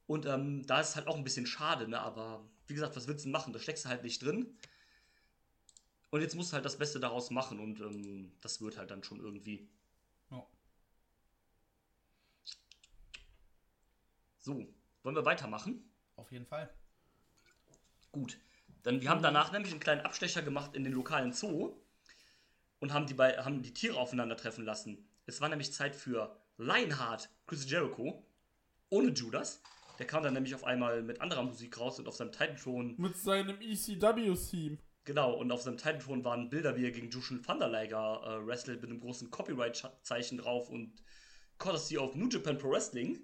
Und 0.06 0.28
ähm, 0.28 0.64
da 0.68 0.82
ist 0.82 0.90
es 0.90 0.96
halt 0.96 1.08
auch 1.08 1.16
ein 1.16 1.24
bisschen 1.24 1.48
schade, 1.48 1.88
ne, 1.88 2.00
aber 2.00 2.48
wie 2.68 2.76
gesagt, 2.76 2.96
was 2.96 3.08
willst 3.08 3.26
du 3.26 3.30
denn 3.30 3.32
machen? 3.32 3.52
Da 3.52 3.58
steckst 3.58 3.86
du 3.86 3.90
halt 3.90 4.04
nicht 4.04 4.22
drin. 4.22 4.56
Und 6.12 6.22
jetzt 6.22 6.36
musst 6.36 6.52
du 6.52 6.54
halt 6.54 6.66
das 6.66 6.78
Beste 6.78 7.00
daraus 7.00 7.32
machen 7.32 7.60
und 7.60 7.80
ähm, 7.80 8.34
das 8.42 8.62
wird 8.62 8.78
halt 8.78 8.92
dann 8.92 9.04
schon 9.04 9.20
irgendwie. 9.20 9.68
Ja. 10.30 10.46
So, 14.38 14.68
wollen 15.02 15.16
wir 15.16 15.26
weitermachen? 15.26 15.90
Auf 16.16 16.32
jeden 16.32 16.46
Fall. 16.46 16.70
Gut. 18.12 18.40
Dann, 18.84 19.02
wir 19.02 19.10
haben 19.10 19.22
danach 19.24 19.52
nämlich 19.52 19.72
einen 19.72 19.80
kleinen 19.80 20.02
Abstecher 20.02 20.42
gemacht 20.42 20.76
in 20.76 20.84
den 20.84 20.94
lokalen 20.94 21.34
Zoo 21.34 21.76
und 22.80 22.94
haben 22.94 23.08
die, 23.08 23.14
bei, 23.14 23.38
haben 23.38 23.62
die 23.62 23.74
Tiere 23.74 23.98
aufeinandertreffen 23.98 24.64
lassen. 24.64 25.08
Es 25.26 25.42
war 25.42 25.50
nämlich 25.50 25.74
Zeit 25.74 25.96
für 25.96 26.40
Lionheart, 26.58 27.30
Chris 27.48 27.70
Jericho, 27.70 28.24
ohne 28.90 29.10
Judas. 29.10 29.62
Der 29.98 30.06
kam 30.06 30.24
dann 30.24 30.34
nämlich 30.34 30.54
auf 30.54 30.64
einmal 30.64 31.02
mit 31.02 31.22
anderer 31.22 31.44
Musik 31.44 31.80
raus 31.80 32.00
und 32.00 32.08
auf 32.08 32.16
seinem 32.16 32.32
Titantron, 32.32 32.96
Mit 32.98 33.18
seinem 33.18 33.60
ECW-Theme. 33.62 34.78
genau, 35.04 35.34
und 35.34 35.52
auf 35.52 35.62
seinem 35.62 35.78
Titantron 35.78 36.24
waren 36.24 36.50
Bilder, 36.50 36.76
wie 36.76 36.86
er 36.86 36.92
gegen 36.92 37.10
Jushin 37.10 37.42
Liger 37.48 38.22
äh, 38.24 38.46
wrestelt 38.46 38.82
mit 38.82 38.92
einem 38.92 39.00
großen 39.00 39.32
Copyright-Zeichen 39.32 40.38
drauf 40.38 40.70
und 40.70 41.02
Courtesy 41.58 41.98
of 41.98 42.16
New 42.16 42.28
Japan 42.28 42.58
Pro 42.58 42.72
Wrestling. 42.72 43.20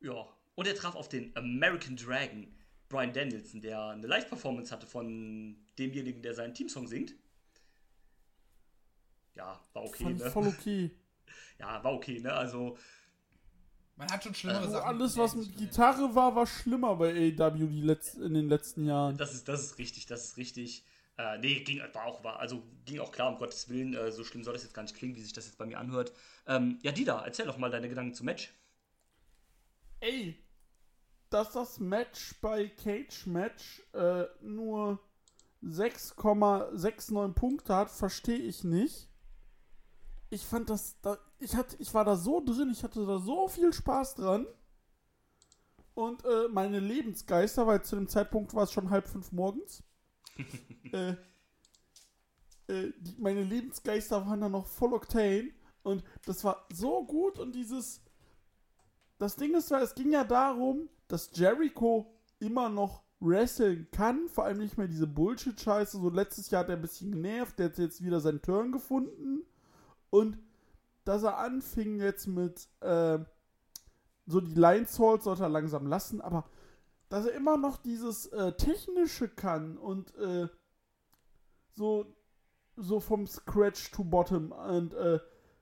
Ja, 0.00 0.26
und 0.54 0.66
er 0.66 0.74
traf 0.74 0.94
auf 0.94 1.08
den 1.08 1.34
American 1.36 1.96
Dragon, 1.96 2.46
Brian 2.88 3.12
Danielson, 3.12 3.60
der 3.60 3.80
eine 3.88 4.06
Live-Performance 4.06 4.72
hatte 4.72 4.86
von 4.86 5.56
demjenigen, 5.78 6.22
der 6.22 6.34
seinen 6.34 6.54
Teamsong 6.54 6.86
singt. 6.86 7.14
Ja, 9.34 9.60
war 9.72 9.84
okay, 9.84 10.04
Fand 10.04 10.18
ne? 10.18 10.30
voll 10.30 10.48
okay. 10.48 10.90
Ja, 11.58 11.82
war 11.82 11.92
okay, 11.94 12.20
ne? 12.20 12.32
Also, 12.32 12.76
Man 13.96 14.10
hat 14.10 14.22
schon 14.24 14.34
schlimmere 14.34 14.66
Also 14.66 14.72
Sachen. 14.72 14.86
alles, 14.86 15.16
was 15.16 15.34
mit 15.34 15.56
Gitarre 15.56 16.14
war, 16.14 16.34
war 16.36 16.46
schlimmer 16.46 16.96
bei 16.96 17.10
AEW 17.38 17.66
die 17.68 17.80
letz 17.82 18.14
in 18.14 18.34
den 18.34 18.48
letzten 18.48 18.84
Jahren. 18.86 19.16
das 19.16 19.34
ist, 19.34 19.48
das 19.48 19.62
ist 19.62 19.78
richtig, 19.78 20.06
das 20.06 20.24
ist 20.26 20.36
richtig. 20.36 20.84
Äh, 21.18 21.38
nee, 21.38 21.60
ging, 21.60 21.80
war 21.94 22.04
auch, 22.04 22.22
war, 22.24 22.38
also 22.40 22.62
ging 22.84 23.00
auch 23.00 23.10
klar, 23.10 23.30
um 23.32 23.38
Gottes 23.38 23.68
Willen, 23.70 23.94
äh, 23.94 24.12
so 24.12 24.22
schlimm 24.24 24.44
soll 24.44 24.52
das 24.52 24.64
jetzt 24.64 24.74
gar 24.74 24.82
nicht 24.82 24.94
klingen, 24.94 25.16
wie 25.16 25.22
sich 25.22 25.32
das 25.32 25.46
jetzt 25.46 25.56
bei 25.56 25.64
mir 25.66 25.78
anhört. 25.78 26.12
Ähm, 26.46 26.78
ja, 26.82 26.92
Dida, 26.92 27.24
erzähl 27.24 27.46
doch 27.46 27.56
mal 27.56 27.70
deine 27.70 27.88
Gedanken 27.88 28.12
zum 28.14 28.26
Match. 28.26 28.52
Ey, 30.06 30.36
dass 31.30 31.52
das 31.52 31.80
Match 31.80 32.40
bei 32.40 32.68
Cage 32.68 33.26
Match 33.26 33.82
äh, 33.92 34.24
nur 34.40 35.00
6,69 35.64 37.32
Punkte 37.32 37.74
hat, 37.74 37.90
verstehe 37.90 38.38
ich 38.38 38.62
nicht. 38.62 39.08
Ich 40.30 40.46
fand 40.46 40.70
das, 40.70 41.00
da, 41.00 41.18
ich 41.40 41.56
hatte, 41.56 41.76
ich 41.80 41.92
war 41.92 42.04
da 42.04 42.14
so 42.14 42.40
drin, 42.44 42.70
ich 42.70 42.84
hatte 42.84 43.04
da 43.04 43.18
so 43.18 43.48
viel 43.48 43.72
Spaß 43.72 44.14
dran. 44.14 44.46
Und 45.94 46.24
äh, 46.24 46.48
meine 46.52 46.78
Lebensgeister, 46.78 47.66
weil 47.66 47.82
zu 47.82 47.96
dem 47.96 48.08
Zeitpunkt 48.08 48.54
war 48.54 48.62
es 48.62 48.72
schon 48.72 48.90
halb 48.90 49.08
fünf 49.08 49.32
morgens. 49.32 49.82
äh, 50.92 51.16
äh, 52.68 52.92
die, 53.00 53.16
meine 53.18 53.42
Lebensgeister 53.42 54.24
waren 54.24 54.40
da 54.40 54.48
noch 54.48 54.66
voll 54.66 54.94
Octane. 54.94 55.50
Und 55.82 56.04
das 56.24 56.44
war 56.44 56.64
so 56.72 57.04
gut 57.04 57.40
und 57.40 57.56
dieses, 57.56 58.05
das 59.18 59.36
Ding 59.36 59.54
ist, 59.54 59.70
es 59.70 59.94
ging 59.94 60.12
ja 60.12 60.24
darum, 60.24 60.88
dass 61.08 61.30
Jericho 61.32 62.06
immer 62.38 62.68
noch 62.68 63.02
wresteln 63.20 63.88
kann, 63.90 64.28
vor 64.28 64.44
allem 64.44 64.58
nicht 64.58 64.76
mehr 64.76 64.88
diese 64.88 65.06
Bullshit-Scheiße. 65.06 65.98
So 65.98 66.10
letztes 66.10 66.50
Jahr 66.50 66.62
hat 66.62 66.68
er 66.68 66.76
ein 66.76 66.82
bisschen 66.82 67.12
genervt, 67.12 67.58
der 67.58 67.66
hat 67.66 67.78
jetzt 67.78 68.04
wieder 68.04 68.20
seinen 68.20 68.42
Turn 68.42 68.72
gefunden. 68.72 69.42
Und 70.10 70.38
dass 71.04 71.22
er 71.22 71.38
anfing 71.38 72.00
jetzt 72.00 72.26
mit 72.26 72.68
äh, 72.80 73.18
so 74.26 74.40
die 74.40 74.54
Line 74.54 74.86
Salt 74.86 75.22
sollte 75.22 75.44
er 75.44 75.48
langsam 75.48 75.86
lassen, 75.86 76.20
aber 76.20 76.48
dass 77.08 77.26
er 77.26 77.34
immer 77.34 77.56
noch 77.56 77.76
dieses 77.76 78.26
äh, 78.26 78.52
technische 78.52 79.28
kann 79.28 79.78
und 79.78 80.14
äh, 80.16 80.48
so 81.70 82.06
so 82.76 83.00
vom 83.00 83.26
Scratch 83.26 83.90
to 83.90 84.04
Bottom 84.04 84.52
und 84.52 84.92
äh, 84.94 85.18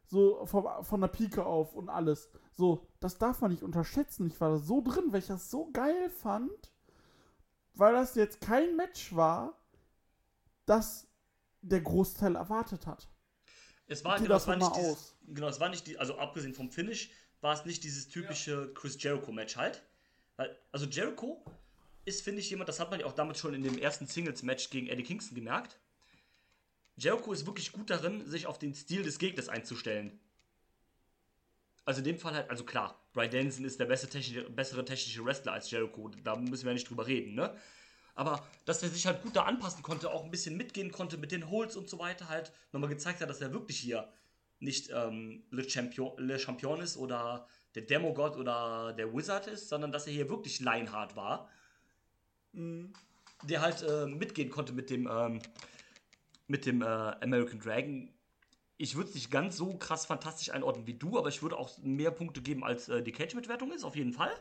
so 0.07 0.45
vom, 0.47 0.67
von 0.83 1.01
der 1.01 1.09
Pike 1.09 1.45
auf 1.45 1.75
und 1.75 1.89
alles. 1.89 2.31
So, 2.57 2.87
das 3.01 3.19
darf 3.19 3.41
man 3.41 3.51
nicht 3.51 3.63
unterschätzen. 3.63 4.27
Ich 4.27 4.41
war 4.41 4.51
da 4.51 4.59
so 4.59 4.81
drin, 4.81 5.13
weil 5.13 5.21
ich 5.21 5.27
das 5.27 5.51
so 5.51 5.71
geil 5.73 6.09
fand, 6.09 6.73
weil 7.75 7.93
das 7.95 8.15
jetzt 8.15 8.41
kein 8.41 8.77
Match 8.77 9.15
war, 9.15 9.59
das 10.67 11.09
der 11.63 11.81
Großteil 11.81 12.37
erwartet 12.37 12.87
hat. 12.87 13.09
Es 13.87 14.05
war, 14.05 14.17
genau, 14.19 14.29
das 14.29 14.43
es 14.43 14.49
war 14.49 14.57
nicht 14.57 14.77
dieses, 14.77 15.15
genau, 15.27 15.49
es 15.49 15.61
war 15.61 15.69
nicht 15.69 15.87
die, 15.87 15.99
also 15.99 16.17
abgesehen 16.19 16.55
vom 16.55 16.71
Finish, 16.71 17.11
war 17.41 17.55
es 17.55 17.65
nicht 17.65 17.85
dieses 17.85 18.09
typische 18.09 18.73
Chris 18.73 19.03
Jericho-Match 19.03 19.57
halt. 19.57 19.83
Weil, 20.37 20.57
also 20.73 20.87
Jericho 20.87 21.45
ist, 22.05 22.23
finde 22.23 22.41
ich, 22.41 22.51
jemand, 22.51 22.69
das 22.69 22.81
hat 22.81 22.91
man 22.91 23.01
ja 23.01 23.07
auch 23.07 23.13
damals 23.13 23.39
schon 23.39 23.55
in 23.55 23.63
dem 23.63 23.79
ersten 23.79 24.07
Singles-Match 24.07 24.71
gegen 24.71 24.87
Eddie 24.87 25.03
Kingston 25.03 25.35
gemerkt. 25.35 25.79
Jericho 26.97 27.33
ist 27.33 27.47
wirklich 27.47 27.73
gut 27.73 27.91
darin, 27.91 28.25
sich 28.27 28.47
auf 28.47 28.59
den 28.59 28.75
Stil 28.75 29.03
des 29.03 29.19
Gegners 29.19 29.49
einzustellen. 29.49 30.21
Also 31.85 31.99
in 31.99 32.05
dem 32.05 32.19
Fall 32.19 32.35
halt, 32.35 32.51
also 32.51 32.65
klar, 32.65 32.99
Brian 33.13 33.31
Danielson 33.31 33.65
ist 33.65 33.79
der 33.79 33.85
beste 33.85 34.09
technische, 34.09 34.49
bessere 34.49 34.85
technische 34.85 35.25
Wrestler 35.25 35.53
als 35.53 35.71
Jericho, 35.71 36.11
da 36.23 36.37
müssen 36.37 36.65
wir 36.65 36.71
ja 36.71 36.75
nicht 36.75 36.89
drüber 36.89 37.07
reden, 37.07 37.35
ne? 37.35 37.55
Aber 38.15 38.47
dass 38.65 38.83
er 38.83 38.89
sich 38.91 39.07
halt 39.07 39.23
gut 39.23 39.35
da 39.35 39.43
anpassen 39.43 39.83
konnte, 39.83 40.11
auch 40.11 40.25
ein 40.25 40.31
bisschen 40.31 40.57
mitgehen 40.57 40.93
konnte 40.93 41.19
mit 41.19 41.33
den 41.33 41.51
Holds 41.51 41.77
und 41.77 41.89
so 41.91 41.99
weiter, 41.99 42.29
halt 42.29 42.53
nochmal 42.73 42.89
gezeigt 42.89 43.21
hat, 43.21 43.29
dass 43.29 43.41
er 43.41 43.53
wirklich 43.53 43.79
hier 43.79 44.09
nicht 44.61 44.91
ähm, 44.95 45.43
Le, 45.51 45.69
Champion, 45.69 46.13
Le 46.17 46.39
Champion 46.39 46.81
ist 46.81 46.97
oder 46.97 47.49
der 47.75 47.83
Demogod 47.83 48.37
oder 48.37 48.93
der 48.93 49.13
Wizard 49.13 49.49
ist, 49.49 49.69
sondern 49.69 49.91
dass 49.91 50.07
er 50.07 50.13
hier 50.13 50.29
wirklich 50.29 50.61
Lionheart 50.61 51.17
war, 51.17 51.51
der 52.53 53.61
halt 53.61 53.83
äh, 53.83 54.07
mitgehen 54.07 54.49
konnte 54.49 54.73
mit 54.73 54.91
dem, 54.91 55.09
ähm, 55.11 55.41
mit 56.47 56.67
dem 56.67 56.83
äh, 56.83 56.85
American 56.87 57.59
Dragon. 57.59 58.14
Ich 58.77 58.97
würde 58.97 59.09
es 59.09 59.15
nicht 59.15 59.31
ganz 59.31 59.57
so 59.57 59.77
krass 59.77 60.07
fantastisch 60.07 60.51
einordnen 60.51 60.87
wie 60.87 60.95
du, 60.95 61.17
aber 61.19 61.29
ich 61.29 61.43
würde 61.43 61.57
auch 61.57 61.71
mehr 61.79 62.11
Punkte 62.11 62.43
geben, 62.43 62.65
als 62.65 62.89
äh, 62.89 63.03
die 63.03 63.13
Cage-Mitwertung 63.13 63.73
ist, 63.73 63.85
auf 63.85 63.97
jeden 63.97 64.13
Fall. 64.13 64.33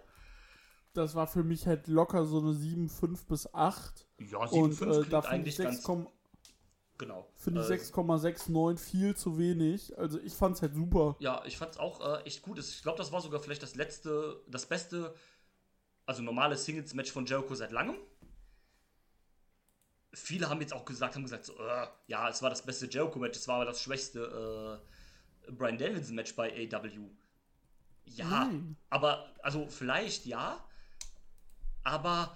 Das 0.93 1.15
war 1.15 1.27
für 1.27 1.43
mich 1.43 1.65
halt 1.65 1.87
locker 1.87 2.25
so 2.25 2.39
eine 2.39 2.53
7, 2.53 2.87
5 2.87 3.25
bis 3.25 3.53
8. 3.53 4.07
Ja, 4.19 4.39
7,5 4.39 4.51
Und 4.51 4.71
äh, 4.71 4.75
klingt 4.75 5.13
da 5.13 5.21
finde 5.21 5.35
eigentlich 5.35 5.59
ich 5.59 5.63
ganz 5.63 5.85
6,69 5.85 6.07
genau. 6.97 7.27
finde 7.35 7.61
ich 7.61 7.69
Äh, 7.69 7.73
6,69 7.73 8.77
viel 8.77 9.15
zu 9.15 9.37
wenig. 9.37 9.97
Also 9.97 10.19
ich 10.19 10.33
fand's 10.33 10.61
halt 10.61 10.75
super. 10.75 11.15
Ja, 11.19 11.43
ich 11.45 11.57
fand's 11.57 11.77
auch 11.77 12.01
äh, 12.01 12.21
echt 12.23 12.41
gut. 12.43 12.59
Ich 12.59 12.81
glaube, 12.83 12.97
das 12.97 13.11
war 13.11 13.21
sogar 13.21 13.39
vielleicht 13.39 13.63
das 13.63 13.75
letzte, 13.75 14.41
das 14.47 14.67
beste, 14.67 15.15
also 16.05 16.21
normale 16.21 16.57
Singles-Match 16.57 17.11
von 17.11 17.25
Jericho 17.25 17.55
seit 17.55 17.71
langem. 17.71 17.95
Viele 20.13 20.49
haben 20.49 20.61
jetzt 20.61 20.73
auch 20.73 20.85
gesagt, 20.85 21.15
haben 21.15 21.23
gesagt, 21.23 21.45
so, 21.45 21.53
äh, 21.59 21.87
ja, 22.07 22.29
es 22.29 22.41
war 22.41 22.49
das 22.49 22.65
beste 22.65 22.87
Jericho-Match, 22.87 23.37
es 23.37 23.47
war 23.47 23.55
aber 23.55 23.65
das 23.65 23.81
schwächste 23.81 24.81
äh, 25.47 25.51
Brian 25.51 25.77
Danielson-Match 25.77 26.35
bei 26.35 26.51
AW. 26.71 27.09
Ja, 28.05 28.49
Nein. 28.49 28.77
aber, 28.89 29.33
also 29.43 29.67
vielleicht 29.69 30.25
ja, 30.25 30.63
aber 31.83 32.35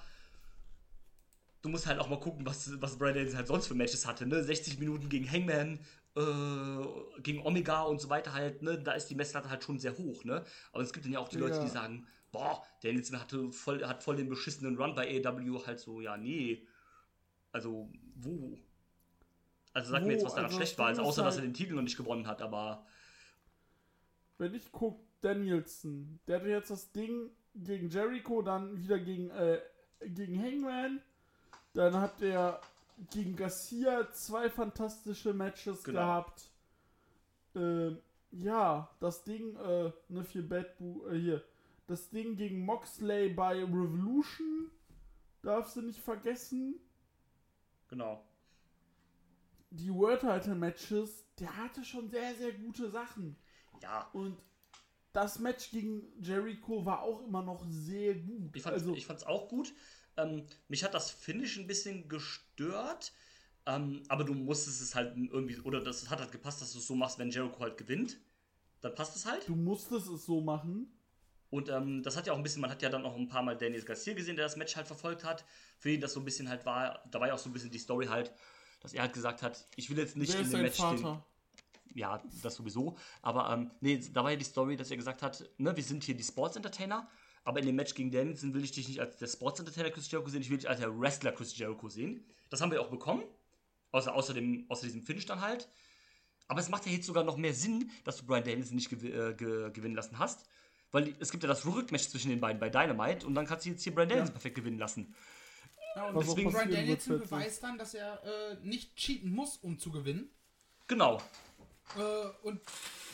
du 1.61 1.69
musst 1.69 1.87
halt 1.87 1.99
auch 1.99 2.09
mal 2.09 2.19
gucken, 2.19 2.45
was, 2.45 2.79
was 2.81 2.97
Brian 2.97 3.13
Danielson 3.15 3.37
halt 3.37 3.47
sonst 3.47 3.67
für 3.67 3.75
Matches 3.75 4.05
hatte, 4.05 4.25
ne? 4.25 4.43
60 4.43 4.79
Minuten 4.79 5.09
gegen 5.09 5.29
Hangman, 5.29 5.79
äh, 6.15 7.21
gegen 7.21 7.45
Omega 7.45 7.81
und 7.83 7.99
so 7.99 8.09
weiter 8.09 8.33
halt, 8.33 8.61
ne? 8.61 8.77
Da 8.79 8.93
ist 8.93 9.07
die 9.07 9.15
Messlatte 9.15 9.49
halt 9.49 9.63
schon 9.63 9.79
sehr 9.79 9.97
hoch, 9.97 10.23
ne? 10.23 10.43
Aber 10.71 10.83
es 10.83 10.93
gibt 10.93 11.05
dann 11.05 11.13
ja 11.13 11.19
auch 11.19 11.29
die 11.29 11.37
Leute, 11.37 11.59
Ja. 11.59 11.59
die 11.59 11.69
sagen, 11.69 12.07
boah, 12.31 12.63
Danielson 12.83 13.19
hatte 13.19 13.51
voll, 13.51 13.85
hat 13.85 14.03
voll 14.03 14.15
den 14.17 14.29
beschissenen 14.29 14.77
Run 14.77 14.95
bei 14.95 15.07
AEW, 15.07 15.65
halt 15.65 15.79
so, 15.79 16.01
ja, 16.01 16.17
nee. 16.17 16.65
Also, 17.51 17.89
wo? 18.15 18.57
Also 19.73 19.91
sag 19.91 20.01
mir 20.01 20.07
Wo? 20.07 20.11
jetzt, 20.11 20.25
was 20.25 20.31
daran 20.33 20.45
Also, 20.45 20.57
schlecht 20.57 20.77
war, 20.79 20.87
also 20.87 21.01
außer 21.03 21.23
dass 21.23 21.35
er 21.35 21.41
halt- 21.41 21.49
den 21.49 21.53
Titel 21.53 21.73
noch 21.75 21.81
nicht 21.83 21.97
gewonnen 21.97 22.27
hat, 22.27 22.41
aber 22.41 22.85
Wenn 24.39 24.53
ich 24.53 24.71
gucke, 24.71 24.99
Danielson, 25.21 26.19
der 26.27 26.37
hatte 26.39 26.49
jetzt 26.49 26.69
das 26.69 26.91
Ding 26.91 27.31
gegen 27.55 27.89
Jericho, 27.89 28.41
dann 28.43 28.77
wieder 28.77 28.99
gegen, 28.99 29.31
äh, 29.31 29.59
gegen 30.05 30.39
Hangman. 30.39 31.01
Dann 31.73 31.95
hat 31.95 32.21
er 32.21 32.61
gegen 33.11 33.35
Garcia 33.35 34.11
zwei 34.11 34.47
fantastische 34.49 35.33
Matches 35.33 35.83
Genau. 35.83 35.99
gehabt. 36.01 36.51
Ähm, 37.55 37.97
ja, 38.31 38.89
das 38.99 39.23
Ding, 39.23 39.55
äh, 39.55 39.91
ne, 40.09 40.23
für 40.23 40.43
Bad 40.43 40.77
Boo, 40.77 41.07
äh, 41.07 41.17
hier. 41.19 41.43
Das 41.87 42.09
Ding 42.11 42.35
gegen 42.35 42.63
Moxley 42.63 43.29
bei 43.33 43.63
Revolution 43.63 44.69
darfst 45.41 45.75
du 45.77 45.81
nicht 45.81 45.99
vergessen. 45.99 46.75
Genau. 47.87 48.23
Die 49.69 49.93
World 49.93 50.21
Title 50.21 50.55
Matches, 50.55 51.25
der 51.39 51.55
hatte 51.55 51.83
schon 51.83 52.09
sehr, 52.09 52.35
sehr 52.35 52.53
gute 52.53 52.89
Sachen. 52.89 53.37
Ja, 53.81 54.09
Und 54.13 54.37
das 55.13 55.39
Match 55.39 55.71
gegen 55.71 56.03
Jericho 56.21 56.85
war 56.85 57.01
auch 57.01 57.25
immer 57.25 57.41
noch 57.41 57.65
sehr 57.69 58.15
gut. 58.15 58.55
Ich 58.55 58.61
fand's, 58.61 58.81
also, 58.81 58.95
ich 58.95 59.05
fand's 59.05 59.23
auch 59.23 59.49
gut. 59.49 59.73
Ähm, 60.15 60.45
mich 60.67 60.83
hat 60.83 60.93
das 60.93 61.09
Finish 61.11 61.57
ein 61.57 61.67
bisschen 61.67 62.07
gestört. 62.07 63.13
Ähm, 63.65 64.03
aber 64.07 64.23
du 64.23 64.33
musstest 64.33 64.81
es 64.81 64.95
halt 64.95 65.17
irgendwie, 65.17 65.59
oder 65.59 65.81
das 65.81 66.09
hat 66.09 66.19
halt 66.19 66.31
gepasst, 66.31 66.61
dass 66.61 66.71
du 66.71 66.79
es 66.79 66.87
so 66.87 66.95
machst, 66.95 67.19
wenn 67.19 67.31
Jericho 67.31 67.59
halt 67.59 67.77
gewinnt. 67.77 68.17
Dann 68.81 68.95
passt 68.95 69.15
es 69.15 69.25
halt. 69.25 69.47
du 69.47 69.55
musstest 69.55 70.07
es 70.07 70.25
so 70.25 70.39
machen. 70.39 70.87
Und 71.49 71.69
ähm, 71.69 72.03
das 72.03 72.17
hat 72.17 72.27
ja 72.27 72.33
auch 72.33 72.37
ein 72.37 72.43
bisschen, 72.43 72.61
man 72.61 72.69
hat 72.69 72.81
ja 72.81 72.89
dann 72.89 73.05
auch 73.05 73.15
ein 73.15 73.27
paar 73.27 73.41
Mal 73.41 73.57
Daniel 73.57 73.83
Garcia 73.83 74.13
gesehen, 74.13 74.35
der 74.35 74.45
das 74.45 74.57
Match 74.57 74.75
halt 74.75 74.87
verfolgt 74.87 75.23
hat. 75.23 75.45
Für 75.79 75.89
ihn 75.89 76.01
das 76.01 76.13
so 76.13 76.19
ein 76.19 76.25
bisschen 76.25 76.49
halt 76.49 76.65
war, 76.65 77.03
da 77.09 77.19
war 77.19 77.27
ja 77.27 77.33
auch 77.33 77.39
so 77.39 77.49
ein 77.49 77.53
bisschen 77.53 77.71
die 77.71 77.79
Story 77.79 78.07
halt, 78.07 78.33
dass 78.81 78.93
er 78.93 79.03
halt 79.03 79.13
gesagt 79.13 79.41
hat, 79.41 79.65
ich 79.75 79.89
will 79.89 79.97
jetzt 79.97 80.17
nicht 80.17 80.33
Wer 80.33 80.41
in 80.41 80.49
dem 80.49 80.61
Match 80.61 80.75
stehen. 80.75 80.97
Vater? 80.97 81.25
Ja, 81.93 82.21
das 82.43 82.55
sowieso. 82.55 82.97
Aber 83.21 83.49
ähm, 83.51 83.71
nee, 83.79 83.99
da 84.13 84.23
war 84.23 84.31
ja 84.31 84.37
die 84.37 84.45
Story, 84.45 84.75
dass 84.75 84.91
er 84.91 84.97
gesagt 84.97 85.21
hat, 85.21 85.49
ne, 85.57 85.75
wir 85.75 85.83
sind 85.83 86.03
hier 86.03 86.15
die 86.15 86.23
Sports 86.23 86.55
Entertainer, 86.55 87.09
aber 87.43 87.59
in 87.59 87.65
dem 87.65 87.75
Match 87.75 87.95
gegen 87.95 88.11
Danielson 88.11 88.53
will 88.53 88.63
ich 88.63 88.71
dich 88.71 88.87
nicht 88.87 88.99
als 88.99 89.17
der 89.17 89.27
Sports 89.27 89.59
Entertainer 89.59 89.89
Chris 89.89 90.11
Jericho 90.11 90.29
sehen, 90.29 90.41
ich 90.41 90.49
will 90.49 90.57
dich 90.57 90.69
als 90.69 90.79
der 90.79 90.99
Wrestler 90.99 91.31
Chris 91.31 91.57
Jericho 91.57 91.87
sehen. 91.87 92.25
Das 92.49 92.61
haben 92.61 92.71
wir 92.71 92.81
auch 92.81 92.89
bekommen. 92.89 93.23
Außer, 93.91 94.13
außer, 94.13 94.33
dem, 94.33 94.65
außer 94.69 94.85
diesem 94.85 95.01
Finish 95.01 95.25
dann 95.25 95.41
halt. 95.41 95.69
Aber 96.47 96.59
es 96.59 96.69
macht 96.69 96.85
ja 96.85 96.91
jetzt 96.91 97.05
sogar 97.05 97.23
noch 97.23 97.37
mehr 97.37 97.53
Sinn, 97.53 97.91
dass 98.03 98.17
du 98.17 98.25
Brian 98.25 98.43
Danielson 98.43 98.75
nicht 98.75 98.89
gew 98.89 99.05
äh, 99.05 99.33
ge 99.33 99.71
gewinnen 99.71 99.95
lassen 99.95 100.19
hast. 100.19 100.45
Weil 100.91 101.15
es 101.19 101.31
gibt 101.31 101.43
ja 101.43 101.49
das 101.49 101.65
Rückmatch 101.65 102.07
zwischen 102.09 102.29
den 102.29 102.39
beiden 102.39 102.59
bei 102.59 102.69
Dynamite 102.69 103.25
und 103.25 103.35
dann 103.35 103.45
kannst 103.45 103.65
du 103.65 103.69
jetzt 103.69 103.83
hier 103.83 103.93
Brian 103.93 104.09
Danielson 104.09 104.33
perfekt 104.33 104.55
gewinnen 104.55 104.79
lassen. 104.79 105.13
Ja, 105.95 106.07
und 106.07 106.15
Was 106.15 106.23
auch 106.23 106.35
deswegen 106.35 106.51
Brian 106.51 106.71
Danielson 106.71 107.19
beweist 107.19 107.63
dann, 107.63 107.77
dass 107.77 107.93
er 107.93 108.23
äh, 108.23 108.55
nicht 108.63 108.95
cheaten 108.95 109.31
muss, 109.31 109.57
um 109.57 109.79
zu 109.79 109.91
gewinnen. 109.91 110.29
Genau. 110.87 111.21
Äh, 111.97 112.29
und 112.43 112.61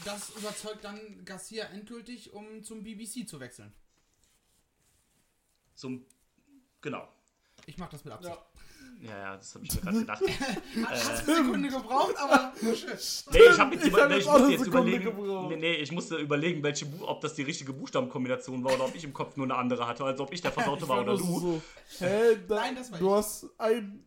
das 0.05 0.29
überzeugt 0.31 0.83
dann 0.83 1.23
Garcia 1.25 1.65
endgültig, 1.65 2.33
um 2.33 2.63
zum 2.63 2.83
BBC 2.83 3.27
zu 3.27 3.39
wechseln. 3.39 3.73
So, 5.75 5.99
genau. 6.81 7.07
Ich 7.65 7.77
mach 7.77 7.89
das 7.89 8.03
mit 8.03 8.13
Absicht. 8.13 8.35
Ja, 8.35 8.45
ja, 9.07 9.37
das 9.37 9.55
habe 9.55 9.65
ich 9.65 9.75
mir 9.75 9.81
gerade 9.81 9.99
gedacht. 9.99 10.21
Hat 10.85 11.27
eine 11.27 11.35
Sekunde 11.35 11.69
gebraucht, 11.69 12.15
aber. 12.17 12.53
Nee, 12.61 12.71
ich, 12.71 12.85
hab 13.59 13.73
jetzt 13.73 13.85
Ich 13.87 13.93
hab 13.93 14.09
nee, 14.09 14.17
ich 14.17 14.27
auch 14.27 14.31
musste 14.33 14.43
eine 14.43 14.51
jetzt 14.51 14.63
Sekunde 14.63 14.91
überlegen, 14.91 15.03
gebraucht. 15.03 15.49
nee, 15.49 15.55
nee, 15.57 15.73
ich 15.75 15.91
musste 15.91 16.17
überlegen, 16.17 16.63
welche 16.63 16.85
Bu 16.85 17.05
ob 17.05 17.21
das 17.21 17.33
die 17.35 17.41
richtige 17.43 17.73
Buchstabenkombination 17.73 18.63
war 18.63 18.73
oder 18.73 18.85
ob 18.85 18.95
ich 18.95 19.03
im 19.03 19.13
Kopf 19.13 19.35
nur 19.35 19.45
eine 19.45 19.55
andere 19.55 19.87
hatte, 19.87 20.03
als 20.05 20.19
ob 20.19 20.31
ich 20.33 20.41
der 20.41 20.51
Versaute 20.53 20.83
Ich 20.83 20.89
war 20.89 21.01
oder 21.01 21.17
du. 21.17 21.23
so, 21.23 21.61
hä, 21.99 22.37
da, 22.47 22.55
Nein, 22.55 22.75
das 22.75 22.91
war 22.91 22.99
du 22.99 23.05
ich. 23.07 23.11
hast 23.13 23.49
ein. 23.59 24.05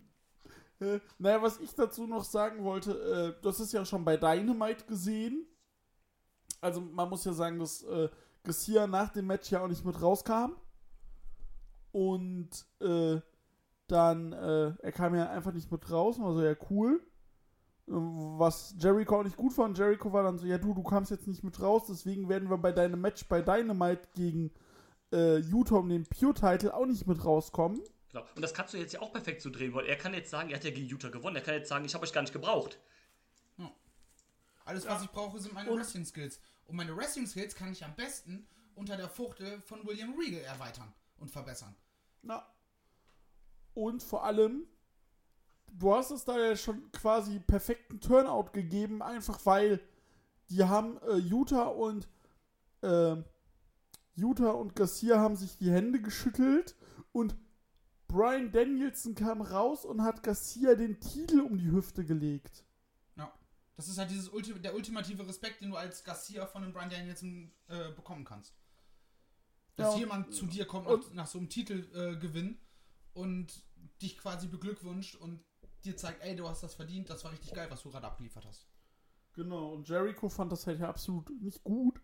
Äh, 0.80 1.00
naja, 1.18 1.40
was 1.42 1.58
ich 1.60 1.74
dazu 1.74 2.06
noch 2.06 2.24
sagen 2.24 2.62
wollte, 2.64 3.34
äh, 3.38 3.42
du 3.42 3.48
hast 3.48 3.60
es 3.60 3.72
ja 3.72 3.84
schon 3.84 4.04
bei 4.04 4.16
Dynamite 4.16 4.84
gesehen. 4.86 5.46
Also 6.60 6.80
man 6.80 7.08
muss 7.08 7.24
ja 7.24 7.32
sagen, 7.32 7.58
dass 7.58 7.82
äh, 7.82 8.08
Garcia 8.44 8.86
nach 8.86 9.10
dem 9.12 9.26
Match 9.26 9.50
ja 9.50 9.62
auch 9.62 9.68
nicht 9.68 9.84
mit 9.84 10.00
rauskam. 10.00 10.52
Und 11.92 12.50
äh, 12.80 13.20
dann, 13.86 14.32
äh, 14.32 14.74
er 14.82 14.92
kam 14.92 15.14
ja 15.14 15.30
einfach 15.30 15.52
nicht 15.52 15.70
mit 15.70 15.90
raus, 15.90 16.18
war 16.18 16.32
so, 16.34 16.42
ja 16.42 16.54
cool. 16.70 17.00
Äh, 17.88 17.92
Was 17.92 18.74
Jericho 18.78 19.20
auch 19.20 19.24
nicht 19.24 19.36
gut 19.36 19.52
fand. 19.52 19.78
Jericho 19.78 20.12
war 20.12 20.22
dann 20.22 20.38
so, 20.38 20.46
ja 20.46 20.58
du, 20.58 20.74
du 20.74 20.82
kamst 20.82 21.10
jetzt 21.10 21.26
nicht 21.26 21.44
mit 21.44 21.60
raus, 21.60 21.84
deswegen 21.88 22.28
werden 22.28 22.50
wir 22.50 22.58
bei 22.58 22.72
deinem 22.72 23.00
Match 23.00 23.26
bei 23.28 23.42
Dynamite 23.42 24.08
gegen 24.14 24.50
äh, 25.12 25.38
Utah 25.38 25.76
um 25.76 25.88
den 25.88 26.06
Pure-Title 26.06 26.74
auch 26.74 26.86
nicht 26.86 27.06
mit 27.06 27.24
rauskommen. 27.24 27.80
Genau. 28.12 28.24
Und 28.34 28.42
das 28.42 28.54
kannst 28.54 28.74
du 28.74 28.78
jetzt 28.78 28.92
ja 28.92 29.00
auch 29.00 29.12
perfekt 29.12 29.42
so 29.42 29.50
drehen, 29.50 29.74
weil 29.74 29.86
er 29.86 29.96
kann 29.96 30.14
jetzt 30.14 30.30
sagen, 30.30 30.50
er 30.50 30.56
hat 30.56 30.64
ja 30.64 30.70
gegen 30.70 30.88
Utah 30.88 31.10
gewonnen, 31.10 31.36
er 31.36 31.42
kann 31.42 31.54
jetzt 31.54 31.68
sagen, 31.68 31.84
ich 31.84 31.94
habe 31.94 32.04
euch 32.04 32.12
gar 32.12 32.22
nicht 32.22 32.32
gebraucht. 32.32 32.78
Alles, 34.66 34.84
was 34.84 35.02
ich 35.04 35.10
brauche, 35.10 35.38
sind 35.38 35.54
meine 35.54 35.70
Wrestling-Skills. 35.70 36.40
Und 36.66 36.74
meine 36.74 36.94
Wrestling-Skills 36.96 37.54
kann 37.54 37.70
ich 37.70 37.84
am 37.84 37.94
besten 37.94 38.48
unter 38.74 38.96
der 38.96 39.08
Fuchtel 39.08 39.60
von 39.60 39.86
William 39.86 40.12
Regal 40.18 40.40
erweitern 40.40 40.92
und 41.18 41.30
verbessern. 41.30 41.74
Na. 42.22 42.44
Und 43.76 44.02
vor 44.02 44.24
allem, 44.24 44.66
du 45.70 45.94
hast 45.94 46.10
es 46.10 46.24
da 46.24 46.38
ja 46.38 46.56
schon 46.56 46.90
quasi 46.92 47.40
perfekten 47.40 48.00
Turnout 48.00 48.52
gegeben, 48.54 49.02
einfach 49.02 49.44
weil 49.44 49.80
die 50.48 50.64
haben 50.64 50.96
äh, 51.02 51.16
Utah 51.16 51.64
und 51.66 52.08
äh, 52.80 53.16
Utah 54.14 54.52
und 54.52 54.74
Garcia 54.74 55.18
haben 55.18 55.36
sich 55.36 55.58
die 55.58 55.70
Hände 55.70 56.00
geschüttelt 56.00 56.74
und 57.12 57.36
Brian 58.08 58.50
Danielson 58.50 59.14
kam 59.14 59.42
raus 59.42 59.84
und 59.84 60.00
hat 60.02 60.22
Garcia 60.22 60.74
den 60.74 60.98
Titel 60.98 61.40
um 61.40 61.58
die 61.58 61.70
Hüfte 61.70 62.02
gelegt. 62.06 62.64
Ja. 63.16 63.30
Das 63.76 63.88
ist 63.88 63.98
halt 63.98 64.10
dieses 64.10 64.30
Ulti 64.30 64.54
der 64.54 64.74
ultimative 64.74 65.28
Respekt, 65.28 65.60
den 65.60 65.68
du 65.68 65.76
als 65.76 66.02
Garcia 66.02 66.46
von 66.46 66.62
dem 66.62 66.72
Brian 66.72 66.88
Danielson 66.88 67.52
äh, 67.68 67.90
bekommen 67.92 68.24
kannst. 68.24 68.54
Dass 69.74 69.92
Ja, 69.92 70.00
jemand 70.00 70.32
zu 70.32 70.46
dir 70.46 70.64
kommt 70.64 70.86
und- 70.86 71.08
nach, 71.08 71.12
nach 71.12 71.26
so 71.26 71.36
einem 71.36 71.50
Titelgewinn 71.50 72.58
und 73.16 73.64
dich 74.02 74.18
quasi 74.18 74.46
beglückwünscht 74.46 75.16
und 75.16 75.42
dir 75.84 75.96
zeigt, 75.96 76.22
ey, 76.22 76.36
du 76.36 76.48
hast 76.48 76.62
das 76.62 76.74
verdient, 76.74 77.08
das 77.10 77.24
war 77.24 77.32
richtig 77.32 77.52
geil, 77.52 77.68
was 77.70 77.82
du 77.82 77.90
gerade 77.90 78.06
abgeliefert 78.06 78.44
hast. 78.44 78.66
Genau, 79.32 79.72
und 79.72 79.88
Jericho 79.88 80.28
fand 80.28 80.52
das 80.52 80.66
halt 80.66 80.80
ja 80.80 80.88
absolut 80.88 81.30
nicht 81.42 81.62
gut. 81.64 82.00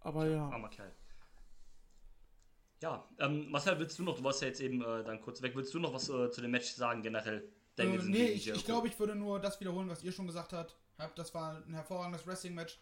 Aber 0.00 0.26
ja. 0.26 0.48
Armer 0.48 0.70
Kerl. 0.70 0.94
Ja, 2.82 3.06
ähm, 3.18 3.50
Marcel, 3.50 3.78
willst 3.78 3.98
du 3.98 4.02
noch, 4.02 4.16
du 4.16 4.24
warst 4.24 4.40
ja 4.40 4.48
jetzt 4.48 4.60
eben 4.60 4.80
äh, 4.80 5.04
dann 5.04 5.20
kurz 5.20 5.42
weg, 5.42 5.54
willst 5.54 5.74
du 5.74 5.78
noch 5.78 5.92
was 5.92 6.08
äh, 6.08 6.30
zu 6.30 6.40
dem 6.40 6.50
Match 6.50 6.72
sagen 6.72 7.02
generell? 7.02 7.52
Äh, 7.76 7.84
nee, 7.84 8.26
ich, 8.28 8.48
ich 8.48 8.64
glaube, 8.64 8.88
ich 8.88 8.98
würde 8.98 9.14
nur 9.14 9.38
das 9.38 9.60
wiederholen, 9.60 9.88
was 9.88 10.02
ihr 10.02 10.12
schon 10.12 10.26
gesagt 10.26 10.52
habt. 10.52 10.76
habt. 10.98 11.18
Das 11.18 11.34
war 11.34 11.56
ein 11.56 11.74
hervorragendes 11.74 12.26
Wrestling-Match. 12.26 12.80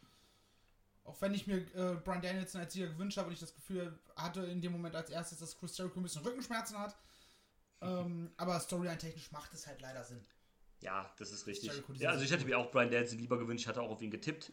Auch 1.09 1.21
wenn 1.23 1.33
ich 1.33 1.47
mir 1.47 1.57
äh, 1.57 1.97
Brian 2.05 2.21
Danielson 2.21 2.61
als 2.61 2.75
Sieger 2.75 2.89
gewünscht 2.89 3.17
habe 3.17 3.29
und 3.29 3.33
ich 3.33 3.41
das 3.41 3.55
Gefühl 3.55 3.99
hatte 4.15 4.43
in 4.43 4.61
dem 4.61 4.73
Moment 4.73 4.95
als 4.95 5.09
erstes, 5.09 5.39
dass 5.39 5.59
Chris 5.59 5.77
Jericho 5.77 5.99
ein 5.99 6.03
bisschen 6.03 6.23
Rückenschmerzen 6.23 6.79
hat. 6.79 6.97
ähm, 7.81 8.31
aber 8.37 8.61
Storyline-technisch 8.61 9.33
macht 9.33 9.55
es 9.55 9.67
halt 9.67 9.81
leider 9.81 10.05
Sinn. 10.05 10.21
Ja, 10.81 11.11
das 11.19 11.33
ist 11.33 11.47
richtig. 11.47 11.73
Ja, 11.95 12.11
also 12.11 12.25
ich 12.25 12.31
hätte 12.31 12.45
mir 12.45 12.59
auch 12.59 12.71
Brian 12.71 12.91
Danielson 12.91 13.19
lieber 13.19 13.39
gewünscht, 13.39 13.63
ich 13.63 13.69
hatte 13.69 13.81
auch 13.81 13.91
auf 13.91 14.03
ihn 14.03 14.11
getippt. 14.11 14.53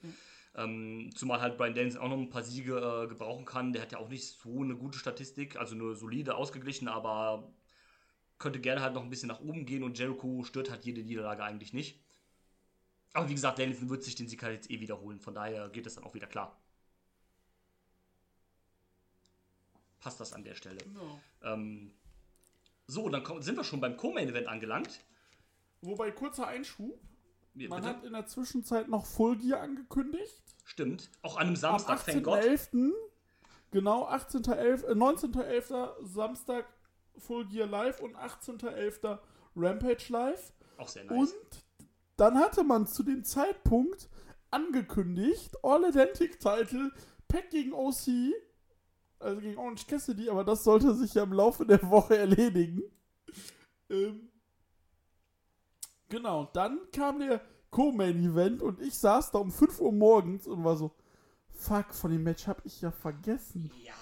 Ähm, 0.55 1.11
zumal 1.13 1.41
halt 1.41 1.57
Brian 1.57 1.75
Danielson 1.75 2.01
auch 2.01 2.07
noch 2.07 2.17
ein 2.17 2.29
paar 2.29 2.43
Siege 2.43 2.77
äh, 2.77 3.07
gebrauchen 3.07 3.45
kann. 3.45 3.73
Der 3.73 3.81
hat 3.81 3.91
ja 3.91 3.99
auch 3.99 4.09
nicht 4.09 4.39
so 4.39 4.63
eine 4.63 4.75
gute 4.75 4.97
Statistik, 4.97 5.57
also 5.57 5.75
nur 5.75 5.95
solide, 5.95 6.35
ausgeglichen, 6.35 6.87
aber 6.87 7.53
könnte 8.39 8.59
gerne 8.59 8.81
halt 8.81 8.93
noch 8.93 9.03
ein 9.03 9.09
bisschen 9.09 9.27
nach 9.27 9.41
oben 9.41 9.65
gehen 9.65 9.83
und 9.83 9.99
Jericho 9.99 10.43
stört 10.43 10.69
halt 10.69 10.85
jede 10.85 11.03
Niederlage 11.03 11.43
eigentlich 11.43 11.73
nicht. 11.73 12.04
Aber 13.15 13.29
wie 13.29 13.33
gesagt, 13.33 13.57
Danielson 13.59 13.89
wird 13.89 14.03
sich 14.03 14.15
den 14.15 14.27
Sieg 14.27 14.43
halt 14.43 14.53
jetzt 14.55 14.69
eh 14.69 14.79
wiederholen, 14.81 15.19
von 15.21 15.33
daher 15.33 15.69
geht 15.69 15.85
das 15.85 15.95
dann 15.95 16.03
auch 16.03 16.13
wieder 16.13 16.27
klar. 16.27 16.55
Passt 20.01 20.19
das 20.19 20.33
an 20.33 20.43
der 20.43 20.55
Stelle. 20.55 20.77
Genau. 20.77 21.19
Ähm, 21.41 21.91
so, 22.87 23.09
dann 23.09 23.23
kommen, 23.23 23.41
sind 23.41 23.55
wir 23.55 23.63
schon 23.63 23.79
beim 23.79 23.97
Co-Main-Event 23.97 24.47
angelangt. 24.47 24.99
Wobei, 25.81 26.11
kurzer 26.11 26.47
Einschub. 26.47 26.99
Wir- 27.53 27.69
Man 27.69 27.83
hat 27.85 28.03
in 28.03 28.13
der 28.13 28.27
Zwischenzeit 28.27 28.87
noch 28.89 29.05
Full 29.05 29.37
Gear 29.37 29.61
angekündigt. 29.61 30.43
Stimmt. 30.65 31.09
Auch 31.21 31.35
an 31.37 31.43
einem 31.43 31.49
Am 31.51 31.55
Samstag, 31.55 32.03
thank 32.05 32.23
Gott. 32.23 32.39
18.11. 32.39 32.91
Genau, 33.71 34.07
18.11. 34.07 34.83
Äh, 34.87 34.93
19.11. 34.93 36.05
Samstag 36.05 36.65
Full 37.17 37.47
Gear 37.47 37.67
Live 37.67 38.01
und 38.01 38.15
18.11. 38.17 39.19
Rampage 39.55 40.05
Live. 40.09 40.51
Auch 40.77 40.89
sehr 40.89 41.05
nice. 41.05 41.31
Und 41.31 41.64
dann 42.17 42.39
hatte 42.39 42.63
man 42.63 42.87
zu 42.87 43.03
dem 43.03 43.23
Zeitpunkt 43.23 44.09
angekündigt, 44.51 45.55
All 45.63 45.89
Identic 45.89 46.39
Title, 46.39 46.91
Pack 47.27 47.49
gegen 47.49 47.73
OC, 47.73 48.33
also 49.19 49.41
gegen 49.41 49.57
Orange 49.57 49.87
Cassidy, 49.87 50.29
aber 50.29 50.43
das 50.43 50.63
sollte 50.63 50.93
sich 50.93 51.13
ja 51.13 51.23
im 51.23 51.33
Laufe 51.33 51.65
der 51.65 51.81
Woche 51.89 52.17
erledigen. 52.17 52.83
Ähm, 53.89 54.29
genau, 56.09 56.49
dann 56.53 56.79
kam 56.91 57.19
der 57.19 57.41
Co-Main-Event 57.71 58.61
und 58.61 58.81
ich 58.81 58.97
saß 58.97 59.31
da 59.31 59.39
um 59.39 59.51
5 59.51 59.81
Uhr 59.81 59.91
morgens 59.91 60.47
und 60.47 60.63
war 60.63 60.77
so, 60.77 60.95
fuck, 61.49 61.93
von 61.93 62.11
dem 62.11 62.23
Match 62.23 62.47
hab 62.47 62.65
ich 62.65 62.81
ja 62.81 62.91
vergessen. 62.91 63.71
ja, 63.83 63.93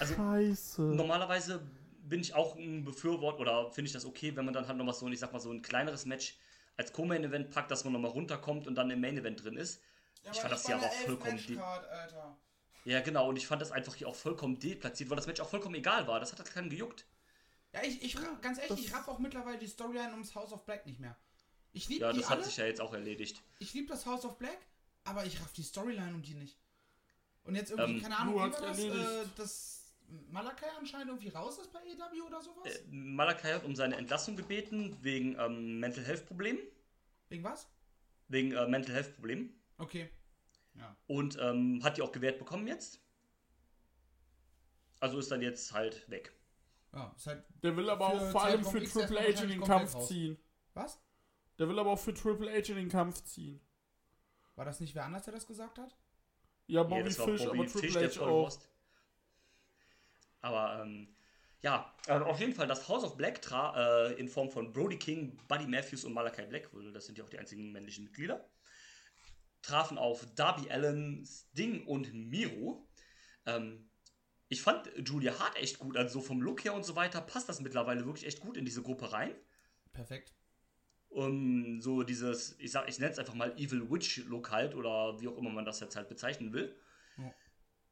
also 0.00 0.14
Scheiße. 0.14 0.82
normalerweise 0.82 1.60
bin 2.02 2.20
ich 2.20 2.34
auch 2.34 2.56
ein 2.56 2.84
Befürworter 2.84 3.40
oder 3.40 3.70
finde 3.70 3.88
ich 3.88 3.92
das 3.92 4.06
okay, 4.06 4.34
wenn 4.34 4.44
man 4.44 4.54
dann 4.54 4.66
halt 4.66 4.78
nochmal 4.78 4.94
so, 4.94 5.06
ich 5.08 5.18
sag 5.18 5.32
mal, 5.32 5.40
so 5.40 5.50
ein 5.50 5.60
kleineres 5.60 6.06
Match 6.06 6.38
als 6.78 6.92
Co-Main-Event 6.94 7.50
packt, 7.50 7.70
dass 7.70 7.84
man 7.84 7.92
nochmal 7.92 8.12
runterkommt 8.12 8.66
und 8.66 8.74
dann 8.76 8.90
im 8.90 9.00
Main-Event 9.00 9.44
drin 9.44 9.56
ist. 9.56 9.82
ich 10.32 10.38
fand 10.40 10.52
das 10.52 10.64
hier 10.64 10.76
aber 10.76 10.86
auch 10.86 10.92
vollkommen. 10.92 11.38
Ja, 12.84 13.00
genau, 13.00 13.28
und 13.28 13.36
ich 13.36 13.46
fand 13.46 13.60
das 13.60 13.70
einfach 13.72 13.94
hier 13.94 14.08
auch 14.08 14.14
vollkommen 14.14 14.58
deplatziert, 14.58 15.10
weil 15.10 15.16
das 15.16 15.26
Match 15.26 15.40
auch 15.40 15.48
vollkommen 15.50 15.74
egal 15.74 16.06
war. 16.06 16.20
Das 16.20 16.32
hat 16.32 16.38
halt 16.38 16.50
keinen 16.50 16.70
gejuckt. 16.70 17.04
Ja, 17.74 17.82
ich, 17.82 18.02
ich 18.02 18.14
ganz 18.40 18.56
ehrlich, 18.58 18.68
das- 18.68 18.78
ich 18.80 18.94
raff 18.94 19.08
auch 19.08 19.18
mittlerweile 19.18 19.58
die 19.58 19.66
Storyline 19.66 20.12
ums 20.12 20.34
House 20.34 20.52
of 20.52 20.64
Black 20.64 20.86
nicht 20.86 21.00
mehr. 21.00 21.16
Ich 21.72 21.88
liebe 21.88 22.00
Ja, 22.02 22.12
die 22.12 22.20
das 22.20 22.28
alle, 22.30 22.38
hat 22.38 22.44
sich 22.46 22.56
ja 22.56 22.64
jetzt 22.64 22.80
auch 22.80 22.94
erledigt. 22.94 23.42
ich 23.58 23.74
liebe 23.74 23.88
das 23.88 24.06
House 24.06 24.24
of 24.24 24.38
Black, 24.38 24.56
aber 25.04 25.26
ich 25.26 25.38
raff 25.40 25.52
die 25.52 25.62
Storyline 25.64 26.14
um 26.14 26.22
die 26.22 26.34
nicht. 26.34 26.56
Und 27.44 27.56
jetzt 27.56 27.70
irgendwie, 27.70 27.96
Ähm, 27.96 28.02
keine 28.02 28.18
Ahnung, 28.18 28.36
war 28.36 28.48
das, 28.50 28.78
äh, 28.78 29.24
dass 29.36 29.77
Malakai 30.30 30.66
anscheinend 30.78 31.08
irgendwie 31.08 31.28
raus 31.28 31.58
ist 31.58 31.72
bei 31.72 31.80
EW 31.80 32.22
oder 32.26 32.40
sowas? 32.40 32.64
Äh, 32.66 32.82
Malakai 32.90 33.54
hat 33.54 33.64
um 33.64 33.74
seine 33.76 33.96
Entlassung 33.96 34.36
gebeten, 34.36 34.96
wegen 35.02 35.36
ähm, 35.38 35.78
Mental 35.80 36.04
Health 36.04 36.26
Problemen. 36.26 36.60
Wegen 37.28 37.44
was? 37.44 37.68
Wegen 38.28 38.52
äh, 38.52 38.66
Mental 38.66 38.94
Health 38.94 39.14
Problemen. 39.14 39.58
Okay. 39.76 40.10
Ja. 40.74 40.96
Und 41.06 41.38
ähm, 41.40 41.80
hat 41.82 41.96
die 41.96 42.02
auch 42.02 42.12
gewährt 42.12 42.38
bekommen 42.38 42.66
jetzt. 42.66 43.00
Also 45.00 45.18
ist 45.18 45.30
dann 45.30 45.42
jetzt 45.42 45.72
halt 45.72 46.08
weg. 46.10 46.32
Ja, 46.92 47.12
ist 47.16 47.26
halt. 47.26 47.44
Der 47.62 47.76
will 47.76 47.88
aber 47.90 48.06
auch 48.08 48.30
vor 48.30 48.44
allem 48.44 48.64
für 48.64 48.82
Triple 48.82 49.20
H 49.20 49.42
in 49.42 49.48
den 49.50 49.60
Kampf 49.62 49.94
raus. 49.94 50.08
ziehen. 50.08 50.38
Was? 50.74 51.00
Der 51.58 51.68
will 51.68 51.78
aber 51.78 51.90
auch 51.90 51.98
für 51.98 52.14
Triple 52.14 52.50
H 52.50 52.70
in 52.70 52.76
den 52.76 52.88
Kampf 52.88 53.22
ziehen. 53.24 53.60
War 54.56 54.64
das 54.64 54.80
nicht 54.80 54.94
wer 54.94 55.04
anders, 55.04 55.24
der 55.24 55.34
das 55.34 55.46
gesagt 55.46 55.78
hat? 55.78 55.96
Ja, 56.66 56.80
Ja, 56.80 56.82
Bobby 56.82 57.16
war 57.18 57.26
Fish, 57.28 57.44
Bobby 57.44 57.58
aber 57.60 57.68
Fish, 57.68 57.92
Triple 57.92 58.08
der 58.08 58.10
H 58.10 58.20
auch. 58.22 58.44
Wurst. 58.44 58.68
Aber 60.40 60.82
ähm, 60.82 61.14
ja, 61.60 61.92
also 62.06 62.24
auf 62.26 62.38
jeden 62.40 62.54
Fall 62.54 62.66
das 62.66 62.88
House 62.88 63.04
of 63.04 63.16
Black 63.16 63.42
tra 63.42 64.06
äh, 64.06 64.12
in 64.14 64.28
Form 64.28 64.50
von 64.50 64.72
Brody 64.72 64.98
King, 64.98 65.36
Buddy 65.48 65.66
Matthews 65.66 66.04
und 66.04 66.12
Malachi 66.12 66.46
Black, 66.46 66.70
das 66.94 67.06
sind 67.06 67.18
ja 67.18 67.24
auch 67.24 67.28
die 67.28 67.38
einzigen 67.38 67.72
männlichen 67.72 68.04
Mitglieder, 68.04 68.48
trafen 69.62 69.98
auf 69.98 70.24
Darby 70.34 70.70
Allen, 70.70 71.26
Sting 71.26 71.84
und 71.86 72.12
Miro. 72.14 72.88
Ähm, 73.46 73.90
ich 74.48 74.62
fand 74.62 74.90
Julia 75.04 75.38
Hart 75.38 75.56
echt 75.56 75.78
gut, 75.78 75.96
also 75.96 76.20
so 76.20 76.24
vom 76.24 76.40
Look 76.40 76.64
her 76.64 76.74
und 76.74 76.84
so 76.84 76.96
weiter 76.96 77.20
passt 77.20 77.48
das 77.48 77.60
mittlerweile 77.60 78.06
wirklich 78.06 78.26
echt 78.26 78.40
gut 78.40 78.56
in 78.56 78.64
diese 78.64 78.82
Gruppe 78.82 79.12
rein. 79.12 79.34
Perfekt. 79.92 80.32
Um, 81.10 81.80
so 81.80 82.02
dieses, 82.02 82.58
ich 82.60 82.70
sag, 82.70 82.88
ich 82.88 82.98
nenne 82.98 83.12
es 83.12 83.18
einfach 83.18 83.34
mal 83.34 83.52
Evil 83.58 83.90
Witch 83.90 84.24
Look 84.26 84.50
halt 84.50 84.74
oder 84.74 85.20
wie 85.20 85.28
auch 85.28 85.36
immer 85.36 85.50
man 85.50 85.64
das 85.64 85.80
jetzt 85.80 85.96
halt 85.96 86.08
bezeichnen 86.08 86.52
will. 86.52 86.76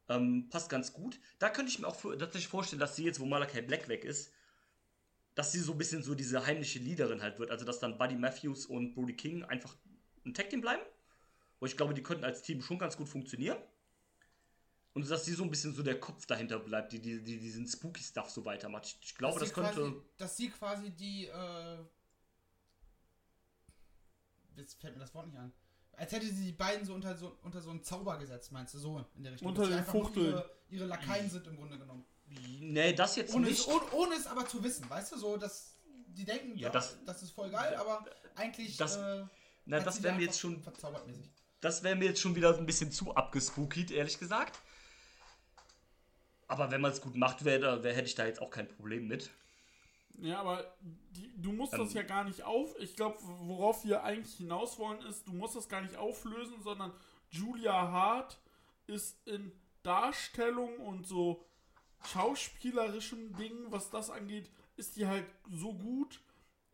Ähm, 0.09 0.47
passt 0.49 0.69
ganz 0.69 0.93
gut. 0.93 1.19
Da 1.39 1.49
könnte 1.49 1.71
ich 1.71 1.79
mir 1.79 1.87
auch 1.87 2.01
tatsächlich 2.01 2.47
vorstellen, 2.47 2.79
dass 2.79 2.95
sie 2.95 3.03
jetzt, 3.03 3.19
wo 3.19 3.25
Malachi 3.25 3.61
Black 3.61 3.89
weg 3.89 4.05
ist, 4.05 4.31
dass 5.35 5.51
sie 5.51 5.59
so 5.59 5.73
ein 5.73 5.77
bisschen 5.77 6.01
so 6.01 6.15
diese 6.15 6.45
heimliche 6.45 6.79
Leaderin 6.79 7.21
halt 7.21 7.39
wird. 7.39 7.51
Also, 7.51 7.65
dass 7.65 7.79
dann 7.79 7.97
Buddy 7.97 8.15
Matthews 8.15 8.65
und 8.65 8.93
Brody 8.95 9.15
King 9.15 9.43
einfach 9.43 9.75
ein 10.25 10.33
Tag 10.33 10.49
Team 10.49 10.61
bleiben. 10.61 10.81
Wo 11.59 11.65
ich 11.65 11.75
glaube, 11.75 11.93
die 11.93 12.03
könnten 12.03 12.23
als 12.23 12.41
Team 12.41 12.61
schon 12.61 12.79
ganz 12.79 12.97
gut 12.97 13.09
funktionieren. 13.09 13.57
Und 14.93 15.07
dass 15.09 15.25
sie 15.25 15.33
so 15.33 15.43
ein 15.43 15.51
bisschen 15.51 15.75
so 15.75 15.83
der 15.83 15.99
Kopf 15.99 16.25
dahinter 16.25 16.57
bleibt, 16.57 16.91
die, 16.91 16.99
die, 16.99 17.23
die 17.23 17.37
diesen 17.37 17.67
spooky 17.67 18.01
Stuff 18.01 18.31
so 18.31 18.45
weitermacht. 18.45 18.85
Ich, 18.87 18.97
ich 19.01 19.15
glaube, 19.15 19.39
Dass 19.39 19.49
das 19.49 19.53
könnte. 19.53 19.91
Quasi, 19.91 20.01
dass 20.17 20.37
sie 20.37 20.49
quasi 20.49 20.89
die, 20.89 21.27
äh. 21.27 21.77
Jetzt 24.55 24.81
fällt 24.81 24.95
mir 24.95 25.01
das 25.01 25.13
Wort 25.13 25.27
nicht 25.27 25.37
an. 25.37 25.53
Als 25.97 26.11
hätte 26.11 26.27
sie 26.27 26.45
die 26.45 26.51
beiden 26.51 26.85
so 26.85 26.93
unter 26.93 27.17
so, 27.17 27.37
unter 27.41 27.59
so 27.59 27.71
einen 27.71 27.83
Zauber 27.83 28.17
gesetzt, 28.17 28.51
meinst 28.51 28.73
du? 28.73 28.77
So 28.79 29.03
in 29.15 29.23
der 29.23 29.33
Richtung. 29.33 29.49
Unter 29.49 29.61
Dass 29.63 29.67
sie 29.69 29.73
den 29.73 29.79
einfach 29.79 29.93
nur 29.93 30.03
Fuchteln. 30.05 30.25
Ihre, 30.27 30.49
ihre 30.69 30.85
Lakaien 30.85 31.29
sind 31.29 31.47
im 31.47 31.57
Grunde 31.57 31.77
genommen. 31.79 32.05
Nee, 32.61 32.93
das 32.93 33.15
jetzt 33.15 33.33
Ohne 33.33 33.47
nicht. 33.47 33.59
es, 33.59 33.67
ohne, 33.67 33.91
ohne 33.93 34.15
es 34.15 34.27
aber 34.27 34.47
zu 34.47 34.63
wissen, 34.63 34.89
weißt 34.89 35.11
du? 35.13 35.17
So, 35.17 35.37
dass 35.37 35.75
die 36.07 36.23
denken, 36.23 36.55
Ja, 36.55 36.67
ja, 36.67 36.69
das- 36.69 36.97
das, 37.05 37.23
ist 37.23 37.31
voll 37.31 37.49
geil, 37.49 37.75
aber 37.75 38.05
eigentlich. 38.35 38.77
Das- 38.77 38.97
äh, 38.97 39.25
Na, 39.65 39.79
das 39.79 40.01
wäre 40.03 40.15
mir 40.15 40.25
jetzt 40.25 40.39
schon 40.39 40.61
Verzaubert 40.61 41.05
mäßig. 41.07 41.29
Das 41.61 41.81
wäre 41.83 41.95
mir 41.95 42.05
jetzt 42.05 42.21
schon 42.21 42.35
wieder 42.35 42.55
ein 42.55 42.65
bisschen 42.67 42.91
zu 42.91 43.15
abgespookied, 43.15 43.89
ehrlich 43.91 44.19
gesagt. 44.19 44.59
Aber 46.47 46.69
wenn 46.71 46.79
man 46.81 46.91
es 46.91 47.01
gut 47.01 47.15
macht, 47.15 47.43
wär, 47.43 47.59
da- 47.59 47.83
wär, 47.83 47.93
hätte 47.93 48.07
ich 48.07 48.15
da 48.15 48.25
jetzt 48.25 48.41
auch 48.41 48.51
kein 48.51 48.67
Problem 48.67 49.07
mit. 49.07 49.31
Ja, 50.17 50.39
aber 50.39 50.75
die, 51.11 51.31
du 51.41 51.51
musst 51.51 51.73
Ähm. 51.73 51.79
das 51.79 51.93
ja 51.93 52.03
gar 52.03 52.23
nicht 52.23 52.43
auf. 52.43 52.75
Ich 52.79 52.95
glaube, 52.95 53.17
worauf 53.21 53.85
wir 53.85 54.03
eigentlich 54.03 54.35
hinaus 54.35 54.79
wollen, 54.79 54.99
ist, 55.01 55.27
du 55.27 55.33
musst 55.33 55.55
das 55.55 55.69
gar 55.69 55.81
nicht 55.81 55.95
auflösen, 55.97 56.61
sondern 56.61 56.91
Julia 57.29 57.91
Hart 57.91 58.39
ist 58.87 59.25
in 59.27 59.51
Darstellung 59.83 60.77
und 60.79 61.05
so 61.05 61.45
schauspielerischem 62.05 63.35
Dingen, 63.35 63.71
was 63.71 63.89
das 63.89 64.09
angeht, 64.09 64.49
ist 64.75 64.95
die 64.95 65.07
halt 65.07 65.25
so 65.49 65.73
gut 65.73 66.21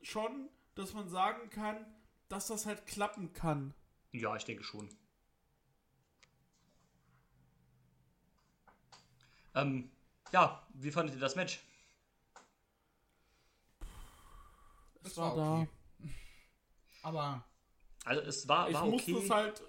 schon, 0.02 0.50
dass 0.76 0.94
man 0.94 1.10
sagen 1.10 1.50
kann, 1.50 1.86
dass 2.30 2.48
das 2.48 2.66
halt 2.66 2.86
klappen 2.86 3.34
kann. 3.34 3.74
Ja, 4.12 4.36
ich 4.36 4.46
denke 4.46 4.64
schon. 4.64 4.90
Ähm, 9.56 9.92
ja, 10.32 10.66
wie 10.74 10.92
fandet 10.92 11.16
ihr 11.16 11.22
das 11.22 11.36
Match? 11.36 11.60
Das 13.90 14.92
Es 15.04 15.18
war 15.18 15.36
da. 15.36 15.68
Aber 17.02 17.46
Also 18.06 18.22
es 18.22 18.48
war, 18.48 18.70
Ich 18.70 18.76
war 18.76 18.86
musste 18.86 19.16
okay. 19.16 19.24
es 19.26 19.30
halt, 19.30 19.64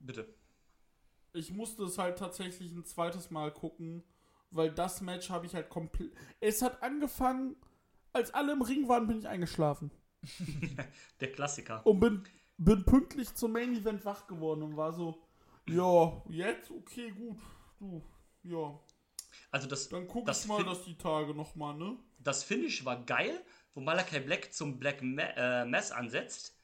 Bitte. 0.00 0.34
ich 1.32 1.50
musste 1.52 1.84
es 1.84 1.98
halt 1.98 2.18
tatsächlich 2.18 2.72
ein 2.72 2.84
zweites 2.84 3.30
Mal 3.30 3.52
gucken, 3.52 4.04
weil 4.50 4.70
das 4.70 5.00
Match 5.00 5.30
habe 5.30 5.46
ich 5.46 5.54
halt 5.54 5.68
komplett. 5.70 6.12
Es 6.40 6.62
hat 6.62 6.82
angefangen, 6.82 7.56
als 8.12 8.32
alle 8.34 8.52
im 8.52 8.62
Ring 8.62 8.88
waren, 8.88 9.06
bin 9.06 9.18
ich 9.18 9.28
eingeschlafen. 9.28 9.90
Der 11.20 11.32
Klassiker. 11.32 11.84
Und 11.86 12.00
bin, 12.00 12.24
bin 12.58 12.84
pünktlich 12.84 13.34
zum 13.34 13.52
Main 13.52 13.74
Event 13.74 14.04
wach 14.04 14.26
geworden 14.26 14.62
und 14.62 14.76
war 14.76 14.92
so, 14.92 15.22
ja, 15.68 16.22
jetzt, 16.28 16.70
okay, 16.70 17.10
gut, 17.10 17.38
du, 17.78 18.02
ja. 18.42 18.78
Also 19.50 19.66
das, 19.68 19.88
Dann 19.88 20.06
guck 20.06 20.24
das, 20.26 20.42
ich 20.42 20.46
mal 20.48 20.58
fin- 20.58 20.66
das 20.66 20.84
die 20.84 20.96
Tage 20.96 21.34
nochmal, 21.34 21.74
ne? 21.76 21.96
das 22.18 22.42
Finish 22.44 22.84
war 22.84 23.04
geil, 23.04 23.44
wo 23.76 23.80
Malachi 23.82 24.20
Black 24.20 24.52
zum 24.54 24.78
Black 24.78 25.02
Ma 25.02 25.22
äh, 25.22 25.64
Mass 25.66 25.92
ansetzt 25.92 26.56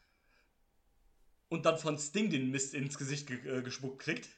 und 1.50 1.66
dann 1.66 1.76
von 1.76 1.98
Sting 1.98 2.30
den 2.30 2.50
Mist 2.50 2.72
ins 2.72 2.96
Gesicht 2.96 3.26
ge 3.26 3.58
äh, 3.58 3.62
gespuckt 3.62 3.98
kriegt. 4.00 4.30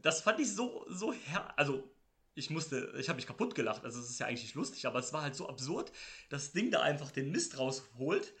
Das 0.00 0.20
fand 0.20 0.38
ich 0.38 0.54
so, 0.54 0.86
so 0.88 1.12
her. 1.12 1.52
Also, 1.58 1.92
ich 2.36 2.50
musste, 2.50 2.94
ich 2.98 3.08
habe 3.08 3.16
mich 3.16 3.26
kaputt 3.26 3.56
gelacht. 3.56 3.84
Also, 3.84 3.98
es 3.98 4.10
ist 4.10 4.20
ja 4.20 4.26
eigentlich 4.26 4.44
nicht 4.44 4.54
lustig, 4.54 4.86
aber 4.86 5.00
es 5.00 5.12
war 5.12 5.22
halt 5.22 5.34
so 5.34 5.48
absurd, 5.48 5.90
dass 6.28 6.46
Sting 6.46 6.70
da 6.70 6.82
einfach 6.82 7.10
den 7.10 7.32
Mist 7.32 7.58
rausholt 7.58 8.32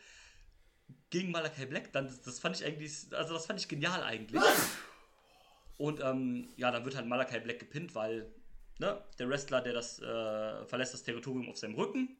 gegen 1.10 1.32
Malachi 1.32 1.66
Black. 1.66 1.92
Dann, 1.92 2.06
das, 2.06 2.22
das 2.22 2.38
fand 2.38 2.54
ich 2.60 2.64
eigentlich, 2.64 2.92
also, 3.10 3.34
das 3.34 3.46
fand 3.46 3.58
ich 3.58 3.66
genial 3.66 4.04
eigentlich. 4.04 4.40
Und 5.78 5.98
ähm, 5.98 6.48
ja, 6.56 6.70
dann 6.70 6.84
wird 6.84 6.94
halt 6.94 7.08
Malachi 7.08 7.40
Black 7.40 7.58
gepinnt, 7.58 7.96
weil 7.96 8.32
ne, 8.78 9.02
der 9.18 9.28
Wrestler, 9.28 9.62
der 9.62 9.72
das 9.72 9.98
äh, 9.98 10.64
verlässt 10.66 10.94
das 10.94 11.02
Territorium 11.02 11.48
auf 11.48 11.56
seinem 11.56 11.74
Rücken. 11.74 12.16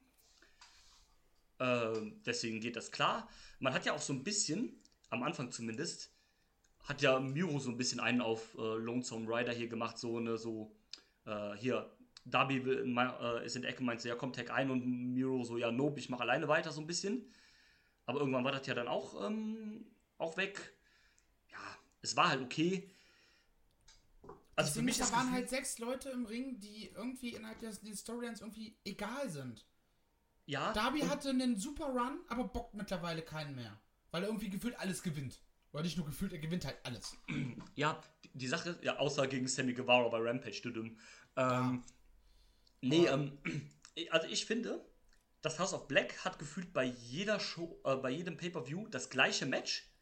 Äh, 1.58 2.12
deswegen 2.24 2.60
geht 2.60 2.76
das 2.76 2.90
klar. 2.90 3.28
Man 3.58 3.74
hat 3.74 3.84
ja 3.84 3.92
auch 3.92 4.00
so 4.00 4.12
ein 4.12 4.24
bisschen, 4.24 4.80
am 5.10 5.22
Anfang 5.22 5.50
zumindest, 5.50 6.12
hat 6.84 7.02
ja 7.02 7.18
Miro 7.20 7.58
so 7.58 7.70
ein 7.70 7.76
bisschen 7.76 8.00
einen 8.00 8.20
auf 8.20 8.54
äh, 8.54 8.76
Lonesome 8.76 9.28
Rider 9.28 9.52
hier 9.52 9.68
gemacht, 9.68 9.98
so 9.98 10.16
eine, 10.16 10.38
so, 10.38 10.74
äh, 11.26 11.54
hier, 11.56 11.94
Darby 12.24 12.64
will, 12.64 12.96
äh, 12.96 13.44
ist 13.44 13.56
in 13.56 13.62
der 13.62 13.70
Ecke, 13.72 13.82
meint 13.82 14.00
so, 14.00 14.08
ja, 14.08 14.14
komm, 14.14 14.32
tag 14.32 14.50
ein 14.50 14.70
und 14.70 14.86
Miro 15.14 15.44
so, 15.44 15.58
ja, 15.58 15.70
nope, 15.70 15.98
ich 15.98 16.08
mach 16.08 16.20
alleine 16.20 16.48
weiter, 16.48 16.72
so 16.72 16.80
ein 16.80 16.86
bisschen. 16.86 17.30
Aber 18.06 18.20
irgendwann 18.20 18.44
war 18.44 18.52
das 18.52 18.66
ja 18.66 18.74
dann 18.74 18.88
auch, 18.88 19.26
ähm, 19.26 19.84
auch 20.16 20.36
weg. 20.36 20.74
Ja, 21.50 21.58
es 22.00 22.16
war 22.16 22.30
halt 22.30 22.40
okay. 22.40 22.90
Also 24.56 24.72
für 24.72 24.82
mich 24.82 24.98
da 24.98 25.10
waren 25.12 25.30
halt 25.30 25.48
sechs 25.48 25.78
Leute 25.78 26.10
im 26.10 26.26
Ring, 26.26 26.58
die 26.58 26.90
irgendwie 26.94 27.34
innerhalb 27.34 27.60
des, 27.60 27.80
des 27.80 28.00
Storylines 28.00 28.40
irgendwie 28.40 28.76
egal 28.84 29.30
sind. 29.30 29.67
Ja. 30.48 30.72
Darby 30.72 31.00
hatte 31.00 31.28
einen 31.28 31.58
super 31.58 31.86
Run, 31.86 32.20
aber 32.28 32.44
bockt 32.44 32.74
mittlerweile 32.74 33.20
keinen 33.20 33.54
mehr. 33.54 33.78
Weil 34.10 34.22
er 34.22 34.28
irgendwie 34.28 34.48
gefühlt 34.48 34.78
alles 34.80 35.02
gewinnt. 35.02 35.42
Oder 35.72 35.82
nicht 35.82 35.98
nur 35.98 36.06
gefühlt, 36.06 36.32
er 36.32 36.38
gewinnt 36.38 36.64
halt 36.64 36.78
alles. 36.84 37.16
Ja, 37.74 38.00
die 38.32 38.48
Sache, 38.48 38.78
ja, 38.82 38.96
außer 38.96 39.26
gegen 39.26 39.46
Sammy 39.46 39.74
Guevara 39.74 40.08
bei 40.08 40.18
Rampage, 40.18 40.60
du 40.62 40.70
dumm. 40.70 40.98
Ähm, 41.36 41.36
ja. 41.36 41.82
Nee, 42.80 43.06
ähm, 43.06 43.38
also 44.10 44.26
ich 44.28 44.46
finde, 44.46 44.84
das 45.42 45.58
House 45.58 45.74
of 45.74 45.86
Black 45.86 46.24
hat 46.24 46.38
gefühlt 46.38 46.72
bei 46.72 46.84
jeder 46.84 47.38
Show, 47.40 47.78
äh, 47.84 47.96
bei 47.96 48.10
jedem 48.10 48.38
Pay-Per-View 48.38 48.88
das 48.88 49.10
gleiche 49.10 49.44
Match. 49.44 49.92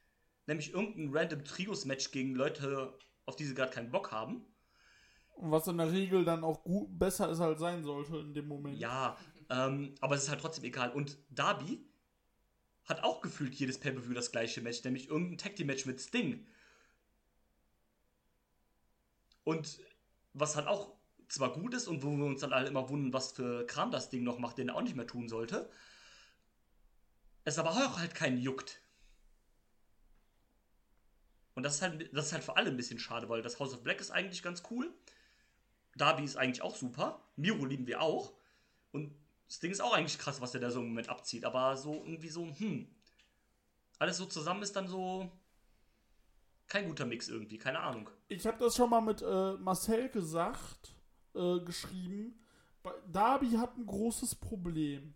Nämlich 0.47 0.73
irgendein 0.73 1.11
random 1.13 1.45
Trios-Match 1.45 2.13
gegen 2.13 2.37
Leute 2.37 2.97
auf 3.25 3.35
die 3.35 3.45
sie 3.45 3.55
gerade 3.55 3.73
keinen 3.73 3.91
Bock 3.91 4.13
haben. 4.13 4.47
Und 5.35 5.51
was 5.51 5.67
in 5.67 5.77
der 5.77 5.93
Regel 5.93 6.25
dann 6.25 6.45
auch 6.45 6.63
gut, 6.63 6.97
besser 6.99 7.29
ist 7.31 7.41
als 7.41 7.61
sein 7.61 7.83
sollte 7.83 8.17
in 8.19 8.33
dem 8.33 8.47
Moment. 8.47 8.79
Ja, 8.79 9.19
ähm, 9.51 9.95
aber 10.01 10.15
es 10.15 10.25
ist 10.25 10.29
halt 10.31 10.41
trotzdem 10.41 10.65
egal. 10.65 10.91
Und 10.91 11.19
Darby 11.31 11.85
hat 12.85 13.03
auch 13.03 13.21
gefühlt 13.21 13.55
jedes 13.55 13.79
Pay-Per-View 13.79 14.15
das 14.15 14.33
gleiche 14.33 14.61
Match, 14.61 14.83
nämlich 14.85 15.09
irgendein 15.09 15.39
Tag 15.39 15.57
Team 15.57 15.67
Match 15.67 15.87
mit 15.87 16.01
Sting. 16.01 16.47
Und 19.45 19.81
was 20.33 20.57
halt 20.57 20.67
auch 20.67 20.95
zwar 21.29 21.53
gut 21.53 21.75
ist 21.75 21.89
und 21.89 22.03
wo 22.03 22.17
wir 22.17 22.25
uns 22.25 22.41
dann 22.41 22.53
alle 22.53 22.69
immer 22.69 22.89
wundern, 22.89 23.13
was 23.13 23.33
für 23.33 23.67
Kram 23.67 23.91
das 23.91 24.11
Ding 24.11 24.23
noch 24.23 24.39
macht, 24.39 24.59
den 24.59 24.69
er 24.69 24.77
auch 24.77 24.83
nicht 24.83 24.97
mehr 24.97 25.07
tun 25.07 25.29
sollte, 25.29 25.69
es 27.45 27.59
aber 27.59 27.71
auch 27.71 27.99
halt 27.99 28.15
keinen 28.15 28.39
juckt. 28.39 28.81
Und 31.55 31.63
das 31.63 31.77
ist 31.77 31.83
halt, 31.83 32.15
das 32.15 32.27
ist 32.27 32.33
halt 32.33 32.45
für 32.45 32.57
alle 32.57 32.71
ein 32.71 32.77
bisschen 32.77 32.99
schade, 32.99 33.29
weil 33.29 33.41
das 33.41 33.59
House 33.59 33.73
of 33.73 33.83
Black 33.83 34.01
ist 34.01 34.11
eigentlich 34.11 34.43
ganz 34.43 34.63
cool. 34.71 34.93
Darby 35.97 36.25
ist 36.25 36.37
eigentlich 36.37 36.63
auch 36.63 36.77
super. 36.77 37.23
Miro 37.37 37.65
lieben 37.65 37.87
wir 37.87 38.03
auch. 38.03 38.35
Und 38.93 39.15
das 39.49 39.61
Ding 39.61 39.71
ist 39.71 39.81
auch 39.81 39.93
eigentlich 39.93 40.19
krass, 40.19 40.41
was 40.41 40.55
er 40.55 40.61
da 40.61 40.71
so 40.71 40.81
im 40.81 40.89
Moment 40.89 41.09
abzieht. 41.09 41.45
Aber 41.45 41.77
so 41.77 41.95
irgendwie 41.95 42.29
so, 42.29 42.47
hm. 42.47 42.89
Alles 43.99 44.19
so 44.19 44.27
zusammen 44.27 44.63
ist 44.63 44.77
dann 44.77 44.89
so 44.89 45.31
kein 46.67 46.89
guter 46.89 47.07
Mix 47.07 47.29
irgendwie, 47.29 47.59
keine 47.59 47.81
Ahnung. 47.81 48.11
Ich 48.29 48.47
habe 48.47 48.59
das 48.59 48.77
schon 48.77 48.91
mal 48.91 49.01
mit 49.01 49.23
äh, 49.23 49.53
Marcel 49.55 50.09
gesagt, 50.09 50.95
äh, 51.35 51.61
geschrieben. 51.61 52.43
Darby 53.11 53.51
hat 53.53 53.77
ein 53.77 53.87
großes 53.87 54.35
Problem. 54.37 55.15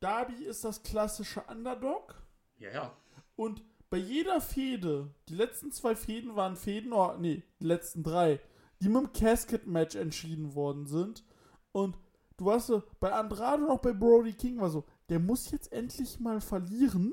Darby 0.00 0.44
ist 0.44 0.64
das 0.64 0.82
klassische 0.82 1.42
Underdog. 1.42 2.14
Ja, 2.58 2.70
ja. 2.70 2.96
Und 3.36 3.62
bei 3.88 3.98
jeder 3.98 4.40
Fehde, 4.40 5.12
die 5.28 5.34
letzten 5.34 5.72
zwei 5.72 5.96
Fäden 5.96 6.36
waren 6.36 6.56
Fäden, 6.56 6.92
oh, 6.92 7.16
nee, 7.18 7.42
die 7.60 7.66
letzten 7.66 8.02
drei, 8.02 8.40
die 8.80 8.88
mit 8.88 9.02
dem 9.02 9.12
Casket-Match 9.12 9.96
entschieden 9.96 10.54
worden 10.54 10.86
sind. 10.86 11.24
Und 11.72 11.96
du 12.40 12.46
weißt 12.46 12.68
so, 12.68 12.82
bei 13.00 13.12
Andrade 13.12 13.64
und 13.64 13.70
auch 13.70 13.80
bei 13.80 13.92
Brody 13.92 14.32
King 14.32 14.58
war 14.58 14.70
so, 14.70 14.84
der 15.10 15.20
muss 15.20 15.50
jetzt 15.50 15.70
endlich 15.72 16.18
mal 16.20 16.40
verlieren. 16.40 17.12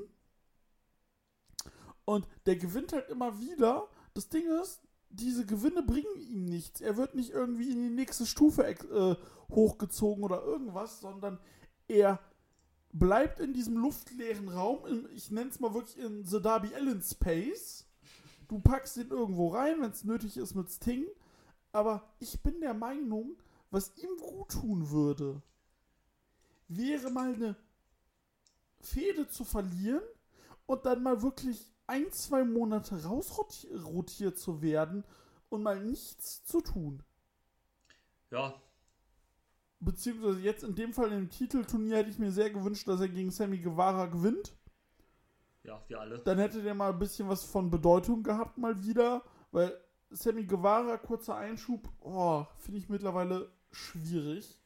Und 2.06 2.26
der 2.46 2.56
gewinnt 2.56 2.94
halt 2.94 3.10
immer 3.10 3.38
wieder. 3.38 3.88
Das 4.14 4.30
Ding 4.30 4.50
ist, 4.62 4.80
diese 5.10 5.44
Gewinne 5.44 5.82
bringen 5.82 6.16
ihm 6.16 6.46
nichts. 6.46 6.80
Er 6.80 6.96
wird 6.96 7.14
nicht 7.14 7.30
irgendwie 7.30 7.70
in 7.70 7.82
die 7.82 7.94
nächste 7.94 8.24
Stufe 8.24 8.64
äh, 8.64 9.16
hochgezogen 9.50 10.24
oder 10.24 10.42
irgendwas, 10.42 11.00
sondern 11.00 11.38
er 11.88 12.20
bleibt 12.94 13.38
in 13.38 13.52
diesem 13.52 13.76
luftleeren 13.76 14.48
Raum, 14.48 14.86
in, 14.86 15.06
ich 15.14 15.30
nenne 15.30 15.50
es 15.50 15.60
mal 15.60 15.74
wirklich 15.74 15.98
in 15.98 16.24
The 16.24 16.40
Darby 16.40 16.74
Allen 16.74 17.02
Space. 17.02 17.86
Du 18.48 18.60
packst 18.60 18.96
ihn 18.96 19.10
irgendwo 19.10 19.48
rein, 19.48 19.82
wenn 19.82 19.90
es 19.90 20.04
nötig 20.04 20.38
ist 20.38 20.54
mit 20.54 20.70
Sting. 20.70 21.04
Aber 21.70 22.08
ich 22.18 22.42
bin 22.42 22.62
der 22.62 22.72
Meinung, 22.72 23.36
was 23.70 23.92
ihm 23.96 24.16
gut 24.18 24.50
tun 24.50 24.90
würde, 24.90 25.42
wäre 26.68 27.10
mal 27.10 27.34
eine 27.34 27.56
Fehde 28.80 29.28
zu 29.28 29.44
verlieren 29.44 30.02
und 30.66 30.86
dann 30.86 31.02
mal 31.02 31.22
wirklich 31.22 31.72
ein, 31.86 32.10
zwei 32.12 32.44
Monate 32.44 33.02
rausrotiert 33.04 34.38
zu 34.38 34.62
werden 34.62 35.04
und 35.48 35.62
mal 35.62 35.82
nichts 35.82 36.44
zu 36.44 36.60
tun. 36.60 37.02
Ja, 38.30 38.60
beziehungsweise 39.80 40.40
jetzt 40.40 40.64
in 40.64 40.74
dem 40.74 40.92
Fall 40.92 41.12
im 41.12 41.30
Titelturnier 41.30 41.98
hätte 41.98 42.10
ich 42.10 42.18
mir 42.18 42.32
sehr 42.32 42.50
gewünscht, 42.50 42.88
dass 42.88 43.00
er 43.00 43.08
gegen 43.08 43.30
Sammy 43.30 43.58
Guevara 43.58 44.06
gewinnt. 44.06 44.54
Ja, 45.62 45.82
wir 45.88 46.00
alle. 46.00 46.18
Dann 46.20 46.38
hätte 46.38 46.62
der 46.62 46.74
mal 46.74 46.92
ein 46.92 46.98
bisschen 46.98 47.28
was 47.28 47.44
von 47.44 47.70
Bedeutung 47.70 48.22
gehabt, 48.22 48.58
mal 48.58 48.82
wieder, 48.82 49.22
weil 49.50 49.78
Sammy 50.10 50.44
Guevara, 50.44 50.96
kurzer 50.96 51.36
Einschub, 51.36 51.88
oh, 52.00 52.46
finde 52.58 52.78
ich 52.78 52.88
mittlerweile 52.88 53.50
schwierig. 53.72 54.58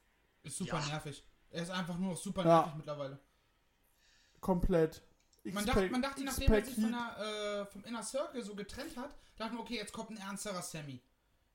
Ist 0.43 0.57
super 0.57 0.81
ja. 0.81 0.87
nervig. 0.87 1.25
Er 1.51 1.63
ist 1.63 1.71
einfach 1.71 1.99
nur 1.99 2.17
super 2.17 2.45
ja. 2.45 2.61
nervig 2.61 2.75
mittlerweile. 2.77 3.19
Komplett. 4.41 5.03
Man 5.45 5.67
dachte, 5.67 5.89
man 5.91 6.03
dachte 6.03 6.25
nachdem 6.25 6.53
er 6.53 6.65
sich 6.65 6.75
von 6.75 6.93
der, 6.93 7.63
äh, 7.63 7.67
vom 7.67 7.85
Inner 7.85 8.03
Circle 8.03 8.43
so 8.43 8.55
getrennt 8.55 8.97
hat, 8.97 9.15
dachte 9.37 9.55
man, 9.55 9.63
okay, 9.63 9.77
jetzt 9.77 9.93
kommt 9.93 10.11
ein 10.11 10.17
ernsterer 10.17 10.63
Sammy. 10.63 11.01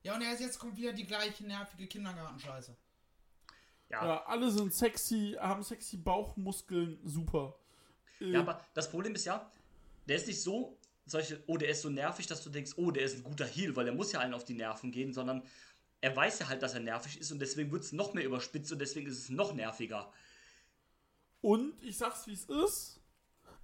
Ja, 0.02 0.14
und 0.14 0.22
jetzt 0.22 0.58
kommt 0.58 0.76
wieder 0.76 0.92
die 0.92 1.06
gleiche 1.06 1.44
nervige 1.44 1.86
Kindergartenscheiße. 1.86 2.76
Ja. 3.90 4.04
ja. 4.04 4.24
alle 4.24 4.50
sind 4.50 4.74
sexy, 4.74 5.36
haben 5.40 5.62
sexy 5.62 5.96
Bauchmuskeln, 5.96 6.98
super. 7.04 7.58
Äh, 8.20 8.32
ja, 8.32 8.40
aber 8.40 8.64
das 8.74 8.90
Problem 8.90 9.14
ist 9.14 9.24
ja, 9.24 9.50
der 10.06 10.16
ist 10.16 10.26
nicht 10.26 10.42
so, 10.42 10.78
solche, 11.06 11.42
oh, 11.46 11.56
der 11.56 11.70
ist 11.70 11.82
so 11.82 11.88
nervig, 11.88 12.26
dass 12.26 12.42
du 12.42 12.50
denkst, 12.50 12.72
oh, 12.76 12.90
der 12.90 13.04
ist 13.04 13.16
ein 13.16 13.22
guter 13.22 13.46
Heal, 13.46 13.74
weil 13.74 13.86
der 13.86 13.94
muss 13.94 14.12
ja 14.12 14.20
allen 14.20 14.34
auf 14.34 14.44
die 14.44 14.54
Nerven 14.54 14.92
gehen, 14.92 15.12
sondern 15.12 15.42
er 16.00 16.14
weiß 16.14 16.38
ja 16.40 16.48
halt, 16.48 16.62
dass 16.62 16.74
er 16.74 16.80
nervig 16.80 17.20
ist 17.20 17.32
und 17.32 17.40
deswegen 17.40 17.72
wird 17.72 17.84
es 17.84 17.92
noch 17.92 18.14
mehr 18.14 18.24
überspitzt 18.24 18.72
und 18.72 18.78
deswegen 18.78 19.08
ist 19.08 19.18
es 19.18 19.28
noch 19.30 19.52
nerviger. 19.54 20.12
Und 21.40 21.82
ich 21.82 21.98
sag's 21.98 22.26
wie 22.26 22.32
es 22.32 22.44
ist. 22.44 23.00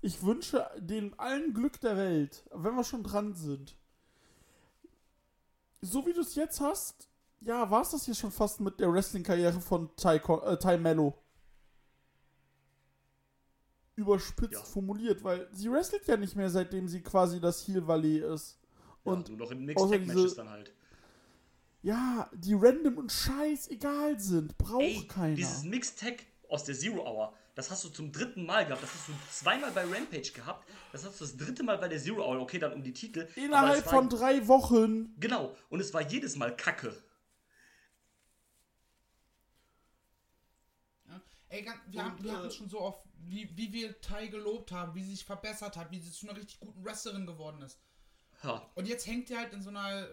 Ich 0.00 0.22
wünsche 0.22 0.68
denen 0.78 1.18
allen 1.18 1.54
Glück 1.54 1.80
der 1.80 1.96
Welt, 1.96 2.44
wenn 2.52 2.74
wir 2.74 2.84
schon 2.84 3.02
dran 3.02 3.34
sind. 3.34 3.76
So 5.80 6.06
wie 6.06 6.12
du 6.12 6.20
es 6.20 6.34
jetzt 6.34 6.60
hast, 6.60 7.08
ja, 7.40 7.70
war 7.70 7.82
es 7.82 7.90
das 7.90 8.04
hier 8.04 8.14
schon 8.14 8.32
fast 8.32 8.60
mit 8.60 8.80
der 8.80 8.92
Wrestling-Karriere 8.92 9.60
von 9.60 9.94
Ty, 9.96 10.16
äh, 10.16 10.56
Ty 10.56 10.78
Mello? 10.78 11.18
Überspitzt 13.96 14.52
ja. 14.52 14.64
formuliert, 14.64 15.22
weil 15.22 15.48
sie 15.52 15.70
wrestelt 15.70 16.06
ja 16.06 16.16
nicht 16.16 16.34
mehr, 16.34 16.50
seitdem 16.50 16.88
sie 16.88 17.00
quasi 17.00 17.40
das 17.40 17.66
Heel 17.66 17.86
Valley 17.86 18.18
ist. 18.18 18.58
Und 19.04 19.28
ja, 19.28 19.36
nur 19.36 19.46
noch 19.46 19.52
in 19.52 19.64
Mixed 19.64 19.90
Tag 19.90 20.06
Matches 20.06 20.34
dann 20.34 20.50
halt. 20.50 20.72
Ja, 21.84 22.30
die 22.32 22.54
random 22.54 22.96
und 22.96 23.12
scheißegal 23.12 24.18
sind, 24.18 24.56
braucht 24.56 24.80
Ey, 24.80 25.06
keiner. 25.06 25.34
Dieses 25.34 25.64
Mixed 25.64 26.00
Tag 26.00 26.24
aus 26.48 26.64
der 26.64 26.74
Zero 26.74 27.06
Hour, 27.06 27.34
das 27.54 27.70
hast 27.70 27.84
du 27.84 27.90
zum 27.90 28.10
dritten 28.10 28.46
Mal 28.46 28.64
gehabt. 28.64 28.82
Das 28.82 28.90
hast 28.90 29.08
du 29.08 29.12
zweimal 29.30 29.70
bei 29.70 29.82
Rampage 29.82 30.32
gehabt. 30.32 30.66
Das 30.92 31.04
hast 31.04 31.20
du 31.20 31.26
das 31.26 31.36
dritte 31.36 31.62
Mal 31.62 31.76
bei 31.76 31.88
der 31.88 31.98
Zero 31.98 32.22
Hour. 32.22 32.40
Okay, 32.40 32.58
dann 32.58 32.72
um 32.72 32.82
die 32.82 32.94
Titel. 32.94 33.28
Innerhalb 33.36 33.84
von 33.84 34.08
drei 34.08 34.48
Wochen. 34.48 35.14
Genau. 35.20 35.54
Und 35.68 35.80
es 35.80 35.92
war 35.92 36.00
jedes 36.00 36.36
Mal 36.36 36.56
Kacke. 36.56 37.04
Ey, 41.50 41.66
wir, 41.88 42.00
und, 42.00 42.06
haben, 42.06 42.24
wir 42.24 42.30
äh, 42.30 42.34
hatten 42.34 42.50
schon 42.50 42.70
so 42.70 42.80
oft, 42.80 43.04
wie, 43.26 43.54
wie 43.58 43.70
wir 43.74 44.00
Tai 44.00 44.26
gelobt 44.28 44.72
haben, 44.72 44.94
wie 44.94 45.02
sie 45.02 45.10
sich 45.10 45.24
verbessert 45.26 45.76
hat, 45.76 45.90
wie 45.90 46.00
sie 46.00 46.10
zu 46.10 46.26
einer 46.26 46.38
richtig 46.38 46.60
guten 46.60 46.82
Wrestlerin 46.82 47.26
geworden 47.26 47.60
ist. 47.60 47.78
Ja. 48.42 48.70
Und 48.74 48.88
jetzt 48.88 49.06
hängt 49.06 49.28
sie 49.28 49.36
halt 49.36 49.52
in 49.52 49.60
so 49.60 49.68
einer 49.68 50.08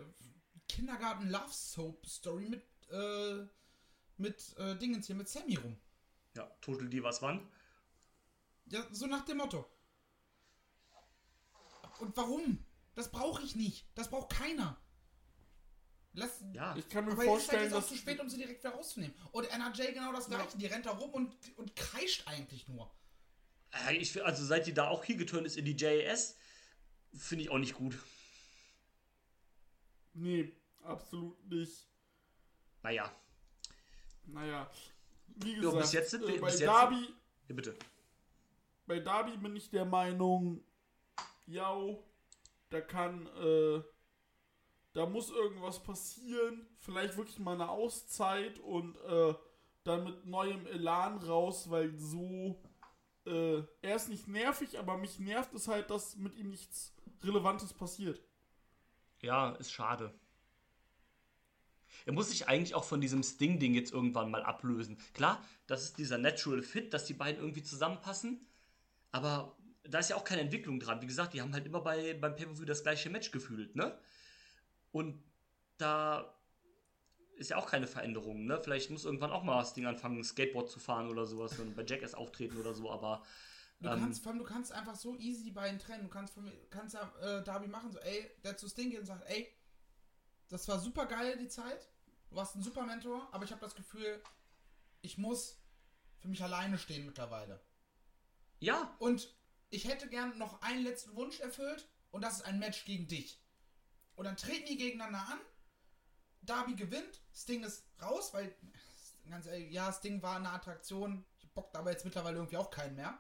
Kindergarten 0.72 1.30
Love 1.30 1.52
Soap 1.52 2.06
Story 2.06 2.48
mit, 2.48 2.64
äh, 2.90 3.46
mit 4.18 4.58
äh, 4.58 4.78
Dingens 4.78 5.08
hier, 5.08 5.16
mit 5.16 5.28
Sammy 5.28 5.56
rum. 5.56 5.78
Ja, 6.36 6.46
Total 6.62 6.88
Divas 6.88 7.22
wann? 7.22 7.46
Ja, 8.68 8.88
so 8.92 9.06
nach 9.06 9.26
dem 9.26 9.38
Motto. 9.38 9.70
Und 12.00 12.16
warum? 12.16 12.66
Das 12.96 13.12
brauche 13.12 13.44
ich 13.44 13.56
nicht. 13.56 13.86
Das 13.96 14.10
braucht 14.10 14.32
keiner. 14.32 14.78
Lass, 16.14 16.42
Ja, 16.54 16.76
Ich 16.78 16.88
kann 16.88 17.06
mir 17.06 17.12
aber 17.12 17.24
jetzt 17.24 17.28
ist 17.28 17.30
halt 17.30 17.42
vorstellen, 17.42 17.64
jetzt 17.64 17.74
auch 17.74 17.80
dass 17.80 17.90
zu 17.90 17.98
spät, 17.98 18.20
um 18.22 18.30
sie 18.30 18.38
direkt 18.38 18.64
wieder 18.64 18.74
rauszunehmen. 18.74 19.16
Und 19.34 19.46
NRJ 19.50 19.94
genau 19.94 20.14
das 20.14 20.28
gleiche. 20.28 20.58
Die 20.58 20.66
rennt 20.68 20.86
da 20.86 20.92
rum 20.92 21.12
und, 21.12 21.58
und 21.58 21.76
kreischt 21.76 22.28
eigentlich 22.28 22.68
nur. 22.70 22.90
Äh, 23.88 23.98
ich, 23.98 24.24
also 24.24 24.46
seit 24.46 24.68
die 24.68 24.74
da 24.74 24.88
auch 24.88 25.04
hier 25.04 25.18
geturnt 25.18 25.48
ist 25.48 25.58
in 25.58 25.66
die 25.66 25.76
JAS, 25.76 26.38
finde 27.14 27.44
ich 27.44 27.50
auch 27.50 27.58
nicht 27.58 27.74
gut. 27.74 27.98
Nee, 30.14 30.54
absolut 30.84 31.44
nicht. 31.50 31.88
Naja, 32.84 33.12
Naja, 34.26 34.70
wie 35.28 35.56
gesagt, 35.56 35.78
bis 35.80 35.94
jetzt 35.94 36.12
sind 36.12 36.28
wir- 36.28 36.36
äh, 36.36 36.40
bei 36.40 36.50
jetzt- 36.50 36.62
Darby, 36.62 37.14
ja, 37.48 37.56
bitte. 37.56 37.76
bei 38.86 39.00
Darby 39.00 39.38
bin 39.38 39.56
ich 39.56 39.70
der 39.70 39.86
Meinung, 39.86 40.64
ja, 41.48 41.76
da 42.70 42.82
kann, 42.82 43.28
äh, 43.38 43.82
da 44.94 45.06
muss 45.06 45.30
irgendwas 45.32 45.82
passieren, 45.84 46.68
vielleicht 46.80 47.18
wirklich 47.18 47.40
mal 47.40 47.54
eine 47.56 47.70
Auszeit 47.70 48.60
und 48.60 48.96
äh, 48.98 49.34
dann 49.84 50.04
mit 50.04 50.26
neuem 50.26 50.66
Elan 50.68 51.18
raus, 51.18 51.70
weil 51.70 51.98
so, 51.98 52.62
äh, 53.26 53.64
er 53.82 53.96
ist 53.96 54.10
nicht 54.10 54.28
nervig, 54.28 54.78
aber 54.80 54.98
mich 54.98 55.20
nervt 55.20 55.54
es 55.54 55.68
halt, 55.68 55.90
dass 55.90 56.16
mit 56.16 56.36
ihm 56.36 56.50
nichts 56.50 56.94
Relevantes 57.24 57.74
passiert. 57.74 58.22
Ja, 59.22 59.52
ist 59.56 59.72
schade. 59.72 60.14
Er 62.06 62.14
muss 62.14 62.30
sich 62.30 62.48
eigentlich 62.48 62.76
auch 62.76 62.84
von 62.84 63.02
diesem 63.02 63.24
Sting-Ding 63.24 63.74
jetzt 63.74 63.92
irgendwann 63.94 64.32
mal 64.32 64.44
ablösen. 64.44 64.98
Klar, 65.14 65.44
das 65.68 65.84
ist 65.84 65.98
dieser 65.98 66.18
Natural 66.18 66.62
Fit, 66.62 66.94
dass 66.94 67.06
die 67.06 67.14
beiden 67.14 67.42
irgendwie 67.42 67.64
zusammenpassen. 67.64 68.46
Aber 69.12 69.58
da 69.84 70.00
ist 70.00 70.10
ja 70.10 70.16
auch 70.16 70.24
keine 70.24 70.42
Entwicklung 70.42 70.80
dran. 70.80 71.02
Wie 71.02 71.08
gesagt, 71.08 71.34
die 71.34 71.42
haben 71.42 71.54
halt 71.54 71.66
immer 71.66 71.82
bei, 71.82 72.14
beim 72.14 72.36
Pay-Per-View 72.36 72.66
das 72.66 72.84
gleiche 72.84 73.10
Match 73.10 73.32
gefühlt, 73.32 73.76
ne? 73.76 73.98
Und 74.92 75.22
da 75.78 76.34
ist 77.38 77.50
ja 77.50 77.58
auch 77.58 77.70
keine 77.70 77.88
Veränderung, 77.88 78.46
ne? 78.46 78.60
Vielleicht 78.64 78.92
muss 78.92 79.06
irgendwann 79.06 79.32
auch 79.32 79.44
mal 79.44 79.64
Sting 79.66 79.86
anfangen, 79.86 80.24
Skateboard 80.24 80.70
zu 80.70 80.80
fahren 80.80 81.10
oder 81.10 81.26
sowas 81.26 81.58
und 81.60 81.76
bei 81.76 81.84
Jackass 81.84 82.14
auftreten 82.14 82.58
oder 82.58 82.74
so, 82.74 82.92
aber 82.92 83.24
Du 83.82 83.90
Ähm. 83.90 84.00
kannst, 84.00 84.28
allem, 84.28 84.38
du 84.38 84.44
kannst 84.44 84.72
einfach 84.72 84.96
so 84.96 85.18
easy 85.18 85.44
die 85.44 85.52
beiden 85.52 85.80
trennen. 85.80 86.04
Du 86.04 86.10
kannst, 86.10 86.36
kannst 86.70 86.96
äh, 86.96 87.44
Darby 87.44 87.68
machen, 87.68 87.92
so, 87.92 87.98
ey, 88.00 88.30
der 88.44 88.56
zu 88.56 88.68
Sting 88.70 88.92
geht 88.92 89.00
und 89.00 89.08
sagt, 89.08 89.28
ey, 89.28 89.52
das 90.52 90.68
war 90.68 90.80
super 90.80 91.06
geil, 91.06 91.38
die 91.38 91.48
Zeit. 91.48 91.90
Du 92.30 92.36
warst 92.36 92.56
ein 92.56 92.64
super 92.64 92.84
Mentor, 92.86 93.28
aber 93.32 93.44
ich 93.46 93.52
habe 93.52 93.62
das 93.62 93.76
Gefühl, 93.76 94.22
ich 95.02 95.18
muss 95.18 95.58
für 96.20 96.28
mich 96.28 96.44
alleine 96.44 96.78
stehen 96.78 97.06
mittlerweile. 97.06 97.60
ja, 98.60 98.96
Und 99.00 99.34
ich 99.70 99.86
hätte 99.88 100.08
gern 100.10 100.38
noch 100.38 100.62
einen 100.62 100.84
letzten 100.84 101.16
Wunsch 101.16 101.40
erfüllt 101.40 101.88
und 102.12 102.22
das 102.22 102.38
ist 102.38 102.46
ein 102.46 102.60
Match 102.60 102.86
gegen 102.86 103.08
dich. 103.08 103.42
Und 104.16 104.26
dann 104.26 104.36
treten 104.38 104.66
die 104.68 104.78
gegeneinander 104.78 105.26
an. 105.30 105.40
Darby 106.42 106.76
gewinnt, 106.76 107.22
Sting 107.34 107.64
ist 107.64 107.86
raus, 108.02 108.34
weil, 108.34 108.54
ganz 109.30 109.46
ehrlich, 109.46 109.72
ja, 109.72 109.92
Sting 109.94 110.22
war 110.22 110.36
eine 110.36 110.50
Attraktion. 110.52 111.26
Ich 111.40 111.50
bockt 111.54 111.76
aber 111.76 111.92
jetzt 111.92 112.04
mittlerweile 112.04 112.38
irgendwie 112.38 112.58
auch 112.58 112.70
keinen 112.70 112.96
mehr. 112.96 113.18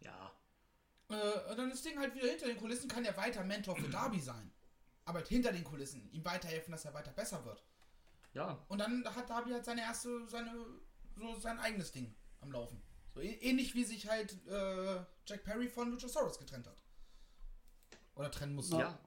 ja, 0.00 0.32
Äh, 1.08 1.50
und 1.50 1.58
dann 1.58 1.70
ist 1.70 1.84
Ding 1.84 1.98
halt 1.98 2.14
wieder 2.14 2.28
hinter 2.28 2.46
den 2.46 2.58
Kulissen, 2.58 2.88
kann 2.88 3.04
er 3.04 3.16
weiter 3.16 3.44
Mentor 3.44 3.76
für 3.76 3.88
Darby 3.90 4.20
sein. 4.20 4.52
Aber 5.04 5.18
halt 5.18 5.28
hinter 5.28 5.52
den 5.52 5.64
Kulissen, 5.64 6.10
ihm 6.12 6.24
weiterhelfen, 6.24 6.72
dass 6.72 6.84
er 6.84 6.94
weiter 6.94 7.12
besser 7.12 7.44
wird. 7.44 7.64
ja, 8.34 8.64
Und 8.68 8.78
dann 8.78 9.04
hat 9.04 9.28
Darby 9.28 9.50
halt 9.50 9.64
seine 9.64 9.82
erste, 9.82 10.28
seine, 10.28 10.52
so 11.16 11.34
sein 11.40 11.58
eigenes 11.58 11.90
Ding 11.92 12.14
am 12.40 12.52
Laufen. 12.52 12.80
So 13.14 13.20
ähnlich 13.20 13.74
wie 13.74 13.84
sich 13.84 14.08
halt 14.08 14.46
äh, 14.46 15.04
Jack 15.26 15.44
Perry 15.44 15.68
von 15.68 15.90
Luchasaurus 15.90 16.38
getrennt 16.38 16.66
hat. 16.66 16.82
Oder 18.14 18.30
trennen 18.30 18.54
musste. 18.54 18.76
Ja. 18.76 18.98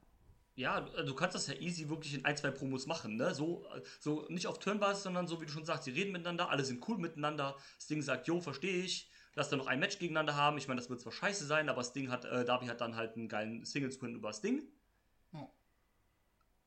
Ja, 0.58 0.80
du 0.80 1.04
du 1.04 1.14
kannst 1.14 1.34
das 1.34 1.48
ja 1.48 1.54
easy 1.54 1.90
wirklich 1.90 2.14
in 2.14 2.24
ein, 2.24 2.34
zwei 2.34 2.50
Promos 2.50 2.86
machen, 2.86 3.16
ne? 3.16 3.34
So, 3.34 3.66
so 4.00 4.24
nicht 4.30 4.46
auf 4.46 4.58
Turnbasis, 4.58 5.02
sondern 5.02 5.26
so 5.26 5.38
wie 5.42 5.44
du 5.44 5.52
schon 5.52 5.66
sagst, 5.66 5.84
sie 5.84 5.90
reden 5.90 6.12
miteinander, 6.12 6.48
alle 6.48 6.64
sind 6.64 6.86
cool 6.88 6.96
miteinander. 6.96 7.56
Sting 7.78 8.00
sagt, 8.00 8.26
jo, 8.26 8.40
verstehe 8.40 8.82
ich. 8.82 9.10
Lass 9.34 9.50
dann 9.50 9.58
noch 9.58 9.66
ein 9.66 9.78
Match 9.78 9.98
gegeneinander 9.98 10.34
haben. 10.34 10.56
Ich 10.56 10.66
meine, 10.66 10.80
das 10.80 10.88
wird 10.88 10.98
zwar 11.02 11.12
scheiße 11.12 11.44
sein, 11.44 11.68
aber 11.68 11.84
Sting 11.84 12.10
hat, 12.10 12.24
äh, 12.24 12.42
Darby 12.46 12.68
hat 12.68 12.80
dann 12.80 12.96
halt 12.96 13.16
einen 13.16 13.28
geilen 13.28 13.66
Singles-Win 13.66 14.14
über 14.14 14.32
Sting. 14.32 14.66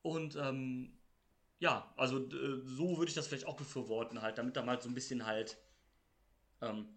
Und 0.02 0.36
ähm, 0.36 0.98
ja, 1.58 1.92
also 1.96 2.18
äh, 2.18 2.60
so 2.64 2.96
würde 2.96 3.10
ich 3.10 3.14
das 3.14 3.26
vielleicht 3.26 3.46
auch 3.46 3.56
befürworten, 3.56 4.22
halt, 4.22 4.38
damit 4.38 4.56
da 4.56 4.62
mal 4.62 4.80
so 4.80 4.88
ein 4.88 4.94
bisschen 4.94 5.26
halt 5.26 5.58
ähm, 6.62 6.88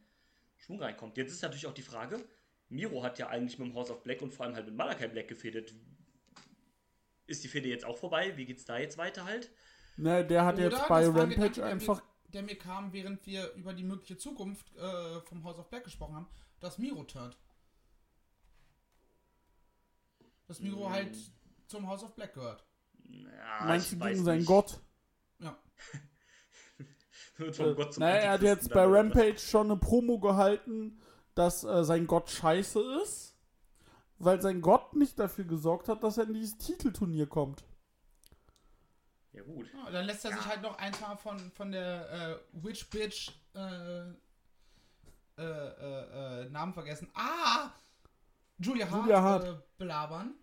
Schwung 0.57 0.81
reinkommt. 0.81 1.17
Jetzt 1.17 1.33
ist 1.33 1.41
natürlich 1.41 1.67
auch 1.67 1.73
die 1.73 1.81
Frage, 1.81 2.23
Miro 2.69 3.03
hat 3.03 3.19
ja 3.19 3.27
eigentlich 3.27 3.59
mit 3.59 3.67
dem 3.67 3.75
House 3.75 3.91
of 3.91 4.03
Black 4.03 4.21
und 4.21 4.33
vor 4.33 4.45
allem 4.45 4.55
halt 4.55 4.65
mit 4.65 4.75
Malakai 4.75 5.07
Black 5.07 5.27
gefädet. 5.27 5.73
Ist 7.27 7.43
die 7.43 7.47
Fehde 7.47 7.69
jetzt 7.69 7.85
auch 7.85 7.97
vorbei? 7.97 8.35
Wie 8.37 8.45
geht's 8.45 8.65
da 8.65 8.77
jetzt 8.77 8.97
weiter 8.97 9.25
halt? 9.25 9.51
Ne, 9.97 10.25
der 10.25 10.45
hat 10.45 10.55
Oder, 10.55 10.69
jetzt 10.69 10.87
bei 10.87 11.05
Rampage 11.07 11.51
der 11.51 11.65
einfach 11.65 12.01
Mir, 12.01 12.31
der 12.31 12.43
mir 12.43 12.57
kam, 12.57 12.91
während 12.93 13.25
wir 13.25 13.51
über 13.53 13.73
die 13.73 13.83
mögliche 13.83 14.17
Zukunft 14.17 14.75
äh, 14.75 15.21
vom 15.21 15.43
House 15.43 15.59
of 15.59 15.69
Black 15.69 15.83
gesprochen 15.83 16.15
haben, 16.15 16.27
dass 16.59 16.77
Miro 16.77 17.03
turnt. 17.03 17.37
Dass 20.47 20.59
Miro 20.59 20.89
halt 20.89 21.15
zum 21.67 21.87
House 21.87 22.03
of 22.03 22.15
Black 22.15 22.33
gehört. 22.33 22.65
Ja, 23.13 23.65
Meinst 23.65 23.91
du 23.91 23.95
ich 23.95 24.01
weiß 24.01 24.11
gegen 24.13 24.25
seinen 24.25 24.37
nicht. 24.39 24.47
Gott? 24.47 24.81
Ja. 25.39 25.57
Wird 27.37 27.55
vom 27.55 27.75
Gott 27.75 27.93
zum 27.93 28.01
Naja, 28.01 28.15
er 28.15 28.31
hat 28.31 28.41
jetzt 28.41 28.69
bei 28.69 28.81
dann 28.81 28.89
oder 28.89 28.99
was? 28.99 29.05
Rampage 29.05 29.39
schon 29.39 29.71
eine 29.71 29.79
Promo 29.79 30.19
gehalten, 30.19 31.01
dass 31.35 31.63
äh, 31.63 31.83
sein 31.83 32.07
Gott 32.07 32.29
scheiße 32.29 32.79
ist, 33.03 33.35
weil 34.17 34.41
sein 34.41 34.61
Gott 34.61 34.95
nicht 34.95 35.19
dafür 35.19 35.45
gesorgt 35.45 35.87
hat, 35.89 36.03
dass 36.03 36.17
er 36.17 36.25
in 36.25 36.33
dieses 36.33 36.57
Titelturnier 36.57 37.27
kommt. 37.27 37.63
Ja, 39.31 39.41
gut. 39.43 39.67
Ja, 39.73 39.89
dann 39.91 40.05
lässt 40.05 40.25
er 40.25 40.31
sich 40.31 40.45
halt 40.45 40.61
noch 40.61 40.77
eins 40.77 40.99
mal 41.01 41.15
von, 41.15 41.39
von 41.51 41.71
der 41.71 42.11
äh, 42.11 42.63
Witch 42.63 42.87
Bitch 42.91 43.31
äh, 43.55 44.11
äh, 45.37 45.41
äh, 45.41 46.41
äh, 46.43 46.49
Namen 46.49 46.73
vergessen. 46.73 47.09
Ah! 47.15 47.71
Julia 48.59 48.89
Hart, 48.89 49.01
Julia 49.01 49.21
Hart. 49.21 49.45
Äh, 49.45 49.55
belabern. 49.77 50.35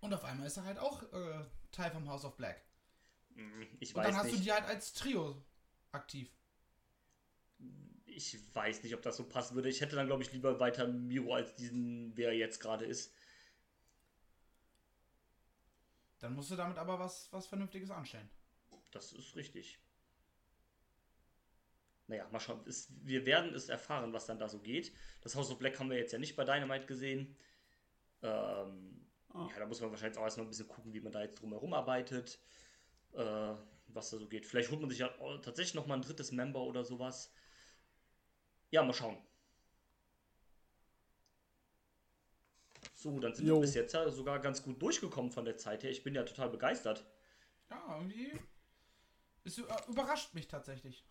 Und 0.00 0.14
auf 0.14 0.24
einmal 0.24 0.46
ist 0.46 0.56
er 0.56 0.64
halt 0.64 0.78
auch 0.78 1.02
äh, 1.02 1.44
Teil 1.72 1.90
vom 1.90 2.08
House 2.08 2.24
of 2.24 2.36
Black. 2.36 2.62
Ich 3.78 3.94
Und 3.94 4.02
dann 4.02 4.12
weiß 4.12 4.16
hast 4.16 4.28
du 4.30 4.32
nicht. 4.32 4.44
die 4.44 4.52
halt 4.52 4.64
als 4.64 4.92
Trio 4.92 5.42
aktiv. 5.92 6.30
Ich 8.06 8.36
weiß 8.54 8.82
nicht, 8.82 8.94
ob 8.94 9.02
das 9.02 9.16
so 9.16 9.28
passen 9.28 9.54
würde. 9.54 9.68
Ich 9.68 9.80
hätte 9.80 9.96
dann, 9.96 10.06
glaube 10.06 10.22
ich, 10.22 10.32
lieber 10.32 10.58
weiter 10.60 10.86
Miro 10.86 11.34
als 11.34 11.54
diesen, 11.54 12.16
wer 12.16 12.28
er 12.28 12.36
jetzt 12.36 12.60
gerade 12.60 12.84
ist. 12.84 13.14
Dann 16.18 16.34
musst 16.34 16.50
du 16.50 16.56
damit 16.56 16.76
aber 16.76 16.98
was, 16.98 17.32
was 17.32 17.46
Vernünftiges 17.46 17.90
anstellen. 17.90 18.28
Das 18.90 19.12
ist 19.12 19.36
richtig. 19.36 19.78
Naja, 22.08 22.28
mal 22.30 22.40
schauen. 22.40 22.60
Es, 22.66 22.88
wir 23.04 23.24
werden 23.24 23.54
es 23.54 23.68
erfahren, 23.68 24.12
was 24.12 24.26
dann 24.26 24.38
da 24.38 24.48
so 24.48 24.58
geht. 24.58 24.92
Das 25.22 25.36
House 25.36 25.50
of 25.50 25.58
Black 25.58 25.78
haben 25.78 25.88
wir 25.88 25.96
jetzt 25.96 26.12
ja 26.12 26.18
nicht 26.18 26.36
bei 26.36 26.44
Dynamite 26.44 26.86
gesehen. 26.86 27.36
Ähm, 28.22 28.99
Ja, 29.34 29.48
da 29.58 29.66
muss 29.66 29.80
man 29.80 29.90
wahrscheinlich 29.90 30.18
auch 30.18 30.24
erstmal 30.24 30.46
ein 30.46 30.50
bisschen 30.50 30.68
gucken, 30.68 30.92
wie 30.92 31.00
man 31.00 31.12
da 31.12 31.22
jetzt 31.22 31.40
drumherum 31.40 31.72
arbeitet. 31.72 32.38
Äh, 33.12 33.54
was 33.94 34.10
da 34.10 34.18
so 34.18 34.28
geht. 34.28 34.46
Vielleicht 34.46 34.70
holt 34.70 34.80
man 34.80 34.90
sich 34.90 35.00
ja 35.00 35.10
auch 35.18 35.38
tatsächlich 35.40 35.74
nochmal 35.74 35.98
ein 35.98 36.02
drittes 36.02 36.32
Member 36.32 36.60
oder 36.60 36.84
sowas. 36.84 37.32
Ja, 38.70 38.82
mal 38.82 38.92
schauen. 38.92 39.18
So, 42.94 43.18
dann 43.18 43.34
sind 43.34 43.46
Jo. 43.46 43.56
wir 43.56 43.60
bis 43.62 43.74
jetzt 43.74 43.94
ja 43.94 44.08
sogar 44.10 44.38
ganz 44.40 44.62
gut 44.62 44.80
durchgekommen 44.80 45.30
von 45.32 45.44
der 45.44 45.56
Zeit 45.56 45.82
her. 45.82 45.90
Ich 45.90 46.04
bin 46.04 46.14
ja 46.14 46.22
total 46.22 46.50
begeistert. 46.50 47.04
Ja, 47.70 47.96
irgendwie. 47.96 48.38
Es 49.44 49.58
äh, 49.58 49.62
überrascht 49.88 50.34
mich 50.34 50.48
tatsächlich. 50.48 51.04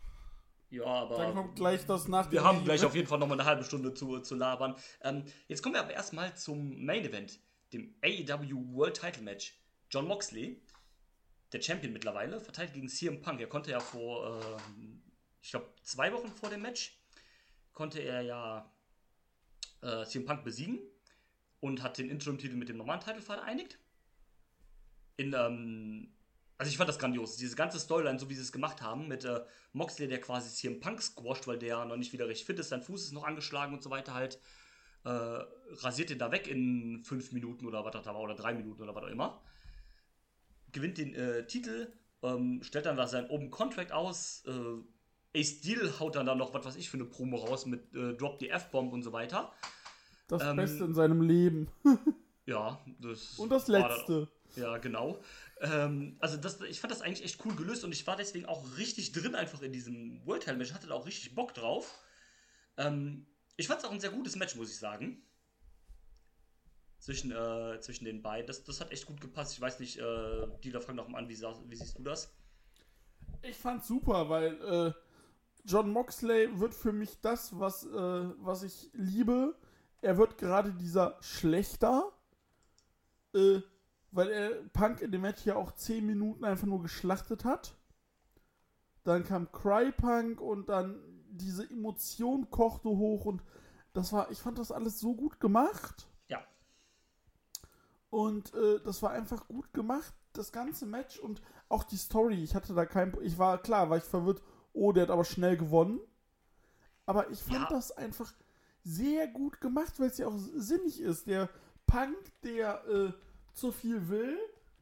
Ja, 0.69 0.85
aber. 0.85 1.17
Dann 1.17 1.33
kommt 1.33 1.55
gleich 1.55 1.85
das 1.85 2.07
nach 2.07 2.31
Wir 2.31 2.43
haben 2.43 2.63
gleich 2.63 2.79
Event. 2.79 2.89
auf 2.89 2.95
jeden 2.95 3.07
Fall 3.07 3.17
noch 3.17 3.27
mal 3.27 3.33
eine 3.39 3.45
halbe 3.45 3.63
Stunde 3.63 3.93
zu, 3.93 4.19
zu 4.19 4.35
labern. 4.35 4.75
Ähm, 5.01 5.25
jetzt 5.47 5.63
kommen 5.63 5.75
wir 5.75 5.81
aber 5.81 5.93
erstmal 5.93 6.37
zum 6.37 6.85
Main 6.85 7.03
Event, 7.03 7.39
dem 7.73 7.95
AEW 8.03 8.75
World 8.75 8.99
Title 8.99 9.23
Match. 9.23 9.55
John 9.89 10.07
Moxley, 10.07 10.61
der 11.51 11.61
Champion 11.61 11.93
mittlerweile, 11.93 12.39
verteilt 12.39 12.73
gegen 12.73 12.87
CM 12.87 13.21
Punk. 13.21 13.39
Er 13.41 13.47
konnte 13.47 13.71
ja 13.71 13.79
vor, 13.79 14.41
ähm, 14.77 15.01
ich 15.41 15.51
glaube, 15.51 15.73
zwei 15.81 16.13
Wochen 16.13 16.31
vor 16.31 16.49
dem 16.49 16.61
Match, 16.61 16.99
konnte 17.73 17.99
er 17.99 18.21
ja 18.21 18.71
äh, 19.81 20.05
CM 20.05 20.25
Punk 20.25 20.43
besiegen 20.43 20.79
und 21.59 21.81
hat 21.81 21.97
den 21.97 22.09
Interim-Titel 22.09 22.55
mit 22.55 22.69
dem 22.69 22.77
normalen 22.77 23.01
Titel 23.01 23.21
vereinigt. 23.21 23.79
In, 25.17 25.33
ähm, 25.33 26.13
also 26.57 26.69
ich 26.69 26.77
fand 26.77 26.89
das 26.89 26.99
grandios. 26.99 27.37
Diese 27.37 27.55
ganze 27.55 27.79
Storyline, 27.79 28.19
so 28.19 28.29
wie 28.29 28.35
sie 28.35 28.41
es 28.41 28.51
gemacht 28.51 28.81
haben, 28.81 29.07
mit 29.07 29.25
äh, 29.25 29.41
Moxley, 29.73 30.07
der 30.07 30.21
quasi 30.21 30.53
CM 30.53 30.79
Punk 30.79 31.01
squasht, 31.01 31.47
weil 31.47 31.57
der 31.57 31.85
noch 31.85 31.97
nicht 31.97 32.13
wieder 32.13 32.27
recht 32.27 32.45
fit 32.45 32.59
ist, 32.59 32.69
sein 32.69 32.83
Fuß 32.83 33.05
ist 33.05 33.13
noch 33.13 33.23
angeschlagen 33.23 33.73
und 33.73 33.81
so 33.81 33.89
weiter 33.89 34.13
halt, 34.13 34.39
äh, 35.09 35.45
rasiert 35.83 36.09
den 36.09 36.19
da 36.19 36.31
weg 36.31 36.47
in 36.47 37.03
fünf 37.03 37.31
Minuten 37.31 37.65
oder 37.65 37.83
was 37.85 37.91
das 37.93 38.03
da 38.03 38.13
war, 38.13 38.21
oder 38.21 38.35
drei 38.35 38.53
Minuten 38.53 38.81
oder 38.81 38.93
was 38.95 39.03
auch 39.03 39.07
immer. 39.09 39.41
Gewinnt 40.71 40.97
den 40.97 41.15
äh, 41.15 41.45
Titel, 41.47 41.91
ähm, 42.21 42.61
stellt 42.63 42.85
dann 42.85 42.97
da 42.97 43.07
seinen 43.07 43.29
Open 43.29 43.49
Contract 43.49 43.91
aus, 43.91 44.43
äh, 44.45 45.37
Ace 45.39 45.57
Steel 45.59 45.99
haut 45.99 46.15
dann 46.15 46.25
da 46.25 46.35
noch, 46.35 46.53
was 46.53 46.65
weiß 46.65 46.75
ich, 46.75 46.89
für 46.89 46.97
eine 46.97 47.05
Promo 47.05 47.37
raus 47.37 47.65
mit 47.65 47.93
äh, 47.95 48.13
Drop 48.15 48.39
the 48.39 48.49
F-Bomb 48.49 48.93
und 48.93 49.03
so 49.03 49.11
weiter. 49.13 49.51
Das 50.27 50.43
Ähm, 50.43 50.55
Beste 50.57 50.83
in 50.85 50.93
seinem 50.93 51.21
Leben. 51.21 51.67
Ja, 52.45 52.79
das 52.99 53.37
Und 53.37 53.49
das 53.51 53.69
war 53.69 53.79
dann- 53.87 53.91
Letzte. 53.97 54.27
Ja, 54.55 54.77
genau. 54.79 55.19
Ähm, 55.61 56.15
also 56.19 56.35
das, 56.35 56.59
ich 56.61 56.79
fand 56.79 56.89
das 56.91 57.01
eigentlich 57.03 57.23
echt 57.23 57.45
cool 57.45 57.53
gelöst 57.55 57.83
und 57.83 57.91
ich 57.91 58.07
war 58.07 58.15
deswegen 58.15 58.47
auch 58.47 58.65
richtig 58.77 59.11
drin 59.11 59.35
einfach 59.35 59.61
in 59.61 59.71
diesem 59.71 60.25
World 60.25 60.41
Title 60.41 60.57
Match. 60.57 60.69
Ich 60.69 60.73
hatte 60.75 60.87
da 60.87 60.95
auch 60.95 61.05
richtig 61.05 61.35
Bock 61.35 61.53
drauf. 61.53 61.99
Ähm, 62.77 63.27
ich 63.59 63.67
fand 63.67 63.81
es 63.81 63.85
auch 63.85 63.91
ein 63.91 63.99
sehr 63.99 64.11
gutes 64.11 64.37
Match, 64.37 64.55
muss 64.55 64.71
ich 64.71 64.77
sagen. 64.77 65.21
Zwischen, 66.99 67.31
äh, 67.31 67.79
zwischen 67.81 68.05
den 68.05 68.21
beiden. 68.21 68.47
Das, 68.47 68.63
das 68.63 68.79
hat 68.79 68.91
echt 68.91 69.05
gut 69.05 69.19
gepasst. 69.19 69.53
Ich 69.53 69.59
weiß 69.59 69.81
nicht, 69.81 69.97
äh, 69.97 70.47
Dealer, 70.63 70.81
fang 70.81 70.95
doch 70.95 71.09
mal 71.09 71.17
an, 71.17 71.27
wie, 71.27 71.37
wie 71.37 71.75
siehst 71.75 71.97
du 71.97 72.03
das? 72.03 72.33
Ich 73.41 73.57
fand's 73.57 73.87
super, 73.87 74.29
weil 74.29 74.61
äh, 74.61 74.93
John 75.65 75.91
Moxley 75.91 76.57
wird 76.57 76.73
für 76.73 76.93
mich 76.93 77.19
das, 77.19 77.59
was, 77.59 77.85
äh, 77.85 78.29
was 78.37 78.63
ich 78.63 78.89
liebe. 78.93 79.55
Er 80.01 80.17
wird 80.17 80.37
gerade 80.37 80.73
dieser 80.73 81.17
Schlechter, 81.19 82.13
äh, 83.33 83.59
weil 84.11 84.29
er 84.29 84.51
Punk 84.71 85.01
in 85.01 85.11
dem 85.11 85.21
Match 85.21 85.45
ja 85.45 85.55
auch 85.55 85.73
10 85.73 86.05
Minuten 86.05 86.45
einfach 86.45 86.67
nur 86.67 86.81
geschlachtet 86.81 87.43
hat. 87.43 87.75
Dann 89.03 89.25
kam 89.25 89.51
Cry 89.51 89.91
Punk 89.91 90.39
und 90.39 90.69
dann 90.69 91.08
diese 91.31 91.69
Emotion 91.69 92.49
kochte 92.49 92.89
hoch 92.89 93.25
und 93.25 93.43
das 93.93 94.13
war, 94.13 94.29
ich 94.31 94.39
fand 94.39 94.57
das 94.59 94.71
alles 94.71 94.99
so 94.99 95.15
gut 95.15 95.39
gemacht. 95.39 96.07
Ja. 96.27 96.43
Und 98.09 98.53
äh, 98.53 98.79
das 98.83 99.01
war 99.01 99.11
einfach 99.11 99.47
gut 99.47 99.73
gemacht, 99.73 100.13
das 100.33 100.51
ganze 100.51 100.85
Match 100.85 101.19
und 101.19 101.41
auch 101.69 101.83
die 101.83 101.97
Story. 101.97 102.43
Ich 102.43 102.55
hatte 102.55 102.73
da 102.73 102.85
kein. 102.85 103.15
Ich 103.21 103.37
war 103.37 103.57
klar, 103.61 103.89
war 103.89 103.97
ich 103.97 104.03
verwirrt, 104.03 104.41
oh, 104.73 104.91
der 104.91 105.03
hat 105.03 105.11
aber 105.11 105.25
schnell 105.25 105.57
gewonnen. 105.57 105.99
Aber 107.05 107.29
ich 107.29 107.39
fand 107.41 107.61
Ja. 107.61 107.67
das 107.69 107.91
einfach 107.91 108.31
sehr 108.83 109.27
gut 109.27 109.59
gemacht, 109.61 109.99
weil 109.99 110.07
es 110.09 110.17
ja 110.17 110.27
auch 110.27 110.37
sinnig 110.37 111.01
ist. 111.01 111.27
Der 111.27 111.49
Punk, 111.85 112.15
der 112.43 112.85
äh, 112.87 113.13
zu 113.53 113.71
viel 113.71 114.09
will, 114.09 114.37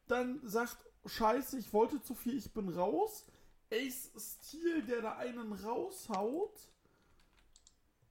dann 0.08 0.40
sagt, 0.44 0.78
scheiße, 1.06 1.58
ich 1.58 1.74
wollte 1.74 2.02
zu 2.02 2.14
viel, 2.14 2.38
ich 2.38 2.54
bin 2.54 2.70
raus. 2.70 3.26
Ace 3.72 4.12
Steel, 4.18 4.84
der 4.84 5.02
da 5.02 5.18
einen 5.18 5.52
raushaut, 5.54 6.60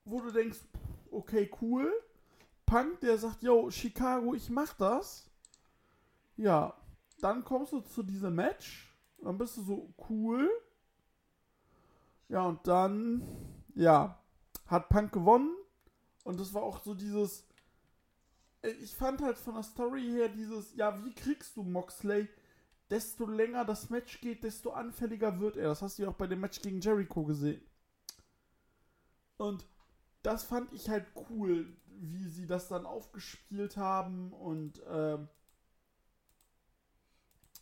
wo 0.04 0.20
du 0.20 0.30
denkst, 0.30 0.58
okay, 1.10 1.50
cool. 1.60 1.92
Punk, 2.66 3.00
der 3.00 3.16
sagt, 3.18 3.42
yo, 3.42 3.70
Chicago, 3.70 4.34
ich 4.34 4.50
mach 4.50 4.74
das. 4.74 5.30
Ja, 6.36 6.76
dann 7.20 7.44
kommst 7.44 7.72
du 7.72 7.80
zu 7.80 8.02
diesem 8.02 8.34
Match. 8.34 8.92
Dann 9.22 9.38
bist 9.38 9.56
du 9.56 9.62
so 9.62 9.94
cool. 10.10 10.50
Ja, 12.28 12.42
und 12.42 12.66
dann, 12.66 13.22
ja, 13.74 14.18
hat 14.66 14.88
Punk 14.88 15.12
gewonnen. 15.12 15.54
Und 16.24 16.40
das 16.40 16.52
war 16.52 16.62
auch 16.62 16.82
so 16.82 16.94
dieses. 16.94 17.46
äh, 18.62 18.70
Ich 18.70 18.94
fand 18.94 19.22
halt 19.22 19.38
von 19.38 19.54
der 19.54 19.62
Story 19.62 20.02
her 20.02 20.28
dieses, 20.28 20.74
ja, 20.74 21.04
wie 21.04 21.14
kriegst 21.14 21.56
du 21.56 21.62
Moxley? 21.62 22.28
Desto 22.90 23.26
länger 23.26 23.64
das 23.64 23.90
Match 23.90 24.20
geht, 24.20 24.44
desto 24.44 24.70
anfälliger 24.70 25.40
wird 25.40 25.56
er. 25.56 25.68
Das 25.68 25.82
hast 25.82 25.98
du 25.98 26.02
ja 26.04 26.08
auch 26.08 26.14
bei 26.14 26.26
dem 26.28 26.40
Match 26.40 26.60
gegen 26.62 26.80
Jericho 26.80 27.24
gesehen. 27.24 27.60
Und 29.38 29.66
das 30.22 30.44
fand 30.44 30.72
ich 30.72 30.88
halt 30.88 31.06
cool, 31.30 31.76
wie 31.86 32.28
sie 32.28 32.46
das 32.46 32.68
dann 32.68 32.86
aufgespielt 32.86 33.76
haben 33.76 34.32
und 34.32 34.82
ähm, 34.88 35.28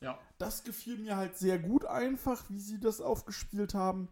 Ja. 0.01 0.19
das 0.39 0.65
gefiel 0.65 0.99
mir 0.99 1.17
halt 1.17 1.37
sehr 1.37 1.59
gut 1.59 1.85
einfach, 1.85 2.49
wie 2.51 2.59
sie 2.61 2.81
das 2.81 3.01
aufgespielt 3.01 3.75
haben. 3.75 4.09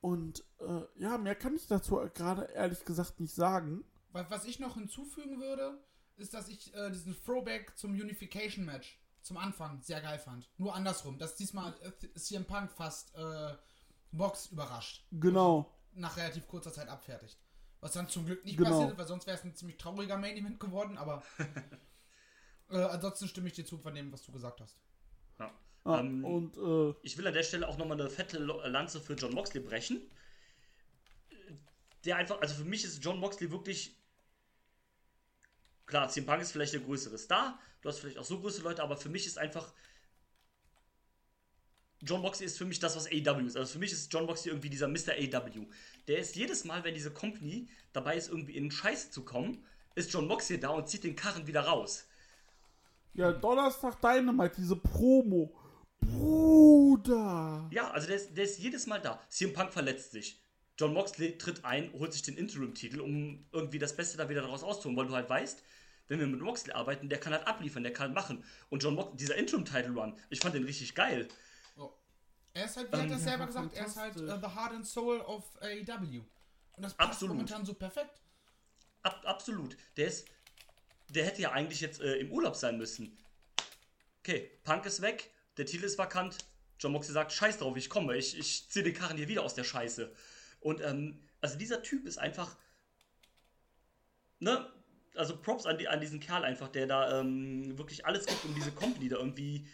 Und 0.00 0.44
äh, 0.60 0.82
ja, 0.96 1.18
mehr 1.18 1.34
kann 1.34 1.56
ich 1.56 1.66
dazu 1.66 1.96
gerade 2.14 2.44
ehrlich 2.52 2.84
gesagt 2.84 3.18
nicht 3.18 3.34
sagen. 3.34 3.84
Was, 4.12 4.30
was 4.30 4.44
ich 4.44 4.60
noch 4.60 4.74
hinzufügen 4.74 5.40
würde, 5.40 5.78
ist, 6.16 6.34
dass 6.34 6.48
ich 6.48 6.72
äh, 6.74 6.90
diesen 6.90 7.14
Throwback 7.24 7.76
zum 7.76 7.92
Unification 7.92 8.64
Match 8.64 8.98
zum 9.26 9.36
Anfang 9.38 9.82
sehr 9.82 10.00
geil 10.00 10.18
fand. 10.18 10.48
Nur 10.56 10.74
andersrum, 10.74 11.18
dass 11.18 11.34
diesmal 11.34 11.74
äh, 11.82 12.18
CM 12.18 12.44
Punk 12.44 12.70
fast 12.72 13.14
äh, 13.16 13.54
Box 14.12 14.46
überrascht. 14.46 15.04
Genau. 15.10 15.70
Nach 15.94 16.16
relativ 16.16 16.46
kurzer 16.46 16.72
Zeit 16.72 16.88
abfertigt. 16.88 17.38
Was 17.80 17.92
dann 17.92 18.08
zum 18.08 18.24
Glück 18.24 18.44
nicht 18.44 18.56
Genau. 18.56 18.70
passiert 18.70 18.92
ist, 18.92 18.98
weil 18.98 19.06
sonst 19.06 19.26
wäre 19.26 19.36
es 19.36 19.44
ein 19.44 19.54
ziemlich 19.56 19.78
trauriger 19.78 20.16
Main 20.16 20.36
Event 20.36 20.60
geworden, 20.60 20.96
aber 20.96 21.22
äh, 22.70 22.76
ansonsten 22.76 23.26
stimme 23.28 23.48
ich 23.48 23.54
dir 23.54 23.64
zu 23.66 23.78
von 23.78 23.94
dem, 23.94 24.12
was 24.12 24.22
du 24.22 24.32
gesagt 24.32 24.60
hast. 24.60 24.76
ja. 25.40 25.50
Ja, 25.84 26.00
Ähm, 26.00 26.24
und 26.24 26.56
äh, 26.56 26.94
Ich 27.02 27.16
will 27.18 27.26
an 27.26 27.34
der 27.34 27.42
Stelle 27.44 27.68
auch 27.68 27.76
nochmal 27.78 28.00
eine 28.00 28.10
fette 28.10 28.38
Lo- 28.38 28.64
Lanze 28.66 29.00
für 29.00 29.14
John 29.14 29.34
Moxley 29.34 29.60
brechen. 29.60 30.00
Der 32.04 32.16
einfach, 32.16 32.40
also 32.40 32.54
für 32.54 32.64
mich 32.64 32.84
ist 32.84 33.02
John 33.04 33.18
Moxley 33.18 33.50
wirklich. 33.50 33.96
Klar, 35.86 36.08
CM 36.08 36.26
Punk 36.26 36.42
ist 36.42 36.52
vielleicht 36.52 36.72
der 36.72 36.80
größere 36.80 37.16
Star, 37.16 37.58
du 37.80 37.88
hast 37.88 38.00
vielleicht 38.00 38.18
auch 38.18 38.24
so 38.24 38.40
große 38.40 38.62
Leute, 38.62 38.82
aber 38.82 38.96
für 38.96 39.08
mich 39.08 39.26
ist 39.26 39.38
einfach. 39.38 39.72
John 42.02 42.20
Moxley 42.20 42.44
ist 42.46 42.58
für 42.58 42.66
mich 42.66 42.78
das, 42.78 42.94
was 42.94 43.06
AW 43.06 43.46
ist. 43.46 43.56
Also 43.56 43.72
für 43.72 43.78
mich 43.78 43.90
ist 43.90 44.12
John 44.12 44.26
Moxley 44.26 44.50
irgendwie 44.52 44.68
dieser 44.68 44.86
Mr. 44.86 45.12
AW. 45.12 45.66
Der 46.08 46.18
ist 46.18 46.36
jedes 46.36 46.64
Mal, 46.64 46.84
wenn 46.84 46.92
diese 46.92 47.10
Company 47.10 47.68
dabei 47.94 48.16
ist, 48.16 48.28
irgendwie 48.28 48.54
in 48.54 48.70
Scheiße 48.70 49.10
zu 49.10 49.24
kommen, 49.24 49.64
ist 49.94 50.12
John 50.12 50.28
Moxley 50.28 50.60
da 50.60 50.68
und 50.68 50.88
zieht 50.88 51.04
den 51.04 51.16
Karren 51.16 51.46
wieder 51.46 51.62
raus. 51.62 52.06
ja, 53.14 53.32
Donnerstag 53.32 53.98
Dynamite, 54.02 54.56
diese 54.58 54.76
Promo. 54.76 55.56
Bruder. 56.00 57.68
Ja, 57.72 57.90
also 57.92 58.06
der 58.06 58.16
ist, 58.16 58.36
der 58.36 58.44
ist 58.44 58.58
jedes 58.58 58.86
Mal 58.86 59.00
da. 59.00 59.20
CM 59.30 59.54
Punk 59.54 59.72
verletzt 59.72 60.10
sich. 60.10 60.40
John 60.78 60.92
Moxley 60.92 61.38
tritt 61.38 61.64
ein, 61.64 61.90
holt 61.94 62.12
sich 62.12 62.22
den 62.22 62.36
Interim-Titel, 62.36 63.00
um 63.00 63.46
irgendwie 63.52 63.78
das 63.78 63.96
Beste 63.96 64.18
da 64.18 64.28
wieder 64.28 64.42
daraus 64.42 64.62
auszuholen, 64.62 64.98
weil 64.98 65.06
du 65.06 65.14
halt 65.14 65.30
weißt, 65.30 65.62
wenn 66.08 66.20
wir 66.20 66.26
mit 66.26 66.40
Moxley 66.40 66.72
arbeiten, 66.72 67.08
der 67.08 67.18
kann 67.18 67.32
halt 67.32 67.46
abliefern, 67.46 67.82
der 67.82 67.92
kann 67.92 68.12
machen. 68.12 68.44
Und 68.70 68.82
John 68.82 68.94
Moxley, 68.94 69.16
dieser 69.16 69.36
Interim-Title-Run, 69.36 70.18
ich 70.30 70.40
fand 70.40 70.54
den 70.54 70.64
richtig 70.64 70.94
geil. 70.94 71.28
So. 71.74 71.96
Er 72.54 72.64
ist 72.66 72.76
halt, 72.76 72.92
wie 72.92 72.96
hat 72.96 73.10
er 73.10 73.18
selber 73.18 73.40
ja, 73.40 73.46
gesagt, 73.46 73.74
er 73.74 73.86
ist 73.86 73.96
halt 73.96 74.16
äh, 74.16 74.38
the 74.40 74.46
heart 74.46 74.72
and 74.72 74.86
soul 74.86 75.20
of 75.20 75.44
AEW. 75.60 76.22
Und 76.76 76.82
das 76.82 76.94
passt 76.94 77.10
Absolut. 77.10 77.36
momentan 77.36 77.64
so 77.64 77.74
perfekt. 77.74 78.20
Ab, 79.02 79.22
absolut. 79.24 79.76
Der 79.96 80.08
ist, 80.08 80.26
der 81.08 81.24
hätte 81.24 81.42
ja 81.42 81.52
eigentlich 81.52 81.80
jetzt 81.80 82.00
äh, 82.00 82.16
im 82.16 82.30
Urlaub 82.32 82.56
sein 82.56 82.78
müssen. 82.78 83.16
Okay, 84.20 84.50
Punk 84.64 84.84
ist 84.86 85.02
weg, 85.02 85.30
der 85.56 85.66
Titel 85.66 85.84
ist 85.84 85.98
vakant. 85.98 86.38
John 86.78 86.92
Moxley 86.92 87.14
sagt, 87.14 87.32
scheiß 87.32 87.58
drauf, 87.58 87.76
ich 87.76 87.88
komme, 87.88 88.16
ich, 88.16 88.38
ich 88.38 88.68
ziehe 88.68 88.84
den 88.84 88.94
Karren 88.94 89.16
hier 89.16 89.28
wieder 89.28 89.42
aus 89.42 89.54
der 89.54 89.64
Scheiße. 89.64 90.12
Und, 90.60 90.80
ähm, 90.82 91.22
also 91.40 91.56
dieser 91.56 91.82
Typ 91.82 92.06
ist 92.06 92.18
einfach, 92.18 92.56
ne, 94.40 94.70
also 95.16 95.36
Props 95.36 95.66
an, 95.66 95.78
die, 95.78 95.88
an 95.88 96.00
diesen 96.00 96.20
Kerl 96.20 96.44
einfach, 96.44 96.68
der 96.68 96.86
da 96.86 97.20
ähm, 97.20 97.76
wirklich 97.78 98.04
alles 98.06 98.26
gibt, 98.26 98.44
um 98.44 98.54
diese 98.54 98.72
Company 98.72 99.08
da 99.08 99.16
irgendwie 99.16 99.66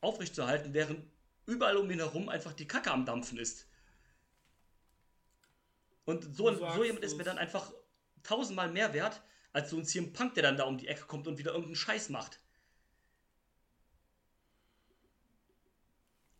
aufrechtzuerhalten, 0.00 0.74
während 0.74 1.04
überall 1.46 1.76
um 1.76 1.90
ihn 1.90 1.98
herum 1.98 2.28
einfach 2.28 2.52
die 2.52 2.66
Kacke 2.66 2.90
am 2.90 3.04
Dampfen 3.04 3.38
ist. 3.38 3.68
Und 6.04 6.36
so, 6.36 6.52
so 6.54 6.84
jemand 6.84 7.04
ist 7.04 7.16
mir 7.16 7.24
dann 7.24 7.38
einfach 7.38 7.72
tausendmal 8.22 8.70
mehr 8.70 8.92
wert, 8.92 9.22
als 9.52 9.70
so 9.70 9.76
ein 9.76 9.84
CM 9.84 10.12
Punk, 10.12 10.34
der 10.34 10.42
dann 10.42 10.56
da 10.56 10.64
um 10.64 10.78
die 10.78 10.88
Ecke 10.88 11.04
kommt 11.04 11.26
und 11.26 11.38
wieder 11.38 11.52
irgendeinen 11.52 11.76
Scheiß 11.76 12.08
macht. 12.08 12.40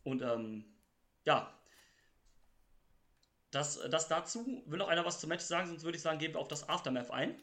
Und 0.03 0.21
ähm, 0.21 0.65
ja. 1.25 1.57
Das, 3.51 3.79
das 3.89 4.07
dazu. 4.07 4.63
Will 4.65 4.79
noch 4.79 4.87
einer 4.87 5.05
was 5.05 5.19
zum 5.19 5.29
Match 5.29 5.43
sagen, 5.43 5.67
sonst 5.67 5.83
würde 5.83 5.95
ich 5.95 6.01
sagen, 6.01 6.19
gehen 6.19 6.33
wir 6.33 6.39
auf 6.39 6.47
das 6.47 6.67
Aftermath 6.67 7.11
ein. 7.11 7.39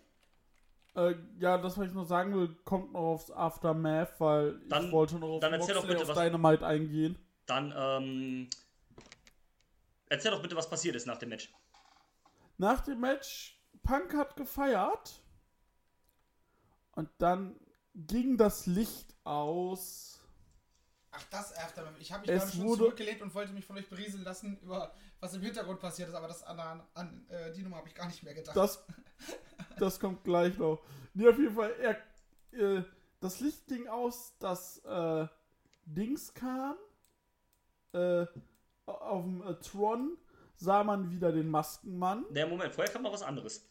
Äh, 0.96 1.14
ja, 1.38 1.56
das, 1.58 1.78
was 1.78 1.86
ich 1.88 1.94
noch 1.94 2.04
sagen 2.04 2.34
will, 2.34 2.48
kommt 2.64 2.92
noch 2.92 3.00
aufs 3.00 3.30
Aftermath, 3.30 4.18
weil 4.20 4.58
Dann- 4.68 4.86
ich 4.86 4.92
wollte 4.92 5.16
noch 5.18 5.28
auf 5.28 5.40
dann 5.40 5.52
erzähl 5.52 5.74
doch 5.74 5.86
bitte, 5.86 6.02
auf 6.02 6.08
was- 6.08 6.18
Dynamite 6.18 6.66
eingehen. 6.66 7.16
Dann, 7.46 7.72
ähm, 7.76 8.50
erzähl 10.08 10.30
doch 10.32 10.42
bitte, 10.42 10.56
was 10.56 10.68
passiert 10.68 10.96
ist 10.96 11.06
nach 11.06 11.18
dem 11.18 11.28
Match. 11.28 11.52
Nach 12.58 12.80
dem 12.80 13.00
Match, 13.00 13.60
Punk 13.82 14.14
hat 14.14 14.36
gefeiert. 14.36 15.22
Und 16.92 17.08
dann 17.18 17.58
ging 17.94 18.36
das 18.36 18.66
Licht 18.66 19.14
aus. 19.24 20.19
Ach, 21.12 21.24
das 21.30 21.56
Aftermath. 21.56 21.94
Ich 21.98 22.12
habe 22.12 22.22
mich 22.22 22.30
Es 22.30 22.52
gerade 22.52 22.56
schon 22.56 22.76
zurückgelehnt 22.76 23.22
und 23.22 23.34
wollte 23.34 23.52
mich 23.52 23.66
von 23.66 23.76
euch 23.76 23.88
berieseln 23.88 24.22
lassen 24.22 24.58
über 24.62 24.92
was 25.20 25.34
im 25.34 25.42
Hintergrund 25.42 25.80
passiert 25.80 26.08
ist, 26.08 26.14
aber 26.14 26.28
das 26.28 26.42
an, 26.42 26.58
an, 26.58 26.82
an 26.94 27.26
äh, 27.28 27.52
die 27.52 27.62
Nummer 27.62 27.76
habe 27.76 27.88
ich 27.88 27.94
gar 27.94 28.06
nicht 28.06 28.22
mehr 28.22 28.34
gedacht. 28.34 28.56
Das, 28.56 28.84
das 29.78 30.00
kommt 30.00 30.24
gleich 30.24 30.56
noch. 30.56 30.82
Nee, 31.12 31.28
auf 31.28 31.38
jeden 31.38 31.54
Fall, 31.54 31.74
er, 31.80 32.78
äh, 32.78 32.82
das 33.20 33.40
Licht 33.40 33.66
ging 33.66 33.86
aus, 33.88 34.34
das 34.38 34.78
äh, 34.84 35.26
Dings 35.84 36.32
kam. 36.32 36.76
Äh, 37.92 38.26
auf 38.86 39.24
dem 39.24 39.42
äh, 39.42 39.54
Tron 39.56 40.16
sah 40.56 40.84
man 40.84 41.10
wieder 41.10 41.32
den 41.32 41.48
Maskenmann. 41.48 42.24
Der 42.30 42.46
Moment, 42.46 42.74
vorher 42.74 42.92
kam 42.92 43.02
noch 43.02 43.12
was 43.12 43.22
anderes. 43.22 43.66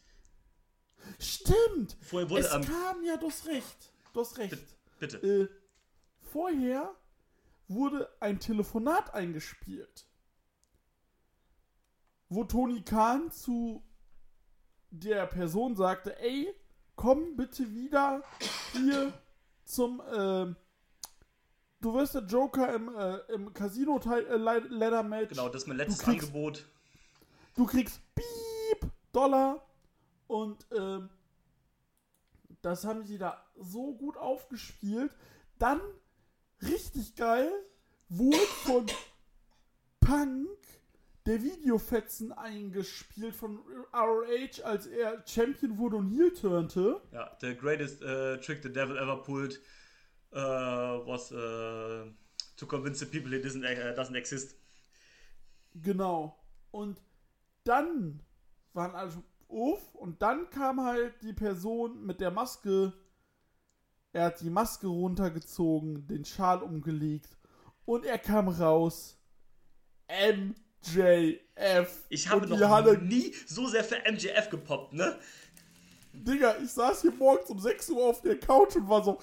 Stimmt! 1.18 1.98
Vorher 2.02 2.30
wurde, 2.30 2.42
es 2.42 2.54
ähm, 2.54 2.64
kam 2.64 3.04
ja, 3.04 3.18
du 3.18 3.28
hast 3.28 3.48
recht. 3.48 3.94
Du 4.14 4.20
hast 4.20 4.38
recht. 4.38 4.58
Bitte. 5.00 5.18
Äh, 5.18 5.48
vorher 6.32 6.94
wurde 7.70 8.10
ein 8.20 8.40
Telefonat 8.40 9.14
eingespielt. 9.14 10.06
wo 12.32 12.44
Tony 12.44 12.82
Khan 12.84 13.32
zu 13.32 13.84
der 14.92 15.26
Person 15.26 15.76
sagte, 15.76 16.20
ey, 16.20 16.54
komm 16.96 17.36
bitte 17.36 17.74
wieder 17.74 18.22
hier 18.74 19.12
zum, 19.66 20.00
ähm, 20.14 20.56
du 21.82 21.94
wirst 21.96 22.14
der 22.14 22.24
Joker 22.26 22.72
im, 22.74 22.96
äh, 22.96 23.18
im 23.34 23.52
Casino-Ladder-Match. 23.52 25.30
Genau, 25.30 25.50
das 25.50 25.64
ist 25.64 25.68
mein 25.68 25.78
letztes 25.78 26.00
kriegst- 26.04 26.28
Angebot. 26.28 26.66
Du 27.56 27.66
kriegst 27.66 28.00
Piep 28.14 28.92
Dollar 29.12 29.66
und 30.28 30.68
ähm, 30.72 31.10
das 32.62 32.86
haben 32.86 33.06
sie 33.06 33.18
da 33.18 33.44
so 33.56 33.96
gut 33.96 34.18
aufgespielt. 34.18 35.16
Dann 35.58 35.82
richtig 36.62 37.16
geil 37.16 37.52
wurde 38.10 38.38
von 38.38 38.86
Punk 40.00 40.48
der 41.26 41.44
Videofetzen 41.44 42.32
eingespielt 42.32 43.36
von 43.36 43.60
ROH, 43.94 44.64
als 44.64 44.88
er 44.88 45.24
Champion 45.28 45.78
wurde 45.78 45.98
und 45.98 46.10
Heel 46.10 46.34
turnte. 46.34 47.02
Ja, 47.12 47.38
the 47.40 47.56
greatest 47.56 48.02
uh, 48.02 48.38
trick 48.38 48.64
the 48.64 48.74
devil 48.74 48.98
ever 48.98 49.18
pulled 49.18 49.60
uh, 50.34 51.06
was 51.06 51.32
uh, 51.32 52.10
to 52.58 52.66
convince 52.66 53.00
the 53.00 53.06
people 53.06 53.32
he 53.32 53.40
doesn't, 53.40 53.64
uh, 53.64 53.94
doesn't 53.96 54.16
exist. 54.16 54.56
Genau. 55.76 56.36
Und 56.72 57.00
dann 57.64 58.24
waren 58.74 58.96
alle 58.96 59.12
schon 59.12 59.24
uff 59.48 59.94
und 59.96 60.22
dann 60.22 60.50
kam 60.50 60.84
halt 60.84 61.14
die 61.22 61.34
Person 61.34 62.06
mit 62.06 62.22
der 62.22 62.32
Maske. 62.32 62.94
Er 64.12 64.26
hat 64.26 64.42
die 64.42 64.50
Maske 64.50 64.88
runtergezogen, 64.88 66.08
den 66.08 66.26
Schal 66.26 66.64
umgelegt 66.64 67.38
und 67.86 68.06
er 68.06 68.18
kam 68.18 68.48
raus. 68.48 69.18
MJF. 70.08 70.56
Ich 72.10 72.28
habe 72.28 72.48
noch 72.48 72.60
Halle, 72.70 72.98
nie 72.98 73.34
so 73.46 73.68
sehr 73.68 73.84
für 73.84 74.02
MJF 74.12 74.50
gepoppt, 74.50 74.94
ne? 74.94 75.20
Digga, 76.12 76.58
ich 76.58 76.72
saß 76.72 77.02
hier 77.02 77.12
morgens 77.12 77.50
um 77.50 77.60
6 77.60 77.90
Uhr 77.92 78.06
auf 78.06 78.22
der 78.22 78.40
Couch 78.40 78.76
und 78.76 78.90
war 78.90 79.04
so, 79.04 79.20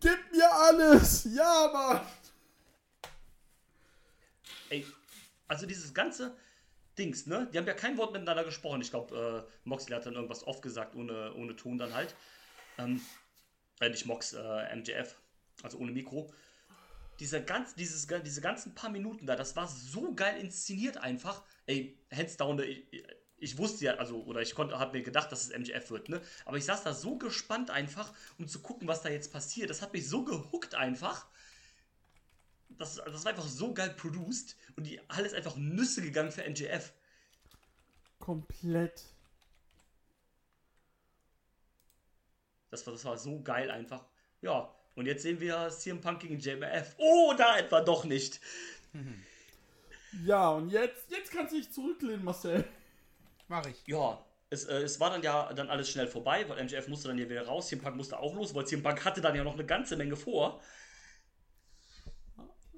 gib 0.00 0.18
mir 0.32 0.50
alles. 0.50 1.24
Ja, 1.24 1.70
Mann. 1.72 2.00
Ey, 4.70 4.86
also 5.48 5.66
dieses 5.66 5.92
ganze 5.92 6.34
Dings, 6.96 7.26
ne? 7.26 7.48
Die 7.52 7.58
haben 7.58 7.66
ja 7.66 7.74
kein 7.74 7.98
Wort 7.98 8.12
miteinander 8.12 8.44
gesprochen. 8.44 8.80
Ich 8.80 8.90
glaube, 8.90 9.46
äh, 9.46 9.68
Moxley 9.68 9.94
hat 9.94 10.06
dann 10.06 10.14
irgendwas 10.14 10.46
oft 10.46 10.62
gesagt, 10.62 10.94
ohne, 10.94 11.34
ohne 11.34 11.54
Ton 11.56 11.76
dann 11.76 11.92
halt. 11.92 12.14
Ähm, 12.78 13.02
äh, 13.84 13.90
nicht 13.90 14.06
Mox, 14.06 14.32
äh, 14.32 14.76
MJF, 14.76 15.16
also 15.62 15.78
ohne 15.78 15.92
Mikro. 15.92 16.32
Dieser 17.20 17.40
ganz, 17.40 17.74
dieses, 17.74 18.06
diese 18.06 18.40
ganzen 18.40 18.74
paar 18.74 18.90
Minuten 18.90 19.26
da, 19.26 19.36
das 19.36 19.54
war 19.54 19.68
so 19.68 20.14
geil 20.14 20.40
inszeniert 20.40 20.96
einfach. 20.96 21.42
Ey, 21.66 21.96
hands 22.12 22.36
down, 22.36 22.58
ich, 22.58 22.84
ich 23.38 23.58
wusste 23.58 23.84
ja, 23.84 23.94
also, 23.94 24.22
oder 24.24 24.40
ich 24.40 24.54
konnte, 24.54 24.78
hab 24.78 24.92
mir 24.92 25.02
gedacht, 25.02 25.30
dass 25.30 25.42
es 25.46 25.56
MJF 25.56 25.90
wird, 25.90 26.08
ne? 26.08 26.20
Aber 26.44 26.56
ich 26.56 26.64
saß 26.64 26.82
da 26.82 26.92
so 26.92 27.16
gespannt 27.16 27.70
einfach, 27.70 28.12
um 28.38 28.48
zu 28.48 28.60
gucken, 28.60 28.88
was 28.88 29.02
da 29.02 29.10
jetzt 29.10 29.32
passiert. 29.32 29.70
Das 29.70 29.82
hat 29.82 29.92
mich 29.92 30.08
so 30.08 30.24
gehuckt 30.24 30.74
einfach. 30.74 31.26
Das, 32.70 32.96
das 32.96 33.24
war 33.24 33.30
einfach 33.30 33.46
so 33.46 33.72
geil 33.72 33.90
produced 33.90 34.56
und 34.76 34.84
die 34.84 35.00
Halle 35.08 35.26
ist 35.26 35.34
einfach 35.34 35.56
Nüsse 35.56 36.02
gegangen 36.02 36.32
für 36.32 36.42
MJF. 36.48 36.92
Komplett. 38.18 39.13
Das 42.74 42.86
war, 42.86 42.92
das 42.92 43.04
war 43.04 43.16
so 43.16 43.40
geil 43.42 43.70
einfach. 43.70 44.04
Ja, 44.42 44.74
und 44.94 45.06
jetzt 45.06 45.22
sehen 45.22 45.40
wir 45.40 45.68
CM 45.70 46.00
Punk 46.00 46.20
gegen 46.20 46.38
JMF. 46.38 46.94
Oh, 46.98 47.32
da 47.36 47.56
etwa 47.58 47.80
doch 47.80 48.04
nicht. 48.04 48.40
Ja, 50.24 50.50
und 50.50 50.70
jetzt, 50.70 51.10
jetzt 51.10 51.32
kannst 51.32 51.52
du 51.52 51.56
dich 51.56 51.72
zurücklehnen, 51.72 52.22
Marcel. 52.24 52.64
Mach 53.48 53.66
ich. 53.66 53.84
Ja, 53.88 54.24
es, 54.48 54.64
äh, 54.64 54.76
es 54.82 55.00
war 55.00 55.10
dann 55.10 55.22
ja 55.24 55.52
dann 55.52 55.68
alles 55.68 55.90
schnell 55.90 56.06
vorbei, 56.06 56.48
weil 56.48 56.62
MJF 56.62 56.86
musste 56.86 57.08
dann 57.08 57.16
hier 57.16 57.28
wieder 57.28 57.44
raus. 57.46 57.66
CM 57.66 57.80
Punk 57.80 57.96
musste 57.96 58.16
auch 58.20 58.32
los, 58.36 58.54
weil 58.54 58.64
CM 58.64 58.80
Punk 58.84 59.04
hatte 59.04 59.20
dann 59.20 59.34
ja 59.34 59.42
noch 59.42 59.54
eine 59.54 59.66
ganze 59.66 59.96
Menge 59.96 60.14
vor. 60.14 60.62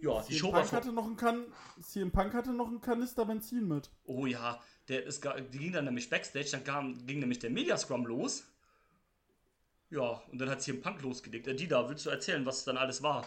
Ja, 0.01 0.23
die 0.29 0.35
Show 0.39 0.47
CM 0.49 0.55
Punk 0.61 0.73
hatte 0.73 0.93
noch 0.93 1.05
einen 1.05 1.17
kan 1.17 1.45
CM 1.83 2.11
Punk 2.11 2.33
hatte 2.35 2.53
noch 2.55 2.69
einen 2.69 2.81
Kanister 2.81 3.27
Benzin 3.27 3.69
mit. 3.69 3.91
Oh 4.05 4.25
ja, 4.27 4.59
der 4.89 5.05
ist, 5.05 5.21
ga- 5.21 5.39
die 5.39 5.59
ging 5.59 5.73
dann 5.73 5.85
nämlich 5.85 6.09
Backstage, 6.09 6.49
dann 6.53 6.65
kam, 6.65 7.07
ging 7.07 7.19
nämlich 7.21 7.39
der 7.41 7.51
Media 7.51 7.77
Scrum 7.77 8.07
los. 8.07 8.45
Ja, 9.91 10.21
und 10.31 10.39
dann 10.39 10.51
hat 10.51 10.63
CM 10.63 10.81
Punk 10.81 11.01
losgelegt. 11.03 11.47
Äh, 11.47 11.55
Dida, 11.55 11.89
willst 11.89 12.07
du 12.07 12.11
erzählen, 12.11 12.45
was 12.45 12.65
dann 12.65 12.77
alles 12.77 13.03
war? 13.03 13.25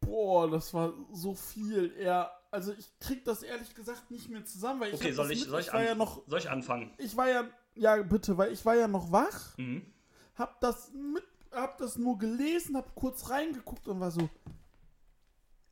Boah, 0.00 0.50
das 0.50 0.72
war 0.74 0.92
so 1.12 1.34
viel. 1.34 1.92
Er, 1.98 2.30
also 2.50 2.72
ich 2.72 2.86
krieg 3.00 3.24
das 3.24 3.42
ehrlich 3.42 3.74
gesagt 3.74 4.10
nicht 4.10 4.28
mehr 4.28 4.44
zusammen, 4.44 4.80
weil 4.80 4.88
ich 4.90 4.94
Okay, 4.94 5.12
soll 5.12 5.30
ich, 5.32 5.44
soll 5.44 5.60
ich, 5.60 5.68
war 5.72 5.80
an, 5.80 5.86
ja 5.86 5.94
noch, 5.94 6.22
soll 6.26 6.38
ich 6.38 6.50
anfangen? 6.50 6.92
ich 6.98 7.16
war 7.16 7.28
ja, 7.28 7.44
ja 7.74 7.96
bitte, 8.02 8.36
weil 8.38 8.52
ich 8.52 8.64
war 8.64 8.74
ja 8.76 8.88
noch 8.88 9.10
wach, 9.10 9.56
Mhm. 9.56 9.82
hab 10.36 10.60
das 10.60 10.92
mit, 10.92 11.24
hab 11.50 11.78
das 11.78 11.96
nur 11.96 12.18
gelesen, 12.18 12.76
hab 12.76 12.94
kurz 12.94 13.28
reingeguckt 13.30 13.88
und 13.88 14.00
war 14.00 14.10
so, 14.10 14.28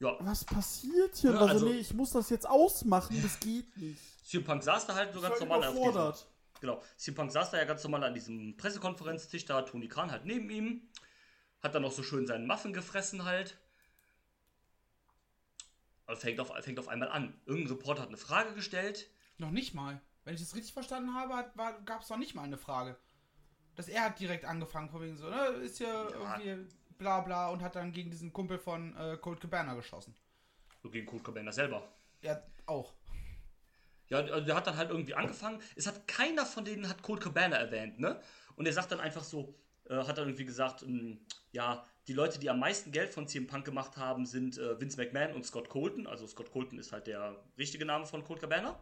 Ja, 0.00 0.16
was 0.20 0.44
passiert 0.44 1.16
hier? 1.16 1.30
Ja, 1.32 1.40
war 1.40 1.46
so, 1.48 1.52
also- 1.54 1.66
nee, 1.68 1.78
ich 1.78 1.94
muss 1.94 2.10
das 2.10 2.28
jetzt 2.30 2.48
ausmachen, 2.48 3.18
das 3.22 3.38
geht 3.40 3.76
nicht. 3.76 3.98
CM 4.26 4.42
Punk 4.44 4.62
saß 4.62 4.86
da 4.86 4.94
halt 4.94 5.12
so 5.12 5.18
Ich 5.20 5.22
ganz 5.28 5.40
war 5.40 5.46
normal 5.46 5.68
auf 5.68 5.74
diesem. 5.74 6.35
Genau, 6.60 6.82
CM 6.96 7.14
Punk 7.14 7.32
saß 7.32 7.50
da 7.50 7.58
ja 7.58 7.64
ganz 7.64 7.82
normal 7.84 8.04
an 8.04 8.14
diesem 8.14 8.56
Pressekonferenztisch, 8.56 9.44
da 9.44 9.62
Tony 9.62 9.88
Khan 9.88 10.10
halt 10.10 10.24
neben 10.24 10.48
ihm, 10.50 10.88
hat 11.62 11.74
dann 11.74 11.82
noch 11.82 11.92
so 11.92 12.02
schön 12.02 12.26
seinen 12.26 12.46
Muffin 12.46 12.72
gefressen 12.72 13.24
halt. 13.24 13.58
Und 16.06 16.18
fängt 16.18 16.38
auf, 16.40 16.52
fängt 16.60 16.78
auf 16.78 16.88
einmal 16.88 17.08
an. 17.08 17.40
Irgendein 17.46 17.76
Reporter 17.76 18.02
hat 18.02 18.08
eine 18.08 18.16
Frage 18.16 18.54
gestellt. 18.54 19.10
Noch 19.38 19.50
nicht 19.50 19.74
mal. 19.74 20.00
Wenn 20.24 20.34
ich 20.34 20.40
das 20.40 20.54
richtig 20.54 20.72
verstanden 20.72 21.14
habe, 21.14 21.50
gab 21.84 22.02
es 22.02 22.08
noch 22.08 22.16
nicht 22.16 22.34
mal 22.34 22.42
eine 22.42 22.58
Frage. 22.58 22.96
Dass 23.74 23.88
er 23.88 24.04
hat 24.04 24.20
direkt 24.20 24.44
angefangen, 24.44 24.88
von 24.88 25.02
wegen 25.02 25.16
so, 25.16 25.28
ne, 25.28 25.46
ist 25.62 25.78
hier 25.78 26.08
irgendwie 26.12 26.66
bla 26.96 27.20
bla 27.20 27.48
und 27.48 27.62
hat 27.62 27.76
dann 27.76 27.92
gegen 27.92 28.10
diesen 28.10 28.32
Kumpel 28.32 28.58
von 28.58 28.96
äh, 28.96 29.18
Colt 29.18 29.40
Cabana 29.40 29.74
geschossen. 29.74 30.14
So 30.82 30.90
gegen 30.90 31.06
Kurt 31.06 31.24
Cobain 31.24 31.50
selber. 31.52 31.82
Ja, 32.22 32.42
auch. 32.66 32.94
Ja, 34.08 34.22
der 34.22 34.54
hat 34.54 34.66
dann 34.66 34.76
halt 34.76 34.90
irgendwie 34.90 35.14
angefangen. 35.14 35.60
Es 35.74 35.86
hat 35.86 36.06
keiner 36.06 36.46
von 36.46 36.64
denen 36.64 36.88
hat 36.88 37.02
Colt 37.02 37.20
Cabana 37.20 37.56
erwähnt, 37.56 37.98
ne? 37.98 38.20
Und 38.54 38.66
er 38.66 38.72
sagt 38.72 38.92
dann 38.92 39.00
einfach 39.00 39.24
so, 39.24 39.54
äh, 39.88 39.96
hat 39.96 40.18
dann 40.18 40.28
irgendwie 40.28 40.44
gesagt, 40.44 40.82
ähm, 40.82 41.20
ja, 41.52 41.84
die 42.06 42.12
Leute, 42.12 42.38
die 42.38 42.48
am 42.50 42.60
meisten 42.60 42.92
Geld 42.92 43.10
von 43.10 43.26
CM 43.26 43.46
Punk 43.46 43.64
gemacht 43.64 43.96
haben, 43.96 44.26
sind 44.26 44.58
äh, 44.58 44.80
Vince 44.80 44.96
McMahon 44.96 45.34
und 45.34 45.44
Scott 45.44 45.68
Colton. 45.68 46.06
Also 46.06 46.26
Scott 46.26 46.52
Colton 46.52 46.78
ist 46.78 46.92
halt 46.92 47.08
der 47.08 47.42
richtige 47.58 47.84
Name 47.84 48.06
von 48.06 48.22
Colt 48.22 48.40
Cabana. 48.40 48.80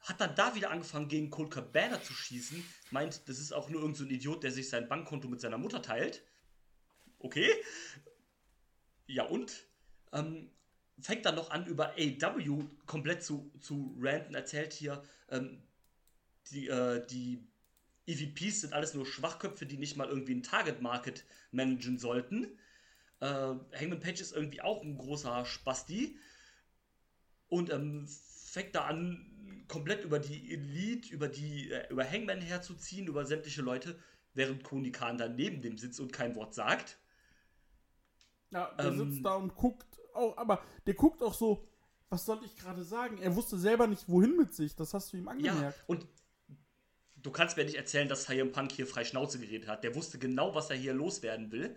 Hat 0.00 0.20
dann 0.20 0.34
da 0.34 0.54
wieder 0.54 0.70
angefangen, 0.70 1.08
gegen 1.08 1.30
Colt 1.30 1.50
Cabana 1.50 2.02
zu 2.02 2.12
schießen. 2.12 2.64
Meint, 2.90 3.28
das 3.28 3.38
ist 3.38 3.52
auch 3.52 3.68
nur 3.68 3.80
irgendein 3.82 3.98
so 3.98 4.04
ein 4.04 4.10
Idiot, 4.10 4.42
der 4.42 4.50
sich 4.50 4.68
sein 4.68 4.88
Bankkonto 4.88 5.28
mit 5.28 5.40
seiner 5.40 5.58
Mutter 5.58 5.82
teilt. 5.82 6.22
Okay. 7.18 7.48
Ja 9.06 9.24
und? 9.24 9.66
Ähm, 10.12 10.50
fängt 11.02 11.24
dann 11.26 11.34
noch 11.34 11.50
an, 11.50 11.66
über 11.66 11.94
AW 11.98 12.64
komplett 12.86 13.22
zu, 13.22 13.52
zu 13.60 13.96
ranten, 14.00 14.34
erzählt 14.34 14.72
hier, 14.72 15.02
ähm, 15.28 15.62
die, 16.50 16.68
äh, 16.68 17.06
die 17.06 17.46
EVPs 18.06 18.62
sind 18.62 18.72
alles 18.72 18.94
nur 18.94 19.06
Schwachköpfe, 19.06 19.66
die 19.66 19.76
nicht 19.76 19.96
mal 19.96 20.08
irgendwie 20.08 20.34
ein 20.34 20.42
Target-Market 20.42 21.24
managen 21.52 21.98
sollten. 21.98 22.44
Äh, 23.20 23.26
Hangman 23.26 24.00
Page 24.00 24.20
ist 24.20 24.32
irgendwie 24.32 24.62
auch 24.62 24.82
ein 24.82 24.96
großer 24.96 25.44
Spasti. 25.44 26.18
Und 27.48 27.70
ähm, 27.70 28.06
fängt 28.06 28.74
da 28.74 28.84
an, 28.84 29.64
komplett 29.68 30.04
über 30.04 30.18
die 30.18 30.52
Elite, 30.52 31.12
über 31.12 31.28
die, 31.28 31.70
äh, 31.70 31.88
über 31.90 32.08
Hangman 32.08 32.40
herzuziehen, 32.40 33.06
über 33.06 33.24
sämtliche 33.24 33.62
Leute, 33.62 33.98
während 34.34 34.64
Koni 34.64 34.92
Khan 34.92 35.18
da 35.18 35.28
neben 35.28 35.62
dem 35.62 35.78
sitzt 35.78 36.00
und 36.00 36.12
kein 36.12 36.34
Wort 36.34 36.54
sagt. 36.54 36.98
Ja, 38.50 38.72
der 38.74 38.86
Ähm, 38.86 39.12
sitzt 39.12 39.24
da 39.24 39.34
und 39.34 39.54
guckt 39.54 39.99
auch, 40.14 40.36
aber 40.36 40.62
der 40.86 40.94
guckt 40.94 41.22
auch 41.22 41.34
so, 41.34 41.66
was 42.08 42.24
soll 42.24 42.40
ich 42.44 42.56
gerade 42.56 42.82
sagen? 42.84 43.18
Er 43.18 43.34
wusste 43.36 43.58
selber 43.58 43.86
nicht, 43.86 44.08
wohin 44.08 44.36
mit 44.36 44.52
sich, 44.54 44.74
das 44.74 44.94
hast 44.94 45.12
du 45.12 45.16
ihm 45.16 45.24
Ja, 45.26 45.30
angemerkt. 45.52 45.84
und 45.86 46.06
du 47.16 47.30
kannst 47.30 47.56
mir 47.56 47.64
nicht 47.64 47.76
erzählen, 47.76 48.08
dass 48.08 48.24
CM 48.24 48.50
Punk 48.52 48.72
hier 48.72 48.86
frei 48.86 49.04
Schnauze 49.04 49.38
geredet 49.38 49.68
hat. 49.68 49.84
Der 49.84 49.94
wusste 49.94 50.18
genau, 50.18 50.54
was 50.54 50.70
er 50.70 50.76
hier 50.76 50.94
loswerden 50.94 51.52
will. 51.52 51.76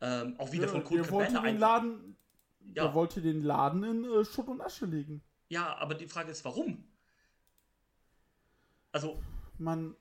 Ähm, 0.00 0.36
auch 0.38 0.52
wieder 0.52 0.66
Ja, 0.66 0.80
von 0.80 0.84
wollte 1.10 1.32
Cabana 1.32 1.42
den. 1.42 1.58
Laden, 1.58 2.16
Ja. 2.60 2.84
der 2.84 2.94
wollte 2.94 3.20
den 3.20 3.42
Laden 3.42 3.82
in 3.82 4.04
äh, 4.04 4.24
Schutt 4.24 4.48
und 4.48 4.60
Asche 4.60 4.86
legen. 4.86 5.22
Ja, 5.48 5.76
aber 5.76 5.94
die 5.94 6.06
Frage 6.06 6.30
ist, 6.30 6.44
warum? 6.44 6.84
Also, 8.92 9.20
Man, 9.58 9.96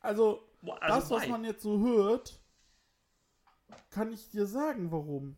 also, 0.00 0.42
also 0.80 1.00
das, 1.00 1.10
was 1.10 1.22
why? 1.24 1.30
man 1.30 1.44
jetzt 1.44 1.62
so 1.62 1.78
hört, 1.80 2.40
kann 3.90 4.12
ich 4.12 4.28
dir 4.30 4.46
sagen, 4.46 4.90
warum. 4.90 5.36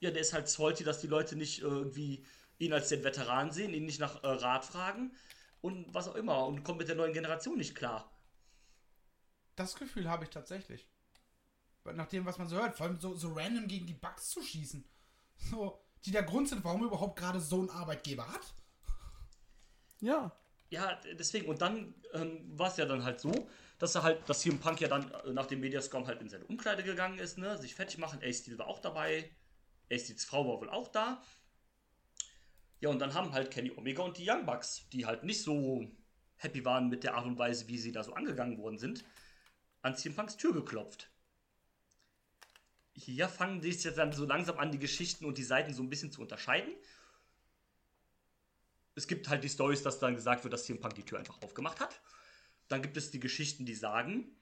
Ja, 0.00 0.10
der 0.10 0.20
ist 0.20 0.32
halt 0.32 0.48
salty, 0.48 0.84
dass 0.84 1.00
die 1.00 1.06
Leute 1.06 1.36
nicht 1.36 1.60
irgendwie 1.60 2.24
ihn 2.58 2.72
als 2.72 2.88
den 2.88 3.04
Veteran 3.04 3.50
sehen, 3.52 3.74
ihn 3.74 3.86
nicht 3.86 4.00
nach 4.00 4.22
äh, 4.22 4.28
Rat 4.28 4.64
fragen 4.64 5.14
und 5.60 5.92
was 5.94 6.08
auch 6.08 6.14
immer 6.14 6.46
und 6.46 6.64
kommt 6.64 6.78
mit 6.78 6.88
der 6.88 6.96
neuen 6.96 7.12
Generation 7.12 7.58
nicht 7.58 7.74
klar. 7.74 8.10
Das 9.56 9.74
Gefühl 9.74 10.08
habe 10.08 10.24
ich 10.24 10.30
tatsächlich. 10.30 10.86
Nach 11.84 12.08
dem, 12.08 12.26
was 12.26 12.36
man 12.38 12.48
so 12.48 12.56
hört, 12.56 12.76
vor 12.76 12.86
allem 12.86 13.00
so, 13.00 13.14
so 13.14 13.32
random 13.32 13.68
gegen 13.68 13.86
die 13.86 13.94
Bugs 13.94 14.30
zu 14.30 14.42
schießen. 14.42 14.84
So, 15.50 15.78
die 16.06 16.12
der 16.12 16.22
Grund 16.22 16.48
sind, 16.48 16.64
warum 16.64 16.80
er 16.80 16.86
überhaupt 16.86 17.18
gerade 17.18 17.40
so 17.40 17.58
einen 17.58 17.68
Arbeitgeber 17.68 18.26
hat. 18.26 18.54
Ja. 20.00 20.32
Ja, 20.70 20.98
deswegen. 21.12 21.46
Und 21.46 21.60
dann 21.60 21.94
ähm, 22.14 22.58
war 22.58 22.68
es 22.68 22.78
ja 22.78 22.86
dann 22.86 23.04
halt 23.04 23.20
so, 23.20 23.48
dass 23.78 23.94
er 23.94 24.02
halt, 24.02 24.26
dass 24.28 24.40
CM 24.40 24.58
Punk 24.58 24.80
ja 24.80 24.88
dann 24.88 25.10
äh, 25.10 25.32
nach 25.32 25.44
dem 25.44 25.60
Mediascom 25.60 26.06
halt 26.06 26.22
in 26.22 26.30
seine 26.30 26.46
Umkleide 26.46 26.82
gegangen 26.82 27.18
ist, 27.18 27.36
ne, 27.36 27.58
sich 27.58 27.74
fertig 27.74 27.98
machen. 27.98 28.20
Ace 28.22 28.38
Steel 28.38 28.58
war 28.58 28.66
auch 28.66 28.78
dabei. 28.78 29.30
Steels 29.90 30.24
Frau 30.24 30.46
war 30.46 30.60
wohl 30.60 30.70
auch 30.70 30.88
da. 30.88 31.22
Ja, 32.80 32.90
und 32.90 32.98
dann 32.98 33.14
haben 33.14 33.32
halt 33.32 33.50
Kenny 33.50 33.72
Omega 33.76 34.02
und 34.02 34.18
die 34.18 34.28
Young 34.28 34.44
Bucks, 34.44 34.88
die 34.90 35.06
halt 35.06 35.24
nicht 35.24 35.42
so 35.42 35.86
happy 36.36 36.64
waren 36.64 36.88
mit 36.88 37.04
der 37.04 37.14
Art 37.14 37.26
und 37.26 37.38
Weise, 37.38 37.68
wie 37.68 37.78
sie 37.78 37.92
da 37.92 38.02
so 38.04 38.12
angegangen 38.12 38.58
worden 38.58 38.78
sind, 38.78 39.04
an 39.82 39.96
CM 39.96 40.14
Punks 40.14 40.36
Tür 40.36 40.52
geklopft. 40.52 41.10
Hier 42.92 43.28
fangen 43.28 43.60
sich 43.60 43.84
jetzt 43.84 43.98
dann 43.98 44.12
so 44.12 44.24
langsam 44.24 44.58
an, 44.58 44.72
die 44.72 44.78
Geschichten 44.78 45.24
und 45.24 45.38
die 45.38 45.44
Seiten 45.44 45.74
so 45.74 45.82
ein 45.82 45.90
bisschen 45.90 46.12
zu 46.12 46.22
unterscheiden. 46.22 46.74
Es 48.94 49.06
gibt 49.06 49.28
halt 49.28 49.44
die 49.44 49.50
Stories, 49.50 49.82
dass 49.82 49.98
dann 49.98 50.14
gesagt 50.14 50.44
wird, 50.44 50.52
dass 50.52 50.64
CM 50.64 50.80
Punk 50.80 50.94
die 50.94 51.04
Tür 51.04 51.18
einfach 51.18 51.40
aufgemacht 51.42 51.80
hat. 51.80 52.00
Dann 52.68 52.82
gibt 52.82 52.96
es 52.96 53.10
die 53.10 53.20
Geschichten, 53.20 53.66
die 53.66 53.74
sagen, 53.74 54.36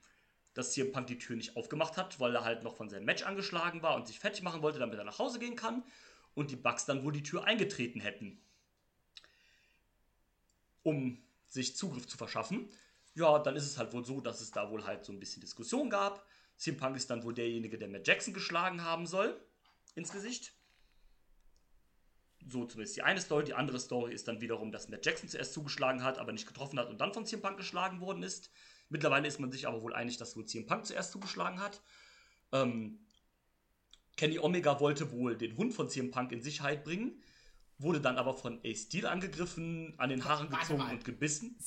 dass 0.55 0.73
CM 0.73 0.93
Punk 0.93 1.09
die 1.09 1.19
Tür 1.19 1.37
nicht 1.37 1.57
aufgemacht 1.57 1.97
hat, 1.97 2.21
weil 2.21 2.35
er 2.35 2.45
halt 2.45 2.63
noch 2.63 2.77
von 2.77 2.89
seinem 2.89 3.05
Match 3.05 3.25
angeschlagen 3.25 3.83
war 3.83 3.97
und 3.97 4.07
sich 4.07 4.19
fertig 4.19 4.43
machen 4.43 4.63
wollte, 4.63 4.79
damit 4.79 4.99
er 4.99 5.05
nach 5.05 5.19
Hause 5.19 5.39
gehen 5.39 5.57
kann. 5.57 5.83
Und 6.35 6.51
die 6.51 6.57
Bucks 6.57 6.85
dann 6.87 7.05
wohl 7.05 7.13
die 7.13 7.23
Tür 7.23 7.45
eingetreten 7.45 8.01
hätten. 8.01 8.41
Um 10.83 11.23
sich 11.47 11.77
Zugriff 11.77 12.07
zu 12.07 12.17
verschaffen. 12.17 12.69
Ja, 13.15 13.39
dann 13.39 13.55
ist 13.55 13.67
es 13.67 13.79
halt 13.79 13.93
wohl 13.93 14.05
so, 14.05 14.21
dass 14.21 14.41
es 14.41 14.51
da 14.51 14.71
wohl 14.71 14.85
halt 14.85 15.05
so 15.05 15.13
ein 15.13 15.21
bisschen 15.21 15.41
Diskussion 15.41 15.91
gab. 15.91 16.27
CM 16.57 16.77
Punk 16.77 16.97
ist 16.97 17.11
dann 17.11 17.23
wohl 17.23 17.35
derjenige, 17.35 17.79
der 17.79 17.89
Matt 17.89 18.07
Jackson 18.07 18.35
geschlagen 18.35 18.83
haben 18.83 19.07
soll. 19.07 19.41
Ins 19.95 20.13
Gesicht. 20.13 20.53
So 22.47 22.65
zumindest 22.67 22.97
die 22.97 23.03
eine 23.03 23.21
Story. 23.21 23.45
Die 23.45 23.55
andere 23.55 23.79
Story 23.79 24.13
ist 24.13 24.29
dann 24.29 24.41
wiederum, 24.41 24.73
dass 24.73 24.89
Matt 24.89 25.07
Jackson 25.07 25.29
zuerst 25.29 25.53
zugeschlagen 25.53 26.03
hat, 26.03 26.19
aber 26.19 26.33
nicht 26.33 26.47
getroffen 26.47 26.79
hat 26.79 26.91
und 26.91 27.01
dann 27.01 27.15
von 27.15 27.25
CM 27.27 27.41
Punk 27.41 27.57
geschlagen 27.57 28.01
worden 28.01 28.23
ist. 28.23 28.51
Mittlerweile 28.89 29.27
ist 29.27 29.41
man 29.41 29.51
sich 29.51 29.67
aber 29.67 29.83
wohl 29.83 29.95
einig, 29.95 30.17
dass 30.19 30.37
wohl 30.37 30.45
CM 30.47 30.67
Punk 30.67 30.87
zuerst 30.87 31.13
zugeschlagen 31.13 31.61
hat. 31.61 31.81
Ähm, 32.53 33.01
Kenny 34.17 34.39
Omega 34.39 34.79
wollte 34.81 35.11
wohl 35.11 35.37
den 35.37 35.57
Hund 35.57 35.75
von 35.75 35.89
CM 35.89 36.11
Punk 36.11 36.31
in 36.33 36.41
Sicherheit 36.43 36.85
bringen, 36.85 37.21
wurde 37.79 38.01
dann 38.01 38.17
aber 38.19 38.37
von 38.37 38.61
Ace 38.65 38.83
Steel 38.83 39.07
angegriffen, 39.07 39.95
an 39.99 40.11
den 40.11 40.25
Haaren 40.25 40.49
gezogen 40.49 40.83
und 40.91 41.05
gebissen. 41.05 41.59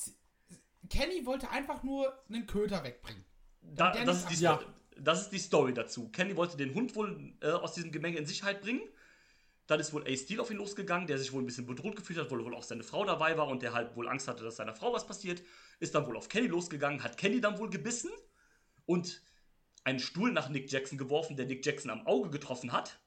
Kenny 0.90 1.26
wollte 1.26 1.50
einfach 1.50 1.84
nur 1.84 2.14
einen 2.30 2.48
Köter 2.48 2.84
wegbringen. 2.84 3.26
Da, 3.62 3.92
das, 4.06 4.20
ist 4.20 4.30
die, 4.30 4.36
Sto- 4.38 4.60
das 4.96 5.22
ist 5.24 5.30
die 5.32 5.40
Story 5.40 5.74
dazu. 5.74 6.10
Kenny 6.10 6.38
wollte 6.38 6.56
den 6.56 6.74
Hund 6.74 6.96
wohl 6.96 7.34
äh, 7.42 7.50
aus 7.52 7.74
diesem 7.74 7.92
Gemenge 7.92 8.18
in 8.18 8.26
Sicherheit 8.26 8.62
bringen. 8.62 8.82
Dann 9.66 9.82
ist 9.82 9.92
wohl 9.92 10.08
Ace 10.08 10.22
Steel 10.22 10.40
auf 10.40 10.50
ihn 10.50 10.56
losgegangen, 10.58 11.08
der 11.08 11.18
sich 11.18 11.34
wohl 11.34 11.44
ein 11.44 11.46
bisschen 11.46 11.66
bedroht 11.66 11.98
gefühlt 11.98 12.18
hat, 12.20 12.32
weil 12.32 12.46
wohl 12.46 12.56
auch 12.56 12.64
seine 12.64 12.84
Frau 12.84 13.04
dabei 13.04 13.38
war 13.38 13.50
und 13.50 13.62
der 13.62 13.74
halt 13.74 13.94
wohl 13.98 14.08
Angst 14.08 14.30
hatte, 14.30 14.46
dass 14.46 14.56
seiner 14.56 14.74
Frau 14.74 14.94
was 14.94 15.06
passiert. 15.06 15.42
Ist 15.80 15.94
dann 15.96 16.06
wohl 16.08 16.18
auf 16.18 16.30
Kenny 16.30 16.48
losgegangen, 16.48 17.04
hat 17.04 17.18
Kenny 17.18 17.40
dann 17.42 17.60
wohl 17.60 17.70
gebissen 17.70 18.10
und 18.86 19.22
einen 19.84 20.00
Stuhl 20.00 20.32
nach 20.32 20.50
Nick 20.50 20.72
Jackson 20.72 20.98
geworfen, 20.98 21.38
der 21.38 21.46
Nick 21.46 21.66
Jackson 21.66 21.92
am 21.92 22.06
Auge 22.08 22.30
getroffen 22.30 22.72
hat. 22.72 23.00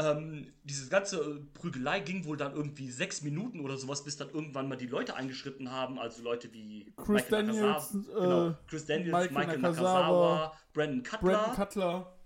Ähm, 0.00 0.52
diese 0.64 0.88
ganze 0.88 1.20
äh, 1.22 1.40
Prügelei 1.54 2.00
ging 2.00 2.24
wohl 2.24 2.36
dann 2.36 2.52
irgendwie 2.52 2.90
sechs 2.90 3.22
Minuten 3.22 3.60
oder 3.60 3.76
sowas, 3.76 4.02
bis 4.02 4.16
dann 4.16 4.28
irgendwann 4.30 4.68
mal 4.68 4.74
die 4.76 4.88
Leute 4.88 5.14
eingeschritten 5.14 5.70
haben, 5.70 6.00
also 6.00 6.20
Leute 6.20 6.52
wie 6.52 6.92
Chris 6.96 7.08
Michael 7.08 7.46
Daniels, 7.46 7.94
Nakazawa- 7.94 8.10
äh, 8.10 8.20
genau, 8.20 8.58
Chris 8.66 8.86
Daniels, 8.86 9.12
Michael 9.12 9.30
Michael, 9.32 9.58
Nakazawa, 9.60 9.92
Nakazawa, 9.92 10.58
Brandon 10.72 11.02
Cutler, 11.04 11.18
Brandon 11.20 11.54
Cutler. 11.54 12.18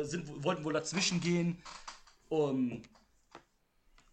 äh, 0.00 0.04
sind, 0.04 0.42
wollten 0.42 0.64
wohl 0.64 0.72
dazwischen 0.72 1.20
gehen. 1.20 1.62
Um, 2.30 2.82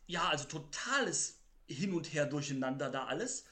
ja, 0.05 0.27
also 0.29 0.45
totales 0.47 1.41
Hin 1.67 1.91
und 1.91 2.13
Her 2.13 2.27
durcheinander 2.27 2.91
da 2.91 3.05
alles. 3.05 3.45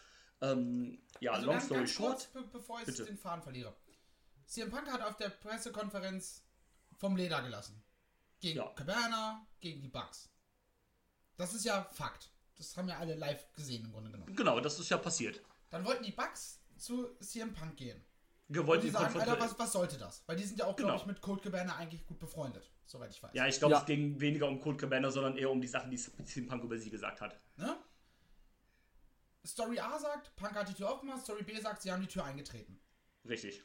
Ähm, 0.43 0.99
ja, 1.19 1.31
Also 1.31 1.45
long 1.45 1.53
ganz, 1.55 1.65
story 1.65 1.79
ganz 1.79 1.91
short. 1.91 2.11
kurz, 2.11 2.25
be 2.27 2.43
bevor 2.51 2.79
ich 2.79 2.85
Bitte. 2.85 3.05
den 3.05 3.17
Faden 3.17 3.41
verliere. 3.41 3.73
CM 4.45 4.69
Punk 4.69 4.91
hat 4.91 5.01
auf 5.01 5.15
der 5.17 5.29
Pressekonferenz 5.29 6.43
vom 6.97 7.15
Leder 7.15 7.41
gelassen. 7.41 7.81
Gegen 8.39 8.57
Ja. 8.57 8.67
Cabana, 8.75 9.47
gegen 9.61 9.81
die 9.81 9.87
Bucks. 9.87 10.29
Das 11.37 11.53
ist 11.53 11.65
ja 11.65 11.83
Fakt. 11.93 12.29
Das 12.57 12.75
haben 12.77 12.87
ja 12.87 12.99
alle 12.99 13.15
live 13.15 13.51
gesehen 13.53 13.85
im 13.85 13.91
Grunde 13.91 14.11
genommen. 14.11 14.35
Genau, 14.35 14.59
das 14.59 14.77
ist 14.79 14.89
ja 14.89 14.97
passiert. 14.97 15.41
Dann 15.69 15.83
wollten 15.85 16.03
die 16.03 16.11
Bucks 16.11 16.59
zu 16.77 17.15
CM 17.19 17.53
Punk 17.53 17.77
gehen. 17.77 18.03
Wir 18.49 18.61
Und 18.61 18.67
wollten 18.67 18.85
die 18.85 18.91
sagen, 18.91 19.17
Alter, 19.19 19.39
was, 19.39 19.57
was 19.57 19.71
sollte 19.71 19.97
das? 19.97 20.21
Weil 20.27 20.35
die 20.35 20.43
sind 20.43 20.59
ja 20.59 20.65
auch, 20.65 20.75
glaube 20.75 20.91
Genau. 20.91 21.01
ich, 21.01 21.07
mit 21.07 21.21
Cold 21.21 21.41
Cabana 21.41 21.77
eigentlich 21.77 22.05
gut 22.05 22.19
befreundet, 22.19 22.69
soweit 22.85 23.09
ich 23.11 23.23
weiß. 23.23 23.31
Ja, 23.33 23.47
ich 23.47 23.57
glaube, 23.57 23.73
Ja. 23.75 23.79
es 23.79 23.85
ging 23.85 24.19
weniger 24.19 24.47
um 24.47 24.59
Cold 24.59 24.77
Cabana, 24.77 25.09
sondern 25.09 25.37
eher 25.37 25.49
um 25.49 25.61
die 25.61 25.67
Sachen, 25.67 25.89
die 25.89 25.97
CM 25.97 26.47
Punk 26.47 26.63
über 26.63 26.77
sie 26.77 26.89
gesagt 26.91 27.21
hat. 27.21 27.39
Ne? 27.57 27.75
Story 29.45 29.79
A 29.79 29.99
sagt, 29.99 30.35
Punk 30.35 30.55
hat 30.55 30.69
die 30.69 30.73
Tür 30.73 30.91
aufgemacht, 30.91 31.21
Story 31.23 31.43
B 31.43 31.59
sagt, 31.59 31.81
sie 31.81 31.91
haben 31.91 32.01
die 32.01 32.07
Tür 32.07 32.23
eingetreten. 32.23 32.79
Richtig. 33.27 33.61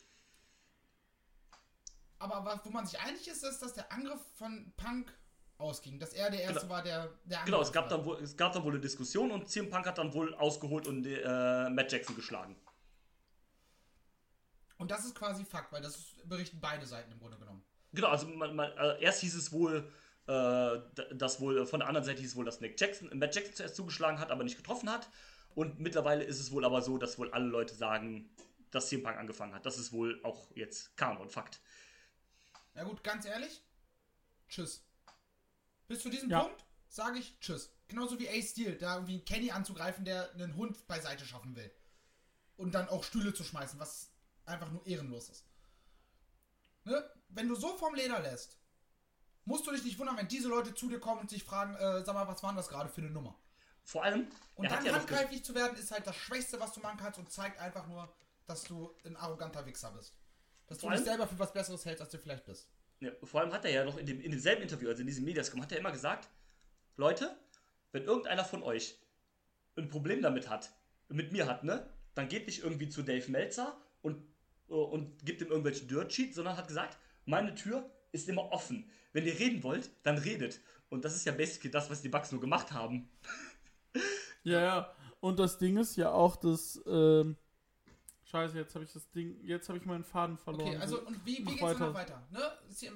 Aber 2.18 2.60
wo 2.64 2.70
man 2.70 2.84
sich 2.86 2.98
einig 2.98 3.28
ist, 3.28 3.44
ist, 3.44 3.60
dass 3.60 3.74
der 3.74 3.92
Angriff 3.92 4.20
von 4.34 4.72
Punk 4.76 5.12
ausging. 5.58 5.98
Dass 5.98 6.12
er 6.12 6.30
der 6.30 6.42
Erste 6.42 6.60
Genau. 6.60 6.72
war, 6.72 6.82
der, 6.82 7.10
der 7.24 7.44
Genau, 7.44 7.60
es 7.60 7.72
gab, 7.72 7.88
dann 7.88 8.04
wohl, 8.04 8.16
es 8.22 8.36
gab 8.36 8.52
dann 8.52 8.64
wohl 8.64 8.72
eine 8.72 8.80
Diskussion 8.80 9.30
und 9.30 9.48
CM 9.48 9.70
Punk 9.70 9.86
hat 9.86 9.98
dann 9.98 10.12
wohl 10.14 10.34
ausgeholt 10.34 10.86
und 10.86 11.06
äh, 11.06 11.68
Matt 11.70 11.92
Jackson 11.92 12.16
geschlagen. 12.16 12.56
Und 14.78 14.90
das 14.90 15.04
ist 15.04 15.14
quasi 15.14 15.44
Fakt, 15.44 15.72
weil 15.72 15.82
das 15.82 16.14
berichten 16.24 16.60
beide 16.60 16.86
Seiten 16.86 17.10
im 17.12 17.18
Grunde 17.18 17.36
genommen. 17.36 17.64
Genau, 17.92 18.08
also 18.08 18.26
man, 18.28 18.54
man, 18.54 18.70
äh, 18.72 19.02
erst 19.02 19.20
hieß 19.20 19.34
es 19.34 19.50
wohl, 19.52 19.90
äh, 20.26 20.78
dass 21.14 21.40
wohl, 21.40 21.58
äh, 21.58 21.66
von 21.66 21.80
der 21.80 21.88
anderen 21.88 22.04
Seite 22.04 22.20
hieß 22.20 22.30
es 22.30 22.36
wohl, 22.36 22.44
dass 22.44 22.60
Nick 22.60 22.80
Jackson, 22.80 23.10
Matt 23.18 23.34
Jackson 23.34 23.54
zuerst 23.54 23.76
zugeschlagen 23.76 24.20
hat, 24.20 24.30
aber 24.30 24.44
nicht 24.44 24.56
getroffen 24.56 24.90
hat. 24.90 25.08
Und 25.58 25.80
mittlerweile 25.80 26.22
ist 26.22 26.38
es 26.38 26.52
wohl 26.52 26.64
aber 26.64 26.82
so, 26.82 26.98
dass 26.98 27.18
wohl 27.18 27.32
alle 27.32 27.46
Leute 27.46 27.74
sagen, 27.74 28.30
dass 28.70 28.86
CM 28.90 29.02
Punk 29.02 29.16
angefangen 29.16 29.52
hat. 29.54 29.66
Das 29.66 29.76
ist 29.76 29.90
wohl 29.90 30.24
auch 30.24 30.48
jetzt 30.54 30.96
Kanon, 30.96 31.30
Fakt. 31.30 31.60
Ja 32.76 32.84
gut, 32.84 33.02
ganz 33.02 33.24
ehrlich, 33.24 33.60
tschüss. 34.48 34.86
Bis 35.88 36.00
zu 36.00 36.10
diesem 36.10 36.30
Ja. 36.30 36.42
Punkt 36.44 36.64
sage 36.86 37.18
ich 37.18 37.36
tschüss. 37.40 37.74
Genauso 37.88 38.20
wie 38.20 38.28
Ace 38.28 38.50
Steel, 38.50 38.78
da 38.78 38.94
irgendwie 38.94 39.14
einen 39.14 39.24
Kenny 39.24 39.50
anzugreifen, 39.50 40.04
der 40.04 40.32
einen 40.32 40.54
Hund 40.54 40.86
beiseite 40.86 41.24
schaffen 41.26 41.56
will. 41.56 41.72
Und 42.56 42.70
dann 42.76 42.88
auch 42.88 43.02
Stühle 43.02 43.34
zu 43.34 43.42
schmeißen, 43.42 43.80
was 43.80 44.12
einfach 44.44 44.70
nur 44.70 44.86
ehrenlos 44.86 45.28
ist. 45.28 45.44
Ne? 46.84 47.02
Wenn 47.30 47.48
du 47.48 47.56
so 47.56 47.76
vom 47.76 47.96
Leder 47.96 48.20
lässt, 48.20 48.60
musst 49.44 49.66
du 49.66 49.72
dich 49.72 49.82
nicht 49.82 49.98
wundern, 49.98 50.18
wenn 50.18 50.28
diese 50.28 50.46
Leute 50.50 50.72
zu 50.76 50.88
dir 50.88 51.00
kommen 51.00 51.22
und 51.22 51.30
sich 51.30 51.42
fragen, 51.42 51.74
äh, 51.74 52.04
sag 52.04 52.14
mal, 52.14 52.28
was 52.28 52.44
war 52.44 52.50
denn 52.50 52.58
das 52.58 52.68
gerade 52.68 52.88
für 52.88 53.00
eine 53.00 53.10
Nummer? 53.10 53.36
Vor 53.88 54.04
allem, 54.04 54.26
Und 54.54 54.70
dann 54.70 54.84
ja 54.84 54.92
handgreiflich 54.92 55.42
zu 55.42 55.54
werden, 55.54 55.74
ist 55.78 55.90
halt 55.90 56.06
das 56.06 56.14
Schwächste, 56.14 56.60
was 56.60 56.74
du 56.74 56.80
machen 56.80 56.98
kannst 57.00 57.18
und 57.18 57.32
zeigt 57.32 57.58
einfach 57.58 57.86
nur, 57.86 58.14
dass 58.46 58.64
du 58.64 58.94
ein 59.06 59.16
arroganter 59.16 59.64
Wichser 59.64 59.90
bist. 59.92 60.12
Dass 60.66 60.76
du 60.76 60.82
Vor 60.82 60.90
dich 60.90 60.98
allem- 60.98 61.06
selber 61.06 61.26
für 61.26 61.38
was 61.38 61.54
Besseres 61.54 61.86
hältst, 61.86 62.02
als 62.02 62.10
du 62.10 62.18
vielleicht 62.18 62.44
bist. 62.44 62.68
Ja, 63.00 63.12
vor 63.22 63.40
allem 63.40 63.50
hat 63.50 63.64
er 63.64 63.70
ja 63.70 63.84
noch 63.86 63.96
in, 63.96 64.04
dem, 64.04 64.20
in 64.20 64.30
demselben 64.30 64.60
Interview, 64.60 64.90
also 64.90 65.00
in 65.00 65.06
diesem 65.06 65.24
Mediascom, 65.24 65.62
hat 65.62 65.72
er 65.72 65.78
immer 65.78 65.90
gesagt, 65.90 66.28
Leute, 66.96 67.34
wenn 67.92 68.04
irgendeiner 68.04 68.44
von 68.44 68.62
euch 68.62 68.98
ein 69.78 69.88
Problem 69.88 70.20
damit 70.20 70.50
hat, 70.50 70.70
mit 71.08 71.32
mir 71.32 71.46
hat, 71.46 71.64
ne, 71.64 71.88
dann 72.14 72.28
geht 72.28 72.44
nicht 72.46 72.62
irgendwie 72.62 72.90
zu 72.90 73.02
Dave 73.02 73.30
Meltzer 73.30 73.80
und, 74.02 74.22
äh, 74.68 74.74
und 74.74 75.24
gibt 75.24 75.40
ihm 75.40 75.48
irgendwelche 75.48 75.86
Dirt 75.86 76.12
Sheets, 76.12 76.36
sondern 76.36 76.58
hat 76.58 76.68
gesagt, 76.68 76.98
meine 77.24 77.54
Tür 77.54 77.88
ist 78.12 78.28
immer 78.28 78.52
offen. 78.52 78.90
Wenn 79.14 79.24
ihr 79.24 79.38
reden 79.38 79.62
wollt, 79.62 79.88
dann 80.02 80.18
redet. 80.18 80.60
Und 80.90 81.06
das 81.06 81.14
ist 81.14 81.24
ja 81.24 81.32
basically 81.32 81.70
das, 81.70 81.88
was 81.88 82.02
die 82.02 82.10
Bugs 82.10 82.32
nur 82.32 82.40
gemacht 82.42 82.72
haben. 82.72 83.08
Ja, 84.44 84.60
ja. 84.60 84.94
Und 85.20 85.38
das 85.38 85.58
Ding 85.58 85.76
ist 85.76 85.96
ja 85.96 86.10
auch, 86.10 86.36
dass. 86.36 86.80
Ähm, 86.86 87.36
Scheiße, 88.24 88.58
jetzt 88.58 88.74
habe 88.74 88.84
ich 88.84 88.92
das 88.92 89.10
Ding. 89.10 89.42
Jetzt 89.42 89.68
habe 89.68 89.78
ich 89.78 89.86
meinen 89.86 90.04
Faden 90.04 90.36
verloren. 90.36 90.68
Okay, 90.68 90.76
also 90.76 91.00
und 91.00 91.24
wie, 91.24 91.38
wie 91.38 91.60
weiter. 91.60 91.78
dann 91.78 91.88
noch 91.88 91.94
weiter? 91.94 92.22
Ne? 92.30 92.52
Sie, 92.68 92.86
äh, 92.86 92.92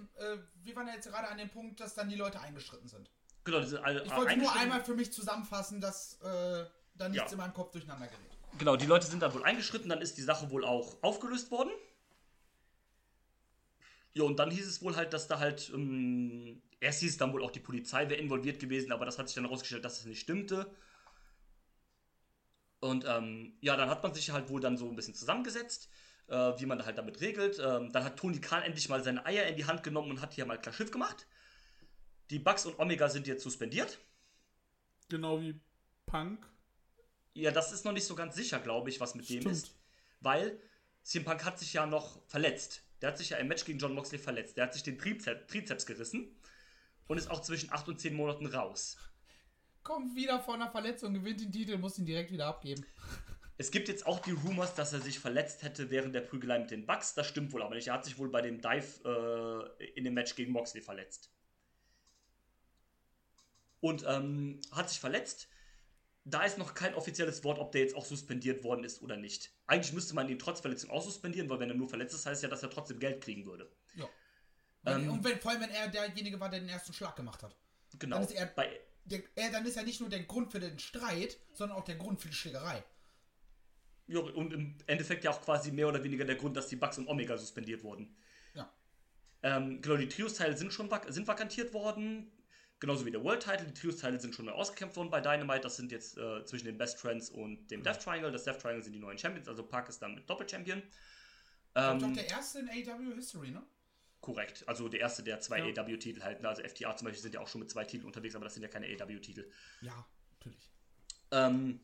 wir 0.63 0.77
waren 0.77 0.87
ja 0.87 0.95
jetzt 0.95 1.09
gerade 1.09 1.29
an 1.29 1.39
dem 1.39 1.49
Punkt, 1.49 1.81
dass 1.81 1.95
dann 1.95 2.09
die 2.11 2.17
Leute 2.17 2.39
eingeschritten 2.41 2.87
sind. 2.87 3.11
Genau, 3.45 3.61
diese 3.61 3.83
alle, 3.83 4.03
Ich 4.05 4.15
wollte 4.15 4.37
nur 4.39 4.55
einmal 4.55 4.85
für 4.85 4.95
mich 4.95 5.13
zusammenfassen, 5.13 5.81
dass 5.81 6.21
äh, 6.21 6.65
da 6.95 7.09
nichts 7.09 7.31
Ja. 7.31 7.33
in 7.33 7.39
meinem 7.39 7.55
Kopf 7.55 7.73
durcheinander 7.73 8.07
gerät. 8.07 8.39
Genau, 8.59 8.77
die 8.77 8.87
Leute 8.87 9.07
sind 9.07 9.21
dann 9.23 9.33
wohl 9.33 9.43
eingeschritten, 9.43 9.89
dann 9.89 10.03
ist 10.03 10.19
die 10.19 10.23
Sache 10.23 10.51
wohl 10.51 10.65
auch 10.65 11.03
aufgelöst 11.03 11.51
worden. 11.51 11.71
Ja, 14.15 14.25
und 14.25 14.39
dann 14.39 14.51
hieß 14.51 14.67
es 14.67 14.83
wohl 14.83 14.95
halt, 14.95 15.15
dass 15.15 15.27
da 15.27 15.39
halt, 15.39 15.71
ähm, 15.75 16.63
erst 16.83 17.01
hieß 17.01 17.13
es 17.13 17.17
dann 17.17 17.33
wohl 17.33 17.45
auch, 17.45 17.53
die 17.53 17.61
Polizei 17.61 18.09
wäre 18.09 18.21
involviert 18.21 18.59
gewesen, 18.59 18.93
aber 18.93 19.07
das 19.07 19.19
hat 19.19 19.29
sich 19.29 19.37
dann 19.37 19.45
herausgestellt, 19.45 19.85
dass 19.85 19.99
das 19.99 20.07
nicht 20.07 20.21
stimmte. 20.21 20.75
Und 22.81 23.05
ähm, 23.07 23.57
ja, 23.61 23.77
dann 23.77 23.89
hat 23.89 24.03
man 24.03 24.13
sich 24.13 24.31
halt 24.31 24.49
wohl 24.49 24.61
dann 24.61 24.77
so 24.77 24.89
ein 24.89 24.97
bisschen 24.97 25.15
zusammengesetzt, 25.15 25.89
äh, 26.27 26.35
wie 26.59 26.67
man 26.67 26.85
halt 26.85 26.99
damit 26.99 27.21
regelt. 27.21 27.61
Ähm, 27.61 27.93
dann 27.93 28.03
hat 28.03 28.19
Tony 28.19 28.41
Khan 28.41 28.65
endlich 28.65 28.89
mal 28.89 29.03
seine 29.03 29.25
Eier 29.25 29.47
in 29.47 29.57
die 29.57 29.65
Hand 29.65 29.85
genommen 29.85 30.11
und 30.11 30.21
hat 30.21 30.35
hier 30.35 30.45
mal 30.45 30.61
klar 30.61 30.73
Schiff 30.73 30.91
gemacht. 30.91 31.29
Die 32.31 32.41
Bugs 32.41 32.67
und 32.67 32.79
Omega 32.81 33.09
sind 33.09 33.29
jetzt 33.29 33.45
suspendiert. 33.45 34.01
Genau 35.09 35.41
wie 35.41 35.61
Punk. 36.07 36.45
Ja, 37.35 37.53
das 37.53 37.73
ist 37.73 37.85
noch 37.85 37.93
nicht 37.93 38.07
so 38.07 38.17
ganz 38.17 38.35
sicher, 38.35 38.59
glaube 38.59 38.91
ich, 38.91 38.99
was 38.99 39.15
mit 39.15 39.29
dem 39.29 39.43
Stimmt. 39.43 39.55
ist. 39.55 39.77
Weil 40.21 40.59
CM 41.05 41.25
Punk 41.25 41.45
hat 41.45 41.61
sich 41.61 41.73
ja 41.75 41.87
noch 41.87 42.21
verletzt. 42.27 42.83
Der 43.01 43.11
hat 43.11 43.19
sich 43.19 43.31
ja 43.31 43.37
im 43.37 43.47
Match 43.47 43.65
gegen 43.65 43.79
John 43.79 43.95
Moxley 43.95 44.19
verletzt. 44.19 44.57
Der 44.57 44.65
hat 44.65 44.75
sich 44.75 44.83
den 44.83 44.99
Trizeps, 44.99 45.47
Trizeps 45.47 45.87
gerissen 45.87 46.37
und 47.09 47.19
ist 47.19 47.31
auch 47.31 47.43
zwischen 47.43 47.73
8 47.73 47.89
und 47.89 48.01
10 48.01 48.15
Monaten 48.15 48.47
raus. 48.47 48.97
kommt 49.83 50.15
wieder 50.15 50.41
von 50.41 50.61
einer 50.61 50.71
Verletzung, 50.71 51.15
gewinnt 51.15 51.41
den 51.41 51.53
Titel, 51.53 51.77
muss 51.79 51.99
ihn 51.99 52.07
direkt 52.07 52.31
wieder 52.31 52.47
abgeben. 52.47 52.85
Es 53.59 53.71
gibt 53.71 53.89
jetzt 53.89 54.07
auch 54.07 54.19
die 54.21 54.33
Rumors, 54.33 54.75
dass 54.75 54.93
er 54.93 55.01
sich 55.01 55.19
verletzt 55.19 55.63
hätte 55.63 55.91
während 55.91 56.15
der 56.15 56.23
Prügelei 56.23 56.59
mit 56.59 56.71
den 56.71 56.87
Bucks. 56.87 57.15
Das 57.15 57.29
stimmt 57.29 57.53
wohl 57.53 57.63
aber 57.63 57.75
nicht. 57.75 57.89
Er 57.89 57.95
hat 57.95 58.05
sich 58.05 58.19
wohl 58.19 58.29
bei 58.29 58.41
dem 58.41 58.61
Dive 58.61 59.71
äh, 59.79 59.85
in 59.95 60.05
dem 60.05 60.15
Match 60.15 60.35
gegen 60.35 60.53
Moxley 60.53 60.81
verletzt. 60.81 61.31
Und 63.81 64.05
ähm, 64.09 64.61
hat 64.73 64.89
sich 64.89 65.01
verletzt. 65.01 65.49
Da 66.25 66.45
ist 66.45 66.57
noch 66.57 66.75
kein 66.75 66.95
offizielles 66.95 67.43
Wort, 67.45 67.59
ob 67.59 67.73
der 67.73 67.83
jetzt 67.83 67.97
auch 67.97 68.05
suspendiert 68.05 68.63
worden 68.63 68.85
ist 68.85 69.03
oder 69.03 69.17
nicht. 69.17 69.53
Eigentlich 69.67 69.93
müsste 69.93 70.15
man 70.15 70.29
ihn 70.29 70.39
trotz 70.39 70.61
Verletzung 70.61 70.91
auch 70.91 71.03
suspendieren, 71.03 71.51
weil 71.51 71.59
wenn 71.59 71.71
er 71.71 71.77
nur 71.77 71.89
verletzt 71.89 72.15
ist, 72.15 72.27
heißt 72.27 72.43
ja, 72.43 72.49
dass 72.49 72.63
er 72.63 72.71
trotzdem 72.71 73.01
Geld 73.01 73.21
kriegen 73.21 73.45
würde. 73.45 73.71
Wenn, 74.83 75.09
und 75.09 75.23
wenn, 75.25 75.39
vor 75.41 75.53
allem, 75.53 75.61
wenn 75.63 75.71
er 75.71 75.89
derjenige 75.89 76.41
war, 76.41 76.49
der 76.49 76.61
den 76.61 76.69
ersten 76.69 76.93
Schlag 76.93 77.15
gemacht 77.17 77.43
hat. 77.43 77.57
Genau. 77.99 78.17
Dann 78.17 78.25
ist 78.25 78.33
er, 78.33 78.47
Bei, 78.47 78.81
der, 79.05 79.23
er, 79.37 79.51
dann 79.51 79.65
ist 79.67 79.77
er 79.77 79.85
nicht 79.85 80.01
nur 80.01 80.09
der 80.09 80.25
Grund 80.25 80.51
für 80.51 80.61
den 80.61 80.79
Streit, 80.79 81.39
sondern 81.53 81.79
auch 81.79 81.85
der 81.85 81.97
Grund 81.97 82.21
für 82.21 82.29
die 82.29 82.35
Schlägerei. 82.35 82.83
ja, 84.07 84.21
und 84.21 84.53
im 84.53 84.77
Endeffekt 84.87 85.25
ja 85.25 85.31
auch 85.31 85.41
quasi 85.41 85.71
mehr 85.71 85.89
oder 85.89 86.03
weniger 86.03 86.25
der 86.25 86.37
Grund, 86.37 86.57
dass 86.57 86.69
die 86.69 86.77
Bucks 86.77 86.99
und 86.99 87.07
Omega 87.09 87.37
suspendiert 87.37 87.83
wurden. 87.85 88.17
Ja. 88.55 88.73
Ähm, 89.43 89.81
genau, 89.81 89.97
die 89.97 90.09
Trios-Teile 90.09 90.57
sind 90.57 90.73
schon 90.73 90.91
vak 90.91 91.07
sind 91.13 91.27
vakantiert 91.27 91.73
worden. 91.73 92.31
Genauso 92.81 93.07
wie 93.07 93.13
der 93.13 93.23
World-Title. 93.23 93.67
Die 93.67 93.75
Trios-Teile 93.75 94.19
sind 94.19 94.35
schon 94.35 94.47
neu 94.47 94.53
ausgekämpft 94.53 94.97
worden 94.97 95.11
bei 95.11 95.21
Dynamite. 95.21 95.61
Das 95.61 95.77
sind 95.77 95.93
jetzt 95.93 96.19
äh, 96.19 96.45
zwischen 96.45 96.67
den 96.67 96.77
Best 96.79 96.99
Friends 96.99 97.31
und 97.31 97.69
dem 97.71 97.83
Death 97.85 98.03
Triangle. 98.03 98.33
Das 98.33 98.43
Death 98.43 98.59
Triangle 98.61 98.83
sind 98.83 98.93
die 98.93 98.99
neuen 98.99 99.17
Champions. 99.17 99.49
Also 99.49 99.63
Park 99.63 99.89
ist 99.89 100.03
dann 100.03 100.17
mit 100.17 100.29
Doppel-Champion. 100.29 100.83
Ähm, 101.75 101.99
doch 102.01 102.09
Ähm, 102.09 102.15
der 102.15 102.29
erste 102.29 102.59
in 102.59 102.69
AW 102.69 103.15
History, 103.15 103.53
ne? 103.53 103.63
Korrekt. 104.23 104.65
Also 104.67 104.89
der 104.89 105.01
erste, 105.01 105.23
der 105.23 105.41
zwei 105.41 105.59
Ja. 105.59 105.83
AW-Titel 105.83 106.23
halten. 106.23 106.47
Also 106.47 106.63
FTA 106.63 106.97
zum 106.97 107.07
Beispiel 107.07 107.21
sind 107.23 107.35
ja 107.35 107.41
auch 107.41 107.49
schon 107.49 107.61
mit 107.61 107.71
zwei 107.71 107.85
Titeln 107.85 108.07
unterwegs, 108.07 108.35
aber 108.35 108.45
das 108.45 108.55
sind 108.55 108.63
ja 108.63 108.69
keine 108.69 108.87
AW-Titel. 108.87 109.51
Ja, 109.83 110.07
natürlich. 110.39 110.71
Ähm, 111.33 111.81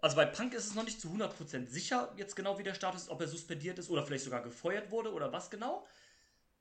also 0.00 0.16
bei 0.16 0.26
Punk 0.26 0.54
ist 0.54 0.66
es 0.66 0.74
noch 0.74 0.84
nicht 0.84 1.00
zu 1.00 1.08
100% 1.08 1.66
sicher, 1.66 2.12
jetzt 2.16 2.36
genau 2.36 2.58
wie 2.58 2.62
der 2.62 2.74
Status 2.74 3.02
ist, 3.02 3.08
ob 3.08 3.20
er 3.20 3.28
suspendiert 3.28 3.78
ist 3.78 3.90
oder 3.90 4.04
vielleicht 4.04 4.24
sogar 4.24 4.42
gefeuert 4.42 4.90
wurde 4.90 5.12
oder 5.12 5.32
was 5.32 5.50
genau. 5.50 5.86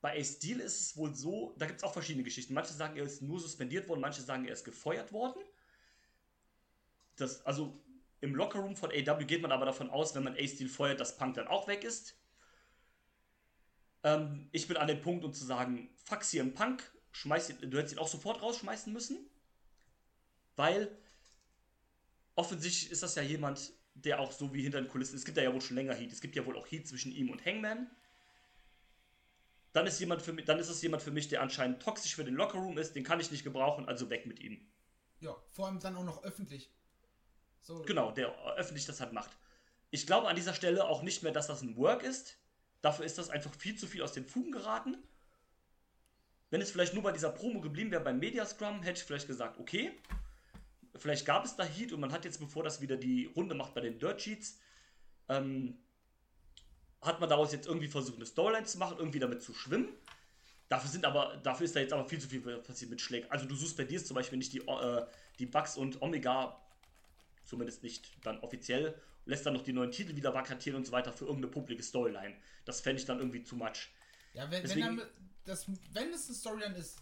Bei 0.01 0.19
Ace 0.19 0.35
Steel 0.35 0.59
ist 0.59 0.81
es 0.81 0.97
wohl 0.97 1.15
so, 1.15 1.55
da 1.57 1.65
gibt 1.65 1.79
es 1.79 1.83
auch 1.83 1.93
verschiedene 1.93 2.23
Geschichten. 2.23 2.53
Manche 2.53 2.73
sagen, 2.73 2.97
er 2.97 3.03
ist 3.05 3.21
nur 3.21 3.39
suspendiert 3.39 3.87
worden, 3.87 4.01
manche 4.01 4.21
sagen, 4.21 4.45
er 4.45 4.53
ist 4.53 4.65
gefeuert 4.65 5.13
worden. 5.13 5.41
Das, 7.15 7.45
also 7.45 7.81
im 8.21 8.35
Lockerroom 8.35 8.75
von 8.75 8.91
AW 8.91 9.23
geht 9.25 9.41
man 9.41 9.51
aber 9.51 9.65
davon 9.65 9.89
aus, 9.89 10.15
wenn 10.15 10.23
man 10.23 10.35
Ace 10.35 10.53
Steel 10.53 10.67
feuert, 10.67 10.99
dass 10.99 11.15
Punk 11.15 11.35
dann 11.35 11.47
auch 11.47 11.67
weg 11.67 11.83
ist. 11.83 12.15
Ähm, 14.03 14.49
ich 14.51 14.67
bin 14.67 14.77
an 14.77 14.87
dem 14.87 15.01
Punkt, 15.01 15.23
um 15.23 15.33
zu 15.33 15.45
sagen, 15.45 15.89
fuck 15.95 16.23
CM 16.23 16.53
Punk, 16.53 16.83
schmeiß 17.11 17.49
ihn, 17.49 17.69
du 17.69 17.77
hättest 17.77 17.95
ihn 17.95 17.99
auch 17.99 18.07
sofort 18.07 18.41
rausschmeißen 18.41 18.91
müssen. 18.91 19.29
Weil 20.55 20.95
offensichtlich 22.35 22.91
ist 22.91 23.03
das 23.03 23.15
ja 23.15 23.21
jemand, 23.21 23.73
der 23.95 24.19
auch 24.19 24.31
so 24.31 24.53
wie 24.53 24.61
hinter 24.61 24.81
den 24.81 24.89
Kulissen, 24.89 25.15
es 25.15 25.25
gibt 25.25 25.37
ja, 25.37 25.43
ja 25.43 25.53
wohl 25.53 25.61
schon 25.61 25.75
länger 25.75 25.93
Heat, 25.93 26.11
es 26.11 26.21
gibt 26.21 26.35
ja 26.35 26.45
wohl 26.45 26.57
auch 26.57 26.67
Heat 26.69 26.87
zwischen 26.87 27.11
ihm 27.11 27.29
und 27.29 27.45
Hangman. 27.45 27.89
Dann 29.71 29.87
ist, 29.87 29.99
jemand 29.99 30.21
für 30.21 30.33
mich, 30.33 30.45
dann 30.45 30.59
ist 30.59 30.69
es 30.69 30.81
jemand 30.83 31.01
für 31.01 31.11
mich, 31.11 31.29
der 31.29 31.41
anscheinend 31.41 31.81
toxisch 31.81 32.15
für 32.15 32.23
den 32.23 32.35
Lockerroom 32.35 32.77
ist, 32.77 32.95
den 32.95 33.03
kann 33.03 33.19
ich 33.19 33.31
nicht 33.31 33.43
gebrauchen, 33.43 33.87
also 33.87 34.09
weg 34.09 34.27
mit 34.27 34.39
ihm. 34.39 34.61
Ja, 35.19 35.35
vor 35.49 35.67
allem 35.67 35.79
dann 35.79 35.95
auch 35.95 36.03
noch 36.03 36.23
öffentlich. 36.23 36.71
So, 37.61 37.81
Genau, 37.81 38.11
der 38.11 38.35
öffentlich 38.55 38.85
das 38.85 38.99
halt 38.99 39.13
macht. 39.13 39.31
Ich 39.89 40.05
glaube 40.05 40.27
an 40.27 40.35
dieser 40.35 40.53
Stelle 40.53 40.85
auch 40.85 41.01
nicht 41.01 41.23
mehr, 41.23 41.31
dass 41.31 41.47
das 41.47 41.61
ein 41.61 41.75
Work 41.77 42.03
ist. 42.03 42.37
Dafür 42.83 43.05
ist 43.05 43.17
das 43.17 43.29
einfach 43.29 43.55
viel 43.55 43.77
zu 43.77 43.87
viel 43.87 44.01
aus 44.03 44.11
den 44.11 44.25
Fugen 44.25 44.51
geraten. 44.51 44.97
Wenn 46.49 46.59
es 46.59 46.69
vielleicht 46.69 46.93
nur 46.93 47.01
bei 47.01 47.13
dieser 47.13 47.29
Promo 47.29 47.61
geblieben 47.61 47.91
wäre 47.91 48.03
beim 48.03 48.19
Media 48.19 48.45
Scrum, 48.45 48.83
hätte 48.83 48.99
ich 48.99 49.05
vielleicht 49.05 49.25
gesagt, 49.25 49.57
okay. 49.57 49.91
Vielleicht 50.97 51.25
gab 51.25 51.45
es 51.45 51.55
da 51.55 51.63
Heat 51.63 51.93
und 51.93 52.01
man 52.01 52.11
hat 52.11 52.25
jetzt, 52.25 52.41
bevor 52.41 52.61
das 52.61 52.81
wieder 52.81 52.97
die 52.97 53.27
Runde 53.37 53.55
macht 53.55 53.73
bei 53.73 53.79
den 53.79 53.99
Dirt 53.99 54.21
Sheets, 54.21 54.59
ähm, 55.29 55.77
hat 57.01 57.21
man 57.21 57.29
daraus 57.29 57.53
jetzt 57.53 57.67
irgendwie 57.67 57.87
versucht, 57.87 58.17
eine 58.17 58.25
Storyline 58.25 58.65
zu 58.65 58.77
machen, 58.77 58.97
irgendwie 58.99 59.19
damit 59.19 59.41
zu 59.41 59.53
schwimmen. 59.53 59.87
Dafür 60.67 60.89
sind 60.89 61.05
aber, 61.05 61.37
dafür 61.37 61.63
ist 61.63 61.77
da 61.77 61.79
jetzt 61.79 61.93
aber 61.93 62.07
viel 62.07 62.19
zu 62.19 62.27
viel 62.27 62.41
passiert 62.41 62.91
mit 62.91 62.99
Schlägen. 62.99 63.31
Also 63.31 63.45
du 63.45 63.55
suspendierst 63.55 64.07
zum 64.07 64.15
Beispiel 64.15 64.37
nicht 64.37 64.51
die, 64.51 64.59
äh, 64.59 65.05
die 65.39 65.45
Bugs 65.45 65.77
und 65.77 66.01
Omega, 66.01 66.61
zumindest 67.45 67.81
nicht 67.81 68.11
dann 68.25 68.41
offiziell, 68.41 68.93
lässt 69.25 69.45
dann 69.45 69.53
noch 69.53 69.63
die 69.63 69.73
neuen 69.73 69.91
Titel 69.91 70.15
wieder 70.15 70.33
vakantieren 70.33 70.77
und 70.77 70.85
so 70.85 70.91
weiter 70.91 71.13
für 71.13 71.25
irgendeine 71.25 71.51
publike 71.51 71.81
Storyline. 71.83 72.35
Das 72.65 72.81
fände 72.81 72.99
ich 72.99 73.05
dann 73.05 73.19
irgendwie 73.19 73.43
zu 73.43 73.55
much. 73.55 73.89
Ja, 74.33 74.49
wenn, 74.51 74.61
Deswegen- 74.63 74.87
wenn, 74.87 74.97
dann, 74.97 75.07
das, 75.45 75.65
wenn 75.91 76.11
es 76.13 76.27
eine 76.27 76.35
Storyline 76.35 76.75
ist, 76.77 76.97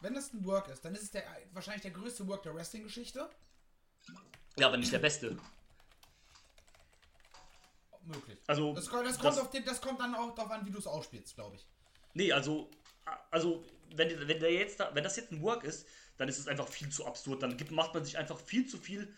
wenn 0.00 0.14
das 0.14 0.32
ein 0.32 0.44
Work 0.44 0.68
ist, 0.68 0.84
dann 0.84 0.94
ist 0.94 1.02
es 1.02 1.10
der, 1.10 1.24
wahrscheinlich 1.52 1.82
der 1.82 1.90
größte 1.92 2.26
Work 2.28 2.42
der 2.44 2.54
Wrestling-Geschichte. 2.54 3.28
Ja, 4.58 4.66
aber 4.68 4.76
nicht 4.76 4.92
der 4.92 4.98
beste. 4.98 5.36
Möglich. 8.02 8.38
Also, 8.46 8.74
Das, 8.74 8.88
kommt- 8.88 9.06
das, 9.06 9.18
kommt 9.18 9.36
das- 9.36 9.38
auf 9.38 9.50
den, 9.50 9.64
das 9.64 9.80
kommt 9.80 10.00
dann 10.00 10.14
auch 10.14 10.34
darauf 10.34 10.50
an, 10.52 10.64
wie 10.66 10.70
du 10.70 10.78
es 10.78 10.86
ausspielst, 10.86 11.34
glaube 11.34 11.56
ich. 11.56 11.66
Nee, 12.14 12.32
also, 12.32 12.70
also 13.30 13.64
wenn, 13.94 14.26
wenn, 14.26 14.40
der 14.40 14.52
jetzt 14.52 14.80
da, 14.80 14.94
wenn 14.94 15.04
das 15.04 15.16
jetzt 15.16 15.30
ein 15.32 15.42
Work 15.42 15.64
ist, 15.64 15.86
dann 16.16 16.28
ist 16.28 16.38
es 16.38 16.48
einfach 16.48 16.66
viel 16.68 16.88
zu 16.88 17.06
absurd. 17.06 17.42
Dann 17.42 17.56
gibt, 17.56 17.70
macht 17.70 17.94
man 17.94 18.04
sich 18.04 18.16
einfach 18.18 18.38
viel 18.40 18.66
zu 18.66 18.78
viel 18.78 19.14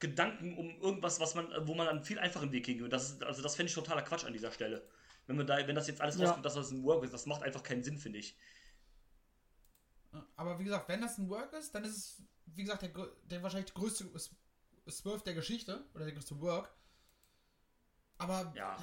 Gedanken 0.00 0.56
um 0.56 0.80
irgendwas, 0.80 1.18
was 1.20 1.34
man, 1.34 1.48
wo 1.66 1.74
man 1.74 1.88
einen 1.88 2.04
viel 2.04 2.18
einfachen 2.18 2.52
Weg 2.52 2.68
würde. 2.68 2.88
Das 2.88 3.10
ist, 3.10 3.24
also 3.24 3.42
das 3.42 3.56
fände 3.56 3.68
ich 3.68 3.74
totaler 3.74 4.02
Quatsch 4.02 4.24
an 4.24 4.32
dieser 4.32 4.52
Stelle. 4.52 4.88
Wenn 5.26 5.36
man 5.36 5.46
da, 5.46 5.66
wenn 5.66 5.74
das 5.74 5.88
jetzt 5.88 6.00
alles 6.00 6.16
Ja. 6.16 6.24
rauskommt, 6.24 6.46
dass 6.46 6.54
das 6.54 6.70
ein 6.70 6.84
Work 6.84 7.04
ist, 7.04 7.12
das 7.12 7.26
macht 7.26 7.42
einfach 7.42 7.62
keinen 7.62 7.82
Sinn, 7.82 7.98
finde 7.98 8.18
ich. 8.20 8.36
Aber 10.36 10.58
wie 10.58 10.64
gesagt, 10.64 10.88
wenn 10.88 11.00
das 11.00 11.18
ein 11.18 11.28
Work 11.28 11.52
ist, 11.52 11.74
dann 11.74 11.84
ist 11.84 11.96
es, 11.96 12.22
wie 12.46 12.62
gesagt, 12.62 12.82
der, 12.82 12.90
der 13.24 13.42
wahrscheinlich 13.42 13.74
größte 13.74 14.08
Swerve 14.88 15.24
der 15.24 15.34
Geschichte 15.34 15.84
oder 15.94 16.04
der 16.04 16.14
größte 16.14 16.40
Work. 16.40 16.72
Aber 18.18 18.52
Ja. 18.56 18.76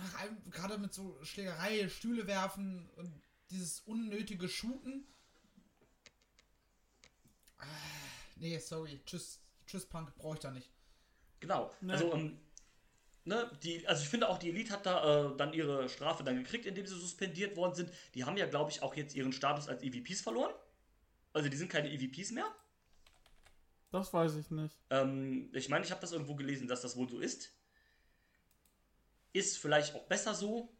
gerade 0.49 0.77
mit 0.77 0.93
so 0.93 1.21
Schlägerei, 1.23 1.89
Stühle 1.89 2.27
werfen 2.27 2.89
und 2.95 3.21
dieses 3.49 3.81
unnötige 3.81 4.47
Shooten. 4.47 5.05
Ah, 7.57 7.65
nee, 8.35 8.59
sorry. 8.59 9.01
Tschüss, 9.05 9.39
tschüss 9.65 9.85
Punk, 9.85 10.15
brauche 10.15 10.35
ich 10.35 10.41
da 10.41 10.51
nicht. 10.51 10.74
Genau. 11.40 11.72
Also, 11.88 12.14
ähm, 12.14 12.40
ne, 13.26 13.52
die, 13.64 13.88
also 13.88 14.03
ich 14.03 14.10
finde 14.10 14.30
auch, 14.30 14.38
die 14.38 14.49
Elite 14.49 14.74
hat 14.74 14.86
da 14.86 15.32
äh, 15.32 15.38
dann 15.38 15.53
ihre 15.53 15.90
Strafe 15.90 16.24
dann 16.24 16.36
gekriegt, 16.36 16.66
indem 16.66 16.86
sie 16.86 16.95
suspendiert 16.95 17.56
worden 17.57 17.76
sind. 17.76 17.91
Die 18.14 18.24
haben 18.24 18.38
ja, 18.38 18.45
glaube 18.45 18.72
ich, 18.72 18.82
auch 18.82 18.95
jetzt 18.95 19.16
ihren 19.16 19.34
Status 19.34 19.68
als 19.68 19.82
EVPs 19.84 20.22
verloren. 20.22 20.53
Also 21.34 21.49
die 21.49 21.57
sind 21.57 21.70
keine 21.70 21.91
EVPs 21.91 22.32
mehr. 22.32 22.49
Das 23.91 24.14
weiß 24.14 24.36
ich 24.36 24.52
nicht. 24.52 24.76
Ähm, 24.90 25.49
ich 25.53 25.70
meine, 25.70 25.86
ich 25.86 25.91
habe 25.91 26.02
das 26.02 26.12
irgendwo 26.12 26.36
gelesen, 26.36 26.68
dass 26.68 26.82
das 26.82 26.95
wohl 26.95 27.10
so 27.10 27.20
ist. 27.20 27.52
Ist 29.34 29.57
vielleicht 29.57 29.95
auch 29.95 30.03
besser 30.03 30.34
so. 30.34 30.74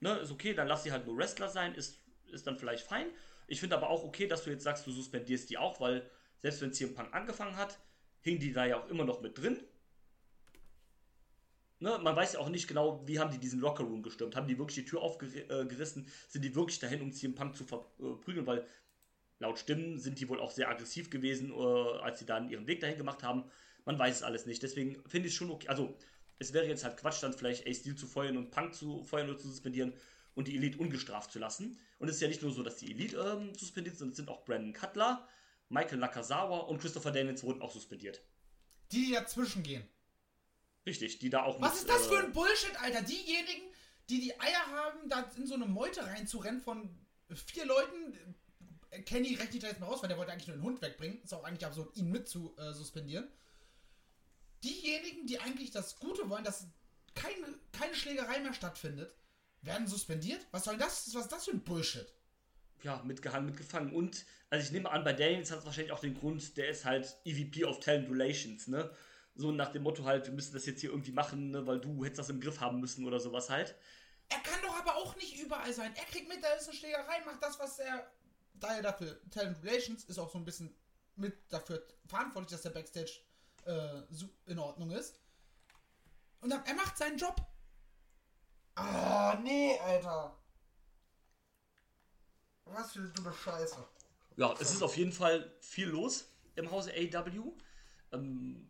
Ne, 0.00 0.16
ist 0.16 0.30
okay, 0.30 0.54
dann 0.54 0.66
lass 0.66 0.82
sie 0.82 0.92
halt 0.92 1.06
nur 1.06 1.16
Wrestler 1.18 1.48
sein, 1.48 1.74
ist, 1.74 2.00
ist 2.32 2.46
dann 2.46 2.58
vielleicht 2.58 2.86
fein. 2.86 3.06
Ich 3.48 3.60
finde 3.60 3.76
aber 3.76 3.90
auch 3.90 4.02
okay, 4.02 4.26
dass 4.26 4.44
du 4.44 4.50
jetzt 4.50 4.62
sagst, 4.62 4.86
du 4.86 4.92
suspendierst 4.92 5.50
die 5.50 5.58
auch, 5.58 5.80
weil 5.80 6.08
selbst 6.38 6.62
wenn 6.62 6.72
CM 6.72 6.94
Punk 6.94 7.12
angefangen 7.12 7.56
hat, 7.56 7.78
hing 8.22 8.38
die 8.38 8.52
da 8.52 8.66
ja 8.66 8.80
auch 8.80 8.88
immer 8.88 9.04
noch 9.04 9.20
mit 9.20 9.38
drin. 9.38 9.60
Ne, 11.82 11.98
man 12.02 12.14
weiß 12.14 12.34
ja 12.34 12.40
auch 12.40 12.50
nicht 12.50 12.68
genau, 12.68 13.02
wie 13.06 13.18
haben 13.18 13.30
die 13.30 13.38
diesen 13.38 13.58
Lockerroom 13.58 14.02
gestürmt. 14.02 14.36
Haben 14.36 14.46
die 14.46 14.58
wirklich 14.58 14.84
die 14.84 14.84
Tür 14.84 15.00
aufgerissen? 15.00 16.06
Sind 16.28 16.44
die 16.44 16.54
wirklich 16.54 16.78
dahin, 16.78 17.00
um 17.00 17.10
CM 17.10 17.34
Punk 17.34 17.56
zu 17.56 17.64
verprügeln? 17.64 18.46
Weil 18.46 18.66
laut 19.38 19.58
Stimmen 19.58 19.98
sind 19.98 20.20
die 20.20 20.28
wohl 20.28 20.40
auch 20.40 20.50
sehr 20.50 20.68
aggressiv 20.68 21.08
gewesen, 21.08 21.50
äh, 21.52 21.98
als 22.02 22.18
sie 22.18 22.26
dann 22.26 22.50
ihren 22.50 22.66
Weg 22.66 22.80
dahin 22.80 22.98
gemacht 22.98 23.22
haben. 23.22 23.44
Man 23.86 23.98
weiß 23.98 24.16
es 24.16 24.22
alles 24.22 24.44
nicht. 24.44 24.62
Deswegen 24.62 25.02
finde 25.08 25.28
ich 25.28 25.32
es 25.32 25.38
schon 25.38 25.50
okay. 25.50 25.68
Also, 25.68 25.96
es 26.38 26.52
wäre 26.52 26.66
jetzt 26.66 26.84
halt 26.84 26.98
Quatsch, 26.98 27.22
dann 27.22 27.32
vielleicht 27.32 27.66
Ace 27.66 27.78
Steel 27.78 27.94
zu 27.94 28.06
feuern 28.06 28.36
und 28.36 28.50
Punk 28.50 28.74
zu 28.74 29.02
feuern 29.04 29.30
oder 29.30 29.38
zu 29.38 29.48
suspendieren 29.48 29.94
und 30.34 30.48
die 30.48 30.56
Elite 30.56 30.78
ungestraft 30.78 31.30
zu 31.30 31.38
lassen. 31.38 31.78
Und 31.98 32.08
es 32.08 32.16
ist 32.16 32.22
ja 32.22 32.28
nicht 32.28 32.42
nur 32.42 32.52
so, 32.52 32.62
dass 32.62 32.76
die 32.76 32.90
Elite 32.90 33.16
ähm, 33.16 33.54
suspendiert 33.54 33.96
sind, 33.96 34.10
es 34.10 34.16
sind 34.16 34.28
auch 34.28 34.44
Brandon 34.44 34.72
Cutler, 34.74 35.26
Michael 35.70 35.98
Nakazawa 35.98 36.58
und 36.58 36.80
Christopher 36.80 37.12
Daniels 37.12 37.42
wurden 37.42 37.62
auch 37.62 37.72
suspendiert. 37.72 38.20
Die, 38.92 39.06
die 39.06 39.12
dazwischen 39.12 39.62
gehen. 39.62 39.88
Richtig, 40.84 41.18
die 41.20 41.30
da 41.30 41.44
auch 41.44 41.60
Was 41.60 41.72
mit, 41.72 41.80
ist 41.82 41.88
das 41.88 42.06
äh, 42.06 42.08
für 42.08 42.18
ein 42.18 42.32
Bullshit, 42.32 42.80
Alter? 42.82 43.02
Diejenigen, 43.02 43.62
die 44.08 44.20
die 44.20 44.40
Eier 44.40 44.66
haben, 44.66 45.08
da 45.08 45.30
in 45.36 45.46
so 45.46 45.54
eine 45.54 45.66
Meute 45.66 46.04
reinzurennen 46.04 46.60
von 46.60 46.90
vier 47.46 47.66
Leuten. 47.66 48.36
äh, 48.90 49.02
Kenny 49.02 49.36
rechnet 49.36 49.62
da 49.62 49.68
jetzt 49.68 49.80
mal 49.80 49.86
raus, 49.86 50.02
weil 50.02 50.08
der 50.08 50.18
wollte 50.18 50.32
eigentlich 50.32 50.48
nur 50.48 50.56
den 50.56 50.64
Hund 50.64 50.82
wegbringen. 50.82 51.22
Ist 51.22 51.32
auch 51.32 51.44
eigentlich 51.44 51.64
absurd, 51.64 51.96
ihn 51.96 52.10
mit 52.10 52.28
zu 52.28 52.56
äh, 52.58 52.72
suspendieren. 52.72 53.30
Diejenigen, 54.64 55.26
die 55.26 55.38
eigentlich 55.38 55.70
das 55.70 56.00
Gute 56.00 56.28
wollen, 56.28 56.44
dass 56.44 56.66
keine, 57.14 57.46
keine 57.72 57.94
Schlägerei 57.94 58.40
mehr 58.40 58.54
stattfindet, 58.54 59.14
werden 59.62 59.86
suspendiert? 59.86 60.44
Was 60.50 60.64
soll 60.64 60.78
das? 60.78 61.14
Was 61.14 61.22
ist 61.22 61.32
das 61.32 61.44
für 61.44 61.52
ein 61.52 61.62
Bullshit? 61.62 62.12
Ja, 62.82 63.02
mitgehangen, 63.04 63.46
mitgefangen. 63.46 63.92
Und, 63.92 64.24
also 64.48 64.64
ich 64.64 64.72
nehme 64.72 64.90
an, 64.90 65.04
bei 65.04 65.12
Daniels 65.12 65.50
hat 65.50 65.60
es 65.60 65.66
wahrscheinlich 65.66 65.92
auch 65.92 66.00
den 66.00 66.18
Grund, 66.18 66.56
der 66.56 66.68
ist 66.68 66.84
halt 66.84 67.16
EVP 67.24 67.64
of 67.64 67.80
Talent 67.80 68.10
Relations, 68.10 68.66
ne? 68.68 68.90
So 69.34 69.52
nach 69.52 69.72
dem 69.72 69.82
Motto 69.82 70.04
halt, 70.04 70.26
wir 70.26 70.32
müssen 70.32 70.52
das 70.52 70.66
jetzt 70.66 70.80
hier 70.80 70.90
irgendwie 70.90 71.12
machen, 71.12 71.50
ne? 71.50 71.66
weil 71.66 71.80
du 71.80 72.04
hättest 72.04 72.18
das 72.18 72.28
im 72.30 72.40
Griff 72.40 72.60
haben 72.60 72.80
müssen 72.80 73.06
oder 73.06 73.20
sowas 73.20 73.48
halt. 73.48 73.74
Er 74.28 74.38
kann 74.40 74.60
doch 74.62 74.76
aber 74.78 74.96
auch 74.96 75.16
nicht 75.16 75.40
überall 75.40 75.72
sein. 75.72 75.94
Er 75.96 76.04
kriegt 76.04 76.28
mit, 76.28 76.42
da 76.42 76.52
ist 76.54 76.68
eine 76.68 76.76
Schlägerei, 76.76 77.24
macht 77.24 77.42
das, 77.42 77.58
was 77.58 77.78
er. 77.78 78.10
Da 78.54 78.76
er 78.76 78.82
dafür 78.82 79.18
Talent 79.30 79.62
Relations 79.64 80.04
ist 80.04 80.18
auch 80.18 80.30
so 80.30 80.36
ein 80.36 80.44
bisschen 80.44 80.74
mit 81.16 81.34
dafür 81.48 81.82
verantwortlich, 82.06 82.50
dass 82.50 82.62
der 82.62 82.70
Backstage 82.70 83.20
äh, 83.64 84.02
in 84.46 84.58
Ordnung 84.58 84.90
ist. 84.90 85.18
Und 86.40 86.50
dann, 86.50 86.64
er 86.66 86.74
macht 86.74 86.98
seinen 86.98 87.16
Job. 87.16 87.36
Ah, 88.74 89.38
nee, 89.42 89.78
Alter. 89.78 90.39
Was 92.72 92.92
für 92.92 93.00
eine 93.00 93.08
dumme 93.08 93.32
Scheiße. 93.32 93.76
Ja, 94.36 94.54
es 94.60 94.72
ist 94.72 94.82
auf 94.82 94.96
jeden 94.96 95.12
Fall 95.12 95.52
viel 95.60 95.88
los 95.88 96.30
im 96.56 96.70
Hause 96.70 96.92
AEW. 96.92 97.52
Ähm, 98.12 98.68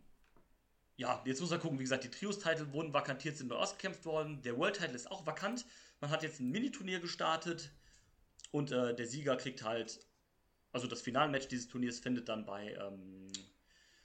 ja, 0.96 1.22
jetzt 1.24 1.40
muss 1.40 1.50
man 1.50 1.60
gucken, 1.60 1.78
wie 1.78 1.84
gesagt, 1.84 2.04
die 2.04 2.10
Trios-Titel 2.10 2.72
wurden 2.72 2.92
vakantiert, 2.92 3.36
sind 3.36 3.48
neu 3.48 3.56
ausgekämpft 3.56 4.04
worden. 4.04 4.42
Der 4.42 4.56
World-Title 4.58 4.94
ist 4.94 5.10
auch 5.10 5.26
vakant. 5.26 5.64
Man 6.00 6.10
hat 6.10 6.22
jetzt 6.22 6.40
ein 6.40 6.50
Mini-Turnier 6.50 7.00
gestartet 7.00 7.70
und 8.50 8.72
äh, 8.72 8.94
der 8.94 9.06
Sieger 9.06 9.36
kriegt 9.36 9.62
halt, 9.62 10.06
also 10.72 10.86
das 10.86 11.02
Finalmatch 11.02 11.48
dieses 11.48 11.68
Turniers 11.68 12.00
findet 12.00 12.28
dann 12.28 12.44
bei 12.44 12.74
ähm, 12.74 13.28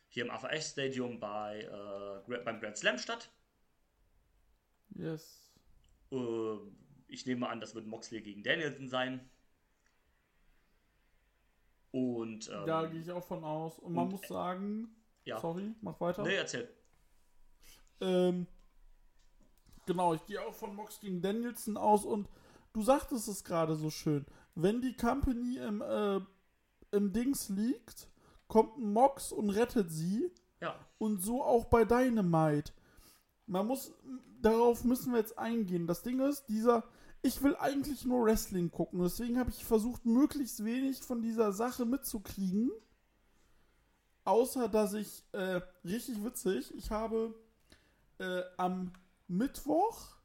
hier 0.07 0.25
im 0.25 0.31
AVS 0.31 0.71
Stadium 0.71 1.19
bei, 1.19 1.61
äh, 1.61 2.37
beim 2.43 2.59
Grand 2.59 2.77
Slam 2.77 2.97
statt. 2.97 3.29
Yes. 4.95 5.51
Äh, 6.11 6.57
ich 7.07 7.25
nehme 7.25 7.49
an, 7.49 7.59
das 7.59 7.75
wird 7.75 7.87
Moxley 7.87 8.21
gegen 8.21 8.43
Danielson 8.43 8.87
sein. 8.87 9.29
Und 11.95 12.49
ähm, 12.53 12.65
Da 12.65 12.85
gehe 12.87 12.99
ich 12.99 13.09
auch 13.09 13.23
von 13.23 13.45
aus. 13.45 13.79
Und 13.79 13.93
man 13.93 14.07
und- 14.07 14.11
muss 14.11 14.27
sagen, 14.27 14.93
ja. 15.23 15.39
sorry, 15.39 15.73
mach 15.79 15.97
weiter. 16.01 16.23
Nee, 16.23 16.35
erzähl. 16.35 16.67
Ähm, 18.01 18.47
genau, 19.85 20.13
ich 20.13 20.25
gehe 20.25 20.41
auch 20.45 20.53
von 20.53 20.75
Mox 20.75 20.99
gegen 20.99 21.21
Danielson 21.21 21.77
aus 21.77 22.03
und 22.03 22.27
du 22.73 22.81
sagtest 22.81 23.29
es 23.29 23.45
gerade 23.45 23.77
so 23.77 23.89
schön. 23.89 24.25
Wenn 24.55 24.81
die 24.81 24.97
Company 24.97 25.55
im, 25.57 25.81
äh, 25.81 26.19
im 26.91 27.13
Dings 27.13 27.47
liegt, 27.47 28.09
kommt 28.49 28.77
ein 28.77 28.91
Mox 28.91 29.31
und 29.31 29.49
rettet 29.51 29.89
sie. 29.89 30.29
Ja. 30.59 30.75
Und 30.97 31.23
so 31.23 31.43
auch 31.45 31.63
bei 31.65 31.85
Dynamite. 31.85 32.73
Man 33.45 33.67
muss, 33.67 33.93
darauf 34.41 34.83
müssen 34.83 35.13
wir 35.13 35.19
jetzt 35.19 35.39
eingehen. 35.39 35.87
Das 35.87 36.03
Ding 36.03 36.19
ist, 36.19 36.45
dieser, 36.47 36.83
ich 37.25 37.41
will 37.41 37.55
eigentlich 37.55 38.05
nur 38.05 38.25
Wrestling 38.25 38.69
gucken. 38.69 39.01
Deswegen 39.01 39.39
habe 39.39 39.49
ich 39.49 39.65
versucht, 39.65 40.05
möglichst 40.05 40.63
wenig 40.63 41.01
von 41.01 41.23
dieser 41.23 41.51
Sache 41.53 41.83
mitzukriegen. 41.83 42.71
Außer, 44.25 44.69
dass 44.69 44.93
ich, 44.93 45.23
äh, 45.31 45.61
richtig 45.83 46.23
witzig, 46.23 46.71
ich 46.75 46.91
habe 46.91 47.33
äh, 48.19 48.41
am 48.57 48.93
Mittwoch 49.27 50.17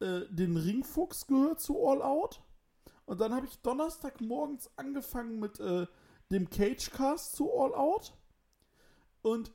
äh, 0.00 0.26
den 0.28 0.58
Ringfuchs 0.58 1.26
gehört 1.26 1.60
zu 1.60 1.82
All 1.86 2.02
Out. 2.02 2.42
Und 3.06 3.22
dann 3.22 3.34
habe 3.34 3.46
ich 3.46 3.58
Donnerstagmorgens 3.62 4.70
angefangen 4.76 5.40
mit 5.40 5.60
äh, 5.60 5.86
dem 6.30 6.50
Cagecast 6.50 7.36
zu 7.36 7.50
All 7.58 7.74
Out. 7.74 8.12
Und 9.22 9.50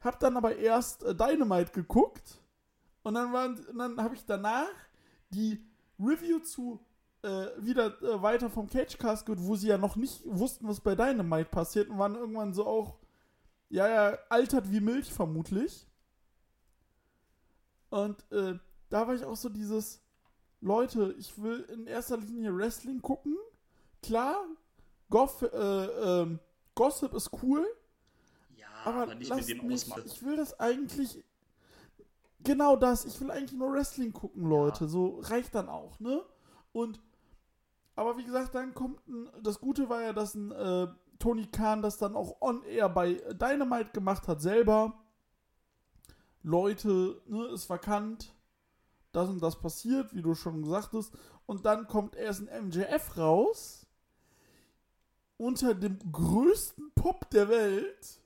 hab 0.00 0.18
dann 0.20 0.38
aber 0.38 0.56
erst 0.56 1.02
äh, 1.02 1.14
Dynamite 1.14 1.72
geguckt. 1.72 2.40
Und 3.02 3.12
dann, 3.12 3.34
und 3.34 3.78
dann 3.78 4.02
habe 4.02 4.14
ich 4.14 4.24
danach 4.24 4.72
die 5.34 5.64
Review 5.98 6.40
zu 6.40 6.80
äh, 7.22 7.48
wieder 7.58 8.00
äh, 8.02 8.22
weiter 8.22 8.50
vom 8.50 8.68
Cagecast 8.68 9.26
gehört, 9.26 9.44
wo 9.44 9.56
sie 9.56 9.68
ja 9.68 9.78
noch 9.78 9.96
nicht 9.96 10.22
wussten, 10.24 10.68
was 10.68 10.80
bei 10.80 10.94
Dynamite 10.94 11.50
passiert 11.50 11.88
und 11.88 11.98
waren 11.98 12.14
irgendwann 12.14 12.52
so 12.52 12.66
auch, 12.66 12.98
ja, 13.70 13.88
ja, 13.88 14.18
altert 14.28 14.70
wie 14.70 14.80
Milch 14.80 15.12
vermutlich. 15.12 15.86
Und 17.90 18.30
äh, 18.30 18.58
da 18.90 19.06
war 19.06 19.14
ich 19.14 19.24
auch 19.24 19.36
so 19.36 19.48
dieses, 19.48 20.02
Leute, 20.60 21.14
ich 21.18 21.40
will 21.42 21.60
in 21.72 21.86
erster 21.86 22.16
Linie 22.16 22.56
Wrestling 22.56 23.02
gucken. 23.02 23.36
Klar, 24.02 24.44
Goff, 25.10 25.42
äh, 25.42 25.46
ähm, 25.46 26.40
Gossip 26.74 27.12
ist 27.14 27.30
cool, 27.42 27.66
Ja, 28.56 28.66
aber, 28.84 29.02
aber, 29.02 29.14
nicht 29.14 29.34
mit 29.34 29.48
dem 29.48 29.66
mich, 29.66 29.84
Ausmaß. 29.84 30.06
ich 30.06 30.22
will 30.24 30.36
das 30.36 30.58
eigentlich, 30.58 31.22
genau 32.44 32.76
das, 32.76 33.04
ich 33.04 33.20
will 33.20 33.30
eigentlich 33.30 33.58
nur 33.58 33.72
Wrestling 33.72 34.12
gucken, 34.12 34.48
Leute, 34.48 34.84
Ja. 34.84 34.90
so 34.90 35.20
reicht 35.22 35.54
dann 35.54 35.68
auch, 35.68 35.98
ne? 36.00 36.22
Und, 36.72 37.00
aber 37.96 38.16
wie 38.18 38.24
gesagt, 38.24 38.54
dann 38.54 38.74
kommt 38.74 39.06
ein, 39.08 39.28
das 39.42 39.60
Gute 39.60 39.88
war 39.88 40.02
ja, 40.02 40.12
dass 40.12 40.34
ein 40.34 40.50
äh, 40.52 40.88
Tony 41.18 41.46
Khan 41.46 41.82
das 41.82 41.98
dann 41.98 42.16
auch 42.16 42.40
on-air 42.40 42.88
bei 42.88 43.14
Dynamite 43.32 43.90
gemacht 43.92 44.28
hat, 44.28 44.40
selber. 44.40 44.94
Leute, 46.42 47.22
ne, 47.26 47.46
ist 47.46 47.70
vakant, 47.70 48.34
das 49.12 49.28
und 49.30 49.42
das 49.42 49.58
passiert, 49.60 50.14
wie 50.14 50.22
du 50.22 50.34
schon 50.34 50.62
gesagt 50.62 50.92
hast. 50.92 51.14
Und 51.46 51.64
dann 51.64 51.86
kommt 51.86 52.16
erst 52.16 52.48
ein 52.48 52.66
MJF 52.66 53.16
raus, 53.16 53.86
unter 55.36 55.74
dem 55.74 55.98
größten 56.12 56.92
Pop 56.94 57.30
der 57.30 57.48
Welt. 57.48 58.20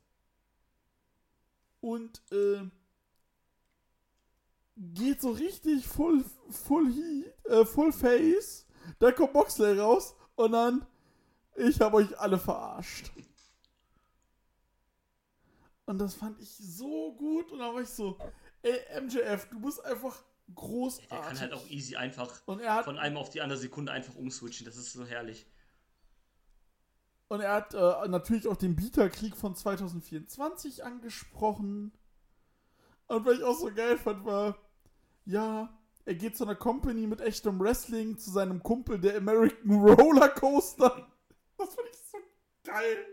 Und 1.80 2.22
äh, 2.32 2.68
geht 4.78 5.20
so 5.20 5.30
richtig 5.30 5.86
full, 5.86 6.24
full 6.50 6.92
heat, 6.92 7.34
äh, 7.46 7.64
full 7.64 7.92
face. 7.92 8.66
Da 8.98 9.12
kommt 9.12 9.34
Moxley 9.34 9.78
raus 9.78 10.14
und 10.36 10.52
dann, 10.52 10.86
ich 11.56 11.80
habe 11.80 11.96
euch 11.96 12.18
alle 12.18 12.38
verarscht. 12.38 13.10
Und 15.86 15.98
das 15.98 16.14
fand 16.14 16.38
ich 16.40 16.54
so 16.56 17.14
gut 17.14 17.50
und 17.50 17.58
dann 17.60 17.74
war 17.74 17.80
ich 17.80 17.88
so, 17.88 18.18
ey 18.62 19.00
MJF, 19.00 19.48
du 19.50 19.60
bist 19.60 19.84
einfach 19.84 20.22
großartig. 20.54 21.08
Der 21.08 21.20
kann 21.20 21.40
halt 21.40 21.52
auch 21.52 21.66
easy 21.68 21.96
einfach 21.96 22.42
er 22.46 22.84
von 22.84 22.98
einem 22.98 23.16
auf 23.16 23.30
die 23.30 23.40
andere 23.40 23.58
Sekunde 23.58 23.92
einfach 23.92 24.14
umswitchen. 24.14 24.66
Das 24.66 24.76
ist 24.76 24.92
so 24.92 25.04
herrlich. 25.04 25.46
Und 27.28 27.40
er 27.40 27.52
hat 27.52 27.74
äh, 27.74 28.08
natürlich 28.08 28.48
auch 28.48 28.56
den 28.56 28.76
Bieterkrieg 28.76 29.36
von 29.36 29.54
2024 29.54 30.84
angesprochen. 30.84 31.92
Und 33.06 33.26
was 33.26 33.38
ich 33.38 33.44
auch 33.44 33.58
so 33.58 33.72
geil 33.72 33.98
fand, 33.98 34.24
war, 34.24 34.58
ja, 35.28 35.68
er 36.06 36.14
geht 36.14 36.36
zu 36.36 36.44
einer 36.44 36.54
Company 36.54 37.06
mit 37.06 37.20
echtem 37.20 37.60
Wrestling, 37.60 38.16
zu 38.18 38.30
seinem 38.30 38.62
Kumpel, 38.62 38.98
der 38.98 39.18
American 39.18 39.72
Roller 39.72 40.28
Coaster. 40.30 41.06
Das 41.58 41.74
fand 41.74 41.88
ich 41.90 41.98
so 41.98 42.18
geil. 42.62 43.06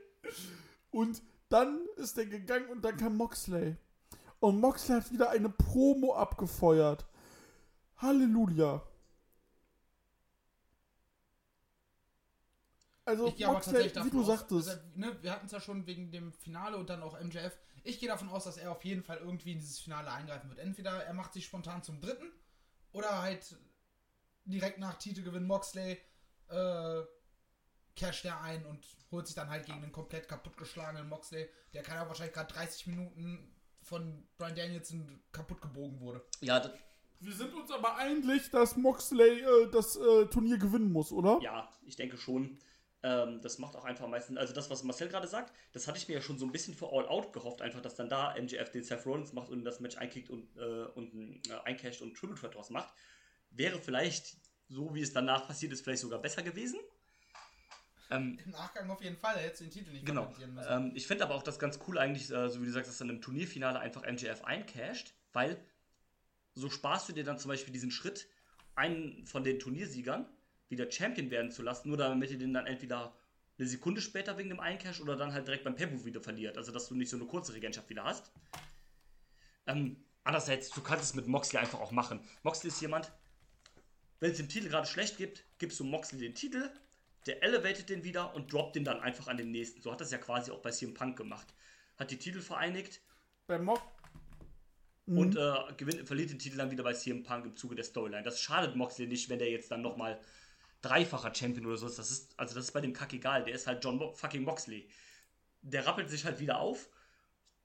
Und 0.92 1.24
dann 1.50 1.88
ist 1.96 2.16
er 2.16 2.28
gegangen 2.28 2.70
und 2.70 2.86
dann 2.86 2.96
kam 2.96 3.18
Moxley. 3.18 3.76
Und 4.40 4.60
Moxley 4.60 5.02
hat 5.02 5.12
wieder 5.12 5.32
eine 5.32 5.50
Promo 5.50 6.14
abgefeuert. 6.14 7.08
Halleluja. 7.98 8.84
Also, 13.04 13.34
Ich 13.36 13.44
aber 13.44 13.56
Moxley, 13.56 13.74
tatsächlich 13.74 13.94
davon 13.94 14.12
wie 14.12 14.16
du 14.16 14.24
sagtest, 14.24 14.70
also, 14.70 14.82
ne, 14.94 15.18
wir 15.24 15.32
hatten 15.32 15.48
es 15.48 15.52
ja 15.52 15.60
schon 15.60 15.88
wegen 15.88 16.12
dem 16.12 16.32
Finale 16.34 16.78
und 16.78 16.88
dann 16.92 17.02
auch 17.02 17.20
MJF. 17.20 17.58
Ich 17.86 18.00
gehe 18.00 18.10
davon 18.10 18.30
aus, 18.30 18.44
dass 18.44 18.58
er 18.58 18.72
auf 18.72 18.84
jeden 18.84 19.04
Fall 19.04 19.18
irgendwie 19.18 19.54
in 19.54 19.60
dieses 19.60 19.80
Finale 19.80 20.12
eingreifen 20.12 20.50
wird. 20.50 20.60
Entweder 20.60 21.04
er 21.04 21.14
macht 21.14 21.34
sich 21.34 21.46
spontan 21.46 21.84
zum 21.84 22.02
dritten 22.02 22.32
oder 22.92 23.22
halt 23.22 23.56
direkt 24.46 24.80
nach 24.80 24.96
Titelgewinn 24.96 25.46
Moxley 25.46 26.00
äh, 26.50 27.02
casht 27.96 28.26
er 28.26 28.42
ein 28.42 28.66
und 28.66 28.86
holt 29.12 29.28
sich 29.28 29.36
dann 29.36 29.50
halt 29.50 29.66
gegen 29.66 29.82
den 29.82 29.92
komplett 29.92 30.28
kaputtgeschlagenen 30.28 31.08
Moxley, 31.08 31.48
der 31.74 31.84
kann 31.84 31.96
ja 31.96 32.08
wahrscheinlich 32.08 32.34
gerade 32.34 32.54
30 32.54 32.88
Minuten 32.88 33.56
von 33.82 34.28
Brian 34.38 34.56
Danielson 34.56 35.22
kaputt 35.32 35.62
gebogen 35.62 36.00
wurde. 36.00 36.26
Ja, 36.42 36.60
das, 36.60 36.72
wir 37.20 37.34
sind 37.34 37.54
uns 37.54 37.72
aber 37.72 37.96
einig, 37.98 38.50
dass 38.52 38.76
Moxley 38.76 39.42
äh, 39.42 39.72
das 39.72 39.96
äh, 39.96 40.26
Turnier 40.26 40.58
gewinnen 40.58 40.92
muss, 40.92 41.12
oder? 41.12 41.40
ja 41.42 41.70
ich 41.86 41.96
denke 41.96 42.18
schon. 42.18 42.58
Ähm, 43.06 43.40
das 43.40 43.60
macht 43.60 43.76
auch 43.76 43.86
einfach 43.86 44.08
meistens, 44.08 44.38
also 44.40 44.52
das, 44.52 44.72
was 44.72 44.82
Marcel 44.82 45.08
gerade 45.10 45.28
sagt, 45.28 45.54
das 45.74 45.88
hatte 45.88 46.00
ich 46.00 46.08
mir 46.08 46.16
ja 46.16 46.22
schon 46.22 46.40
so 46.40 46.46
ein 46.48 46.52
bisschen 46.52 46.74
für 46.74 46.88
All 46.92 47.08
Out 47.08 47.34
gehofft, 47.34 47.62
einfach, 47.62 47.80
dass 47.80 47.94
dann 47.94 48.10
da 48.10 48.34
MJF 48.36 48.72
den 48.72 48.84
Seth 48.84 49.06
Rollins 49.06 49.32
macht 49.32 49.50
und 49.50 49.64
das 49.64 49.80
Match 49.80 49.96
einkickt 49.98 50.32
und, 50.32 50.58
äh, 50.58 50.86
und 50.96 51.48
äh, 51.48 51.54
eincasht 51.66 52.02
und 52.02 52.18
Triple 52.18 52.36
Threat 52.36 52.56
draus 52.56 52.72
macht. 52.72 52.92
Wäre 53.52 53.80
vielleicht, 53.80 54.38
so 54.70 54.96
wie 54.96 55.02
es 55.02 55.14
danach 55.14 55.46
passiert 55.46 55.72
ist, 55.72 55.84
vielleicht 55.84 56.02
sogar 56.02 56.20
besser 56.20 56.42
gewesen. 56.42 56.80
Ähm, 58.10 58.40
Im 58.44 58.50
Nachgang 58.50 58.90
auf 58.90 59.04
jeden 59.04 59.18
Fall, 59.18 59.36
er 59.36 59.44
hätte 59.44 59.64
den 59.64 59.72
Titel 59.72 59.92
nicht 59.92 60.04
Genau. 60.04 60.24
kommentieren 60.24 60.56
müssen. 60.56 60.72
Ähm, 60.72 60.92
ich 60.96 61.06
finde 61.06 61.26
aber 61.26 61.36
auch 61.36 61.44
das 61.44 61.60
ganz 61.60 61.78
cool 61.88 62.00
eigentlich, 62.00 62.32
äh, 62.32 62.50
so 62.50 62.60
wie 62.60 62.66
du 62.66 62.72
sagst, 62.72 62.90
dass 62.90 62.98
dann 62.98 63.10
im 63.10 63.22
Turnierfinale 63.22 63.80
einfach 63.80 64.02
MJF 64.02 64.44
eincasht, 64.44 65.14
weil 65.32 65.64
so 66.56 66.72
sparst 66.72 67.08
du 67.08 67.14
dir 67.14 67.24
dann 67.24 67.38
zum 67.38 67.50
Beispiel 67.50 67.72
diesen 67.72 67.92
Schritt, 67.92 68.28
einen 68.74 69.28
von 69.28 69.44
den 69.44 69.60
Turniersiegern 69.60 70.26
wieder 70.70 70.90
Champion 70.92 71.30
werden 71.32 71.52
zu 71.52 71.62
lassen, 71.62 71.90
nur 71.90 71.98
damit 71.98 72.32
ihr 72.32 72.38
den 72.38 72.54
dann 72.54 72.68
entweder 72.68 73.16
eine 73.58 73.68
Sekunde 73.68 74.02
später 74.02 74.38
wegen 74.38 74.50
dem 74.50 74.60
Eincash 74.60 75.00
oder 75.02 75.16
dann 75.16 75.34
halt 75.34 75.48
direkt 75.48 75.64
beim 75.64 75.76
pay 75.76 76.06
wieder 76.06 76.22
verliert. 76.22 76.58
Also, 76.58 76.72
dass 76.72 76.88
du 76.88 76.96
nicht 76.96 77.10
so 77.10 77.18
eine 77.18 77.26
kurze 77.26 77.54
Regentschaft 77.54 77.90
wieder 77.90 78.04
hast. 78.04 78.32
Ähm, 79.68 79.98
andererseits, 80.24 80.70
du 80.70 80.82
kannst 80.82 81.06
es 81.06 81.14
mit 81.14 81.28
Moxley 81.28 81.60
einfach 81.60 81.80
auch 81.80 81.92
machen. 81.92 82.20
Moxley 82.44 82.70
ist 82.70 82.82
jemand, 82.82 83.12
wenn 84.20 84.32
es 84.32 84.38
dem 84.38 84.50
Titel 84.50 84.70
gerade 84.70 84.88
schlecht 84.88 85.18
gibt, 85.18 85.46
gibst 85.58 85.80
du 85.80 85.84
Moxley 85.84 86.20
den 86.20 86.36
Titel, 86.36 86.70
der 87.26 87.44
elevatet 87.44 87.90
den 87.90 88.04
wieder 88.04 88.36
und 88.36 88.52
droppt 88.52 88.76
den 88.76 88.84
dann 88.84 89.00
einfach 89.00 89.28
an 89.28 89.38
den 89.38 89.52
nächsten. 89.52 89.82
So 89.82 89.92
hat 89.92 90.02
das 90.02 90.12
ja 90.12 90.18
quasi 90.18 90.52
auch 90.52 90.60
bei 90.60 90.72
CM 90.72 90.94
Punk 90.94 91.18
gemacht. 91.18 91.54
Hat 91.98 92.12
die 92.12 92.18
Titel 92.18 92.42
vereinigt 92.42 93.02
Bei 93.48 93.58
Mox. 93.58 93.82
und 95.06 95.36
äh, 95.36 95.54
gewinnt, 95.78 96.06
verliert 96.08 96.30
den 96.30 96.40
Titel 96.40 96.58
dann 96.58 96.72
wieder 96.72 96.84
bei 96.84 96.94
CM 96.94 97.24
Punk 97.24 97.46
im 97.46 97.56
Zuge 97.56 97.76
der 97.76 97.86
Storyline. 97.86 98.24
Das 98.24 98.42
schadet 98.42 98.76
Moxley 98.76 99.08
nicht, 99.08 99.30
wenn 99.30 99.40
der 99.40 99.50
jetzt 99.50 99.72
dann 99.72 99.82
nochmal 99.82 100.20
dreifacher 100.86 101.34
Champion 101.34 101.66
oder 101.68 101.78
so 101.78 101.88
ist. 101.88 101.98
Das 102.00 102.12
ist, 102.12 102.40
also 102.40 102.56
das 102.56 102.66
ist 102.66 102.72
bei 102.72 102.82
dem 102.82 102.94
Kack 102.94 103.14
egal. 103.14 103.44
Der 103.44 103.54
ist 103.56 103.68
halt 103.68 103.84
John 103.84 103.98
Mo 103.98 104.12
fucking 104.14 104.44
Moxley. 104.44 104.90
der 105.62 105.86
rappelt 105.88 106.10
sich 106.10 106.26
halt 106.26 106.40
wieder 106.40 106.60
auf, 106.60 106.90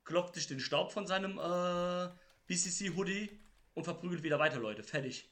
klopft 0.05 0.34
sich 0.34 0.47
den 0.48 0.60
Staub 0.60 0.92
von 0.92 1.06
seinem 1.06 1.38
äh, 1.38 2.09
BCC-Hoodie 2.47 3.38
und 3.74 3.84
verprügelt 3.84 4.22
wieder 4.22 4.38
weiter, 4.38 4.59
Leute. 4.59 4.82
Fertig. 4.82 5.30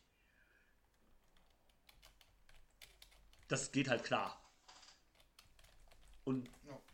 Das 3.48 3.72
geht 3.72 3.88
halt 3.88 4.04
klar. 4.04 4.40
Und 6.24 6.50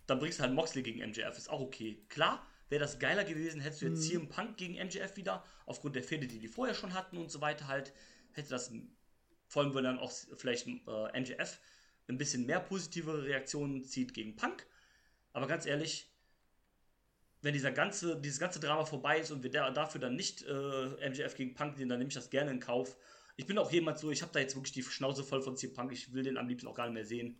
dann 0.06 0.18
bringst 0.20 0.38
du 0.38 0.42
halt 0.44 0.54
Moxley 0.54 0.82
gegen 0.82 1.00
MJF, 1.00 1.36
ist 1.36 1.50
auch 1.50 1.60
okay. 1.60 2.04
Klar, 2.08 2.46
wäre 2.68 2.80
das 2.80 2.98
geiler 3.00 3.24
gewesen, 3.24 3.60
hättest 3.60 3.82
du 3.82 3.86
jetzt 3.86 3.98
Mhm. 3.98 4.02
CM 4.02 4.28
Punk 4.28 4.56
gegen 4.56 4.74
MJF 4.74 5.16
wieder, 5.16 5.44
aufgrund 5.66 5.96
der 5.96 6.04
Fehde, 6.04 6.26
die 6.28 6.38
die 6.38 6.48
vorher 6.48 6.74
schon 6.74 6.94
hatten 6.94 7.16
und 7.18 7.30
so 7.30 7.40
weiter 7.40 7.66
halt, 7.66 7.92
hätte 8.32 8.50
das, 8.50 8.72
vor 9.54 9.62
allem 9.62 9.74
wenn 9.76 9.84
dann 9.84 10.00
auch 10.00 10.12
vielleicht 10.36 10.66
äh, 10.66 11.20
MJF 11.20 11.60
ein 12.08 12.18
bisschen 12.18 12.44
mehr 12.44 12.58
positive 12.58 13.22
Reaktionen 13.22 13.84
zieht 13.84 14.12
gegen 14.12 14.34
Punk. 14.34 14.66
Aber 15.32 15.46
ganz 15.46 15.64
ehrlich, 15.64 16.12
wenn 17.40 17.54
dieser 17.54 17.70
ganze, 17.70 18.20
dieses 18.20 18.40
ganze 18.40 18.58
Drama 18.58 18.84
vorbei 18.84 19.20
ist 19.20 19.30
und 19.30 19.44
wir 19.44 19.52
da, 19.52 19.70
dafür 19.70 20.00
dann 20.00 20.16
nicht 20.16 20.42
äh, 20.42 21.08
MJF 21.08 21.36
gegen 21.36 21.54
Punk 21.54 21.76
sehen, 21.76 21.88
dann 21.88 21.98
nehme 21.98 22.08
ich 22.08 22.14
das 22.14 22.30
gerne 22.30 22.50
in 22.50 22.58
Kauf. 22.58 22.96
Ich 23.36 23.46
bin 23.46 23.56
auch 23.56 23.70
jemand 23.70 24.00
so, 24.00 24.10
ich 24.10 24.22
habe 24.22 24.32
da 24.32 24.40
jetzt 24.40 24.56
wirklich 24.56 24.72
die 24.72 24.82
Schnauze 24.82 25.22
voll 25.22 25.40
von 25.40 25.56
CM 25.56 25.72
Punk, 25.72 25.92
ich 25.92 26.12
will 26.12 26.24
den 26.24 26.36
am 26.36 26.48
liebsten 26.48 26.66
auch 26.66 26.74
gar 26.74 26.86
nicht 26.86 26.94
mehr 26.94 27.04
sehen. 27.04 27.38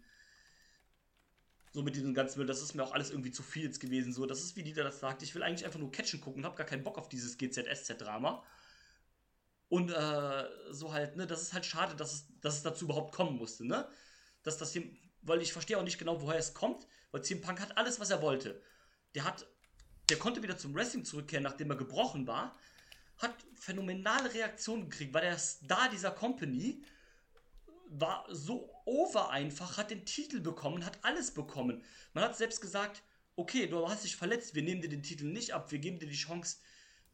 So 1.73 1.83
mit 1.83 1.97
diesem 1.97 2.15
ganzen 2.15 2.39
Müll, 2.39 2.47
das 2.47 2.63
ist 2.63 2.75
mir 2.75 2.85
auch 2.85 2.93
alles 2.93 3.11
irgendwie 3.11 3.33
zu 3.33 3.43
viel 3.43 3.65
jetzt 3.65 3.81
gewesen. 3.81 4.13
So, 4.13 4.25
das 4.25 4.41
ist 4.45 4.55
wie 4.55 4.63
Dieter 4.63 4.85
das 4.85 5.01
sagt, 5.01 5.25
ich 5.25 5.35
will 5.35 5.43
eigentlich 5.43 5.67
einfach 5.67 5.81
nur 5.81 5.91
Catchen 5.91 6.21
gucken 6.21 6.43
und 6.43 6.47
habe 6.47 6.57
gar 6.57 6.67
keinen 6.67 6.85
Bock 6.85 6.97
auf 6.97 7.09
dieses 7.09 7.37
GZSZ-Drama. 7.39 8.45
Und 9.69 9.91
äh, 9.91 10.45
so 10.71 10.93
halt, 10.93 11.17
ne, 11.17 11.27
das 11.27 11.43
ist 11.43 11.53
halt 11.53 11.67
schade, 11.67 11.97
dass 11.97 12.13
es, 12.13 12.27
dass 12.41 12.57
es 12.57 12.63
dazu 12.63 12.85
überhaupt 12.85 13.15
kommen 13.15 13.37
musste, 13.37 13.67
ne? 13.67 13.89
Dass 14.43 14.59
das 14.59 14.73
hier, 14.73 14.85
weil 15.23 15.41
ich 15.41 15.53
verstehe 15.53 15.79
auch 15.79 15.85
nicht 15.85 15.99
genau, 15.99 16.21
woher 16.21 16.39
es 16.39 16.55
kommt, 16.55 16.87
weil 17.11 17.23
CM 17.23 17.41
Punk 17.41 17.61
hat 17.61 17.77
alles, 17.79 17.99
was 17.99 18.11
er 18.11 18.23
wollte. 18.23 18.63
Der 19.15 19.25
hat, 19.25 19.47
der 20.11 20.19
konnte 20.19 20.43
wieder 20.43 20.59
zum 20.59 20.75
Wrestling 20.75 21.05
zurückkehren, 21.05 21.45
nachdem 21.45 21.71
er 21.71 21.77
gebrochen 21.77 22.27
war, 22.27 22.57
hat 23.19 23.35
phänomenale 23.55 24.35
Reaktionen 24.35 24.91
gekriegt, 24.91 25.15
war 25.15 25.21
der 25.21 25.39
Star 25.39 25.89
dieser 25.89 26.11
Company, 26.11 26.85
war 27.89 28.27
so 28.29 28.71
over 28.85 29.31
einfach, 29.31 29.77
hat 29.77 29.91
den 29.91 30.05
Titel 30.05 30.41
bekommen, 30.41 30.85
hat 30.85 30.99
alles 31.03 31.33
bekommen. 31.33 31.83
Man 32.13 32.25
hat 32.25 32.37
selbst 32.37 32.61
gesagt, 32.61 33.03
okay, 33.37 33.67
du 33.67 33.89
hast 33.89 34.05
dich 34.05 34.17
verletzt, 34.17 34.55
wir 34.55 34.63
nehmen 34.63 34.83
dir 34.83 34.89
den 34.89 35.03
Titel 35.03 35.27
nicht 35.27 35.53
ab, 35.55 35.71
wir 35.71 35.79
geben 35.79 35.99
dir 35.99 36.09
die 36.09 36.15
Chance, 36.15 36.59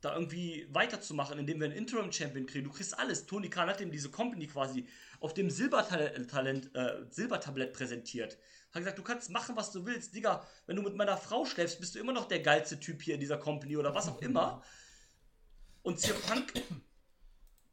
da 0.01 0.15
irgendwie 0.15 0.67
weiterzumachen, 0.71 1.39
indem 1.39 1.61
wir 1.61 1.67
einen 1.67 1.77
Interim-Champion 1.77 2.47
kriegen. 2.47 2.65
Du 2.65 2.73
kriegst 2.73 2.99
alles. 2.99 3.27
Tony 3.27 3.51
Khan 3.51 3.69
hat 3.69 3.81
ihm 3.81 3.91
diese 3.91 4.11
Company 4.11 4.47
quasi 4.47 4.87
auf 5.21 5.35
dem 5.35 5.51
Silbertalent, 5.51 6.75
äh, 6.75 7.05
Silbertablett 7.11 7.73
präsentiert. 7.73 8.39
Hat 8.73 8.83
gesagt, 8.83 8.99
du 8.99 9.03
kannst 9.03 9.31
machen, 9.31 9.57
was 9.57 9.73
du 9.73 9.85
willst. 9.85 10.15
Digga, 10.15 10.47
wenn 10.67 10.77
du 10.77 10.83
mit 10.83 10.97
meiner 10.97 11.17
Frau 11.17 11.45
schläfst, 11.45 11.81
bist 11.81 11.95
du 11.95 11.99
immer 11.99 12.13
noch 12.13 12.27
der 12.27 12.41
geilste 12.41 12.81
Typ 12.81 13.03
hier 13.03 13.15
in 13.15 13.21
dieser 13.21 13.37
Company 13.37 13.77
oder 13.77 13.95
was 13.95 14.09
auch 14.09 14.23
immer. 14.23 14.63
Und 15.83 15.99
CM 15.99 16.21
Punk 16.23 16.53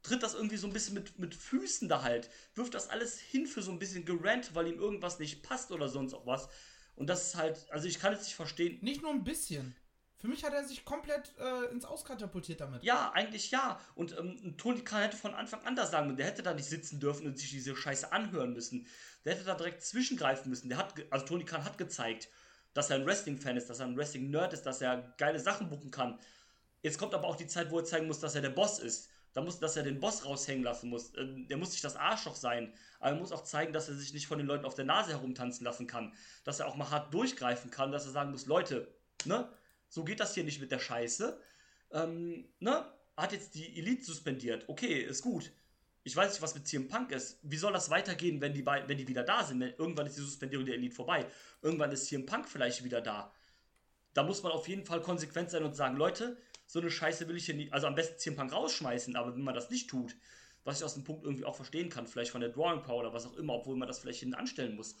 tritt 0.02 0.22
das 0.22 0.34
irgendwie 0.34 0.56
so 0.56 0.66
ein 0.66 0.72
bisschen 0.72 0.94
mit, 0.94 1.18
mit 1.18 1.34
Füßen 1.34 1.88
da 1.88 2.02
halt. 2.02 2.28
Wirft 2.54 2.74
das 2.74 2.88
alles 2.88 3.18
hin 3.18 3.46
für 3.46 3.62
so 3.62 3.70
ein 3.70 3.78
bisschen 3.78 4.04
Gerant, 4.04 4.54
weil 4.54 4.66
ihm 4.66 4.78
irgendwas 4.78 5.18
nicht 5.18 5.42
passt 5.42 5.70
oder 5.70 5.88
sonst 5.88 6.14
auch 6.14 6.26
was. 6.26 6.48
Und 6.94 7.06
das 7.08 7.28
ist 7.28 7.36
halt, 7.36 7.70
also 7.70 7.86
ich 7.86 8.00
kann 8.00 8.12
es 8.12 8.24
nicht 8.24 8.34
verstehen. 8.34 8.78
Nicht 8.82 9.02
nur 9.02 9.12
ein 9.12 9.24
bisschen. 9.24 9.74
Für 10.18 10.26
mich 10.26 10.44
hat 10.44 10.52
er 10.52 10.64
sich 10.64 10.84
komplett 10.84 11.32
äh, 11.38 11.70
ins 11.72 11.84
Auskatapultiert 11.84 12.60
damit. 12.60 12.82
Ja, 12.82 13.12
eigentlich 13.12 13.52
ja. 13.52 13.80
Und 13.94 14.18
ähm, 14.18 14.56
Tony 14.56 14.80
Khan 14.82 15.02
hätte 15.02 15.16
von 15.16 15.32
Anfang 15.32 15.64
an 15.64 15.76
das 15.76 15.92
sagen 15.92 16.06
müssen. 16.08 16.16
Der 16.16 16.26
hätte 16.26 16.42
da 16.42 16.54
nicht 16.54 16.68
sitzen 16.68 16.98
dürfen 16.98 17.26
und 17.26 17.38
sich 17.38 17.50
diese 17.50 17.76
Scheiße 17.76 18.10
anhören 18.10 18.52
müssen. 18.52 18.86
Der 19.24 19.34
hätte 19.34 19.44
da 19.44 19.54
direkt 19.54 19.82
zwischengreifen 19.82 20.50
müssen. 20.50 20.68
Der 20.68 20.78
hat, 20.78 20.94
also 21.10 21.24
Tony 21.24 21.44
Khan 21.44 21.64
hat 21.64 21.78
gezeigt, 21.78 22.28
dass 22.74 22.90
er 22.90 22.96
ein 22.96 23.06
Wrestling-Fan 23.06 23.56
ist, 23.56 23.70
dass 23.70 23.78
er 23.78 23.86
ein 23.86 23.96
Wrestling-Nerd 23.96 24.52
ist, 24.52 24.62
dass 24.62 24.80
er 24.80 25.14
geile 25.18 25.38
Sachen 25.38 25.68
buchen 25.68 25.92
kann. 25.92 26.18
Jetzt 26.82 26.98
kommt 26.98 27.14
aber 27.14 27.28
auch 27.28 27.36
die 27.36 27.46
Zeit, 27.46 27.70
wo 27.70 27.78
er 27.78 27.84
zeigen 27.84 28.08
muss, 28.08 28.18
dass 28.20 28.34
er 28.34 28.42
der 28.42 28.50
Boss 28.50 28.80
ist. 28.80 29.10
Da 29.34 29.42
muss, 29.42 29.60
dass 29.60 29.76
er 29.76 29.84
den 29.84 30.00
Boss 30.00 30.24
raushängen 30.24 30.64
lassen 30.64 30.90
muss. 30.90 31.12
Ähm, 31.16 31.46
Der 31.46 31.58
muss 31.58 31.70
nicht 31.70 31.84
das 31.84 31.94
Arschloch 31.94 32.34
sein. 32.34 32.72
Aber 32.98 33.10
er 33.10 33.16
muss 33.16 33.30
auch 33.30 33.44
zeigen, 33.44 33.72
dass 33.72 33.88
er 33.88 33.94
sich 33.94 34.12
nicht 34.12 34.26
von 34.26 34.38
den 34.38 34.48
Leuten 34.48 34.64
auf 34.64 34.74
der 34.74 34.84
Nase 34.84 35.12
herumtanzen 35.12 35.64
lassen 35.64 35.86
kann. 35.86 36.12
Dass 36.42 36.58
er 36.58 36.66
auch 36.66 36.74
mal 36.74 36.90
hart 36.90 37.14
durchgreifen 37.14 37.70
kann, 37.70 37.92
dass 37.92 38.06
er 38.06 38.12
sagen 38.12 38.32
muss, 38.32 38.46
Leute, 38.46 38.92
ne, 39.24 39.48
so 39.88 40.04
geht 40.04 40.20
das 40.20 40.34
hier 40.34 40.44
nicht 40.44 40.60
mit 40.60 40.70
der 40.70 40.78
Scheiße. 40.78 41.40
Ähm, 41.92 42.48
ne, 42.60 42.84
hat 43.16 43.32
jetzt 43.32 43.54
die 43.54 43.78
Elite 43.78 44.04
suspendiert. 44.04 44.68
Okay, 44.68 45.02
ist 45.02 45.22
gut. 45.22 45.52
Ich 46.04 46.16
weiß 46.16 46.30
nicht, 46.30 46.42
was 46.42 46.54
mit 46.54 46.66
CM 46.66 46.88
Punk 46.88 47.10
ist. 47.12 47.38
Wie 47.42 47.56
soll 47.56 47.72
das 47.72 47.90
weitergehen, 47.90 48.40
wenn 48.40 48.54
die, 48.54 48.64
wenn 48.64 48.96
die 48.96 49.08
wieder 49.08 49.24
da 49.24 49.44
sind? 49.44 49.60
Irgendwann 49.62 50.06
ist 50.06 50.16
die 50.16 50.22
Suspendierung 50.22 50.64
der 50.64 50.76
Elite 50.76 50.94
vorbei. 50.94 51.26
Irgendwann 51.60 51.90
ist 51.92 52.06
CM 52.06 52.24
Punk 52.24 52.48
vielleicht 52.48 52.84
wieder 52.84 53.00
da. 53.00 53.32
Da 54.14 54.22
muss 54.22 54.42
man 54.42 54.52
auf 54.52 54.68
jeden 54.68 54.86
Fall 54.86 55.02
konsequent 55.02 55.50
sein 55.50 55.64
und 55.64 55.76
sagen, 55.76 55.96
Leute, 55.96 56.38
so 56.66 56.80
eine 56.80 56.90
Scheiße 56.90 57.28
will 57.28 57.36
ich 57.36 57.46
hier 57.46 57.54
nicht, 57.54 57.72
also 57.72 57.86
am 57.86 57.94
besten 57.94 58.18
CM 58.18 58.36
Punk 58.36 58.52
rausschmeißen, 58.52 59.16
aber 59.16 59.34
wenn 59.34 59.42
man 59.42 59.54
das 59.54 59.70
nicht 59.70 59.90
tut, 59.90 60.16
was 60.64 60.78
ich 60.78 60.84
aus 60.84 60.94
dem 60.94 61.04
Punkt 61.04 61.24
irgendwie 61.24 61.44
auch 61.44 61.56
verstehen 61.56 61.88
kann, 61.88 62.06
vielleicht 62.06 62.30
von 62.30 62.40
der 62.40 62.50
Drawing 62.50 62.82
Power 62.82 63.00
oder 63.00 63.12
was 63.12 63.26
auch 63.26 63.36
immer, 63.36 63.54
obwohl 63.54 63.76
man 63.76 63.88
das 63.88 63.98
vielleicht 63.98 64.20
hinten 64.20 64.34
anstellen 64.34 64.76
muss. 64.76 64.96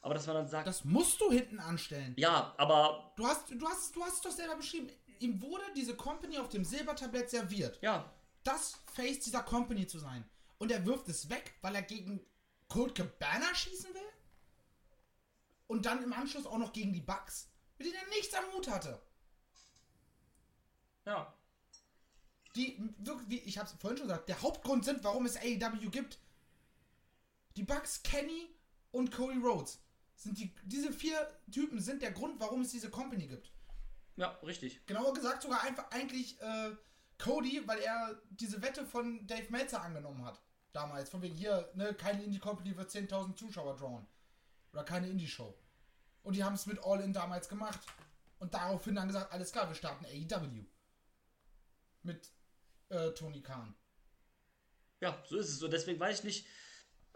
Aber 0.00 0.14
dass 0.14 0.26
man 0.26 0.36
dann 0.36 0.48
sagt, 0.48 0.66
Das 0.66 0.84
musst 0.84 1.20
du 1.20 1.30
hinten 1.30 1.58
anstellen. 1.58 2.14
ja, 2.16 2.54
aber 2.56 3.12
Du 3.16 3.26
hast, 3.26 3.50
du, 3.50 3.66
hast, 3.68 3.94
du 3.96 4.02
hast 4.02 4.14
es 4.16 4.20
doch 4.22 4.30
selber 4.30 4.56
beschrieben. 4.56 4.88
Ihm 5.20 5.42
wurde 5.42 5.64
diese 5.76 5.96
Company 5.96 6.38
auf 6.38 6.48
dem 6.48 6.64
Silbertablett 6.64 7.28
serviert. 7.30 7.78
ja, 7.82 8.10
Das 8.44 8.76
Face 8.94 9.18
dieser 9.20 9.42
Company 9.42 9.86
zu 9.86 9.98
sein. 9.98 10.24
Und 10.58 10.70
er 10.72 10.84
wirft 10.86 11.08
es 11.08 11.28
weg, 11.28 11.54
weil 11.62 11.74
er 11.74 11.82
gegen 11.82 12.20
Colt 12.68 12.94
Cabana 12.94 13.54
schießen 13.54 13.92
will? 13.94 14.00
Und 15.66 15.84
dann 15.86 16.02
im 16.02 16.12
Anschluss 16.12 16.46
auch 16.46 16.58
noch 16.58 16.72
gegen 16.72 16.92
die 16.92 17.00
Bucks, 17.00 17.48
mit 17.76 17.86
denen 17.88 17.96
er 17.98 18.08
nichts 18.08 18.34
am 18.34 18.44
Hut 18.52 18.68
hatte. 18.70 19.00
ja, 21.06 21.32
Die, 22.56 22.78
wirklich, 22.98 23.28
wie 23.28 23.38
ich 23.40 23.58
hab's 23.58 23.74
vorhin 23.80 23.98
schon 23.98 24.08
gesagt, 24.08 24.28
der 24.28 24.40
Hauptgrund 24.42 24.84
sind, 24.84 25.02
warum 25.04 25.26
es 25.26 25.36
AEW 25.36 25.90
gibt. 25.90 26.18
Die 27.56 27.62
Bucks, 27.64 28.02
Kenny 28.02 28.48
und 28.92 29.10
Cody 29.12 29.38
Rhodes. 29.38 29.80
Sind 30.18 30.36
die, 30.36 30.52
diese 30.64 30.92
vier 30.92 31.16
Typen 31.52 31.80
sind 31.80 32.02
der 32.02 32.10
Grund, 32.10 32.40
warum 32.40 32.62
es 32.62 32.72
diese 32.72 32.90
Company 32.90 33.28
gibt. 33.28 33.52
ja, 34.16 34.30
richtig. 34.42 34.84
Genauer 34.84 35.14
gesagt 35.14 35.42
sogar 35.42 35.62
einfach 35.62 35.92
eigentlich 35.92 36.40
äh, 36.40 36.72
Cody, 37.18 37.62
weil 37.66 37.78
er 37.78 38.20
diese 38.30 38.60
Wette 38.60 38.84
von 38.84 39.24
Dave 39.28 39.46
Meltzer 39.50 39.80
angenommen 39.80 40.24
hat. 40.24 40.42
Damals. 40.72 41.08
Von 41.08 41.22
wegen 41.22 41.36
hier, 41.36 41.70
ne, 41.74 41.94
keine 41.94 42.24
Indie-Company 42.24 42.76
wird 42.76 42.90
10.000 42.90 43.36
Zuschauer 43.36 43.76
drawn. 43.76 44.08
Oder 44.72 44.82
keine 44.82 45.08
Indie-Show. 45.08 45.56
Und 46.24 46.34
die 46.34 46.42
haben 46.42 46.54
es 46.54 46.66
mit 46.66 46.82
All 46.84 47.00
In 47.00 47.12
damals 47.12 47.48
gemacht. 47.48 47.80
Und 48.40 48.54
daraufhin 48.54 48.96
dann 48.96 49.06
gesagt, 49.06 49.32
alles 49.32 49.52
klar, 49.52 49.68
wir 49.68 49.76
starten 49.76 50.04
AEW. 50.04 50.64
Mit 52.02 52.32
äh, 52.88 53.10
Tony 53.12 53.40
Khan. 53.40 53.72
Ja, 55.00 55.22
so 55.28 55.36
ist 55.36 55.50
es. 55.50 55.62
Und 55.62 55.70
deswegen 55.70 56.00
weiß 56.00 56.18
ich 56.18 56.24
nicht, 56.24 56.46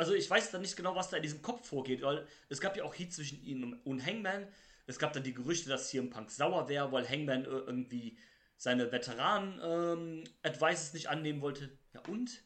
also 0.02 0.14
ich 0.14 0.28
weiß 0.28 0.50
dann 0.50 0.62
nicht 0.62 0.76
genau, 0.76 0.96
was 0.96 1.10
da 1.10 1.18
in 1.18 1.22
diesem 1.22 1.42
Kopf 1.42 1.68
vorgeht, 1.68 2.02
weil 2.02 2.26
es 2.48 2.60
gab 2.60 2.76
ja 2.76 2.82
auch 2.82 2.92
Heat 2.92 3.12
zwischen 3.12 3.40
ihm 3.44 3.78
und 3.84 4.04
Hangman. 4.04 4.48
Es 4.88 4.98
gab 4.98 5.12
dann 5.12 5.22
die 5.22 5.32
Gerüchte, 5.32 5.68
dass 5.68 5.90
CM 5.90 6.10
Punk 6.10 6.32
sauer 6.32 6.68
wäre, 6.68 6.90
weil 6.90 7.08
Hangman 7.08 7.44
äh, 7.44 7.48
irgendwie 7.48 8.18
seine 8.56 8.90
Veteranen-Advices 8.90 10.92
nicht 10.92 11.08
annehmen 11.08 11.40
wollte. 11.40 11.70
Ja 11.94 12.00
und? 12.08 12.42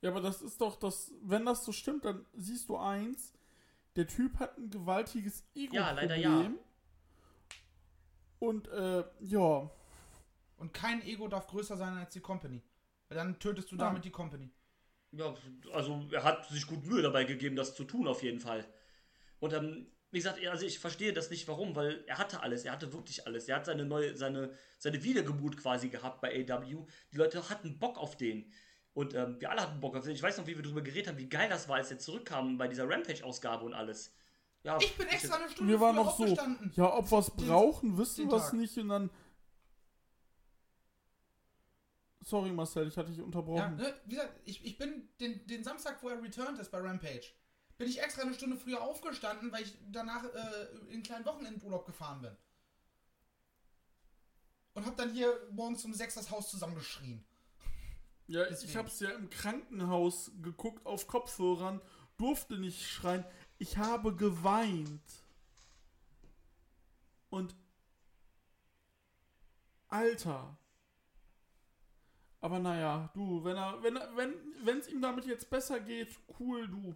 Ja, 0.00 0.08
aber 0.08 0.22
das 0.22 0.40
ist 0.40 0.58
doch 0.58 0.76
das, 0.76 1.12
wenn 1.20 1.44
das 1.44 1.66
so 1.66 1.72
stimmt, 1.72 2.06
dann 2.06 2.24
siehst 2.32 2.70
du 2.70 2.78
eins, 2.78 3.34
der 3.94 4.06
Typ 4.06 4.38
hat 4.38 4.56
ein 4.56 4.70
gewaltiges 4.70 5.44
ego 5.54 5.74
Ja, 5.74 5.90
leider 5.90 6.16
ja. 6.16 6.50
Und 8.38 8.68
äh, 8.68 9.04
ja, 9.20 9.70
Und 10.56 10.72
kein 10.72 11.02
Ego 11.02 11.28
darf 11.28 11.46
größer 11.46 11.76
sein 11.76 11.98
als 11.98 12.14
die 12.14 12.20
Company. 12.20 12.62
Weil 13.08 13.18
dann 13.18 13.38
tötest 13.38 13.70
du 13.70 13.76
damit 13.76 14.06
die 14.06 14.10
Company. 14.10 14.50
Ja, 15.12 15.34
also 15.72 16.02
er 16.10 16.24
hat 16.24 16.48
sich 16.48 16.66
gut 16.66 16.84
Mühe 16.86 17.02
dabei 17.02 17.24
gegeben, 17.24 17.56
das 17.56 17.74
zu 17.74 17.84
tun, 17.84 18.08
auf 18.08 18.22
jeden 18.22 18.40
Fall. 18.40 18.66
Und 19.40 19.52
ähm, 19.52 19.86
wie 20.10 20.18
gesagt, 20.18 20.44
also 20.46 20.66
ich 20.66 20.78
verstehe 20.78 21.12
das 21.12 21.30
nicht, 21.30 21.48
warum, 21.48 21.74
weil 21.74 22.04
er 22.06 22.18
hatte 22.18 22.42
alles, 22.42 22.64
er 22.64 22.72
hatte 22.72 22.92
wirklich 22.92 23.26
alles. 23.26 23.48
Er 23.48 23.56
hat 23.56 23.66
seine 23.66 23.84
neue, 23.84 24.16
seine, 24.16 24.50
seine 24.78 25.02
Wiedergeburt 25.02 25.56
quasi 25.56 25.88
gehabt 25.88 26.20
bei 26.20 26.46
AW. 26.48 26.86
Die 27.12 27.16
Leute 27.16 27.48
hatten 27.48 27.78
Bock 27.78 27.98
auf 27.98 28.16
den. 28.16 28.50
Und 28.94 29.14
ähm, 29.14 29.40
wir 29.40 29.50
alle 29.50 29.62
hatten 29.62 29.80
Bock 29.80 29.96
auf 29.96 30.04
den. 30.04 30.14
Ich 30.14 30.22
weiß 30.22 30.36
noch, 30.38 30.46
wie 30.46 30.54
wir 30.56 30.62
darüber 30.62 30.82
geredet 30.82 31.08
haben, 31.08 31.18
wie 31.18 31.28
geil 31.28 31.48
das 31.48 31.66
war, 31.68 31.76
als 31.76 31.90
er 31.90 31.98
zurückkam 31.98 32.58
bei 32.58 32.68
dieser 32.68 32.88
Rampage-Ausgabe 32.88 33.64
und 33.64 33.72
alles. 33.72 34.14
Ja, 34.64 34.78
Ich 34.80 34.96
bin 34.96 35.08
extra 35.08 35.36
eine 35.36 35.48
Stunde 35.50 35.72
wir 35.72 35.80
waren 35.80 35.96
noch 35.96 36.16
so, 36.16 36.24
aufgestanden. 36.24 36.72
ja, 36.76 36.94
ob 36.94 37.10
wir 37.10 37.18
es 37.18 37.30
brauchen, 37.30 37.98
wissen 37.98 38.30
wir 38.30 38.36
es 38.36 38.52
nicht 38.52 38.76
und 38.78 38.88
dann. 38.88 39.10
Sorry 42.24 42.50
Marcel, 42.52 42.88
ich 42.88 42.96
hatte 42.96 43.08
dich 43.10 43.18
Ja, 43.18 43.24
unterbrochen. 43.24 43.76
ne, 43.76 43.94
wie 44.06 44.14
gesagt, 44.14 44.40
ich, 44.44 44.64
ich 44.64 44.78
bin 44.78 45.08
den, 45.20 45.46
den 45.46 45.64
Samstag, 45.64 46.02
wo 46.02 46.08
er 46.08 46.22
returned 46.22 46.58
ist 46.58 46.70
bei 46.70 46.78
Rampage, 46.78 47.32
bin 47.78 47.88
ich 47.88 48.00
extra 48.00 48.22
eine 48.22 48.34
Stunde 48.34 48.56
früher 48.56 48.80
aufgestanden, 48.80 49.50
weil 49.50 49.64
ich 49.64 49.76
danach 49.90 50.24
äh, 50.24 50.66
in 50.86 50.92
einen 50.94 51.02
kleinen 51.02 51.24
Wochenendurlaub 51.24 51.84
gefahren 51.84 52.22
bin. 52.22 52.36
Und 54.74 54.86
hab 54.86 54.96
dann 54.96 55.10
hier 55.12 55.36
morgens 55.50 55.84
um 55.84 55.92
sechs 55.92 56.14
das 56.14 56.30
Haus 56.30 56.50
zusammengeschrien. 56.50 57.24
Ja, 58.28 58.44
ich 58.44 58.48
Deswegen. 58.50 58.78
hab's 58.78 59.00
ja 59.00 59.10
im 59.10 59.28
Krankenhaus 59.28 60.30
geguckt 60.40 60.86
auf 60.86 61.06
Kopfhörern, 61.08 61.80
durfte 62.16 62.56
nicht 62.58 62.88
schreien. 62.88 63.24
Ich 63.58 63.76
habe 63.76 64.14
geweint. 64.16 65.02
Und 67.30 67.54
Alter. 69.88 70.56
Aber 72.42 72.58
naja, 72.58 73.08
du, 73.14 73.42
wenn 73.44 73.56
er, 73.56 73.80
wenn 73.82 73.96
er, 73.96 74.16
wenn, 74.16 74.34
wenn 74.64 74.78
es 74.78 74.88
ihm 74.88 75.00
damit 75.00 75.26
jetzt 75.26 75.48
besser 75.48 75.78
geht, 75.78 76.08
cool, 76.40 76.66
du. 76.66 76.94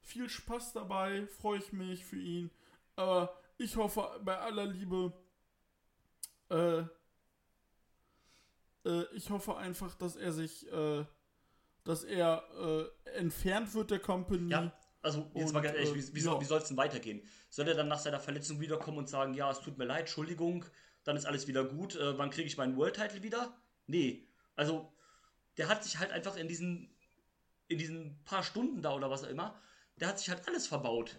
Viel 0.00 0.28
Spaß 0.28 0.72
dabei, 0.72 1.26
freue 1.26 1.58
ich 1.58 1.72
mich 1.72 2.04
für 2.04 2.18
ihn. 2.18 2.50
Aber 2.94 3.36
ich 3.58 3.76
hoffe 3.76 4.08
bei 4.22 4.38
aller 4.38 4.66
Liebe, 4.66 5.12
äh, 6.48 6.84
äh, 8.84 9.04
ich 9.14 9.30
hoffe 9.30 9.56
einfach, 9.56 9.96
dass 9.96 10.14
er 10.14 10.32
sich, 10.32 10.70
äh, 10.72 11.04
dass 11.82 12.04
er 12.04 12.44
äh, 13.04 13.18
entfernt 13.18 13.74
wird 13.74 13.90
der 13.90 13.98
Company. 13.98 14.52
Ja, 14.52 14.72
also 15.02 15.28
jetzt 15.34 15.48
Und, 15.48 15.54
mal 15.54 15.60
ganz 15.60 15.74
ehrlich, 15.76 15.90
äh, 15.90 15.94
wie, 15.94 16.14
wie, 16.14 16.20
soll, 16.20 16.34
ja. 16.34 16.40
wie 16.40 16.44
soll 16.44 16.58
es 16.58 16.68
denn 16.68 16.76
weitergehen? 16.76 17.20
Soll 17.50 17.66
er 17.66 17.74
dann 17.74 17.88
nach 17.88 17.98
seiner 17.98 18.20
Verletzung 18.20 18.60
wiederkommen 18.60 18.98
und 18.98 19.08
sagen, 19.08 19.34
ja, 19.34 19.50
es 19.50 19.60
tut 19.60 19.76
mir 19.76 19.86
leid, 19.86 20.02
Entschuldigung, 20.02 20.64
dann 21.02 21.16
ist 21.16 21.26
alles 21.26 21.48
wieder 21.48 21.64
gut, 21.64 21.98
wann 22.00 22.30
kriege 22.30 22.46
ich 22.46 22.56
meinen 22.56 22.76
World 22.76 22.94
Title 22.94 23.22
wieder? 23.22 23.54
Nee, 23.86 24.26
also 24.56 24.92
der 25.56 25.68
hat 25.68 25.84
sich 25.84 25.98
halt 25.98 26.10
einfach 26.10 26.36
in 26.36 26.48
diesen, 26.48 26.94
in 27.68 27.78
diesen 27.78 28.22
paar 28.24 28.42
Stunden 28.42 28.82
da 28.82 28.94
oder 28.94 29.10
was 29.10 29.24
auch 29.24 29.28
immer, 29.28 29.60
der 29.96 30.08
hat 30.08 30.18
sich 30.18 30.28
halt 30.30 30.46
alles 30.48 30.66
verbaut. 30.66 31.18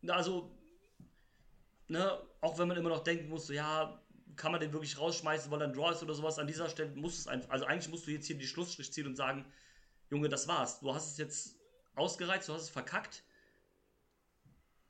Na, 0.00 0.14
Also, 0.14 0.56
ne, 1.88 2.20
auch 2.40 2.58
wenn 2.58 2.68
man 2.68 2.76
immer 2.76 2.90
noch 2.90 3.04
denken 3.04 3.28
muss, 3.28 3.46
so, 3.46 3.52
ja, 3.52 4.02
kann 4.36 4.52
man 4.52 4.60
den 4.60 4.72
wirklich 4.72 4.98
rausschmeißen, 4.98 5.50
weil 5.50 5.60
er 5.62 5.68
ein 5.68 5.72
Draw 5.72 5.92
ist 5.92 6.02
oder 6.02 6.14
sowas, 6.14 6.38
an 6.38 6.46
dieser 6.46 6.68
Stelle 6.68 6.94
muss 6.94 7.18
es 7.18 7.26
einfach, 7.26 7.50
also 7.50 7.64
eigentlich 7.64 7.88
musst 7.88 8.06
du 8.06 8.10
jetzt 8.10 8.26
hier 8.26 8.38
die 8.38 8.46
Schlussstrich 8.46 8.92
ziehen 8.92 9.06
und 9.06 9.16
sagen, 9.16 9.44
Junge, 10.10 10.28
das 10.28 10.48
war's. 10.48 10.80
Du 10.80 10.94
hast 10.94 11.12
es 11.12 11.18
jetzt 11.18 11.58
ausgereizt, 11.94 12.48
du 12.48 12.54
hast 12.54 12.62
es 12.62 12.70
verkackt. 12.70 13.24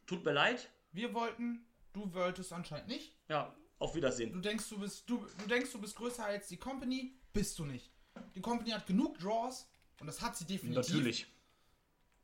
Tut 0.06 0.24
mir 0.24 0.32
leid. 0.32 0.70
Wir 0.92 1.12
wollten, 1.14 1.66
du 1.92 2.12
wolltest 2.14 2.52
anscheinend 2.52 2.88
nicht. 2.88 3.16
Ja, 3.28 3.56
auf 3.78 3.94
Wiedersehen. 3.94 4.32
Du 4.32 4.40
denkst, 4.40 4.68
du 4.68 4.78
bist, 4.78 5.08
du, 5.08 5.26
du 5.38 5.46
denkst, 5.46 5.72
du 5.72 5.80
bist 5.80 5.96
größer 5.96 6.24
als 6.24 6.48
die 6.48 6.56
Company, 6.56 7.14
bist 7.32 7.58
du 7.58 7.64
nicht. 7.64 7.92
Die 8.34 8.40
Company 8.40 8.70
hat 8.70 8.86
genug 8.86 9.18
Draws 9.18 9.68
und 10.00 10.06
das 10.06 10.20
hat 10.20 10.36
sie 10.36 10.44
definitiv. 10.44 10.88
Natürlich. 10.88 11.26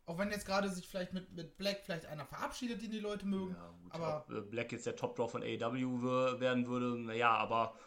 Auch 0.06 0.18
wenn 0.18 0.30
jetzt 0.30 0.44
gerade 0.44 0.68
sich 0.68 0.86
vielleicht 0.86 1.12
mit, 1.14 1.32
mit 1.32 1.56
Black 1.56 1.80
vielleicht 1.84 2.06
einer 2.06 2.26
verabschiedet, 2.26 2.82
den 2.82 2.90
die 2.90 3.00
Leute 3.00 3.26
mögen. 3.26 3.56
aber 3.88 4.26
Ob 4.28 4.30
äh, 4.30 4.40
Black 4.42 4.72
jetzt 4.72 4.84
der 4.86 4.96
Top 4.96 5.16
Draw 5.16 5.28
von 5.28 5.42
AEW 5.42 6.40
werden 6.40 6.66
würde, 6.66 6.98
naja, 6.98 7.30
aber 7.30 7.78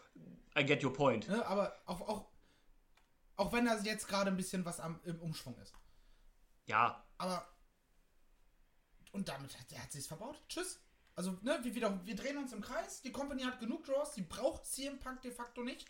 I 0.58 0.64
get 0.64 0.82
your 0.82 0.92
point. 0.92 1.28
Ne, 1.28 1.46
aber 1.46 1.76
auch, 1.86 2.00
auch, 2.00 2.26
auch 3.36 3.52
wenn 3.52 3.66
da 3.66 3.78
jetzt 3.78 4.08
gerade 4.08 4.30
ein 4.30 4.36
bisschen 4.36 4.64
was 4.64 4.80
am, 4.80 4.98
im 5.04 5.20
Umschwung 5.20 5.56
ist. 5.58 5.74
Ja, 6.66 7.04
Aber. 7.18 7.46
Und 9.12 9.28
damit 9.28 9.58
hat 9.58 9.72
er 9.72 9.82
hat 9.82 9.90
sich's 9.90 10.06
verbaut. 10.06 10.40
Tschüss. 10.48 10.80
Also, 11.18 11.36
ne, 11.42 11.58
wir, 11.62 11.74
wieder, 11.74 12.00
wir 12.06 12.14
drehen 12.14 12.38
uns 12.38 12.52
im 12.52 12.60
Kreis. 12.60 13.02
Die 13.02 13.10
Company 13.10 13.42
hat 13.42 13.58
genug 13.58 13.84
Draws. 13.84 14.12
Die 14.12 14.22
braucht 14.22 14.64
CM 14.64 15.00
Punk 15.00 15.20
de 15.22 15.32
facto 15.32 15.64
nicht. 15.64 15.84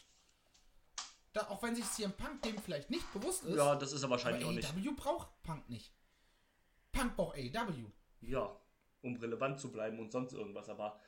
Da, 1.34 1.48
auch 1.50 1.62
wenn 1.62 1.76
sich 1.76 1.84
CM 1.84 2.12
Punk 2.12 2.40
dem 2.40 2.56
vielleicht 2.56 2.88
nicht 2.88 3.12
bewusst 3.12 3.44
ist. 3.44 3.54
ja, 3.54 3.76
das 3.76 3.92
ist 3.92 4.02
er 4.02 4.08
wahrscheinlich 4.08 4.46
auch 4.46 4.52
nicht. 4.52 4.70
AEW 4.70 4.94
braucht 4.96 5.28
Punk 5.42 5.68
nicht. 5.68 5.92
Punk 6.92 7.14
braucht 7.14 7.36
AEW. 7.36 7.90
Ja, 8.22 8.58
um 9.02 9.16
relevant 9.16 9.60
zu 9.60 9.70
bleiben 9.70 9.98
und 9.98 10.12
sonst 10.12 10.32
irgendwas, 10.32 10.70
aber 10.70 10.98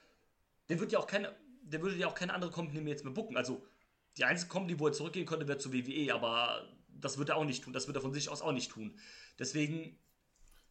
der 0.68 0.78
wird 0.78 0.92
ja 0.92 0.98
auch 0.98 1.06
keine, 1.06 1.34
der 1.62 1.80
würde 1.80 1.96
ja 1.96 2.06
auch 2.06 2.14
keine 2.14 2.34
andere 2.34 2.50
Company 2.50 2.82
mehr 2.82 2.92
jetzt 2.92 3.04
mehr 3.04 3.14
booken. 3.14 3.38
Also 3.38 3.64
die 4.18 4.24
einzige 4.24 4.50
Company, 4.50 4.78
wo 4.78 4.86
er 4.88 4.92
zurückgehen 4.92 5.24
könnte, 5.24 5.48
wäre 5.48 5.56
zu 5.56 5.72
WWE, 5.72 6.12
aber 6.12 6.68
das 6.88 7.16
wird 7.16 7.30
er 7.30 7.36
auch 7.36 7.44
nicht 7.44 7.64
tun. 7.64 7.72
Das 7.72 7.86
wird 7.86 7.96
er 7.96 8.02
von 8.02 8.12
sich 8.12 8.28
aus 8.28 8.42
auch 8.42 8.52
nicht 8.52 8.70
tun. 8.70 8.98
Deswegen, 9.38 9.98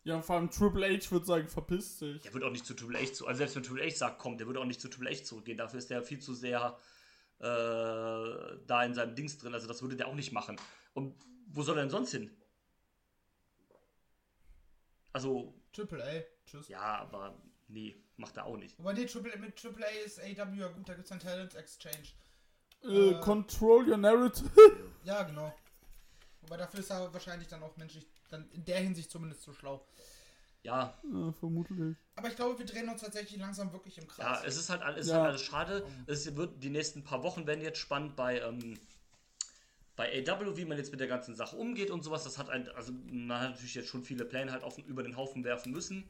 Ja, 0.03 0.21
vor 0.21 0.37
allem 0.37 0.49
Triple 0.49 0.87
H 0.87 1.11
wird 1.11 1.25
sagen, 1.25 1.47
verpiss 1.47 1.99
dich. 1.99 2.21
der 2.21 2.33
wird 2.33 2.43
auch 2.43 2.51
nicht 2.51 2.65
zu 2.65 2.73
Triple 2.73 2.99
H 2.99 3.13
zu, 3.13 3.27
also 3.27 3.37
selbst 3.39 3.55
wenn 3.55 3.63
Triple 3.63 3.85
H 3.85 3.95
sagt, 3.95 4.19
komm, 4.19 4.37
der 4.37 4.47
würde 4.47 4.59
auch 4.59 4.65
nicht 4.65 4.81
zu 4.81 4.89
Triple 4.89 5.09
H 5.09 5.23
zurückgehen. 5.23 5.57
Dafür 5.57 5.79
ist 5.79 5.89
der 5.89 6.01
viel 6.03 6.19
zu 6.19 6.33
sehr 6.33 6.77
äh, 7.39 7.43
da 7.43 8.83
in 8.83 8.93
seinem 8.93 9.15
Dings 9.15 9.37
drin. 9.37 9.53
Also 9.53 9.67
das 9.67 9.81
würde 9.81 9.95
der 9.95 10.07
auch 10.07 10.15
nicht 10.15 10.31
machen. 10.31 10.59
Und 10.93 11.15
wo 11.47 11.63
soll 11.63 11.77
er 11.77 11.83
denn 11.83 11.89
sonst 11.89 12.11
hin? 12.11 12.35
Also, 15.11 15.53
Triple 15.73 16.03
A. 16.03 16.23
Tschüss. 16.45 16.67
ja, 16.67 16.79
aber 16.79 17.41
nee, 17.67 17.95
macht 18.17 18.37
er 18.37 18.45
auch 18.45 18.57
nicht. 18.57 18.77
Wobei, 18.77 18.93
nee, 18.93 19.05
Triple, 19.05 19.37
mit 19.37 19.55
Triple 19.55 19.85
A 19.85 19.89
ist 20.05 20.19
AEW 20.19 20.55
ja 20.55 20.67
gut, 20.67 20.87
da 20.87 20.93
gibt's 20.93 21.11
ein 21.11 21.19
Talent 21.19 21.55
Exchange. 21.55 22.09
Äh, 22.83 23.19
control 23.19 23.89
your 23.89 23.97
narrative. 23.97 24.49
Ja, 25.03 25.23
genau. 25.23 25.53
Wobei 26.49 26.57
dafür 26.57 26.79
ist 26.79 26.89
er 26.89 27.13
wahrscheinlich 27.13 27.47
dann 27.47 27.61
auch 27.61 27.77
menschlich, 27.77 28.07
dann 28.31 28.49
in 28.49 28.65
der 28.65 28.79
Hinsicht 28.79 29.11
zumindest 29.11 29.43
zu 29.43 29.53
schlau. 29.53 29.85
Ja, 30.63 30.99
ja, 31.13 31.31
vermutlich. 31.33 31.95
Aber 32.15 32.27
ich 32.27 32.35
glaube, 32.35 32.57
wir 32.57 32.65
drehen 32.65 32.89
uns 32.89 33.01
tatsächlich 33.01 33.39
langsam 33.39 33.71
wirklich 33.71 33.99
im 33.99 34.05
Ja, 34.17 34.33
Kreis. 34.33 34.45
es 34.45 34.57
ist 34.57 34.71
halt, 34.71 34.81
es 34.97 35.05
ist 35.05 35.11
Ja. 35.11 35.17
halt 35.19 35.27
alles 35.29 35.43
schade. 35.43 35.85
Es 36.07 36.35
wird 36.35 36.63
die 36.63 36.71
nächsten 36.71 37.03
paar 37.03 37.21
Wochen 37.21 37.45
werden 37.45 37.61
jetzt 37.61 37.77
spannend 37.77 38.15
bei 38.15 38.39
ähm, 38.39 38.79
bei 39.95 40.25
AW, 40.27 40.57
wie 40.57 40.65
man 40.65 40.79
jetzt 40.79 40.89
mit 40.89 40.99
der 40.99 41.07
ganzen 41.07 41.35
Sache 41.35 41.55
umgeht 41.55 41.91
und 41.91 42.03
sowas. 42.03 42.23
Das 42.23 42.39
hat 42.39 42.49
ein, 42.49 42.67
also 42.69 42.93
man 42.93 43.39
hat 43.41 43.51
natürlich 43.51 43.75
jetzt 43.75 43.89
schon 43.89 44.03
viele 44.03 44.25
Pläne 44.25 44.51
halt 44.51 44.63
auf, 44.63 44.79
über 44.79 45.03
den 45.03 45.17
Haufen 45.17 45.43
werfen 45.43 45.71
müssen. 45.71 46.09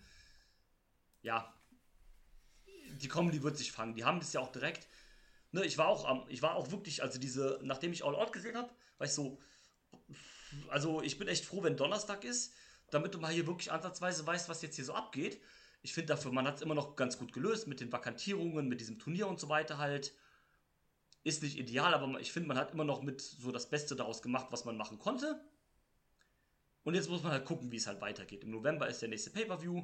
Ja, 1.22 1.54
die 2.94 3.10
Comedy 3.10 3.44
wird 3.44 3.58
sich 3.58 3.74
fangen. 3.74 3.94
Die 3.94 4.06
haben 4.06 4.20
das 4.22 4.32
ja 4.32 4.40
auch 4.40 4.54
direkt. 4.54 4.88
Ne, 5.52 5.66
ich 5.66 5.78
war 5.78 5.90
auch 5.90 6.06
am, 6.06 6.24
ich 6.30 6.42
war 6.42 6.56
auch 6.56 6.72
wirklich, 6.72 7.04
also 7.04 7.20
diese, 7.20 7.60
nachdem 7.62 7.92
ich 7.92 8.06
All 8.06 8.16
Out 8.16 8.32
gesehen 8.32 8.56
habe, 8.56 8.70
war 9.00 9.06
ich 9.06 9.12
so, 9.14 9.38
also 10.70 11.02
ich 11.02 11.18
bin 11.18 11.28
echt 11.28 11.46
froh, 11.46 11.64
wenn 11.64 11.78
Donnerstag 11.78 12.24
ist, 12.24 12.54
damit 12.92 13.14
du 13.14 13.20
mal 13.20 13.32
hier 13.32 13.48
wirklich 13.48 13.72
ansatzweise 13.72 14.26
weißt, 14.26 14.50
was 14.50 14.62
jetzt 14.62 14.76
hier 14.76 14.86
so 14.86 14.94
abgeht. 14.94 15.42
Ich 15.82 15.94
finde 15.94 16.08
dafür, 16.08 16.32
man 16.32 16.46
hat 16.48 16.58
es 16.58 16.62
immer 16.62 16.76
noch 16.76 16.96
ganz 16.96 17.18
gut 17.18 17.34
gelöst 17.34 17.68
mit 17.68 17.80
den 17.80 17.92
Vakantierungen, 17.92 18.68
mit 18.68 18.82
diesem 18.82 19.00
Turnier 19.00 19.28
und 19.28 19.40
so 19.40 19.50
weiter 19.50 19.78
halt. 19.78 20.14
Ist 21.24 21.44
nicht 21.44 21.58
ideal, 21.58 21.94
aber 21.94 22.20
ich 22.20 22.32
finde, 22.32 22.48
man 22.48 22.58
hat 22.58 22.74
immer 22.74 22.84
noch 22.84 23.02
mit 23.02 23.22
so 23.22 23.52
das 23.52 23.70
Beste 23.70 23.96
daraus 23.96 24.22
gemacht, 24.22 24.48
was 24.52 24.66
man 24.66 24.78
machen 24.78 25.00
konnte. 25.00 25.40
Und 26.84 26.96
jetzt 26.96 27.10
muss 27.10 27.24
man 27.24 27.32
halt 27.32 27.46
gucken, 27.46 27.72
wie 27.72 27.76
es 27.76 27.88
halt 27.88 28.02
weitergeht. 28.02 28.44
Im 28.44 28.52
November 28.52 28.88
ist 28.88 29.02
der 29.02 29.10
nächste 29.10 29.30
Pay-Per-View. 29.32 29.84